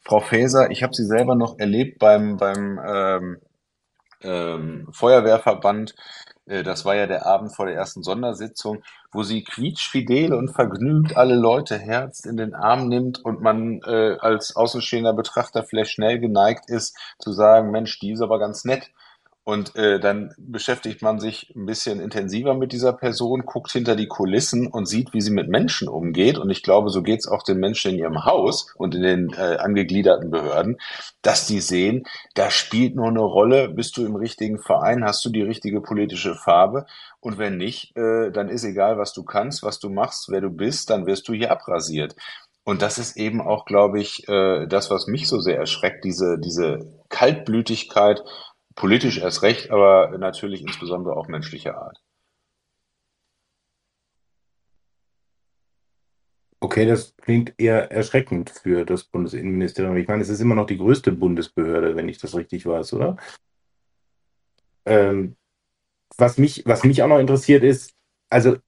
Frau 0.00 0.20
Faeser, 0.20 0.70
ich 0.70 0.82
habe 0.82 0.94
Sie 0.94 1.04
selber 1.04 1.34
noch 1.34 1.58
erlebt 1.58 1.98
beim, 1.98 2.38
beim 2.38 2.80
ähm, 2.82 3.36
ähm, 4.22 4.88
Feuerwehrverband. 4.90 5.94
Äh, 6.48 6.62
das 6.62 6.84
war 6.84 6.96
ja 6.96 7.06
der 7.06 7.26
Abend 7.26 7.54
vor 7.54 7.66
der 7.66 7.74
ersten 7.74 8.02
Sondersitzung, 8.02 8.82
wo 9.12 9.22
sie 9.22 9.44
quietschfidel 9.44 10.32
und 10.34 10.50
vergnügt 10.50 11.16
alle 11.16 11.34
Leute 11.34 11.78
herzt 11.78 12.26
in 12.26 12.36
den 12.36 12.54
Arm 12.54 12.88
nimmt 12.88 13.24
und 13.24 13.40
man 13.40 13.80
äh, 13.86 14.16
als 14.20 14.56
außenstehender 14.56 15.12
Betrachter 15.12 15.62
vielleicht 15.62 15.92
schnell 15.92 16.18
geneigt 16.18 16.68
ist 16.68 16.96
zu 17.18 17.32
sagen, 17.32 17.70
Mensch, 17.70 17.98
die 18.00 18.12
ist 18.12 18.22
aber 18.22 18.38
ganz 18.38 18.64
nett. 18.64 18.90
Und 19.48 19.76
äh, 19.76 19.98
dann 19.98 20.34
beschäftigt 20.36 21.00
man 21.00 21.20
sich 21.20 21.54
ein 21.56 21.64
bisschen 21.64 22.00
intensiver 22.00 22.52
mit 22.52 22.70
dieser 22.70 22.92
Person, 22.92 23.46
guckt 23.46 23.72
hinter 23.72 23.96
die 23.96 24.06
Kulissen 24.06 24.66
und 24.66 24.84
sieht, 24.84 25.14
wie 25.14 25.22
sie 25.22 25.30
mit 25.30 25.48
Menschen 25.48 25.88
umgeht. 25.88 26.36
Und 26.36 26.50
ich 26.50 26.62
glaube, 26.62 26.90
so 26.90 27.02
geht 27.02 27.20
es 27.20 27.26
auch 27.26 27.42
den 27.42 27.56
Menschen 27.56 27.92
in 27.92 27.98
ihrem 27.98 28.26
Haus 28.26 28.74
und 28.76 28.94
in 28.94 29.00
den 29.00 29.32
äh, 29.32 29.56
angegliederten 29.56 30.30
Behörden, 30.30 30.76
dass 31.22 31.46
die 31.46 31.60
sehen, 31.60 32.04
da 32.34 32.50
spielt 32.50 32.94
nur 32.94 33.08
eine 33.08 33.22
Rolle, 33.22 33.70
bist 33.70 33.96
du 33.96 34.04
im 34.04 34.16
richtigen 34.16 34.58
Verein, 34.58 35.02
hast 35.02 35.24
du 35.24 35.30
die 35.30 35.40
richtige 35.40 35.80
politische 35.80 36.34
Farbe. 36.34 36.84
Und 37.20 37.38
wenn 37.38 37.56
nicht, 37.56 37.96
äh, 37.96 38.30
dann 38.30 38.50
ist 38.50 38.64
egal, 38.64 38.98
was 38.98 39.14
du 39.14 39.24
kannst, 39.24 39.62
was 39.62 39.78
du 39.78 39.88
machst, 39.88 40.28
wer 40.28 40.42
du 40.42 40.50
bist, 40.50 40.90
dann 40.90 41.06
wirst 41.06 41.26
du 41.26 41.32
hier 41.32 41.50
abrasiert. 41.50 42.16
Und 42.64 42.82
das 42.82 42.98
ist 42.98 43.16
eben 43.16 43.40
auch, 43.40 43.64
glaube 43.64 43.98
ich, 43.98 44.28
äh, 44.28 44.66
das, 44.66 44.90
was 44.90 45.06
mich 45.06 45.26
so 45.26 45.40
sehr 45.40 45.56
erschreckt, 45.56 46.04
diese, 46.04 46.38
diese 46.38 46.80
Kaltblütigkeit 47.08 48.22
politisch 48.78 49.18
erst 49.18 49.42
recht, 49.42 49.70
aber 49.72 50.16
natürlich 50.18 50.62
insbesondere 50.62 51.16
auch 51.16 51.26
menschlicher 51.26 51.76
Art. 51.76 52.00
Okay, 56.60 56.86
das 56.86 57.16
klingt 57.16 57.54
eher 57.58 57.90
erschreckend 57.90 58.50
für 58.50 58.84
das 58.84 59.02
Bundesinnenministerium. 59.04 59.96
Ich 59.96 60.06
meine, 60.06 60.22
es 60.22 60.28
ist 60.28 60.40
immer 60.40 60.54
noch 60.54 60.66
die 60.66 60.78
größte 60.78 61.10
Bundesbehörde, 61.10 61.96
wenn 61.96 62.08
ich 62.08 62.18
das 62.18 62.36
richtig 62.36 62.66
weiß, 62.66 62.92
oder? 62.92 63.16
Ähm, 64.86 65.36
was 66.16 66.38
mich, 66.38 66.64
was 66.64 66.84
mich 66.84 67.02
auch 67.02 67.08
noch 67.08 67.18
interessiert 67.18 67.64
ist, 67.64 67.94
also 68.30 68.58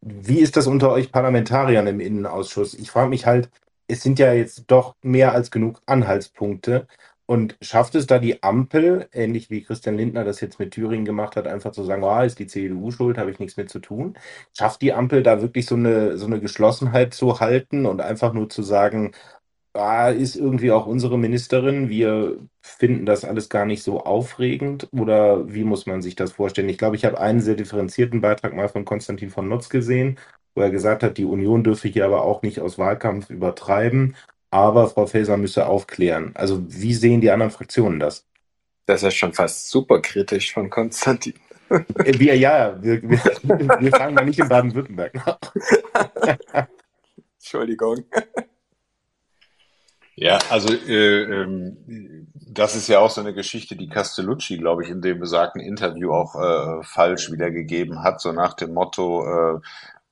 wie 0.00 0.40
ist 0.40 0.56
das 0.56 0.66
unter 0.66 0.90
euch 0.90 1.12
Parlamentariern 1.12 1.86
im 1.86 2.00
Innenausschuss? 2.00 2.74
Ich 2.74 2.90
frage 2.90 3.08
mich 3.08 3.26
halt, 3.26 3.50
es 3.86 4.02
sind 4.02 4.18
ja 4.18 4.32
jetzt 4.32 4.64
doch 4.66 4.96
mehr 5.02 5.32
als 5.32 5.50
genug 5.52 5.80
Anhaltspunkte. 5.86 6.88
Und 7.30 7.58
schafft 7.60 7.94
es 7.94 8.06
da 8.06 8.18
die 8.18 8.42
Ampel, 8.42 9.06
ähnlich 9.12 9.50
wie 9.50 9.62
Christian 9.62 9.98
Lindner 9.98 10.24
das 10.24 10.40
jetzt 10.40 10.58
mit 10.58 10.70
Thüringen 10.72 11.04
gemacht 11.04 11.36
hat, 11.36 11.46
einfach 11.46 11.72
zu 11.72 11.84
sagen, 11.84 12.02
ah, 12.02 12.24
ist 12.24 12.38
die 12.38 12.46
CDU 12.46 12.90
schuld, 12.90 13.18
habe 13.18 13.30
ich 13.30 13.38
nichts 13.38 13.58
mit 13.58 13.68
zu 13.68 13.80
tun? 13.80 14.16
Schafft 14.56 14.80
die 14.80 14.94
Ampel 14.94 15.22
da 15.22 15.42
wirklich 15.42 15.66
so 15.66 15.74
eine, 15.74 16.16
so 16.16 16.24
eine 16.24 16.40
Geschlossenheit 16.40 17.12
zu 17.12 17.38
halten 17.40 17.84
und 17.84 18.00
einfach 18.00 18.32
nur 18.32 18.48
zu 18.48 18.62
sagen, 18.62 19.12
ah, 19.74 20.08
ist 20.10 20.36
irgendwie 20.36 20.72
auch 20.72 20.86
unsere 20.86 21.18
Ministerin, 21.18 21.90
wir 21.90 22.38
finden 22.62 23.06
das 23.06 23.24
alles 23.24 23.50
gar 23.50 23.66
nicht 23.66 23.82
so 23.82 24.00
aufregend? 24.04 24.88
Oder 24.92 25.52
wie 25.52 25.64
muss 25.64 25.86
man 25.86 26.02
sich 26.02 26.16
das 26.16 26.32
vorstellen? 26.32 26.68
Ich 26.70 26.78
glaube, 26.78 26.96
ich 26.96 27.04
habe 27.04 27.20
einen 27.20 27.40
sehr 27.42 27.56
differenzierten 27.56 28.20
Beitrag 28.22 28.54
mal 28.54 28.68
von 28.68 28.84
Konstantin 28.86 29.30
von 29.30 29.48
Notz 29.48 29.68
gesehen, 29.68 30.18
wo 30.54 30.62
er 30.62 30.70
gesagt 30.70 31.02
hat, 31.02 31.18
die 31.18 31.24
Union 31.26 31.62
dürfe 31.64 31.88
hier 31.88 32.06
aber 32.06 32.22
auch 32.24 32.42
nicht 32.42 32.60
aus 32.60 32.78
Wahlkampf 32.78 33.30
übertreiben 33.30 34.16
aber 34.50 34.88
Frau 34.88 35.06
Faeser 35.06 35.36
müsse 35.36 35.66
aufklären. 35.66 36.32
Also 36.34 36.62
wie 36.68 36.94
sehen 36.94 37.20
die 37.20 37.30
anderen 37.30 37.50
Fraktionen 37.50 38.00
das? 38.00 38.26
Das 38.86 39.02
ist 39.02 39.14
schon 39.14 39.34
fast 39.34 39.68
super 39.68 40.00
kritisch 40.00 40.52
von 40.52 40.70
Konstantin. 40.70 41.34
Äh, 41.70 42.18
wir, 42.18 42.36
ja, 42.36 42.82
wir, 42.82 43.02
wir, 43.02 43.20
wir 43.80 43.90
fragen 43.90 44.14
mal 44.14 44.24
nicht 44.24 44.38
in 44.38 44.48
Baden-Württemberg 44.48 45.14
nach. 45.14 45.38
Entschuldigung. 47.38 48.04
Ja, 50.16 50.38
also 50.50 50.74
äh, 50.74 51.22
ähm, 51.22 52.26
das 52.34 52.74
ist 52.74 52.88
ja 52.88 52.98
auch 52.98 53.10
so 53.10 53.20
eine 53.20 53.34
Geschichte, 53.34 53.76
die 53.76 53.88
Castellucci, 53.88 54.58
glaube 54.58 54.82
ich, 54.82 54.90
in 54.90 55.00
dem 55.00 55.20
besagten 55.20 55.60
Interview 55.60 56.10
auch 56.12 56.34
äh, 56.34 56.82
falsch 56.82 57.30
wiedergegeben 57.30 58.02
hat, 58.02 58.20
so 58.20 58.32
nach 58.32 58.54
dem 58.54 58.74
Motto, 58.74 59.24
äh, 59.24 59.60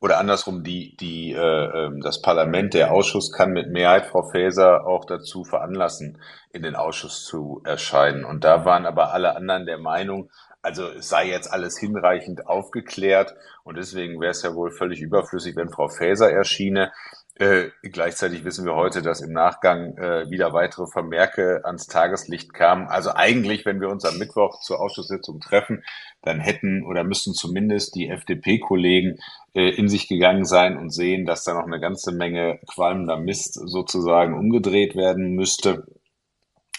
oder 0.07 0.19
andersrum, 0.19 0.63
die, 0.63 0.97
die, 0.97 1.33
äh, 1.33 1.39
ähm, 1.41 2.01
das 2.01 2.23
Parlament, 2.23 2.75
der 2.75 2.93
Ausschuss 2.93 3.33
kann 3.33 3.51
mit 3.51 3.73
Mehrheit 3.73 4.07
Frau 4.07 4.23
Faeser 4.23 4.87
auch 4.87 5.05
dazu 5.05 5.43
veranlassen, 5.43 6.23
in 6.53 6.63
den 6.63 6.77
Ausschuss 6.77 7.25
zu 7.25 7.61
erscheinen. 7.65 8.25
Und 8.25 8.45
da 8.45 8.65
waren 8.65 8.87
aber 8.87 9.13
alle 9.13 9.35
anderen 9.35 9.67
der 9.67 9.79
Meinung, 9.79 10.31
also 10.63 10.87
es 10.87 11.09
sei 11.09 11.27
jetzt 11.27 11.53
alles 11.53 11.77
hinreichend 11.77 12.47
aufgeklärt 12.47 13.35
und 13.65 13.79
deswegen 13.79 14.21
wäre 14.21 14.31
es 14.31 14.45
ja 14.45 14.55
wohl 14.55 14.71
völlig 14.71 15.01
überflüssig, 15.01 15.57
wenn 15.57 15.71
Frau 15.71 15.89
Faeser 15.89 16.31
erschiene. 16.31 16.93
Äh, 17.39 17.69
gleichzeitig 17.83 18.45
wissen 18.45 18.65
wir 18.65 18.75
heute, 18.77 19.03
dass 19.03 19.21
im 19.21 19.33
Nachgang 19.33 19.99
äh, 19.99 20.31
wieder 20.31 20.55
weitere 20.55 20.87
Vermerke 20.87 21.61
ans 21.65 21.87
Tageslicht 21.87 22.55
kamen. 22.55 22.87
Also 22.87 23.11
eigentlich, 23.13 23.67
wenn 23.67 23.79
wir 23.79 23.91
uns 23.91 24.07
am 24.07 24.17
Mittwoch 24.17 24.61
zur 24.61 24.81
Ausschusssitzung 24.81 25.41
treffen, 25.41 25.85
dann 26.23 26.41
hätten 26.41 26.83
oder 26.83 27.05
müssten 27.05 27.35
zumindest 27.35 27.95
die 27.95 28.09
FDP-Kollegen 28.09 29.19
äh, 29.53 29.69
in 29.69 29.91
sich 29.91 30.09
gegangen 30.09 30.47
sein 30.47 30.79
und 30.79 30.89
sehen, 30.89 31.27
dass 31.27 31.45
da 31.45 31.53
noch 31.53 31.67
eine 31.67 31.79
ganze 31.79 32.13
Menge 32.13 32.59
qualmender 32.73 33.19
Mist 33.19 33.53
sozusagen 33.53 34.33
umgedreht 34.33 34.97
werden 34.97 35.35
müsste. 35.35 35.85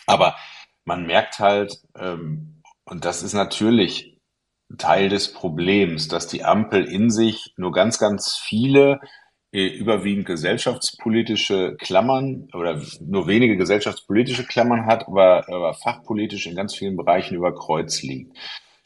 Aber 0.07 0.37
man 0.85 1.05
merkt 1.05 1.37
halt, 1.37 1.83
ähm, 1.95 2.63
und 2.83 3.05
das 3.05 3.21
ist 3.21 3.33
natürlich 3.33 4.19
Teil 4.79 5.09
des 5.09 5.31
Problems, 5.33 6.07
dass 6.07 6.25
die 6.25 6.43
Ampel 6.43 6.83
in 6.83 7.11
sich 7.11 7.53
nur 7.57 7.71
ganz, 7.71 7.99
ganz 7.99 8.35
viele 8.35 8.99
überwiegend 9.65 10.25
gesellschaftspolitische 10.25 11.75
Klammern 11.79 12.49
oder 12.53 12.81
nur 13.01 13.27
wenige 13.27 13.57
gesellschaftspolitische 13.57 14.45
Klammern 14.45 14.85
hat, 14.85 15.07
aber, 15.07 15.47
aber 15.49 15.73
fachpolitisch 15.73 16.47
in 16.47 16.55
ganz 16.55 16.75
vielen 16.75 16.97
Bereichen 16.97 17.35
über 17.35 17.55
Kreuz 17.55 18.01
liegt. 18.03 18.37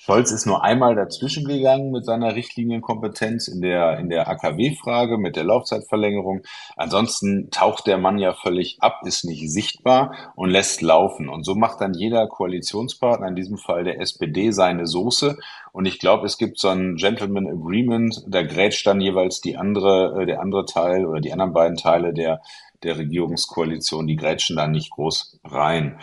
Scholz 0.04 0.32
ist 0.32 0.48
nur 0.48 0.64
einmal 0.64 0.96
dazwischen 0.96 1.46
gegangen 1.46 1.92
mit 1.92 2.06
seiner 2.06 2.34
Richtlinienkompetenz 2.34 3.48
in 3.48 3.62
der, 3.62 4.00
in 4.00 4.10
der 4.10 4.28
AKW-Frage, 4.28 5.20
mit 5.20 5.36
der 5.36 5.44
Laufzeitverlängerung. 5.44 6.42
Ansonsten 6.76 7.52
taucht 7.52 7.86
der 7.86 8.00
Mann 8.00 8.18
ja 8.18 8.34
völlig 8.34 8.78
ab, 8.82 9.02
ist 9.06 9.26
nicht 9.26 9.52
sichtbar 9.52 10.34
und 10.36 10.50
lässt 10.50 10.82
laufen. 10.82 11.30
Und 11.30 11.44
so 11.46 11.54
macht 11.54 11.82
dann 11.82 11.94
jeder 11.94 12.26
Koalitionspartner, 12.26 13.28
in 13.28 13.36
diesem 13.36 13.60
Fall 13.60 13.84
der 13.84 14.02
SPD, 14.02 14.50
seine 14.50 14.88
Soße. 14.88 15.38
Und 15.72 15.86
ich 15.86 16.00
glaube, 16.00 16.26
es 16.26 16.40
gibt 16.40 16.58
so 16.58 16.70
ein 16.70 16.96
Gentleman 16.96 17.46
Agreement, 17.46 18.24
da 18.28 18.42
grätscht 18.42 18.88
dann 18.88 19.02
jeweils 19.02 19.40
die 19.40 19.56
andere, 19.56 20.24
äh, 20.24 20.26
der 20.26 20.42
andere 20.42 20.66
Teil 20.66 21.06
oder 21.06 21.22
die 21.22 21.32
anderen 21.32 21.54
beiden 21.54 21.78
Teile 21.78 22.12
der, 22.12 22.42
der 22.82 22.98
Regierungskoalition, 22.98 24.08
die 24.08 24.16
grätschen 24.16 24.56
da 24.56 24.66
nicht 24.66 24.90
groß 24.90 25.42
rein. 25.44 26.00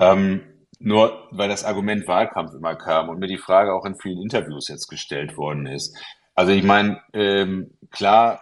Ähm, 0.00 0.40
nur 0.78 1.28
weil 1.30 1.48
das 1.48 1.64
Argument 1.64 2.06
Wahlkampf 2.06 2.54
immer 2.54 2.76
kam 2.76 3.08
und 3.08 3.18
mir 3.18 3.28
die 3.28 3.38
Frage 3.38 3.74
auch 3.74 3.84
in 3.84 3.96
vielen 3.96 4.22
Interviews 4.22 4.68
jetzt 4.68 4.88
gestellt 4.88 5.36
worden 5.36 5.66
ist. 5.66 5.96
Also 6.34 6.52
ich 6.52 6.64
meine, 6.64 7.00
ähm, 7.14 7.70
klar, 7.90 8.40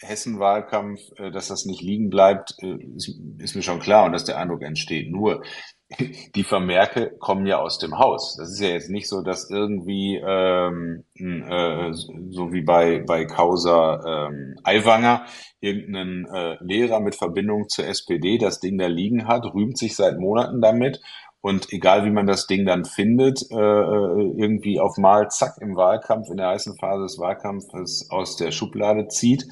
Hessen-Wahlkampf, 0.00 1.00
äh, 1.16 1.30
dass 1.30 1.48
das 1.48 1.64
nicht 1.64 1.82
liegen 1.82 2.10
bleibt, 2.10 2.54
äh, 2.62 2.76
ist, 2.96 3.18
ist, 3.38 3.54
mir 3.54 3.62
schon 3.62 3.80
klar 3.80 4.04
und 4.04 4.12
dass 4.12 4.24
der 4.24 4.38
Eindruck 4.38 4.62
entsteht. 4.62 5.10
Nur 5.10 5.42
die 6.34 6.44
Vermerke 6.44 7.16
kommen 7.18 7.46
ja 7.46 7.58
aus 7.58 7.78
dem 7.78 7.98
Haus. 7.98 8.36
Das 8.36 8.50
ist 8.50 8.60
ja 8.60 8.68
jetzt 8.68 8.90
nicht 8.90 9.08
so, 9.08 9.22
dass 9.22 9.50
irgendwie 9.50 10.16
ähm, 10.16 11.04
äh, 11.16 11.92
so 11.92 12.52
wie 12.52 12.62
bei 12.62 13.02
bei 13.06 13.24
Causa 13.24 14.28
ähm, 14.28 14.56
Aiwanger 14.64 15.24
irgendein 15.60 16.26
äh, 16.32 16.56
Lehrer 16.60 17.00
mit 17.00 17.14
Verbindung 17.14 17.68
zur 17.68 17.86
SPD 17.86 18.38
das 18.38 18.60
Ding 18.60 18.78
da 18.78 18.86
liegen 18.86 19.26
hat, 19.26 19.44
rühmt 19.54 19.78
sich 19.78 19.96
seit 19.96 20.18
Monaten 20.18 20.60
damit 20.60 21.00
und 21.48 21.72
egal 21.72 22.04
wie 22.04 22.10
man 22.10 22.26
das 22.26 22.46
Ding 22.46 22.66
dann 22.66 22.84
findet, 22.84 23.40
äh, 23.50 23.54
äh, 23.56 24.32
irgendwie 24.36 24.80
auf 24.80 24.98
Mal 24.98 25.30
zack 25.30 25.56
im 25.62 25.76
Wahlkampf, 25.76 26.28
in 26.30 26.36
der 26.36 26.48
heißen 26.48 26.76
Phase 26.76 27.04
des 27.04 27.18
Wahlkampfes 27.18 28.08
aus 28.10 28.36
der 28.36 28.50
Schublade 28.50 29.08
zieht, 29.08 29.46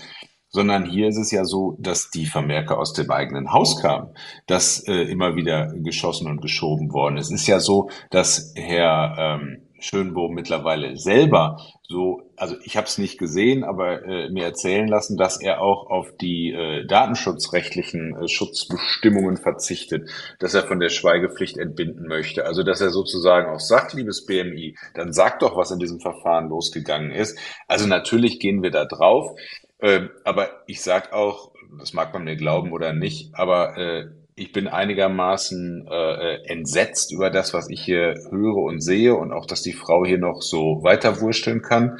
sondern 0.51 0.85
hier 0.85 1.09
ist 1.09 1.17
es 1.17 1.31
ja 1.31 1.45
so, 1.45 1.77
dass 1.81 2.11
die 2.11 2.27
Vermerke 2.27 2.77
aus 2.77 2.93
dem 2.93 3.11
eigenen 3.11 3.51
Haus 3.51 3.81
kamen, 3.81 4.15
dass 4.47 4.87
äh, 4.87 4.93
immer 4.93 5.37
wieder 5.37 5.73
geschossen 5.75 6.29
und 6.29 6.43
geschoben 6.43 6.93
worden 6.93 7.17
ist. 7.17 7.31
Es 7.31 7.41
ist 7.41 7.47
ja 7.47 7.61
so, 7.61 7.89
dass 8.11 8.53
Herr 8.57 9.17
ähm, 9.19 9.63
Schönbohm 9.79 10.35
mittlerweile 10.35 10.97
selber 10.97 11.57
so, 11.89 12.33
also 12.37 12.57
ich 12.65 12.77
habe 12.77 12.87
es 12.87 12.99
nicht 12.99 13.17
gesehen, 13.17 13.63
aber 13.63 14.05
äh, 14.05 14.29
mir 14.29 14.45
erzählen 14.45 14.89
lassen, 14.89 15.17
dass 15.17 15.41
er 15.41 15.61
auch 15.61 15.89
auf 15.89 16.17
die 16.17 16.53
äh, 16.53 16.85
datenschutzrechtlichen 16.85 18.17
äh, 18.17 18.29
Schutzbestimmungen 18.29 19.37
verzichtet, 19.37 20.11
dass 20.41 20.55
er 20.55 20.65
von 20.65 20.81
der 20.81 20.89
Schweigepflicht 20.89 21.59
entbinden 21.59 22.09
möchte. 22.09 22.45
Also 22.45 22.65
dass 22.65 22.81
er 22.81 22.91
sozusagen 22.91 23.55
auch 23.55 23.61
sagt, 23.61 23.93
liebes 23.93 24.27
BMI, 24.27 24.77
dann 24.95 25.13
sagt 25.13 25.43
doch, 25.43 25.57
was 25.57 25.71
in 25.71 25.79
diesem 25.79 26.01
Verfahren 26.01 26.49
losgegangen 26.49 27.13
ist. 27.13 27.39
Also 27.69 27.87
natürlich 27.87 28.41
gehen 28.41 28.65
wir 28.65 28.73
da 28.73 28.85
drauf, 28.85 29.37
äh, 29.79 30.09
aber 30.25 30.63
ich 30.67 30.83
sag 30.83 31.13
auch, 31.13 31.53
das 31.79 31.93
mag 31.93 32.13
man 32.13 32.25
mir 32.25 32.37
glauben 32.37 32.73
oder 32.73 32.93
nicht, 32.95 33.35
aber 33.35 33.77
äh, 33.77 34.07
ich 34.37 34.53
bin 34.53 34.69
einigermaßen 34.69 35.89
äh, 35.91 36.35
äh, 36.35 36.45
entsetzt 36.47 37.11
über 37.11 37.31
das, 37.31 37.55
was 37.55 37.71
ich 37.71 37.83
hier 37.83 38.15
höre 38.31 38.57
und 38.57 38.81
sehe 38.81 39.17
und 39.17 39.33
auch, 39.33 39.47
dass 39.47 39.63
die 39.63 39.73
Frau 39.73 40.05
hier 40.05 40.19
noch 40.19 40.43
so 40.43 40.83
weiterwursteln 40.83 41.63
kann. 41.63 41.99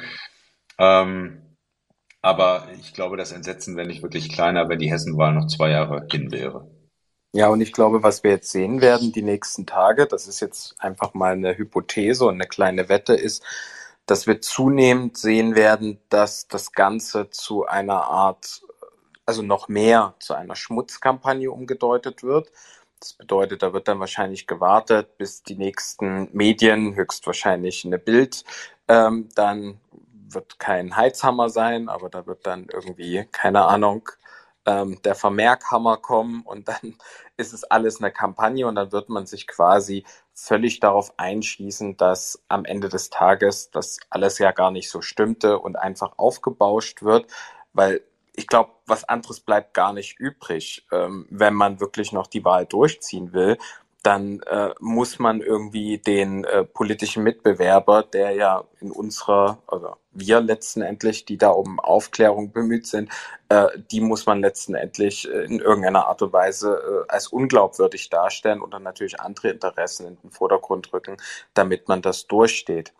Ähm, 0.77 1.41
aber 2.21 2.67
ich 2.79 2.93
glaube, 2.93 3.17
das 3.17 3.31
Entsetzen 3.31 3.75
wäre 3.75 3.87
nicht 3.87 4.03
wirklich 4.03 4.29
kleiner, 4.31 4.69
wenn 4.69 4.77
die 4.77 4.91
Hessenwahl 4.91 5.33
noch 5.33 5.47
zwei 5.47 5.71
Jahre 5.71 6.05
hin 6.11 6.31
wäre. 6.31 6.69
Ja, 7.33 7.47
und 7.49 7.59
ich 7.61 7.73
glaube, 7.73 8.03
was 8.03 8.23
wir 8.23 8.31
jetzt 8.31 8.51
sehen 8.51 8.81
werden 8.81 9.11
die 9.11 9.23
nächsten 9.23 9.65
Tage, 9.65 10.05
das 10.05 10.27
ist 10.27 10.39
jetzt 10.39 10.75
einfach 10.79 11.13
mal 11.15 11.33
eine 11.33 11.57
Hypothese 11.57 12.25
und 12.25 12.35
eine 12.35 12.47
kleine 12.47 12.87
Wette, 12.87 13.13
ist, 13.13 13.43
dass 14.05 14.27
wir 14.27 14.41
zunehmend 14.41 15.17
sehen 15.17 15.55
werden, 15.55 15.99
dass 16.09 16.47
das 16.47 16.71
Ganze 16.71 17.29
zu 17.29 17.65
einer 17.65 18.03
Art 18.03 18.61
also 19.27 19.43
noch 19.43 19.67
mehr 19.67 20.15
zu 20.19 20.33
einer 20.33 20.55
Schmutzkampagne 20.55 21.51
umgedeutet 21.51 22.23
wird. 22.23 22.51
Das 22.99 23.13
bedeutet, 23.13 23.61
da 23.61 23.73
wird 23.73 23.87
dann 23.87 23.99
wahrscheinlich 23.99 24.47
gewartet, 24.47 25.17
bis 25.17 25.43
die 25.43 25.55
nächsten 25.55 26.29
Medien, 26.35 26.95
höchstwahrscheinlich 26.95 27.85
eine 27.85 27.99
Bild, 27.99 28.43
ähm, 28.87 29.29
dann 29.35 29.79
wird 30.29 30.59
kein 30.59 30.95
Heizhammer 30.95 31.49
sein, 31.49 31.89
aber 31.89 32.09
da 32.09 32.25
wird 32.25 32.47
dann 32.47 32.67
irgendwie, 32.71 33.27
keine 33.31 33.65
Ahnung, 33.65 34.09
ähm, 34.65 35.01
der 35.03 35.15
Vermerkhammer 35.15 35.97
kommen 35.97 36.41
und 36.43 36.67
dann 36.69 36.95
ist 37.37 37.53
es 37.53 37.63
alles 37.65 37.99
eine 37.99 38.11
Kampagne 38.11 38.65
und 38.65 38.75
dann 38.75 38.91
wird 38.91 39.09
man 39.09 39.25
sich 39.25 39.45
quasi 39.47 40.05
völlig 40.33 40.79
darauf 40.79 41.13
einschließen, 41.17 41.97
dass 41.97 42.43
am 42.47 42.65
Ende 42.65 42.89
des 42.89 43.09
Tages 43.09 43.71
das 43.71 43.99
alles 44.09 44.39
ja 44.39 44.51
gar 44.51 44.71
nicht 44.71 44.89
so 44.89 45.01
stimmte 45.01 45.59
und 45.59 45.75
einfach 45.75 46.13
aufgebauscht 46.17 47.03
wird, 47.03 47.27
weil 47.73 48.01
ich 48.37 48.47
glaube, 48.47 48.71
was 48.85 49.03
anderes 49.03 49.39
bleibt 49.41 49.73
gar 49.73 49.91
nicht 49.91 50.19
übrig. 50.19 50.85
Ähm, 50.91 51.25
wenn 51.29 51.55
man 51.55 51.79
wirklich 51.79 52.13
noch 52.13 52.27
die 52.27 52.45
Wahl 52.45 52.65
durchziehen 52.65 53.33
will, 53.33 53.57
dann 54.03 54.41
äh, 54.43 54.69
muss 54.79 55.19
man 55.19 55.41
irgendwie 55.41 55.97
den 55.97 56.45
äh, 56.45 56.63
politischen 56.63 57.23
Mitbewerber, 57.23 58.03
der 58.03 58.31
ja 58.31 58.63
in 58.79 58.91
unserer, 58.91 59.57
also 59.67 59.95
wir 60.13 60.39
letztendlich, 60.39 61.25
die 61.25 61.37
da 61.37 61.49
um 61.49 61.79
Aufklärung 61.79 62.51
bemüht 62.51 62.87
sind, 62.87 63.11
äh, 63.49 63.67
die 63.91 63.99
muss 63.99 64.25
man 64.27 64.39
letztendlich 64.39 65.27
äh, 65.27 65.43
in 65.45 65.59
irgendeiner 65.59 66.05
Art 66.05 66.21
und 66.21 66.31
Weise 66.31 67.05
äh, 67.09 67.11
als 67.11 67.27
unglaubwürdig 67.27 68.09
darstellen 68.09 68.61
und 68.61 68.71
dann 68.73 68.83
natürlich 68.83 69.19
andere 69.19 69.49
Interessen 69.49 70.07
in 70.07 70.17
den 70.21 70.31
Vordergrund 70.31 70.93
rücken, 70.93 71.17
damit 71.55 71.87
man 71.87 72.01
das 72.01 72.27
durchsteht. 72.27 72.93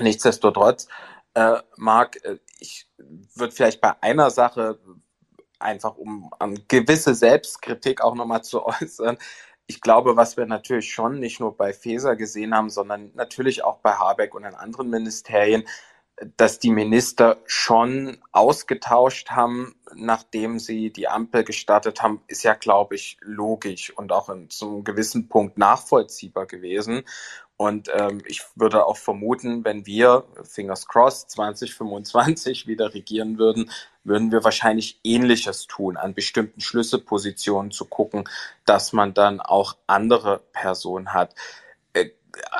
Nichtsdestotrotz 0.00 0.86
äh, 1.34 1.58
Marc, 1.76 2.24
äh, 2.24 2.38
ich 2.60 2.88
würde 3.34 3.52
vielleicht 3.52 3.80
bei 3.80 4.00
einer 4.02 4.30
Sache 4.30 4.78
einfach 5.58 5.96
um 5.96 6.30
an 6.38 6.58
gewisse 6.68 7.14
Selbstkritik 7.14 8.02
auch 8.02 8.14
nochmal 8.14 8.42
zu 8.42 8.64
äußern. 8.66 9.18
Ich 9.66 9.80
glaube, 9.80 10.16
was 10.16 10.36
wir 10.36 10.46
natürlich 10.46 10.92
schon 10.92 11.20
nicht 11.20 11.38
nur 11.40 11.56
bei 11.56 11.72
Feser 11.72 12.16
gesehen 12.16 12.54
haben, 12.54 12.70
sondern 12.70 13.12
natürlich 13.14 13.62
auch 13.64 13.78
bei 13.78 13.92
Habeck 13.92 14.34
und 14.34 14.44
in 14.44 14.54
anderen 14.54 14.90
Ministerien, 14.90 15.64
dass 16.36 16.58
die 16.58 16.70
Minister 16.70 17.38
schon 17.46 18.18
ausgetauscht 18.32 19.30
haben, 19.30 19.74
nachdem 19.94 20.58
sie 20.58 20.92
die 20.92 21.08
Ampel 21.08 21.44
gestartet 21.44 22.02
haben, 22.02 22.22
ist 22.26 22.42
ja, 22.42 22.54
glaube 22.54 22.94
ich, 22.96 23.16
logisch 23.22 23.90
und 23.96 24.12
auch 24.12 24.28
in, 24.28 24.50
zu 24.50 24.68
einem 24.68 24.84
gewissen 24.84 25.28
Punkt 25.28 25.56
nachvollziehbar 25.56 26.46
gewesen. 26.46 27.04
Und 27.60 27.90
ähm, 27.92 28.22
ich 28.24 28.42
würde 28.54 28.86
auch 28.86 28.96
vermuten, 28.96 29.66
wenn 29.66 29.84
wir, 29.84 30.24
fingers 30.44 30.88
crossed, 30.88 31.30
2025 31.32 32.66
wieder 32.66 32.94
regieren 32.94 33.36
würden, 33.36 33.70
würden 34.02 34.32
wir 34.32 34.42
wahrscheinlich 34.44 34.98
Ähnliches 35.04 35.66
tun, 35.66 35.98
an 35.98 36.14
bestimmten 36.14 36.62
Schlüsselpositionen 36.62 37.70
zu 37.70 37.84
gucken, 37.84 38.26
dass 38.64 38.94
man 38.94 39.12
dann 39.12 39.42
auch 39.42 39.76
andere 39.86 40.38
Personen 40.54 41.12
hat. 41.12 41.34
Äh, 41.92 42.12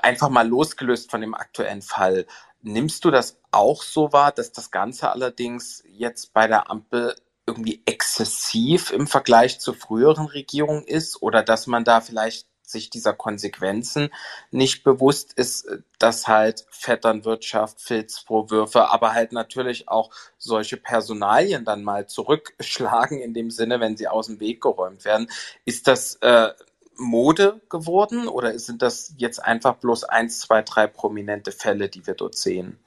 einfach 0.03 0.29
mal 0.29 0.47
losgelöst 0.47 1.11
von 1.11 1.23
dem 1.23 1.35
aktuellen 1.35 1.81
Fall. 1.81 2.27
Nimmst 2.61 3.03
du 3.07 3.11
das 3.11 3.39
auch 3.53 3.83
so 3.83 4.13
wahr, 4.13 4.33
dass 4.33 4.53
das 4.53 4.71
Ganze 4.71 5.11
allerdings 5.11 5.83
jetzt 5.89 6.35
bei 6.35 6.47
der 6.47 6.71
Ampel 6.71 7.17
irgendwie 7.47 7.81
exzessiv 7.87 8.91
im 8.93 9.07
Vergleich 9.07 9.61
zur 9.61 9.75
früheren 9.75 10.27
Regierung 10.27 10.85
ist 10.85 11.23
oder 11.23 11.43
dass 11.43 11.67
man 11.67 11.85
da 11.85 12.03
vielleicht 12.03 12.50
sich 12.71 12.91
dieser 12.91 13.13
Konsequenzen 13.13 14.11
nicht 14.51 14.85
bewusst 14.85 15.33
ist, 15.35 15.69
dass 15.99 16.29
halt 16.29 16.67
Vetternwirtschaft, 16.71 17.81
Filzvorwürfe, 17.81 18.89
aber 18.91 19.13
halt 19.13 19.33
natürlich 19.33 19.89
auch 19.89 20.11
solche 20.39 20.77
Personalien 20.77 21.65
dann 21.65 21.85
mal 21.85 22.07
zurückschlagen 22.07 23.19
in 23.21 23.35
dem 23.35 23.51
Sinne, 23.51 23.81
wenn 23.81 23.97
sie 23.97 24.09
aus 24.09 24.27
dem 24.27 24.41
Weg 24.41 24.61
geräumt 24.61 25.05
werden. 25.05 25.29
Ist 25.65 25.87
das 25.87 26.17
äh, 26.17 26.51
Mode 26.97 27.61
geworden 27.69 28.29
oder 28.29 28.59
sind 28.59 28.83
das 28.83 29.15
jetzt 29.17 29.43
einfach 29.43 29.77
bloß 29.77 30.05
eins, 30.05 30.41
zwei, 30.41 30.63
drei 30.63 30.87
prominente 30.87 31.53
Fälle, 31.53 31.89
die 31.89 32.07
wir 32.07 32.15
dort 32.15 32.37
sehen? 32.37 32.79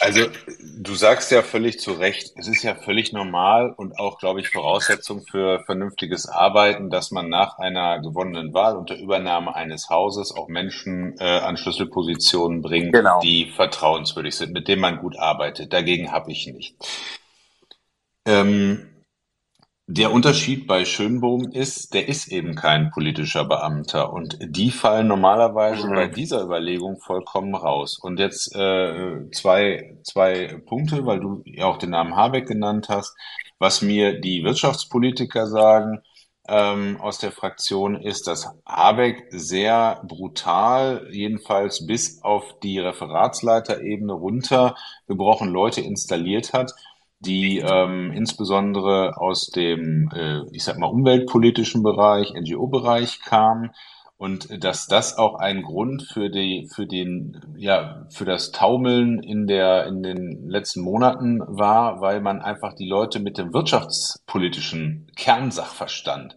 Also 0.00 0.26
du 0.60 0.94
sagst 0.94 1.30
ja 1.30 1.42
völlig 1.42 1.80
zu 1.80 1.92
Recht, 1.92 2.32
es 2.36 2.48
ist 2.48 2.62
ja 2.62 2.74
völlig 2.74 3.12
normal 3.12 3.72
und 3.76 3.98
auch, 3.98 4.18
glaube 4.18 4.40
ich, 4.40 4.50
Voraussetzung 4.50 5.22
für 5.22 5.64
vernünftiges 5.64 6.28
Arbeiten, 6.28 6.90
dass 6.90 7.10
man 7.10 7.28
nach 7.28 7.58
einer 7.58 8.00
gewonnenen 8.00 8.52
Wahl 8.52 8.76
unter 8.76 8.96
Übernahme 8.96 9.54
eines 9.54 9.88
Hauses 9.88 10.32
auch 10.32 10.48
Menschen 10.48 11.16
äh, 11.18 11.24
an 11.24 11.56
Schlüsselpositionen 11.56 12.60
bringt, 12.60 12.92
genau. 12.92 13.20
die 13.20 13.50
vertrauenswürdig 13.50 14.36
sind, 14.36 14.52
mit 14.52 14.68
denen 14.68 14.82
man 14.82 14.98
gut 14.98 15.18
arbeitet. 15.18 15.72
Dagegen 15.72 16.12
habe 16.12 16.30
ich 16.30 16.46
nicht. 16.46 16.76
Ähm, 18.26 18.95
der 19.88 20.12
Unterschied 20.12 20.66
bei 20.66 20.84
Schönbohm 20.84 21.52
ist, 21.52 21.94
der 21.94 22.08
ist 22.08 22.26
eben 22.26 22.56
kein 22.56 22.90
politischer 22.90 23.44
Beamter 23.44 24.12
und 24.12 24.36
die 24.40 24.72
fallen 24.72 25.06
normalerweise 25.06 25.86
mhm. 25.86 25.94
bei 25.94 26.06
dieser 26.08 26.42
Überlegung 26.42 26.98
vollkommen 26.98 27.54
raus. 27.54 27.96
Und 27.96 28.18
jetzt 28.18 28.52
äh, 28.56 29.30
zwei, 29.30 29.96
zwei 30.02 30.60
Punkte, 30.66 31.06
weil 31.06 31.20
du 31.20 31.42
ja 31.44 31.66
auch 31.66 31.78
den 31.78 31.90
Namen 31.90 32.16
Habeck 32.16 32.48
genannt 32.48 32.88
hast. 32.88 33.14
Was 33.60 33.80
mir 33.80 34.20
die 34.20 34.42
Wirtschaftspolitiker 34.42 35.46
sagen 35.46 36.02
ähm, 36.48 37.00
aus 37.00 37.18
der 37.18 37.30
Fraktion 37.30 37.94
ist, 37.94 38.26
dass 38.26 38.50
Habeck 38.66 39.26
sehr 39.30 40.02
brutal, 40.06 41.06
jedenfalls 41.12 41.86
bis 41.86 42.22
auf 42.24 42.58
die 42.60 42.80
Referatsleiterebene 42.80 44.12
runtergebrochen 44.12 45.48
Leute 45.48 45.80
installiert 45.80 46.52
hat 46.52 46.72
die 47.20 47.58
ähm, 47.58 48.12
insbesondere 48.12 49.16
aus 49.16 49.48
dem, 49.48 50.10
äh, 50.14 50.42
ich 50.52 50.64
sag 50.64 50.78
mal, 50.78 50.86
umweltpolitischen 50.86 51.82
Bereich, 51.82 52.32
NGO-Bereich 52.34 53.20
kamen 53.20 53.70
und 54.18 54.64
dass 54.64 54.86
das 54.86 55.18
auch 55.18 55.34
ein 55.34 55.62
Grund 55.62 56.02
für 56.02 56.30
die, 56.30 56.68
für 56.74 56.86
den, 56.86 57.40
ja, 57.56 58.06
für 58.10 58.24
das 58.24 58.50
Taumeln 58.50 59.22
in 59.22 59.46
der, 59.46 59.86
in 59.86 60.02
den 60.02 60.48
letzten 60.48 60.80
Monaten 60.80 61.40
war, 61.46 62.00
weil 62.00 62.20
man 62.20 62.40
einfach 62.40 62.74
die 62.74 62.88
Leute 62.88 63.20
mit 63.20 63.36
dem 63.36 63.52
wirtschaftspolitischen 63.52 65.10
Kernsachverstand 65.16 66.34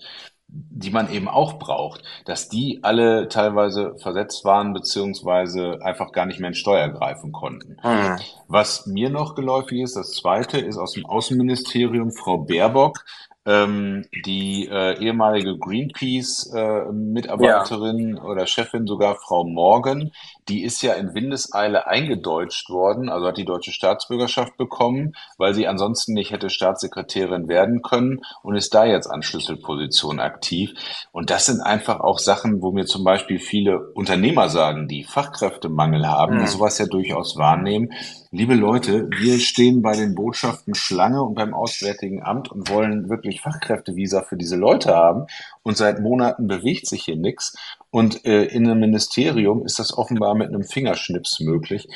die 0.52 0.90
man 0.90 1.12
eben 1.12 1.28
auch 1.28 1.60
braucht, 1.60 2.02
dass 2.26 2.50
die 2.50 2.80
alle 2.82 3.28
teilweise 3.28 3.96
versetzt 3.98 4.46
waren 4.46 4.74
beziehungsweise 4.74 5.80
einfach 5.82 6.12
gar 6.12 6.26
nicht 6.26 6.40
mehr 6.40 6.50
in 6.50 6.56
Steuer 6.56 6.90
greifen 6.90 7.32
konnten. 7.32 7.78
Mhm. 7.84 8.18
Was 8.48 8.88
mir 8.88 9.10
noch 9.10 9.36
geläufig 9.36 9.82
ist, 9.82 9.96
das 9.96 10.14
zweite 10.14 10.58
ist 10.58 10.78
aus 10.78 10.94
dem 10.94 11.06
Außenministerium 11.06 12.12
Frau 12.12 12.40
Baerbock, 12.40 13.06
ähm, 13.46 14.06
die 14.26 14.68
äh, 14.72 14.98
ehemalige 15.00 15.58
Greenpeace-Mitarbeiterin 15.58 18.00
äh, 18.00 18.18
ja. 18.18 18.24
oder 18.24 18.48
Chefin, 18.48 18.88
sogar 18.88 19.16
Frau 19.16 19.44
Morgan, 19.44 20.12
die 20.50 20.64
ist 20.64 20.82
ja 20.82 20.94
in 20.94 21.14
Windeseile 21.14 21.88
eingedeutscht 21.88 22.70
worden, 22.70 23.08
also 23.08 23.28
hat 23.28 23.38
die 23.38 23.46
deutsche 23.46 23.72
Staatsbürgerschaft 23.72 24.58
bekommen, 24.58 25.14
weil 25.38 25.54
sie 25.54 25.68
ansonsten 25.68 26.14
nicht 26.14 26.32
hätte 26.32 26.50
Staatssekretärin 26.50 27.48
werden 27.48 27.82
können 27.82 28.22
und 28.44 28.56
ist 28.56 28.74
da 28.74 28.86
jetzt 28.86 29.08
an 29.08 29.24
Schlüsselpositionen 29.24 30.20
aktiv. 30.20 30.72
Und 31.14 31.30
das 31.30 31.46
sind 31.46 31.62
einfach 31.62 32.02
auch 32.02 32.20
Sachen, 32.20 32.62
wo 32.62 32.72
mir 32.72 32.86
zum 32.86 33.04
Beispiel 33.06 33.40
viele 33.40 33.92
Unternehmer 33.94 34.50
sagen, 34.50 34.90
die 34.90 35.06
Fachkräftemangel 35.06 36.08
haben, 36.08 36.36
mhm. 36.36 36.40
die 36.42 36.48
sowas 36.48 36.78
ja 36.78 36.88
durchaus 36.88 37.38
wahrnehmen. 37.38 37.94
Liebe 38.32 38.54
Leute, 38.54 39.10
wir 39.10 39.40
stehen 39.40 39.82
bei 39.82 39.96
den 39.96 40.14
Botschaften 40.14 40.76
Schlange 40.76 41.24
und 41.24 41.34
beim 41.34 41.54
Auswärtigen 41.54 42.22
Amt 42.22 42.52
und 42.52 42.70
wollen 42.70 43.10
wirklich 43.10 43.30
wirklich 43.30 43.42
Fachkräftevisa 43.42 44.24
für 44.24 44.38
diese 44.38 44.56
Leute 44.56 44.96
haben. 44.96 45.28
Und 45.64 45.78
seit 45.78 46.00
Monaten 46.00 46.48
bewegt 46.48 46.88
sich 46.88 47.04
hier 47.04 47.16
nichts. 47.16 47.56
Und 47.92 48.26
äh, 48.26 48.46
in 48.46 48.68
einem 48.68 48.80
Ministerium 48.80 49.66
ist 49.66 49.80
das 49.80 49.98
offenbar 49.98 50.36
mit 50.40 50.48
einem 50.50 50.64
Fingerschnips 50.64 51.40
möglich. 51.40 51.88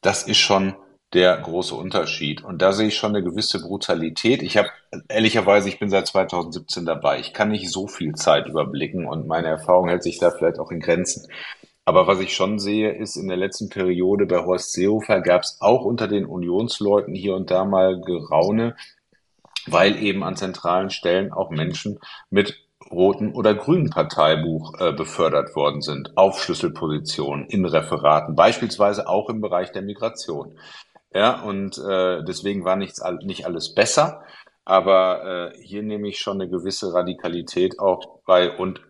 Das 0.00 0.24
ist 0.24 0.38
schon 0.38 0.74
der 1.12 1.36
große 1.36 1.74
Unterschied. 1.74 2.44
Und 2.44 2.62
da 2.62 2.72
sehe 2.72 2.88
ich 2.88 2.96
schon 2.96 3.14
eine 3.14 3.24
gewisse 3.24 3.60
Brutalität. 3.60 4.42
Ich 4.42 4.56
habe 4.56 4.70
ehrlicherweise, 5.08 5.68
ich 5.68 5.78
bin 5.78 5.90
seit 5.90 6.06
2017 6.06 6.84
dabei. 6.84 7.18
Ich 7.18 7.32
kann 7.32 7.50
nicht 7.50 7.70
so 7.70 7.86
viel 7.86 8.14
Zeit 8.14 8.46
überblicken 8.46 9.06
und 9.06 9.26
meine 9.26 9.48
Erfahrung 9.48 9.88
hält 9.88 10.02
sich 10.02 10.18
da 10.18 10.30
vielleicht 10.30 10.58
auch 10.58 10.70
in 10.70 10.80
Grenzen. 10.80 11.26
Aber 11.84 12.06
was 12.06 12.20
ich 12.20 12.34
schon 12.34 12.58
sehe, 12.58 12.92
ist 12.92 13.16
in 13.16 13.26
der 13.26 13.36
letzten 13.36 13.68
Periode 13.68 14.26
bei 14.26 14.44
Horst 14.44 14.72
Seehofer 14.72 15.20
gab 15.20 15.42
es 15.42 15.58
auch 15.60 15.84
unter 15.84 16.06
den 16.06 16.26
Unionsleuten 16.26 17.14
hier 17.14 17.34
und 17.34 17.50
da 17.50 17.64
mal 17.64 18.00
Geraune, 18.00 18.76
weil 19.66 20.00
eben 20.00 20.22
an 20.22 20.36
zentralen 20.36 20.90
Stellen 20.90 21.32
auch 21.32 21.50
Menschen 21.50 21.98
mit 22.28 22.64
roten 22.90 23.32
oder 23.32 23.54
grünen 23.54 23.90
Parteibuch 23.90 24.74
äh, 24.80 24.92
befördert 24.92 25.54
worden 25.54 25.80
sind, 25.80 26.16
auf 26.16 26.42
Schlüsselpositionen 26.42 27.46
in 27.46 27.64
Referaten, 27.64 28.34
beispielsweise 28.34 29.08
auch 29.08 29.28
im 29.28 29.40
Bereich 29.40 29.72
der 29.72 29.82
Migration. 29.82 30.58
Ja, 31.12 31.42
und 31.42 31.78
äh, 31.78 32.22
deswegen 32.24 32.64
war 32.64 32.76
nichts, 32.76 33.02
nicht 33.22 33.46
alles 33.46 33.74
besser, 33.74 34.22
aber 34.64 35.52
äh, 35.54 35.58
hier 35.62 35.82
nehme 35.82 36.08
ich 36.08 36.18
schon 36.18 36.40
eine 36.40 36.50
gewisse 36.50 36.92
Radikalität 36.92 37.80
auch 37.80 38.20
bei 38.26 38.56
und 38.56 38.80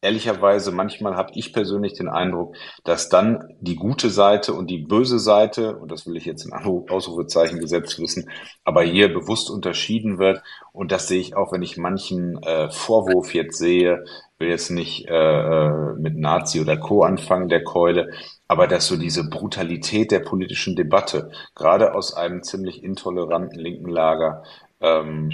ehrlicherweise, 0.00 0.70
manchmal 0.70 1.16
habe 1.16 1.32
ich 1.34 1.52
persönlich 1.52 1.94
den 1.94 2.08
Eindruck, 2.08 2.54
dass 2.84 3.08
dann 3.08 3.54
die 3.60 3.74
gute 3.74 4.10
Seite 4.10 4.52
und 4.54 4.68
die 4.68 4.78
böse 4.78 5.18
Seite, 5.18 5.76
und 5.76 5.90
das 5.90 6.06
will 6.06 6.16
ich 6.16 6.24
jetzt 6.24 6.44
in 6.44 6.52
Ausrufezeichen 6.52 7.58
gesetzt 7.58 7.98
wissen, 7.98 8.30
aber 8.64 8.82
hier 8.82 9.12
bewusst 9.12 9.50
unterschieden 9.50 10.18
wird. 10.18 10.42
Und 10.72 10.92
das 10.92 11.08
sehe 11.08 11.20
ich 11.20 11.36
auch, 11.36 11.52
wenn 11.52 11.62
ich 11.62 11.76
manchen 11.76 12.40
äh, 12.42 12.70
Vorwurf 12.70 13.34
jetzt 13.34 13.58
sehe, 13.58 14.04
will 14.38 14.48
jetzt 14.48 14.70
nicht 14.70 15.08
äh, 15.08 15.14
äh 15.14 15.94
mit 15.98 16.16
Nazi 16.16 16.60
oder 16.60 16.76
Co. 16.76 17.02
anfangen, 17.02 17.48
der 17.48 17.64
Keule, 17.64 18.12
aber 18.46 18.68
dass 18.68 18.86
so 18.86 18.96
diese 18.96 19.28
Brutalität 19.28 20.12
der 20.12 20.20
politischen 20.20 20.76
Debatte, 20.76 21.32
gerade 21.56 21.94
aus 21.94 22.14
einem 22.14 22.44
ziemlich 22.44 22.84
intoleranten 22.84 23.58
linken 23.58 23.88
Lager, 23.88 24.44
ähm, 24.80 25.32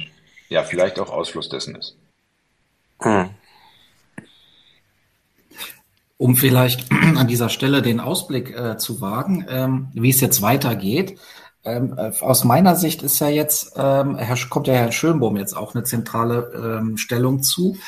ja, 0.48 0.62
vielleicht 0.62 0.98
auch 0.98 1.10
Ausfluss 1.10 1.50
dessen 1.50 1.76
ist. 1.76 1.98
Hm. 3.02 3.30
Um 6.16 6.36
vielleicht 6.36 6.90
an 7.16 7.26
dieser 7.26 7.48
Stelle 7.48 7.82
den 7.82 8.00
Ausblick 8.00 8.50
äh, 8.56 8.76
zu 8.76 9.00
wagen, 9.00 9.46
ähm, 9.48 9.88
wie 9.92 10.10
es 10.10 10.20
jetzt 10.20 10.42
weitergeht. 10.42 11.18
Ähm, 11.64 11.94
äh, 11.96 12.12
aus 12.20 12.44
meiner 12.44 12.76
Sicht 12.76 13.02
ist 13.02 13.18
ja 13.20 13.28
jetzt, 13.28 13.72
ähm, 13.76 14.18
kommt 14.50 14.66
ja 14.66 14.74
Herr 14.74 14.92
Schönbohm 14.92 15.36
jetzt 15.38 15.56
auch 15.56 15.74
eine 15.74 15.82
zentrale 15.82 16.80
ähm, 16.82 16.98
Stellung 16.98 17.42
zu, 17.42 17.78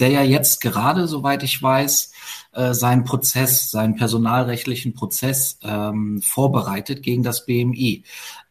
der 0.00 0.10
ja 0.10 0.22
jetzt 0.22 0.60
gerade, 0.60 1.08
soweit 1.08 1.42
ich 1.42 1.62
weiß, 1.62 2.12
äh, 2.52 2.74
seinen 2.74 3.04
Prozess, 3.04 3.70
seinen 3.70 3.96
personalrechtlichen 3.96 4.92
Prozess 4.92 5.58
ähm, 5.62 6.20
vorbereitet 6.20 7.02
gegen 7.02 7.22
das 7.22 7.46
BMI. 7.46 8.04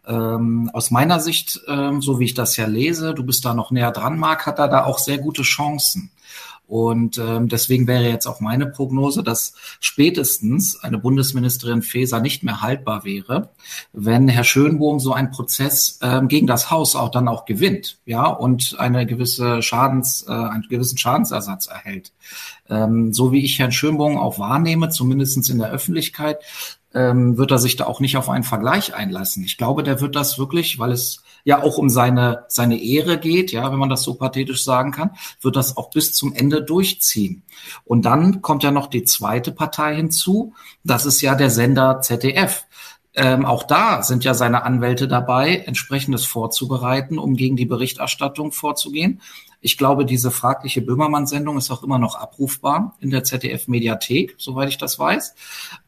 Ähm, 0.07 0.71
aus 0.73 0.89
meiner 0.89 1.19
Sicht, 1.19 1.59
ähm, 1.67 2.01
so 2.01 2.19
wie 2.19 2.25
ich 2.25 2.33
das 2.33 2.57
ja 2.57 2.65
lese, 2.65 3.13
du 3.13 3.23
bist 3.23 3.45
da 3.45 3.53
noch 3.53 3.69
näher 3.69 3.91
dran, 3.91 4.17
Marc, 4.17 4.47
hat 4.47 4.57
er 4.57 4.67
da 4.67 4.85
auch 4.85 4.97
sehr 4.97 5.19
gute 5.19 5.43
Chancen. 5.43 6.09
Und 6.71 7.17
ähm, 7.17 7.49
deswegen 7.49 7.85
wäre 7.85 8.07
jetzt 8.07 8.27
auch 8.27 8.39
meine 8.39 8.65
Prognose, 8.65 9.23
dass 9.23 9.55
spätestens 9.81 10.81
eine 10.81 10.99
Bundesministerin 10.99 11.81
Faeser 11.81 12.21
nicht 12.21 12.43
mehr 12.43 12.61
haltbar 12.61 13.03
wäre, 13.03 13.49
wenn 13.91 14.29
Herr 14.29 14.45
Schönbohm 14.45 15.01
so 15.01 15.11
einen 15.11 15.31
Prozess 15.31 15.99
ähm, 16.01 16.29
gegen 16.29 16.47
das 16.47 16.71
Haus 16.71 16.95
auch 16.95 17.09
dann 17.09 17.27
auch 17.27 17.43
gewinnt, 17.43 17.97
ja, 18.05 18.25
und 18.25 18.77
eine 18.79 19.05
gewisse 19.05 19.61
Schadens, 19.61 20.25
äh, 20.25 20.31
einen 20.31 20.65
gewissen 20.69 20.97
Schadensersatz 20.97 21.67
erhält. 21.67 22.13
Ähm, 22.69 23.11
so 23.11 23.33
wie 23.33 23.43
ich 23.43 23.59
Herrn 23.59 23.73
Schönbohm 23.73 24.17
auch 24.17 24.39
wahrnehme, 24.39 24.87
zumindestens 24.87 25.49
in 25.49 25.59
der 25.59 25.71
Öffentlichkeit, 25.71 26.39
ähm, 26.93 27.37
wird 27.37 27.51
er 27.51 27.59
sich 27.59 27.75
da 27.75 27.85
auch 27.85 27.99
nicht 27.99 28.15
auf 28.15 28.29
einen 28.29 28.45
Vergleich 28.45 28.95
einlassen. 28.95 29.43
Ich 29.43 29.57
glaube, 29.57 29.83
der 29.83 29.99
wird 29.99 30.15
das 30.15 30.39
wirklich, 30.39 30.79
weil 30.79 30.93
es 30.93 31.21
ja 31.43 31.61
auch 31.61 31.77
um 31.77 31.89
seine, 31.89 32.45
seine 32.47 32.81
Ehre 32.81 33.17
geht, 33.17 33.51
ja, 33.51 33.71
wenn 33.71 33.79
man 33.79 33.89
das 33.89 34.03
so 34.03 34.15
pathetisch 34.15 34.63
sagen 34.63 34.91
kann, 34.91 35.11
wird 35.41 35.55
das 35.55 35.77
auch 35.77 35.89
bis 35.89 36.13
zum 36.13 36.33
Ende 36.33 36.61
durchziehen. 36.61 37.43
Und 37.85 38.05
dann 38.05 38.41
kommt 38.41 38.63
ja 38.63 38.71
noch 38.71 38.87
die 38.87 39.03
zweite 39.03 39.51
Partei 39.51 39.95
hinzu, 39.95 40.53
das 40.83 41.05
ist 41.05 41.21
ja 41.21 41.35
der 41.35 41.49
Sender 41.49 42.01
ZDF. 42.01 42.65
Ähm, 43.13 43.45
auch 43.45 43.63
da 43.63 44.03
sind 44.03 44.23
ja 44.23 44.33
seine 44.33 44.63
Anwälte 44.63 45.07
dabei, 45.07 45.57
entsprechendes 45.57 46.25
vorzubereiten, 46.25 47.19
um 47.19 47.35
gegen 47.35 47.57
die 47.57 47.65
Berichterstattung 47.65 48.53
vorzugehen. 48.53 49.21
Ich 49.61 49.77
glaube, 49.77 50.05
diese 50.05 50.31
fragliche 50.31 50.81
Böhmermann-Sendung 50.81 51.57
ist 51.57 51.69
auch 51.69 51.83
immer 51.83 51.99
noch 51.99 52.15
abrufbar 52.15 52.95
in 52.99 53.11
der 53.11 53.23
ZDF-Mediathek, 53.23 54.35
soweit 54.37 54.69
ich 54.69 54.79
das 54.79 54.97
weiß. 54.97 55.35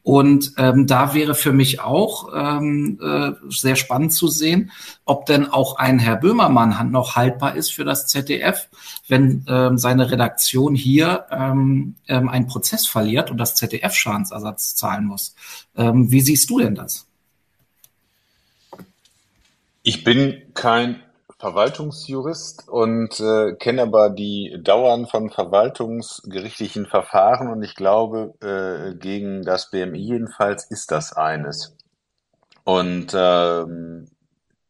Und 0.04 0.54
ähm, 0.58 0.86
da 0.86 1.16
wäre 1.16 1.34
für 1.34 1.54
mich 1.54 1.80
auch 1.80 2.30
ähm, 2.36 3.00
äh, 3.02 3.32
sehr 3.50 3.76
spannend 3.76 4.14
zu 4.14 4.28
sehen, 4.28 4.72
ob 5.06 5.26
denn 5.26 5.48
auch 5.48 5.78
ein 5.78 5.98
Herr 5.98 6.18
Böhmermann 6.18 6.92
noch 6.92 7.16
haltbar 7.16 7.56
ist 7.56 7.74
für 7.74 7.84
das 7.84 8.06
ZDF, 8.06 8.70
wenn 9.08 9.44
ähm, 9.48 9.80
seine 9.80 10.12
Redaktion 10.12 10.76
hier 10.76 11.26
ähm, 11.32 11.96
ähm, 12.08 12.30
einen 12.30 12.46
Prozess 12.46 12.86
verliert 12.86 13.32
und 13.32 13.38
das 13.38 13.56
ZDF 13.56 13.96
Schadensersatz 13.96 14.76
zahlen 14.76 15.06
muss. 15.06 15.36
Ähm, 15.76 16.12
wie 16.12 16.22
siehst 16.22 16.50
du 16.50 16.60
denn 16.60 16.76
das? 16.76 17.08
Ich 19.82 20.04
bin 20.04 20.42
kein 20.54 21.02
Verwaltungsjurist 21.44 22.70
und 22.70 23.20
äh, 23.20 23.54
kenne 23.56 23.82
aber 23.82 24.10
die 24.10 24.58
Dauern 24.64 25.08
von 25.08 25.30
verwaltungsgerichtlichen 25.30 26.86
Verfahren 26.86 27.50
und 27.52 27.62
ich 27.64 27.76
glaube, 27.76 28.34
äh, 28.42 28.96
gegen 28.96 29.42
das 29.44 29.70
BMI 29.70 30.00
jedenfalls 30.00 30.72
ist 30.72 30.92
das 30.92 31.12
eines. 31.12 31.76
Und 32.64 33.08
ähm, 33.14 34.08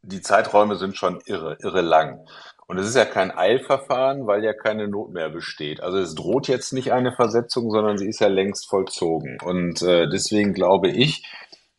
die 0.02 0.22
Zeiträume 0.22 0.76
sind 0.78 0.98
schon 0.98 1.22
irre, 1.28 1.58
irre 1.62 1.82
lang. 1.82 2.26
Und 2.66 2.80
es 2.80 2.88
ist 2.88 2.96
ja 2.96 3.06
kein 3.06 3.30
Eilverfahren, 3.30 4.26
weil 4.26 4.44
ja 4.44 4.54
keine 4.54 4.88
Not 4.88 5.14
mehr 5.14 5.30
besteht. 5.30 5.84
Also 5.84 6.00
es 6.00 6.16
droht 6.16 6.48
jetzt 6.48 6.74
nicht 6.74 6.92
eine 6.92 7.12
Versetzung, 7.12 7.70
sondern 7.70 8.00
sie 8.00 8.08
ist 8.08 8.20
ja 8.20 8.30
längst 8.30 8.68
vollzogen. 8.68 9.38
Und 9.46 9.84
äh, 9.84 10.10
deswegen 10.10 10.54
glaube 10.54 10.90
ich, 10.90 11.24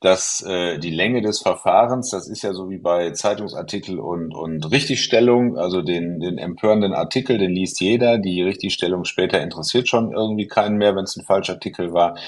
dass 0.05 0.43
äh, 0.43 0.79
die 0.79 0.91
Länge 0.91 1.23
des 1.23 1.41
Verfahrens, 1.41 2.11
das 2.11 2.29
ist 2.29 2.43
ja 2.43 2.53
so 2.53 2.69
wie 2.69 2.77
bei 2.77 3.13
Zeitungsartikel 3.13 3.99
und, 3.99 4.35
und 4.35 4.71
Richtigstellung, 4.71 5.57
also 5.57 5.81
den, 5.81 6.21
den 6.21 6.37
empörenden 6.37 6.93
Artikel, 6.93 7.39
den 7.39 7.53
liest 7.53 7.81
jeder, 7.81 8.19
die 8.19 8.43
Richtigstellung 8.43 9.07
später 9.07 9.41
interessiert 9.41 9.89
schon 9.89 10.13
irgendwie 10.13 10.47
keinen 10.47 10.77
mehr, 10.77 10.95
wenn 10.95 11.05
es 11.05 11.17
ein 11.17 11.25
Falschartikel 11.25 11.95
war. 11.95 12.19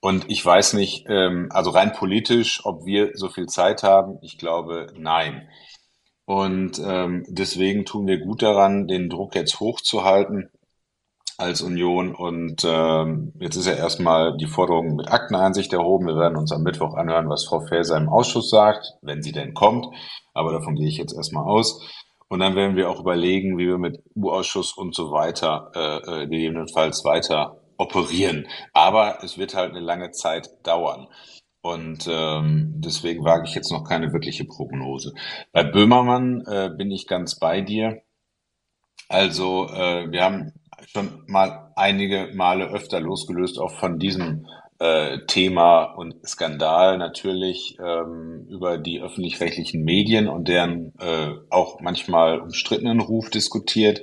Und 0.00 0.24
ich 0.28 0.44
weiß 0.44 0.72
nicht, 0.72 1.06
ähm, 1.08 1.46
also 1.50 1.70
rein 1.70 1.92
politisch, 1.92 2.62
ob 2.64 2.84
wir 2.84 3.12
so 3.14 3.28
viel 3.28 3.46
Zeit 3.46 3.84
haben, 3.84 4.18
ich 4.22 4.36
glaube, 4.36 4.88
nein. 4.98 5.48
Und 6.24 6.82
ähm, 6.84 7.24
deswegen 7.28 7.84
tun 7.84 8.08
wir 8.08 8.18
gut 8.18 8.42
daran, 8.42 8.88
den 8.88 9.08
Druck 9.08 9.36
jetzt 9.36 9.60
hochzuhalten 9.60 10.50
als 11.40 11.62
Union. 11.62 12.14
Und 12.14 12.62
ähm, 12.64 13.32
jetzt 13.40 13.56
ist 13.56 13.66
ja 13.66 13.74
erstmal 13.74 14.36
die 14.36 14.46
Forderung 14.46 14.96
mit 14.96 15.10
Akteneinsicht 15.10 15.72
erhoben. 15.72 16.06
Wir 16.06 16.16
werden 16.16 16.36
uns 16.36 16.52
am 16.52 16.62
Mittwoch 16.62 16.94
anhören, 16.94 17.28
was 17.28 17.46
Frau 17.46 17.60
Faeser 17.66 17.96
im 17.96 18.08
Ausschuss 18.08 18.50
sagt, 18.50 18.94
wenn 19.02 19.22
sie 19.22 19.32
denn 19.32 19.54
kommt. 19.54 19.86
Aber 20.34 20.52
davon 20.52 20.76
gehe 20.76 20.88
ich 20.88 20.98
jetzt 20.98 21.14
erstmal 21.14 21.44
aus. 21.44 21.80
Und 22.28 22.38
dann 22.40 22.54
werden 22.54 22.76
wir 22.76 22.88
auch 22.88 23.00
überlegen, 23.00 23.58
wie 23.58 23.66
wir 23.66 23.78
mit 23.78 23.98
U-Ausschuss 24.14 24.76
und 24.76 24.94
so 24.94 25.10
weiter 25.10 25.72
äh, 25.74 26.22
äh, 26.22 26.26
gegebenenfalls 26.28 27.04
weiter 27.04 27.60
operieren. 27.76 28.46
Aber 28.72 29.24
es 29.24 29.36
wird 29.36 29.54
halt 29.54 29.70
eine 29.70 29.80
lange 29.80 30.12
Zeit 30.12 30.48
dauern. 30.62 31.08
Und 31.62 32.08
ähm, 32.08 32.74
deswegen 32.76 33.24
wage 33.24 33.48
ich 33.48 33.54
jetzt 33.54 33.72
noch 33.72 33.84
keine 33.84 34.12
wirkliche 34.12 34.44
Prognose. 34.44 35.12
Bei 35.52 35.64
Böhmermann 35.64 36.42
äh, 36.46 36.70
bin 36.76 36.90
ich 36.90 37.06
ganz 37.06 37.38
bei 37.38 37.60
dir. 37.60 38.00
Also 39.08 39.66
äh, 39.68 40.10
wir 40.10 40.22
haben 40.22 40.52
schon 40.86 41.24
mal 41.26 41.72
einige 41.76 42.30
Male 42.34 42.68
öfter 42.68 43.00
losgelöst, 43.00 43.58
auch 43.58 43.72
von 43.72 43.98
diesem 43.98 44.46
äh, 44.80 45.18
Thema 45.26 45.84
und 45.84 46.14
Skandal 46.26 46.98
natürlich 46.98 47.78
ähm, 47.78 48.46
über 48.48 48.78
die 48.78 49.00
öffentlich-rechtlichen 49.00 49.84
Medien 49.84 50.26
und 50.26 50.48
deren 50.48 50.94
äh, 50.98 51.34
auch 51.50 51.80
manchmal 51.80 52.40
umstrittenen 52.40 53.00
Ruf 53.00 53.30
diskutiert. 53.30 54.00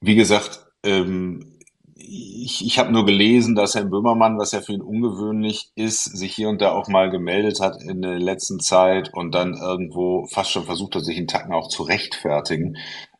Wie 0.00 0.14
gesagt, 0.14 0.66
ähm, 0.82 1.54
ich, 1.96 2.64
ich 2.64 2.78
habe 2.78 2.92
nur 2.92 3.06
gelesen, 3.06 3.54
dass 3.54 3.74
Herr 3.74 3.84
Böhmermann, 3.84 4.38
was 4.38 4.52
ja 4.52 4.60
für 4.60 4.72
ihn 4.72 4.82
ungewöhnlich 4.82 5.70
ist, 5.74 6.04
sich 6.04 6.34
hier 6.34 6.48
und 6.48 6.60
da 6.60 6.72
auch 6.72 6.88
mal 6.88 7.10
gemeldet 7.10 7.60
hat 7.60 7.82
in 7.82 8.02
der 8.02 8.18
letzten 8.18 8.60
Zeit 8.60 9.12
und 9.14 9.34
dann 9.34 9.54
irgendwo 9.54 10.26
fast 10.26 10.50
schon 10.50 10.64
versucht 10.64 10.94
hat, 10.94 11.04
sich 11.04 11.16
in 11.18 11.26
Tacken 11.26 11.52
auch 11.52 11.68
zu 11.68 11.82
rechtfertigen 11.82 12.76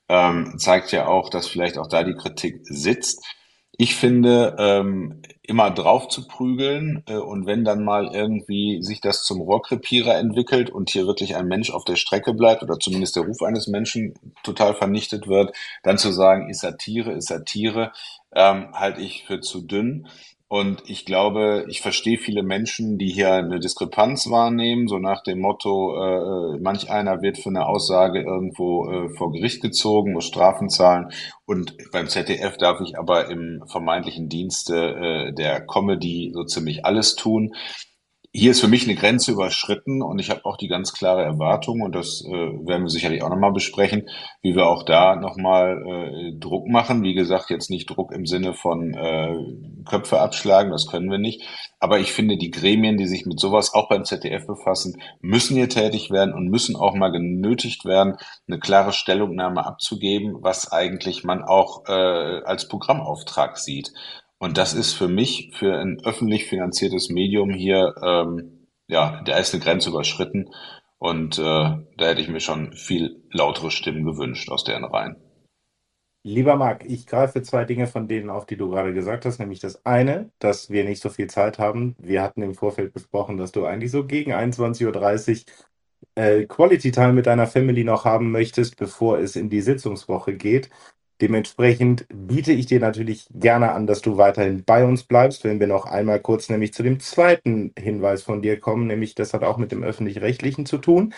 ähm, 0.08 0.58
zeigt 0.58 0.92
ja 0.92 1.06
auch, 1.06 1.30
dass 1.30 1.46
vielleicht 1.46 1.78
auch 1.78 1.88
da 1.88 2.02
die 2.02 2.14
Kritik 2.14 2.60
sitzt. 2.64 3.24
Ich 3.76 3.96
finde, 3.96 4.54
ähm, 4.58 5.22
immer 5.42 5.70
drauf 5.70 6.08
zu 6.08 6.28
prügeln 6.28 7.02
äh, 7.06 7.16
und 7.16 7.44
wenn 7.46 7.64
dann 7.64 7.84
mal 7.84 8.14
irgendwie 8.14 8.80
sich 8.82 9.00
das 9.00 9.24
zum 9.24 9.40
Rohrkrepierer 9.40 10.14
entwickelt 10.16 10.70
und 10.70 10.90
hier 10.90 11.06
wirklich 11.06 11.34
ein 11.34 11.48
Mensch 11.48 11.70
auf 11.70 11.84
der 11.84 11.96
Strecke 11.96 12.34
bleibt 12.34 12.62
oder 12.62 12.78
zumindest 12.78 13.16
der 13.16 13.24
Ruf 13.24 13.42
eines 13.42 13.66
Menschen 13.66 14.14
total 14.44 14.74
vernichtet 14.74 15.26
wird, 15.26 15.56
dann 15.82 15.98
zu 15.98 16.12
sagen, 16.12 16.48
ist 16.48 16.60
Satire, 16.60 17.12
ist 17.12 17.28
Satire, 17.28 17.92
ähm, 18.32 18.68
halte 18.74 19.00
ich 19.02 19.24
für 19.26 19.40
zu 19.40 19.60
dünn. 19.60 20.06
Und 20.48 20.82
ich 20.88 21.06
glaube, 21.06 21.64
ich 21.68 21.80
verstehe 21.80 22.18
viele 22.18 22.42
Menschen, 22.42 22.98
die 22.98 23.08
hier 23.08 23.32
eine 23.32 23.60
Diskrepanz 23.60 24.30
wahrnehmen, 24.30 24.86
so 24.88 24.98
nach 24.98 25.22
dem 25.22 25.40
Motto, 25.40 25.96
äh, 25.96 26.58
manch 26.60 26.90
einer 26.90 27.22
wird 27.22 27.38
für 27.38 27.48
eine 27.48 27.66
Aussage 27.66 28.20
irgendwo 28.20 28.88
äh, 28.90 29.08
vor 29.08 29.32
Gericht 29.32 29.62
gezogen, 29.62 30.12
muss 30.12 30.26
Strafen 30.26 30.68
zahlen. 30.68 31.08
Und 31.46 31.76
beim 31.92 32.08
ZDF 32.08 32.56
darf 32.58 32.80
ich 32.80 32.98
aber 32.98 33.30
im 33.30 33.64
vermeintlichen 33.66 34.28
Dienste 34.28 34.76
äh, 34.76 35.32
der 35.32 35.66
Comedy 35.66 36.30
so 36.34 36.44
ziemlich 36.44 36.84
alles 36.84 37.16
tun 37.16 37.54
hier 38.36 38.50
ist 38.50 38.60
für 38.60 38.68
mich 38.68 38.82
eine 38.82 38.96
Grenze 38.96 39.30
überschritten 39.30 40.02
und 40.02 40.18
ich 40.18 40.28
habe 40.28 40.44
auch 40.44 40.56
die 40.56 40.66
ganz 40.66 40.92
klare 40.92 41.22
Erwartung 41.22 41.82
und 41.82 41.94
das 41.94 42.20
äh, 42.26 42.32
werden 42.32 42.82
wir 42.82 42.88
sicherlich 42.88 43.22
auch 43.22 43.28
nochmal 43.28 43.52
besprechen, 43.52 44.08
wie 44.42 44.56
wir 44.56 44.66
auch 44.66 44.82
da 44.82 45.14
nochmal 45.14 45.80
äh, 45.86 46.38
Druck 46.40 46.66
machen. 46.66 47.04
Wie 47.04 47.14
gesagt, 47.14 47.50
jetzt 47.50 47.70
nicht 47.70 47.86
Druck 47.86 48.10
im 48.10 48.26
Sinne 48.26 48.52
von 48.52 48.92
äh, 48.92 49.36
Köpfe 49.84 50.20
abschlagen, 50.20 50.72
das 50.72 50.88
können 50.88 51.12
wir 51.12 51.18
nicht. 51.18 51.42
Aber 51.78 52.00
ich 52.00 52.12
finde, 52.12 52.36
die 52.36 52.50
Gremien, 52.50 52.96
die 52.96 53.06
sich 53.06 53.24
mit 53.24 53.38
sowas 53.38 53.72
auch 53.72 53.88
beim 53.88 54.04
ZDF 54.04 54.48
befassen, 54.48 55.00
müssen 55.20 55.56
hier 55.56 55.68
tätig 55.68 56.10
werden 56.10 56.34
und 56.34 56.48
müssen 56.48 56.74
auch 56.74 56.96
mal 56.96 57.12
genötigt 57.12 57.84
werden, 57.84 58.16
eine 58.48 58.58
klare 58.58 58.92
Stellungnahme 58.92 59.64
abzugeben, 59.64 60.38
was 60.40 60.72
eigentlich 60.72 61.22
man 61.22 61.44
auch 61.44 61.84
äh, 61.86 61.92
als 61.92 62.66
Programmauftrag 62.66 63.58
sieht. 63.58 63.92
Und 64.38 64.58
das 64.58 64.74
ist 64.74 64.92
für 64.92 65.08
mich, 65.08 65.52
für 65.54 65.78
ein 65.78 65.98
öffentlich 66.04 66.46
finanziertes 66.46 67.08
Medium 67.08 67.50
hier, 67.50 67.94
ähm, 68.02 68.66
ja, 68.88 69.22
da 69.24 69.38
ist 69.38 69.54
eine 69.54 69.62
Grenze 69.62 69.90
überschritten. 69.90 70.50
Und 70.98 71.38
äh, 71.38 71.42
da 71.42 71.84
hätte 71.98 72.20
ich 72.20 72.28
mir 72.28 72.40
schon 72.40 72.72
viel 72.72 73.22
lautere 73.30 73.70
Stimmen 73.70 74.04
gewünscht 74.04 74.50
aus 74.50 74.64
deren 74.64 74.84
Reihen. 74.84 75.16
Lieber 76.26 76.56
Marc, 76.56 76.84
ich 76.86 77.06
greife 77.06 77.42
zwei 77.42 77.66
Dinge 77.66 77.86
von 77.86 78.08
denen 78.08 78.30
auf, 78.30 78.46
die 78.46 78.56
du 78.56 78.70
gerade 78.70 78.94
gesagt 78.94 79.26
hast, 79.26 79.38
nämlich 79.38 79.60
das 79.60 79.84
eine, 79.84 80.30
dass 80.38 80.70
wir 80.70 80.84
nicht 80.84 81.02
so 81.02 81.10
viel 81.10 81.26
Zeit 81.26 81.58
haben. 81.58 81.96
Wir 81.98 82.22
hatten 82.22 82.40
im 82.40 82.54
Vorfeld 82.54 82.94
besprochen, 82.94 83.36
dass 83.36 83.52
du 83.52 83.66
eigentlich 83.66 83.90
so 83.90 84.06
gegen 84.06 84.32
21.30 84.32 85.44
Uhr 85.46 86.22
äh, 86.22 86.46
Quality 86.46 86.92
Time 86.92 87.12
mit 87.12 87.26
deiner 87.26 87.46
Family 87.46 87.84
noch 87.84 88.06
haben 88.06 88.30
möchtest, 88.30 88.76
bevor 88.78 89.18
es 89.18 89.36
in 89.36 89.50
die 89.50 89.60
Sitzungswoche 89.60 90.34
geht. 90.34 90.70
Dementsprechend 91.20 92.06
biete 92.12 92.52
ich 92.52 92.66
dir 92.66 92.80
natürlich 92.80 93.28
gerne 93.32 93.72
an, 93.72 93.86
dass 93.86 94.02
du 94.02 94.16
weiterhin 94.16 94.64
bei 94.64 94.84
uns 94.84 95.04
bleibst, 95.04 95.44
wenn 95.44 95.60
wir 95.60 95.68
noch 95.68 95.86
einmal 95.86 96.20
kurz 96.20 96.48
nämlich 96.48 96.74
zu 96.74 96.82
dem 96.82 96.98
zweiten 96.98 97.72
Hinweis 97.78 98.22
von 98.22 98.42
dir 98.42 98.58
kommen, 98.58 98.88
nämlich 98.88 99.14
das 99.14 99.32
hat 99.32 99.44
auch 99.44 99.56
mit 99.56 99.70
dem 99.70 99.84
öffentlich-rechtlichen 99.84 100.66
zu 100.66 100.78
tun. 100.78 101.14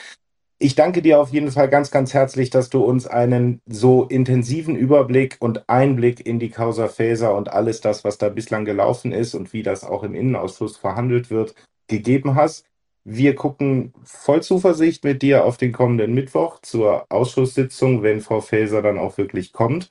Ich 0.58 0.74
danke 0.74 1.02
dir 1.02 1.20
auf 1.20 1.30
jeden 1.30 1.50
Fall 1.50 1.68
ganz, 1.68 1.90
ganz 1.90 2.14
herzlich, 2.14 2.48
dass 2.48 2.70
du 2.70 2.82
uns 2.82 3.06
einen 3.06 3.60
so 3.66 4.04
intensiven 4.04 4.74
Überblick 4.74 5.36
und 5.38 5.68
Einblick 5.68 6.26
in 6.26 6.38
die 6.38 6.48
Causa 6.50 6.88
Faser 6.88 7.34
und 7.34 7.50
alles 7.50 7.82
das, 7.82 8.04
was 8.04 8.16
da 8.16 8.30
bislang 8.30 8.64
gelaufen 8.64 9.12
ist 9.12 9.34
und 9.34 9.52
wie 9.52 9.62
das 9.62 9.84
auch 9.84 10.02
im 10.02 10.14
Innenausschuss 10.14 10.78
verhandelt 10.78 11.30
wird, 11.30 11.54
gegeben 11.88 12.36
hast. 12.36 12.64
Wir 13.08 13.36
gucken 13.36 13.94
voll 14.02 14.42
Zuversicht 14.42 15.04
mit 15.04 15.22
dir 15.22 15.44
auf 15.44 15.56
den 15.58 15.70
kommenden 15.72 16.12
Mittwoch 16.12 16.60
zur 16.62 17.06
Ausschusssitzung, 17.08 18.02
wenn 18.02 18.20
Frau 18.20 18.40
Faeser 18.40 18.82
dann 18.82 18.98
auch 18.98 19.16
wirklich 19.16 19.52
kommt. 19.52 19.88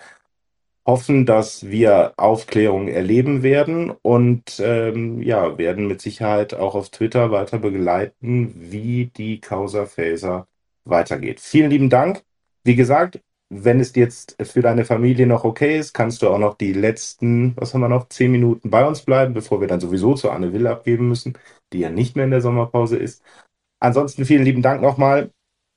Hoffen, 0.86 1.26
dass 1.26 1.66
wir 1.66 2.14
Aufklärung 2.18 2.90
erleben 2.90 3.42
werden 3.42 3.90
und 3.90 4.60
ähm, 4.60 5.22
ja, 5.22 5.58
werden 5.58 5.88
mit 5.88 6.02
Sicherheit 6.02 6.54
auch 6.56 6.76
auf 6.76 6.90
Twitter 6.90 7.32
weiter 7.32 7.58
begleiten, 7.58 8.54
wie 8.58 9.06
die 9.06 9.40
Causa 9.40 9.86
Faeser 9.86 10.48
weitergeht. 10.84 11.40
Vielen 11.40 11.70
lieben 11.70 11.90
Dank. 11.90 12.24
Wie 12.66 12.76
gesagt, 12.76 13.22
wenn 13.64 13.80
es 13.80 13.96
jetzt 13.96 14.36
für 14.44 14.62
deine 14.62 14.86
Familie 14.86 15.28
noch 15.28 15.44
okay 15.44 15.78
ist, 15.80 15.94
kannst 15.94 16.22
du 16.22 16.30
auch 16.30 16.40
noch 16.40 16.56
die 16.56 16.74
letzten, 16.74 17.56
was 17.58 17.74
haben 17.74 17.82
wir 17.82 17.90
noch, 17.90 18.10
zehn 18.10 18.32
Minuten 18.32 18.70
bei 18.70 18.86
uns 18.86 19.02
bleiben, 19.04 19.34
bevor 19.34 19.62
wir 19.62 19.68
dann 19.68 19.80
sowieso 19.80 20.16
zu 20.16 20.30
Anne 20.32 20.54
Will 20.54 20.68
abgeben 20.68 21.08
müssen 21.08 21.38
die 21.74 21.80
ja 21.82 21.90
nicht 21.90 22.16
mehr 22.16 22.26
in 22.26 22.32
der 22.32 22.42
Sommerpause 22.42 22.98
ist. 22.98 23.22
Ansonsten 23.80 24.26
vielen 24.26 24.44
lieben 24.44 24.62
Dank 24.62 24.82
nochmal. 24.82 25.32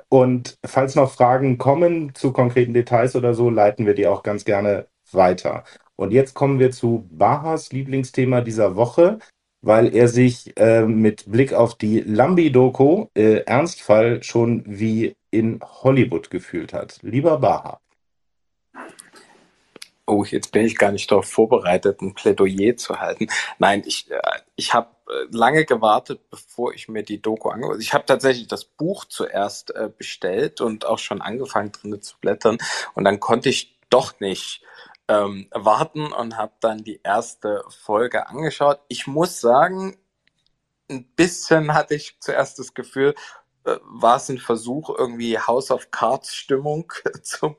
Und 0.08 0.56
falls 0.64 0.94
noch 0.94 1.10
Fragen 1.10 1.58
kommen 1.58 2.14
zu 2.14 2.32
konkreten 2.32 2.72
Details 2.72 3.14
oder 3.14 3.34
so, 3.34 3.50
leiten 3.50 3.84
wir 3.84 3.94
die 3.94 4.06
auch 4.06 4.22
ganz 4.22 4.44
gerne 4.44 4.86
weiter. 5.12 5.64
Und 5.96 6.12
jetzt 6.12 6.34
kommen 6.34 6.58
wir 6.58 6.70
zu 6.70 7.06
Bahas 7.10 7.72
Lieblingsthema 7.72 8.40
dieser 8.40 8.76
Woche, 8.76 9.18
weil 9.60 9.94
er 9.94 10.08
sich 10.08 10.56
äh, 10.56 10.86
mit 10.86 11.30
Blick 11.30 11.52
auf 11.52 11.74
die 11.74 12.00
Lambi-Doku 12.00 13.08
äh, 13.14 13.40
Ernstfall 13.40 14.22
schon 14.22 14.62
wie 14.66 15.14
in 15.30 15.60
Hollywood 15.62 16.30
gefühlt 16.30 16.72
hat. 16.72 16.98
Lieber 17.02 17.38
Baha. 17.38 17.80
Oh, 20.06 20.24
jetzt 20.24 20.52
bin 20.52 20.64
ich 20.64 20.78
gar 20.78 20.90
nicht 20.90 21.10
darauf 21.10 21.26
vorbereitet, 21.26 22.00
ein 22.00 22.14
Plädoyer 22.14 22.76
zu 22.78 22.98
halten. 22.98 23.28
Nein, 23.58 23.82
ich, 23.84 24.10
äh, 24.10 24.20
ich 24.56 24.72
habe 24.72 24.88
äh, 25.08 25.26
lange 25.30 25.66
gewartet, 25.66 26.30
bevor 26.30 26.72
ich 26.72 26.88
mir 26.88 27.02
die 27.02 27.20
Doku 27.20 27.50
angeguckt 27.50 27.82
Ich 27.82 27.92
habe 27.92 28.06
tatsächlich 28.06 28.48
das 28.48 28.64
Buch 28.64 29.04
zuerst 29.04 29.74
äh, 29.74 29.90
bestellt 29.94 30.62
und 30.62 30.86
auch 30.86 30.98
schon 30.98 31.20
angefangen 31.20 31.72
drin 31.72 32.00
zu 32.00 32.16
blättern. 32.20 32.56
Und 32.94 33.04
dann 33.04 33.20
konnte 33.20 33.50
ich 33.50 33.78
doch 33.90 34.18
nicht 34.18 34.62
ähm, 35.08 35.48
warten 35.52 36.10
und 36.12 36.38
habe 36.38 36.52
dann 36.60 36.84
die 36.84 37.00
erste 37.02 37.62
Folge 37.68 38.28
angeschaut. 38.28 38.80
Ich 38.88 39.06
muss 39.06 39.40
sagen, 39.42 39.98
ein 40.90 41.04
bisschen 41.16 41.74
hatte 41.74 41.94
ich 41.94 42.18
zuerst 42.20 42.58
das 42.58 42.72
Gefühl, 42.72 43.14
war 43.84 44.16
es 44.16 44.28
ein 44.28 44.38
Versuch, 44.38 44.90
irgendwie 44.96 45.38
House 45.38 45.70
of 45.70 45.90
Cards 45.90 46.34
Stimmung 46.34 46.92
zu, 47.22 47.56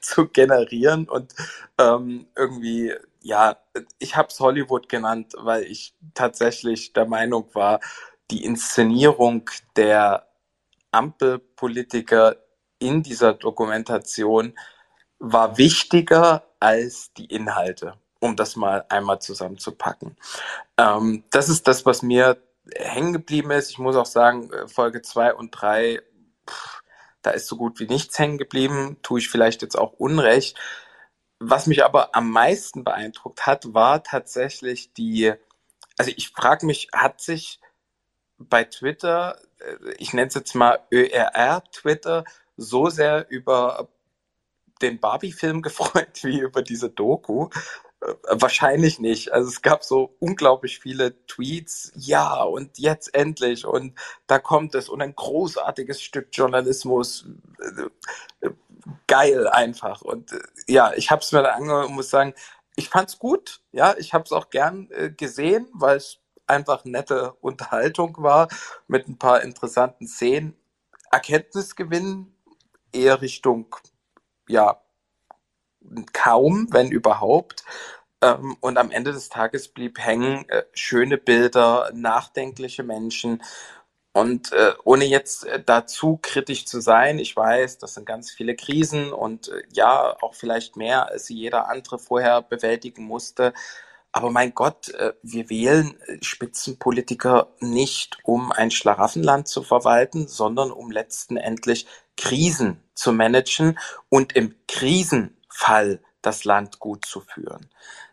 zu 0.00 0.28
generieren 0.28 1.08
und 1.08 1.34
ähm, 1.78 2.26
irgendwie, 2.36 2.94
ja, 3.20 3.56
ich 3.98 4.16
habe 4.16 4.28
es 4.28 4.40
Hollywood 4.40 4.88
genannt, 4.88 5.34
weil 5.38 5.64
ich 5.64 5.94
tatsächlich 6.14 6.92
der 6.92 7.06
Meinung 7.06 7.48
war, 7.54 7.80
die 8.30 8.44
Inszenierung 8.44 9.48
der 9.76 10.26
Ampelpolitiker 10.90 12.36
in 12.78 13.02
dieser 13.02 13.34
Dokumentation 13.34 14.54
war 15.18 15.56
wichtiger 15.56 16.42
als 16.58 17.12
die 17.14 17.26
Inhalte, 17.26 17.94
um 18.20 18.36
das 18.36 18.56
mal 18.56 18.84
einmal 18.88 19.20
zusammenzupacken. 19.20 20.16
Ähm, 20.76 21.24
das 21.30 21.48
ist 21.48 21.68
das, 21.68 21.86
was 21.86 22.02
mir 22.02 22.42
hängen 22.74 23.12
geblieben 23.12 23.50
ist. 23.50 23.70
Ich 23.70 23.78
muss 23.78 23.96
auch 23.96 24.06
sagen, 24.06 24.52
äh, 24.52 24.68
Folge 24.68 25.02
2 25.02 25.34
und 25.34 25.50
3, 25.50 26.00
da 27.22 27.30
ist 27.30 27.46
so 27.46 27.56
gut 27.56 27.80
wie 27.80 27.86
nichts 27.86 28.18
hängen 28.18 28.38
geblieben, 28.38 28.98
tue 29.02 29.20
ich 29.20 29.28
vielleicht 29.28 29.62
jetzt 29.62 29.76
auch 29.78 29.92
Unrecht. 29.92 30.58
Was 31.38 31.66
mich 31.66 31.84
aber 31.84 32.14
am 32.14 32.30
meisten 32.30 32.84
beeindruckt 32.84 33.46
hat, 33.46 33.74
war 33.74 34.02
tatsächlich 34.02 34.92
die, 34.92 35.32
also 35.98 36.12
ich 36.16 36.30
frage 36.30 36.66
mich, 36.66 36.88
hat 36.92 37.20
sich 37.20 37.60
bei 38.38 38.64
Twitter, 38.64 39.38
äh, 39.58 39.92
ich 39.98 40.12
nenne 40.12 40.28
es 40.28 40.34
jetzt 40.34 40.54
mal 40.54 40.80
ÖRR 40.92 41.64
Twitter, 41.72 42.24
so 42.56 42.88
sehr 42.90 43.28
über 43.30 43.88
den 44.82 45.00
Barbie-Film 45.00 45.62
gefreut 45.62 46.22
wie 46.22 46.38
über 46.40 46.62
diese 46.62 46.90
Doku. 46.90 47.48
Äh, 48.02 48.14
wahrscheinlich 48.30 48.98
nicht. 48.98 49.32
Also 49.32 49.48
es 49.48 49.62
gab 49.62 49.84
so 49.84 50.14
unglaublich 50.18 50.80
viele 50.80 51.24
Tweets, 51.26 51.92
ja, 51.94 52.42
und 52.42 52.78
jetzt 52.78 53.14
endlich, 53.14 53.64
und 53.64 53.98
da 54.26 54.38
kommt 54.38 54.74
es, 54.74 54.88
und 54.88 55.02
ein 55.02 55.14
großartiges 55.14 56.02
Stück 56.02 56.28
Journalismus. 56.32 57.26
Äh, 58.40 58.50
geil 59.06 59.46
einfach. 59.48 60.02
Und 60.02 60.32
äh, 60.32 60.38
ja, 60.66 60.92
ich 60.94 61.10
habe 61.10 61.22
es 61.22 61.32
mir 61.32 61.42
da 61.42 61.52
angehört 61.52 61.88
und 61.88 61.94
muss 61.94 62.10
sagen, 62.10 62.34
ich 62.76 62.88
fand's 62.88 63.18
gut. 63.18 63.60
Ja, 63.72 63.94
ich 63.98 64.14
habe 64.14 64.24
es 64.24 64.32
auch 64.32 64.50
gern 64.50 64.90
äh, 64.90 65.10
gesehen, 65.10 65.68
weil 65.72 65.98
es 65.98 66.18
einfach 66.46 66.84
nette 66.84 67.34
Unterhaltung 67.40 68.16
war 68.18 68.48
mit 68.88 69.08
ein 69.08 69.18
paar 69.18 69.42
interessanten 69.42 70.06
Szenen. 70.08 70.56
Erkenntnisgewinn 71.10 72.34
eher 72.92 73.20
Richtung 73.22 73.76
ja 74.48 74.82
kaum, 76.12 76.68
wenn 76.70 76.90
überhaupt. 76.90 77.64
Ähm, 78.22 78.56
und 78.60 78.78
am 78.78 78.90
Ende 78.90 79.12
des 79.12 79.28
Tages 79.28 79.68
blieb 79.68 79.98
hängen 79.98 80.48
äh, 80.48 80.64
schöne 80.72 81.18
Bilder, 81.18 81.90
nachdenkliche 81.94 82.82
Menschen. 82.82 83.42
Und 84.14 84.52
äh, 84.52 84.74
ohne 84.84 85.06
jetzt 85.06 85.44
äh, 85.46 85.62
dazu 85.64 86.18
kritisch 86.20 86.66
zu 86.66 86.80
sein, 86.80 87.18
ich 87.18 87.34
weiß, 87.34 87.78
das 87.78 87.94
sind 87.94 88.06
ganz 88.06 88.30
viele 88.30 88.54
Krisen 88.56 89.12
und 89.12 89.48
äh, 89.48 89.62
ja, 89.72 90.16
auch 90.20 90.34
vielleicht 90.34 90.76
mehr, 90.76 91.08
als 91.08 91.28
jeder 91.30 91.68
andere 91.68 91.98
vorher 91.98 92.42
bewältigen 92.42 93.04
musste. 93.04 93.54
Aber 94.12 94.30
mein 94.30 94.54
Gott, 94.54 94.90
äh, 94.90 95.14
wir 95.22 95.48
wählen 95.48 95.98
äh, 96.02 96.18
Spitzenpolitiker 96.22 97.48
nicht, 97.60 98.18
um 98.24 98.52
ein 98.52 98.70
Schlaraffenland 98.70 99.48
zu 99.48 99.62
verwalten, 99.62 100.28
sondern 100.28 100.70
um 100.70 100.90
letzten 100.90 101.38
Endlich 101.38 101.86
Krisen 102.18 102.82
zu 102.94 103.12
managen 103.12 103.78
und 104.10 104.34
im 104.34 104.54
Krisen 104.68 105.38
Fall 105.62 106.00
das 106.22 106.44
Land 106.44 106.78
gut 106.78 107.04
zu 107.04 107.20
führen. 107.20 107.70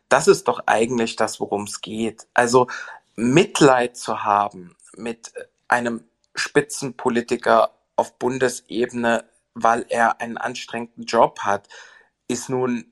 das 0.09 0.27
ist 0.27 0.47
doch 0.47 0.61
eigentlich 0.65 1.15
das, 1.15 1.39
worum 1.39 1.63
es 1.65 1.81
geht. 1.81 2.27
Also 2.33 2.67
Mitleid 3.15 3.95
zu 3.95 4.23
haben 4.23 4.75
mit 4.95 5.31
einem 5.67 6.03
Spitzenpolitiker 6.33 7.71
auf 7.95 8.17
Bundesebene, 8.17 9.25
weil 9.53 9.85
er 9.89 10.19
einen 10.19 10.37
anstrengenden 10.37 11.05
Job 11.05 11.41
hat, 11.41 11.67
ist 12.27 12.49
nun 12.49 12.91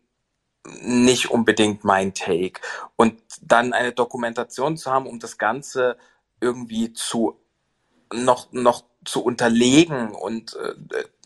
nicht 0.81 1.31
unbedingt 1.31 1.83
mein 1.83 2.13
Take. 2.13 2.61
Und 2.97 3.19
dann 3.41 3.73
eine 3.73 3.93
Dokumentation 3.93 4.77
zu 4.77 4.91
haben, 4.91 5.07
um 5.07 5.19
das 5.19 5.37
Ganze 5.37 5.97
irgendwie 6.39 6.93
zu 6.93 7.39
noch, 8.13 8.51
noch 8.51 8.83
zu 9.05 9.23
unterlegen 9.23 10.13
und 10.13 10.55
äh, 10.55 10.75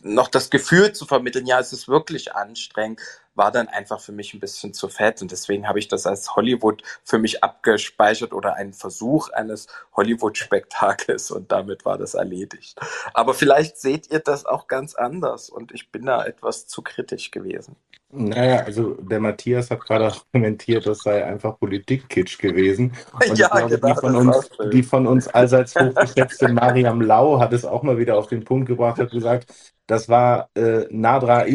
noch 0.02 0.28
das 0.28 0.50
Gefühl 0.50 0.92
zu 0.92 1.04
vermitteln, 1.04 1.46
ja, 1.46 1.58
es 1.60 1.72
ist 1.72 1.88
wirklich 1.88 2.34
anstrengend, 2.34 3.00
war 3.34 3.50
dann 3.50 3.68
einfach 3.68 4.00
für 4.00 4.12
mich 4.12 4.34
ein 4.34 4.40
bisschen 4.40 4.74
zu 4.74 4.88
fett. 4.88 5.22
Und 5.22 5.32
deswegen 5.32 5.68
habe 5.68 5.78
ich 5.78 5.88
das 5.88 6.06
als 6.06 6.36
Hollywood 6.36 6.82
für 7.04 7.18
mich 7.18 7.42
abgespeichert 7.42 8.32
oder 8.32 8.54
einen 8.54 8.72
Versuch 8.72 9.30
eines 9.30 9.68
Hollywood-Spektakels 9.96 11.30
und 11.30 11.52
damit 11.52 11.84
war 11.84 11.98
das 11.98 12.14
erledigt. 12.14 12.78
Aber 13.14 13.34
vielleicht 13.34 13.78
seht 13.78 14.10
ihr 14.10 14.20
das 14.20 14.44
auch 14.44 14.68
ganz 14.68 14.94
anders 14.94 15.48
und 15.50 15.72
ich 15.72 15.90
bin 15.90 16.06
da 16.06 16.24
etwas 16.24 16.66
zu 16.66 16.82
kritisch 16.82 17.30
gewesen. 17.30 17.76
Naja, 18.14 18.64
also 18.64 18.94
der 19.00 19.20
Matthias 19.20 19.70
hat 19.70 19.80
gerade 19.80 20.12
kommentiert, 20.32 20.86
das 20.86 20.98
sei 20.98 21.24
einfach 21.24 21.58
Politik-Kitsch 21.58 22.38
gewesen. 22.38 22.92
Und 23.14 23.38
ja, 23.38 23.48
glaube, 23.48 23.78
genau, 23.78 23.94
die, 23.94 24.00
von 24.00 24.16
uns, 24.16 24.50
die 24.70 24.82
von 24.82 25.06
uns 25.06 25.28
allseits 25.28 25.74
hochgeschätzte 25.74 26.48
Mariam 26.48 27.00
Lau 27.00 27.40
hat 27.40 27.54
es 27.54 27.64
auch 27.64 27.82
mal 27.82 27.96
wieder 27.96 28.18
auf 28.18 28.26
den 28.26 28.44
Punkt 28.44 28.68
gebracht, 28.68 28.98
hat 28.98 29.10
gesagt, 29.10 29.52
das 29.86 30.10
war 30.10 30.50
äh, 30.54 30.84
Nadra 30.90 31.46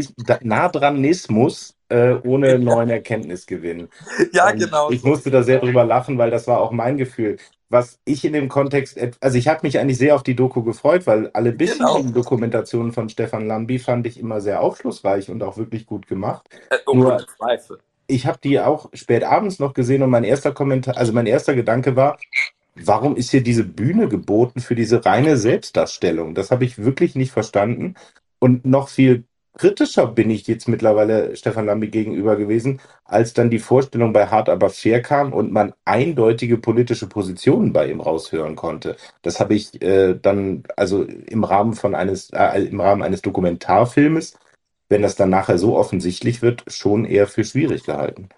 Nadranismus 0.42 1.77
äh, 1.90 2.14
ohne 2.24 2.60
neuen 2.60 2.90
Erkenntnisgewinn. 2.90 3.88
Ja, 4.34 4.50
Und 4.52 4.60
genau. 4.60 4.90
ich 4.92 5.02
so. 5.02 5.08
musste 5.08 5.32
da 5.32 5.44
sehr 5.44 5.60
drüber 5.60 5.84
lachen, 5.86 6.18
weil 6.18 6.32
das 6.32 6.48
war 6.48 6.60
auch 6.62 6.72
mein 6.72 6.98
Gefühl. 6.98 7.38
Was 7.70 8.00
ich 8.06 8.24
in 8.24 8.32
dem 8.32 8.48
Kontext, 8.48 8.98
also 9.20 9.38
ich 9.38 9.48
habe 9.50 9.60
mich 9.64 9.78
eigentlich 9.78 9.98
sehr 9.98 10.16
auf 10.16 10.24
die 10.24 10.36
Doku 10.36 10.64
gefreut, 10.64 11.06
weil 11.06 11.30
alle 11.34 11.52
bisherigen 11.52 12.08
Genau. 12.08 12.12
Dokumentationen 12.14 12.94
von 12.94 13.10
Stefan 13.10 13.46
Lambi 13.46 13.78
fand 13.80 14.08
ich 14.08 14.20
immer 14.20 14.40
sehr 14.40 14.62
aufschlussreich 14.62 15.30
und 15.30 15.44
auch 15.44 15.58
wirklich 15.58 15.86
gut 15.86 16.08
gemacht. 16.08 16.48
Äh, 16.70 16.78
Nur- 16.94 17.14
ohne 17.16 17.26
Zweifel. 17.38 17.80
Ich 18.10 18.26
habe 18.26 18.38
die 18.42 18.58
auch 18.62 18.90
spät 18.94 19.26
abends 19.26 19.60
noch 19.60 19.74
gesehen 19.74 20.02
und 20.02 20.10
mein 20.10 20.24
erster 20.24 20.54
Kommentar, 20.54 20.96
also 20.96 21.12
mein 21.12 21.26
erster 21.26 21.56
Gedanke 21.56 21.98
war, 21.98 22.18
warum 22.76 23.18
ist 23.18 23.32
hier 23.32 23.44
diese 23.44 23.66
Bühne 23.66 24.08
geboten 24.08 24.62
für 24.62 24.76
diese 24.76 25.06
reine 25.06 25.36
Selbstdarstellung? 25.36 26.34
Das 26.34 26.50
habe 26.52 26.64
ich 26.64 26.78
wirklich 26.82 27.16
nicht 27.16 27.32
verstanden. 27.32 27.96
Und 28.40 28.66
noch 28.66 28.88
viel 28.88 29.26
kritischer 29.58 30.08
bin 30.08 30.30
ich 30.30 30.48
jetzt 30.48 30.68
mittlerweile 30.68 31.36
Stefan 31.36 31.66
Lambi 31.66 31.90
gegenüber 31.90 32.36
gewesen, 32.36 32.80
als 33.06 33.34
dann 33.34 33.50
die 33.50 33.60
Vorstellung 33.60 34.14
bei 34.14 34.28
Hart 34.28 34.50
aber 34.50 34.70
fair 34.70 35.02
kam 35.02 35.34
und 35.34 35.52
man 35.52 35.74
eindeutige 35.86 36.58
politische 36.58 37.08
Positionen 37.08 37.74
bei 37.74 37.90
ihm 37.90 38.02
raushören 38.02 38.56
konnte. 38.56 38.96
Das 39.22 39.40
habe 39.40 39.56
ich 39.56 39.82
äh, 39.82 40.16
dann 40.16 40.64
also 40.76 41.04
im 41.04 41.44
Rahmen 41.44 41.74
von 41.74 41.96
eines 41.96 42.30
äh, 42.32 42.62
im 42.64 42.80
Rahmen 42.80 43.04
eines 43.04 43.22
Dokumentarfilmes, 43.22 44.38
wenn 44.90 45.02
das 45.02 45.16
dann 45.16 45.30
nachher 45.30 45.58
so 45.58 45.76
offensichtlich 45.78 46.42
wird, 46.42 46.64
schon 46.68 47.06
eher 47.06 47.28
für 47.28 47.44
schwierig 47.44 47.84
gehalten. 47.84 48.30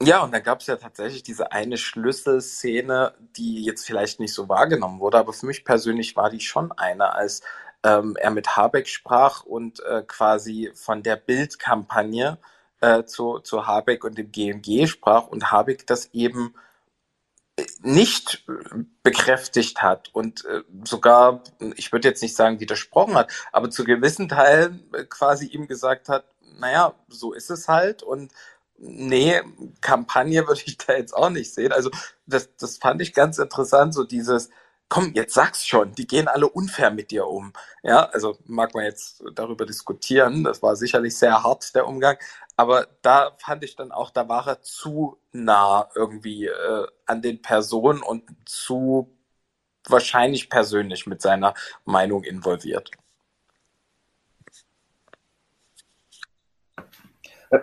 Ja, 0.00 0.22
und 0.22 0.32
da 0.32 0.38
gab 0.38 0.60
es 0.60 0.68
ja 0.68 0.76
tatsächlich 0.76 1.24
diese 1.24 1.50
eine 1.50 1.76
Schlüsselszene, 1.76 3.14
die 3.36 3.64
jetzt 3.64 3.84
vielleicht 3.84 4.20
nicht 4.20 4.32
so 4.32 4.48
wahrgenommen 4.48 5.00
wurde, 5.00 5.18
aber 5.18 5.32
für 5.32 5.46
mich 5.46 5.64
persönlich 5.64 6.14
war 6.14 6.30
die 6.30 6.38
schon 6.38 6.70
eine, 6.70 7.14
als 7.14 7.42
ähm, 7.84 8.16
er 8.16 8.30
mit 8.30 8.56
Habeck 8.56 8.88
sprach 8.88 9.44
und 9.44 9.80
äh, 9.80 10.02
quasi 10.06 10.70
von 10.74 11.02
der 11.02 11.16
Bildkampagne 11.16 12.38
äh, 12.80 13.04
zu, 13.04 13.38
zu 13.40 13.66
Habeck 13.66 14.04
und 14.04 14.18
dem 14.18 14.32
GMG 14.32 14.86
sprach 14.86 15.26
und 15.28 15.50
Habeck 15.50 15.86
das 15.86 16.06
eben 16.12 16.54
äh, 17.56 17.64
nicht 17.80 18.46
bekräftigt 19.02 19.82
hat 19.82 20.10
und 20.12 20.44
äh, 20.44 20.62
sogar, 20.84 21.42
ich 21.76 21.92
würde 21.92 22.08
jetzt 22.08 22.22
nicht 22.22 22.36
sagen 22.36 22.60
widersprochen 22.60 23.14
hat, 23.14 23.32
aber 23.52 23.70
zu 23.70 23.84
gewissen 23.84 24.28
Teilen 24.28 24.92
äh, 24.92 25.04
quasi 25.04 25.46
ihm 25.46 25.68
gesagt 25.68 26.08
hat, 26.08 26.24
naja, 26.58 26.94
so 27.08 27.32
ist 27.32 27.50
es 27.50 27.68
halt 27.68 28.02
und 28.02 28.32
nee, 28.78 29.40
Kampagne 29.80 30.46
würde 30.46 30.62
ich 30.66 30.78
da 30.78 30.94
jetzt 30.94 31.12
auch 31.12 31.30
nicht 31.30 31.52
sehen. 31.52 31.72
Also 31.72 31.90
das, 32.26 32.48
das 32.56 32.78
fand 32.78 33.02
ich 33.02 33.12
ganz 33.14 33.38
interessant, 33.38 33.94
so 33.94 34.04
dieses, 34.04 34.50
komm, 34.88 35.12
jetzt 35.14 35.34
sag's 35.34 35.66
schon, 35.66 35.92
die 35.92 36.06
gehen 36.06 36.28
alle 36.28 36.48
unfair 36.48 36.90
mit 36.90 37.10
dir 37.10 37.26
um. 37.26 37.52
Ja, 37.82 38.04
also 38.10 38.38
mag 38.46 38.74
man 38.74 38.84
jetzt 38.84 39.22
darüber 39.34 39.66
diskutieren, 39.66 40.44
das 40.44 40.62
war 40.62 40.76
sicherlich 40.76 41.16
sehr 41.16 41.42
hart, 41.42 41.74
der 41.74 41.86
Umgang, 41.86 42.16
aber 42.56 42.88
da 43.02 43.32
fand 43.38 43.64
ich 43.64 43.76
dann 43.76 43.92
auch, 43.92 44.10
da 44.10 44.28
war 44.28 44.46
er 44.48 44.62
zu 44.62 45.18
nah 45.32 45.88
irgendwie 45.94 46.46
äh, 46.46 46.86
an 47.06 47.22
den 47.22 47.42
Personen 47.42 48.02
und 48.02 48.24
zu 48.46 49.14
wahrscheinlich 49.86 50.50
persönlich 50.50 51.06
mit 51.06 51.22
seiner 51.22 51.54
Meinung 51.84 52.24
involviert. 52.24 52.90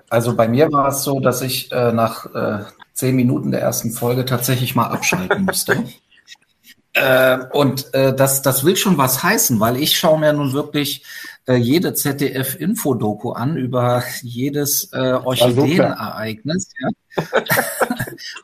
Also 0.09 0.35
bei 0.35 0.47
mir 0.47 0.71
war 0.71 0.87
es 0.87 1.03
so, 1.03 1.19
dass 1.19 1.41
ich 1.41 1.71
äh, 1.71 1.91
nach 1.91 2.25
äh, 2.33 2.65
zehn 2.93 3.15
Minuten 3.15 3.51
der 3.51 3.61
ersten 3.61 3.91
Folge 3.91 4.25
tatsächlich 4.25 4.75
mal 4.75 4.87
abschalten 4.87 5.43
musste. 5.45 5.83
Äh, 6.95 7.37
und 7.51 7.93
äh, 7.93 8.15
das, 8.15 8.41
das 8.41 8.63
will 8.63 8.77
schon 8.77 8.97
was 8.97 9.21
heißen, 9.21 9.59
weil 9.59 9.77
ich 9.77 9.97
schaue 9.97 10.19
mir 10.19 10.33
nun 10.33 10.53
wirklich 10.53 11.03
äh, 11.45 11.55
jede 11.55 11.93
ZDF-Info-Doku 11.93 13.31
an 13.31 13.57
über 13.57 14.03
jedes 14.21 14.91
äh, 14.93 15.13
Orchideenereignis, 15.13 16.69
ja, 16.81 17.23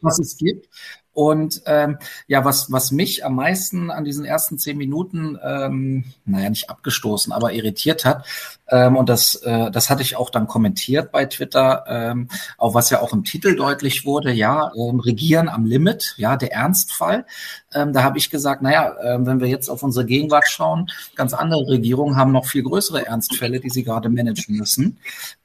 was 0.02 0.20
es 0.20 0.38
gibt. 0.38 0.68
Und 1.14 1.62
ähm, 1.66 1.98
ja, 2.28 2.46
was, 2.46 2.72
was 2.72 2.92
mich 2.92 3.26
am 3.26 3.36
meisten 3.36 3.92
an 3.92 4.06
diesen 4.06 4.24
ersten 4.24 4.58
zehn 4.58 4.78
Minuten, 4.78 5.38
ähm, 5.44 6.06
naja, 6.24 6.50
nicht 6.50 6.70
abgestoßen, 6.70 7.34
aber 7.34 7.52
irritiert 7.52 8.06
hat, 8.06 8.26
ähm, 8.70 8.96
und 8.96 9.10
das, 9.10 9.36
äh, 9.36 9.70
das 9.72 9.90
hatte 9.90 10.04
ich 10.04 10.16
auch 10.16 10.30
dann 10.30 10.48
kommentiert 10.48 11.12
bei 11.12 11.26
Twitter, 11.26 11.84
ähm, 11.88 12.30
auch 12.58 12.74
was 12.74 12.90
ja 12.90 13.02
auch 13.02 13.12
im 13.12 13.26
Titel 13.26 13.58
deutlich 13.58 14.06
wurde, 14.06 14.32
ja, 14.32 14.72
ähm, 14.74 15.02
Regieren 15.02 15.50
am 15.50 15.66
Limit, 15.66 16.16
ja, 16.18 16.38
der 16.38 16.54
Ernstfall. 16.54 17.26
Ähm, 17.74 17.94
da 17.94 18.04
habe 18.04 18.18
ich 18.18 18.30
gesagt, 18.30 18.62
naja, 18.62 18.96
äh, 19.02 19.26
wenn 19.26 19.40
wir 19.40 19.48
jetzt 19.48 19.70
auf 19.70 19.84
unsere 19.84 20.06
Gegenwart 20.06 20.48
schauen, 20.48 20.90
ganz 21.16 21.34
andere 21.34 21.68
Regierungen 21.68 22.18
haben 22.18 22.32
noch 22.32 22.46
viel 22.46 22.64
größere 22.64 23.06
Ernstfälle, 23.06 23.60
die 23.60 23.70
sie 23.70 23.84
gerade 23.84 24.10
managen 24.10 24.58
müssen. 24.58 24.98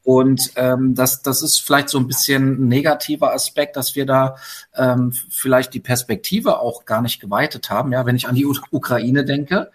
Und 0.02 0.52
ähm, 0.56 0.94
das, 0.94 1.22
das 1.22 1.42
ist 1.42 1.60
vielleicht 1.60 1.88
so 1.88 1.98
ein 1.98 2.06
bisschen 2.06 2.64
ein 2.64 2.68
negativer 2.68 3.32
Aspekt, 3.32 3.76
dass 3.76 3.96
wir 3.96 4.06
da 4.06 4.36
ähm, 4.74 5.12
vielleicht 5.30 5.74
die 5.74 5.80
Perspektive 5.80 6.60
auch 6.60 6.84
gar 6.84 7.02
nicht 7.02 7.20
geweitet 7.20 7.70
haben. 7.70 7.92
Ja, 7.92 8.06
wenn 8.06 8.16
ich 8.16 8.28
an 8.28 8.34
die 8.34 8.46
U 8.46 8.54
Ukraine 8.70 9.24
denke, 9.24 9.70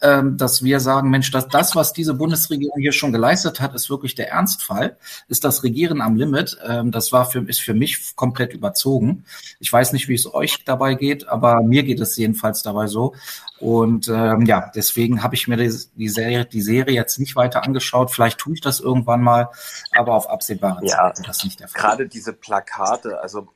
dass 0.00 0.62
wir 0.62 0.80
sagen, 0.80 1.08
Mensch, 1.08 1.30
dass 1.30 1.48
das, 1.48 1.74
was 1.74 1.92
diese 1.92 2.14
Bundesregierung 2.14 2.78
hier 2.78 2.92
schon 2.92 3.12
geleistet 3.12 3.60
hat, 3.60 3.74
ist 3.74 3.88
wirklich 3.88 4.14
der 4.14 4.30
Ernstfall, 4.30 4.98
ist 5.28 5.44
das 5.44 5.64
Regieren 5.64 6.02
am 6.02 6.16
Limit. 6.16 6.58
Ähm, 6.66 6.90
das 6.92 7.12
war 7.12 7.24
für, 7.24 7.40
ist 7.48 7.60
für 7.60 7.74
mich 7.74 8.14
komplett 8.14 8.52
überzogen. 8.52 9.24
Ich 9.58 9.72
weiß 9.72 9.92
nicht, 9.92 10.08
wie 10.08 10.14
es 10.14 10.32
euch 10.32 10.64
dabei 10.64 10.94
geht, 10.94 11.28
aber 11.28 11.62
mir 11.62 11.82
geht 11.82 12.00
es 12.00 12.16
jedenfalls 12.16 12.62
dabei 12.62 12.88
so. 12.88 13.14
Und 13.58 14.08
ähm, 14.08 14.42
ja, 14.42 14.70
deswegen 14.74 15.22
habe 15.22 15.34
ich 15.34 15.48
mir 15.48 15.56
die, 15.56 15.74
die, 15.94 16.08
Serie, 16.08 16.44
die 16.44 16.60
Serie 16.60 16.94
jetzt 16.94 17.18
nicht 17.18 17.36
weiter 17.36 17.64
angeschaut. 17.64 18.10
Vielleicht 18.10 18.38
tue 18.38 18.54
ich 18.54 18.60
das 18.60 18.80
irgendwann 18.80 19.22
mal, 19.22 19.48
aber 19.92 20.14
auf 20.14 20.28
absehbare 20.28 20.84
Ja, 20.84 20.96
Zeit 20.96 21.18
wird 21.18 21.28
das 21.28 21.44
nicht 21.44 21.60
der 21.60 21.68
Fall. 21.68 21.80
Gerade 21.80 22.06
diese 22.06 22.34
Plakate, 22.34 23.20
also 23.20 23.48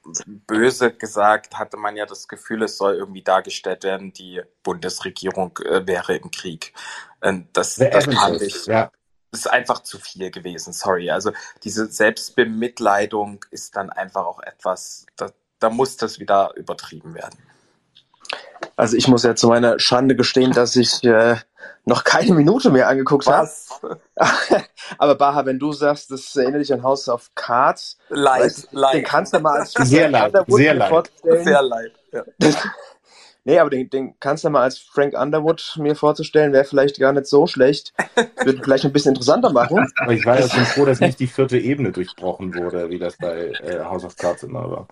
böse 0.46 0.92
gesagt, 0.92 1.58
hatte 1.58 1.76
man 1.76 1.96
ja 1.96 2.06
das 2.06 2.28
Gefühl, 2.28 2.62
es 2.62 2.78
soll 2.78 2.94
irgendwie 2.94 3.22
dargestellt 3.22 3.84
werden, 3.84 4.12
die 4.12 4.40
Bundesregierung 4.62 5.58
äh, 5.64 5.86
wäre 5.86 6.16
im 6.16 6.30
Krieg. 6.30 6.72
Und 7.20 7.48
das, 7.52 7.74
The 7.74 7.90
das 7.90 8.06
fand 8.06 8.40
ich, 8.40 8.64
ja. 8.66 8.90
ist 9.32 9.50
einfach 9.50 9.82
zu 9.82 9.98
viel 9.98 10.30
gewesen, 10.30 10.72
sorry. 10.72 11.10
Also 11.10 11.32
diese 11.62 11.86
Selbstbemitleidung 11.86 13.44
ist 13.50 13.76
dann 13.76 13.90
einfach 13.90 14.24
auch 14.24 14.40
etwas, 14.40 15.04
da, 15.16 15.30
da 15.58 15.68
muss 15.68 15.98
das 15.98 16.18
wieder 16.18 16.54
übertrieben 16.56 17.12
werden. 17.14 17.38
Also 18.80 18.96
ich 18.96 19.08
muss 19.08 19.24
ja 19.24 19.34
zu 19.34 19.48
meiner 19.48 19.78
Schande 19.78 20.16
gestehen, 20.16 20.52
dass 20.52 20.74
ich 20.74 21.04
äh, 21.04 21.36
noch 21.84 22.02
keine 22.02 22.32
Minute 22.32 22.70
mehr 22.70 22.88
angeguckt 22.88 23.26
habe. 23.26 23.50
Aber 24.98 25.14
Baha, 25.16 25.44
wenn 25.44 25.58
du 25.58 25.70
sagst, 25.72 26.10
das 26.10 26.34
erinnert 26.34 26.62
dich 26.62 26.72
an 26.72 26.82
House 26.82 27.06
of 27.10 27.30
Cards, 27.34 27.98
Leid, 28.08 28.40
weißt 28.42 28.64
du, 28.64 28.68
den 28.70 28.78
leid. 28.78 29.04
kannst 29.04 29.34
du 29.34 29.40
mal 29.40 29.58
als 29.60 29.72
Sehr 29.78 30.08
Frank 30.08 30.12
leid, 30.12 30.24
Underwood 30.28 30.56
sehr 30.58 30.72
mir 30.72 30.78
leid. 30.78 30.88
vorzustellen. 30.88 31.44
Sehr 31.44 31.62
leid. 31.62 31.92
Ja. 32.12 32.24
Nee, 33.44 33.58
aber 33.58 33.70
den, 33.70 33.88
den 33.88 34.20
kannst 34.20 34.44
du 34.44 34.50
mal 34.50 34.60
als 34.60 34.78
Frank 34.78 35.14
Underwood 35.18 35.78
mir 35.80 35.96
vorzustellen, 35.96 36.52
wäre 36.52 36.64
vielleicht 36.64 36.98
gar 37.00 37.14
nicht 37.14 37.26
so 37.26 37.46
schlecht. 37.46 37.94
Würde 38.44 38.62
vielleicht 38.62 38.84
ein 38.84 38.92
bisschen 38.92 39.12
interessanter 39.14 39.50
machen. 39.50 39.90
Aber 39.96 40.12
ich 40.12 40.26
war 40.26 40.38
ja 40.38 40.46
schon 40.46 40.66
froh, 40.66 40.84
dass 40.84 41.00
nicht 41.00 41.18
die 41.20 41.26
vierte 41.26 41.56
Ebene 41.56 41.90
durchbrochen 41.90 42.54
wurde, 42.54 42.90
wie 42.90 42.98
das 42.98 43.16
bei 43.16 43.46
äh, 43.64 43.82
House 43.82 44.04
of 44.04 44.16
Cards 44.16 44.42
immer 44.42 44.70
war. 44.70 44.88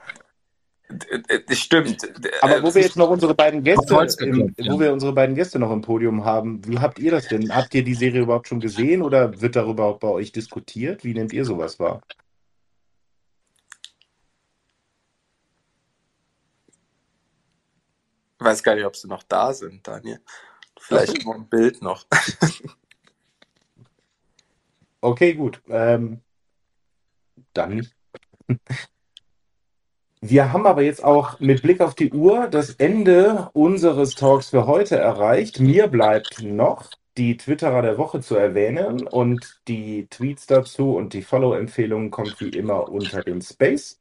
Das 0.89 1.59
stimmt. 1.59 2.03
Aber 2.41 2.59
äh, 2.59 2.63
wo 2.63 2.75
wir 2.75 2.81
jetzt 2.81 2.97
noch 2.97 3.11
unsere 3.11 3.35
beiden 3.35 3.63
Gäste, 3.63 3.95
im, 4.25 4.55
wo 4.57 4.81
wir 4.81 4.93
unsere 4.93 5.13
beiden 5.13 5.35
Gäste 5.35 5.59
noch 5.59 5.71
im 5.71 5.83
Podium 5.83 6.25
haben, 6.25 6.67
wie 6.67 6.79
habt 6.79 6.99
ihr 6.99 7.11
das 7.11 7.29
denn? 7.29 7.55
Habt 7.55 7.75
ihr 7.75 7.85
die 7.85 7.95
Serie 7.95 8.23
überhaupt 8.23 8.49
schon 8.49 8.61
gesehen 8.61 9.03
oder 9.03 9.39
wird 9.41 9.55
darüber 9.55 9.85
auch 9.85 9.99
bei 9.99 10.09
euch 10.09 10.33
diskutiert? 10.33 11.05
Wie 11.05 11.13
nehmt 11.13 11.35
ihr 11.35 11.45
sowas 11.45 11.79
wahr? 11.79 12.01
Ich 18.41 18.45
weiß 18.45 18.63
gar 18.63 18.75
nicht, 18.75 18.87
ob 18.87 18.97
sie 18.97 19.09
noch 19.09 19.25
da 19.25 19.53
sind, 19.53 19.87
Daniel. 19.87 20.21
Vielleicht 20.81 21.25
nur 21.25 21.35
ein 21.35 21.49
Bild 21.49 21.83
noch. 21.83 22.07
okay, 25.03 25.35
gut. 25.35 25.61
Ähm, 25.69 26.23
dann 27.53 27.87
wir 30.21 30.53
haben 30.53 30.67
aber 30.67 30.83
jetzt 30.83 31.05
auch 31.05 31.39
mit 31.39 31.63
Blick 31.63 31.81
auf 31.81 31.95
die 31.95 32.13
Uhr 32.13 32.49
das 32.49 32.71
Ende 32.71 33.51
unseres 33.53 34.17
Talks 34.17 34.51
für 34.51 34.67
heute 34.67 34.97
erreicht. 34.97 35.61
Mir 35.61 35.87
bleibt 35.87 36.43
noch 36.43 36.91
die 37.17 37.37
Twitterer 37.37 37.83
der 37.83 37.99
Woche 37.99 38.21
zu 38.21 38.35
erwähnen 38.35 39.07
und 39.07 39.61
die 39.69 40.09
Tweets 40.09 40.47
dazu 40.47 40.97
und 40.97 41.13
die 41.13 41.23
Follow-Empfehlungen 41.23 42.11
kommt 42.11 42.41
wie 42.41 42.49
immer 42.49 42.89
unter 42.89 43.23
dem 43.23 43.41
Space. 43.43 44.01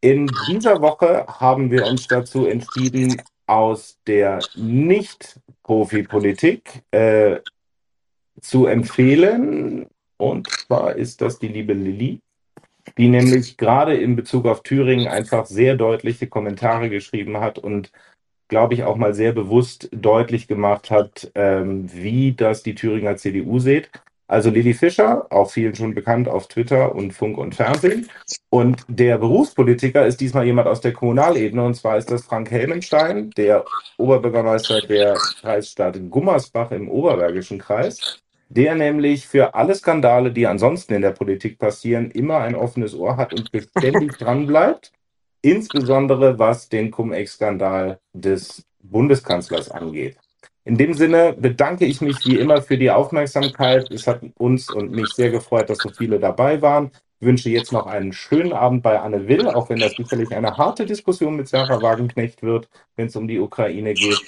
In 0.00 0.30
dieser 0.48 0.80
Woche 0.80 1.26
haben 1.26 1.70
wir 1.70 1.86
uns 1.86 2.06
dazu 2.06 2.46
entschieden, 2.46 3.20
aus 3.46 3.98
der 4.06 4.38
Nicht-Profi-Politik 4.54 6.84
äh, 6.90 7.40
zu 8.40 8.66
empfehlen. 8.66 9.86
Und 10.16 10.48
zwar 10.48 10.96
ist 10.96 11.20
das 11.20 11.38
die 11.38 11.48
liebe 11.48 11.72
Lilly, 11.72 12.20
die 12.96 13.08
nämlich 13.08 13.56
gerade 13.56 13.94
in 13.96 14.16
Bezug 14.16 14.46
auf 14.46 14.62
Thüringen 14.62 15.08
einfach 15.08 15.46
sehr 15.46 15.76
deutliche 15.76 16.26
Kommentare 16.26 16.88
geschrieben 16.90 17.38
hat 17.40 17.58
und 17.58 17.92
glaube 18.48 18.74
ich, 18.74 18.84
auch 18.84 18.96
mal 18.96 19.14
sehr 19.14 19.32
bewusst 19.32 19.88
deutlich 19.92 20.48
gemacht 20.48 20.90
hat, 20.90 21.30
ähm, 21.34 21.92
wie 21.92 22.32
das 22.32 22.62
die 22.62 22.74
Thüringer 22.74 23.16
CDU 23.16 23.58
sieht. 23.58 23.90
Also 24.26 24.50
Lili 24.50 24.74
Fischer, 24.74 25.26
auch 25.30 25.50
vielen 25.50 25.74
schon 25.74 25.94
bekannt 25.94 26.28
auf 26.28 26.48
Twitter 26.48 26.94
und 26.94 27.12
Funk 27.14 27.38
und 27.38 27.54
Fernsehen. 27.54 28.10
Und 28.50 28.84
der 28.86 29.16
Berufspolitiker 29.16 30.06
ist 30.06 30.20
diesmal 30.20 30.44
jemand 30.44 30.68
aus 30.68 30.82
der 30.82 30.92
Kommunalebene, 30.92 31.64
und 31.64 31.74
zwar 31.74 31.96
ist 31.96 32.10
das 32.10 32.24
Frank 32.24 32.50
Helmenstein, 32.50 33.30
der 33.30 33.64
Oberbürgermeister 33.96 34.82
der 34.82 35.14
Kreisstadt 35.40 35.98
Gummersbach 36.10 36.72
im 36.72 36.90
Oberbergischen 36.90 37.58
Kreis, 37.58 38.20
der 38.48 38.74
nämlich 38.74 39.26
für 39.26 39.54
alle 39.54 39.74
Skandale, 39.74 40.32
die 40.32 40.46
ansonsten 40.46 40.94
in 40.94 41.02
der 41.02 41.12
Politik 41.12 41.58
passieren, 41.58 42.10
immer 42.10 42.38
ein 42.38 42.54
offenes 42.54 42.94
Ohr 42.94 43.16
hat 43.16 43.34
und 43.34 43.52
beständig 43.52 44.12
dranbleibt 44.18 44.92
insbesondere 45.42 46.38
was 46.38 46.68
den 46.68 46.90
Cum-Ex-Skandal 46.90 48.00
des 48.12 48.64
Bundeskanzlers 48.82 49.70
angeht. 49.70 50.16
In 50.64 50.76
dem 50.76 50.92
Sinne 50.94 51.32
bedanke 51.32 51.86
ich 51.86 52.00
mich 52.00 52.16
wie 52.26 52.36
immer 52.36 52.60
für 52.60 52.76
die 52.76 52.90
Aufmerksamkeit. 52.90 53.90
Es 53.90 54.06
hat 54.06 54.20
uns 54.36 54.70
und 54.70 54.92
mich 54.92 55.08
sehr 55.14 55.30
gefreut, 55.30 55.70
dass 55.70 55.78
so 55.78 55.88
viele 55.88 56.18
dabei 56.18 56.60
waren. 56.60 56.90
Ich 57.20 57.26
wünsche 57.26 57.48
jetzt 57.50 57.72
noch 57.72 57.86
einen 57.86 58.12
schönen 58.12 58.52
Abend 58.52 58.82
bei 58.82 59.00
Anne 59.00 59.26
Will, 59.26 59.48
auch 59.48 59.70
wenn 59.70 59.78
das 59.78 59.92
sicherlich 59.92 60.30
eine 60.34 60.56
harte 60.56 60.84
Diskussion 60.84 61.36
mit 61.36 61.48
Sarah 61.48 61.80
Wagenknecht 61.80 62.42
wird, 62.42 62.68
wenn 62.96 63.06
es 63.06 63.16
um 63.16 63.26
die 63.26 63.40
Ukraine 63.40 63.94
geht. 63.94 64.20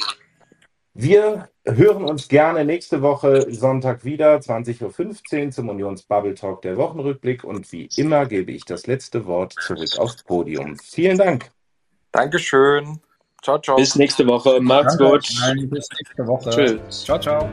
Wir 1.02 1.48
hören 1.64 2.04
uns 2.04 2.28
gerne 2.28 2.62
nächste 2.66 3.00
Woche 3.00 3.50
Sonntag 3.50 4.04
wieder, 4.04 4.36
20.15 4.36 5.46
Uhr 5.46 5.50
zum 5.50 5.70
Unions 5.70 6.02
Bubble 6.02 6.34
Talk 6.34 6.60
der 6.60 6.76
Wochenrückblick. 6.76 7.42
Und 7.42 7.72
wie 7.72 7.88
immer 7.96 8.26
gebe 8.26 8.52
ich 8.52 8.66
das 8.66 8.86
letzte 8.86 9.24
Wort 9.24 9.54
zurück 9.54 9.88
aufs 9.96 10.22
Podium. 10.22 10.76
Vielen 10.78 11.16
Dank. 11.16 11.50
Dankeschön. 12.12 13.00
Ciao, 13.42 13.58
ciao. 13.58 13.76
Bis 13.76 13.96
nächste 13.96 14.26
Woche. 14.26 14.60
Macht's 14.60 14.98
Danke. 14.98 15.12
gut. 15.12 15.28
Nein, 15.40 15.70
bis 15.70 15.88
nächste 15.98 16.26
Woche. 16.26 16.50
Tschüss. 16.50 17.04
Ciao, 17.04 17.18
ciao. 17.18 17.48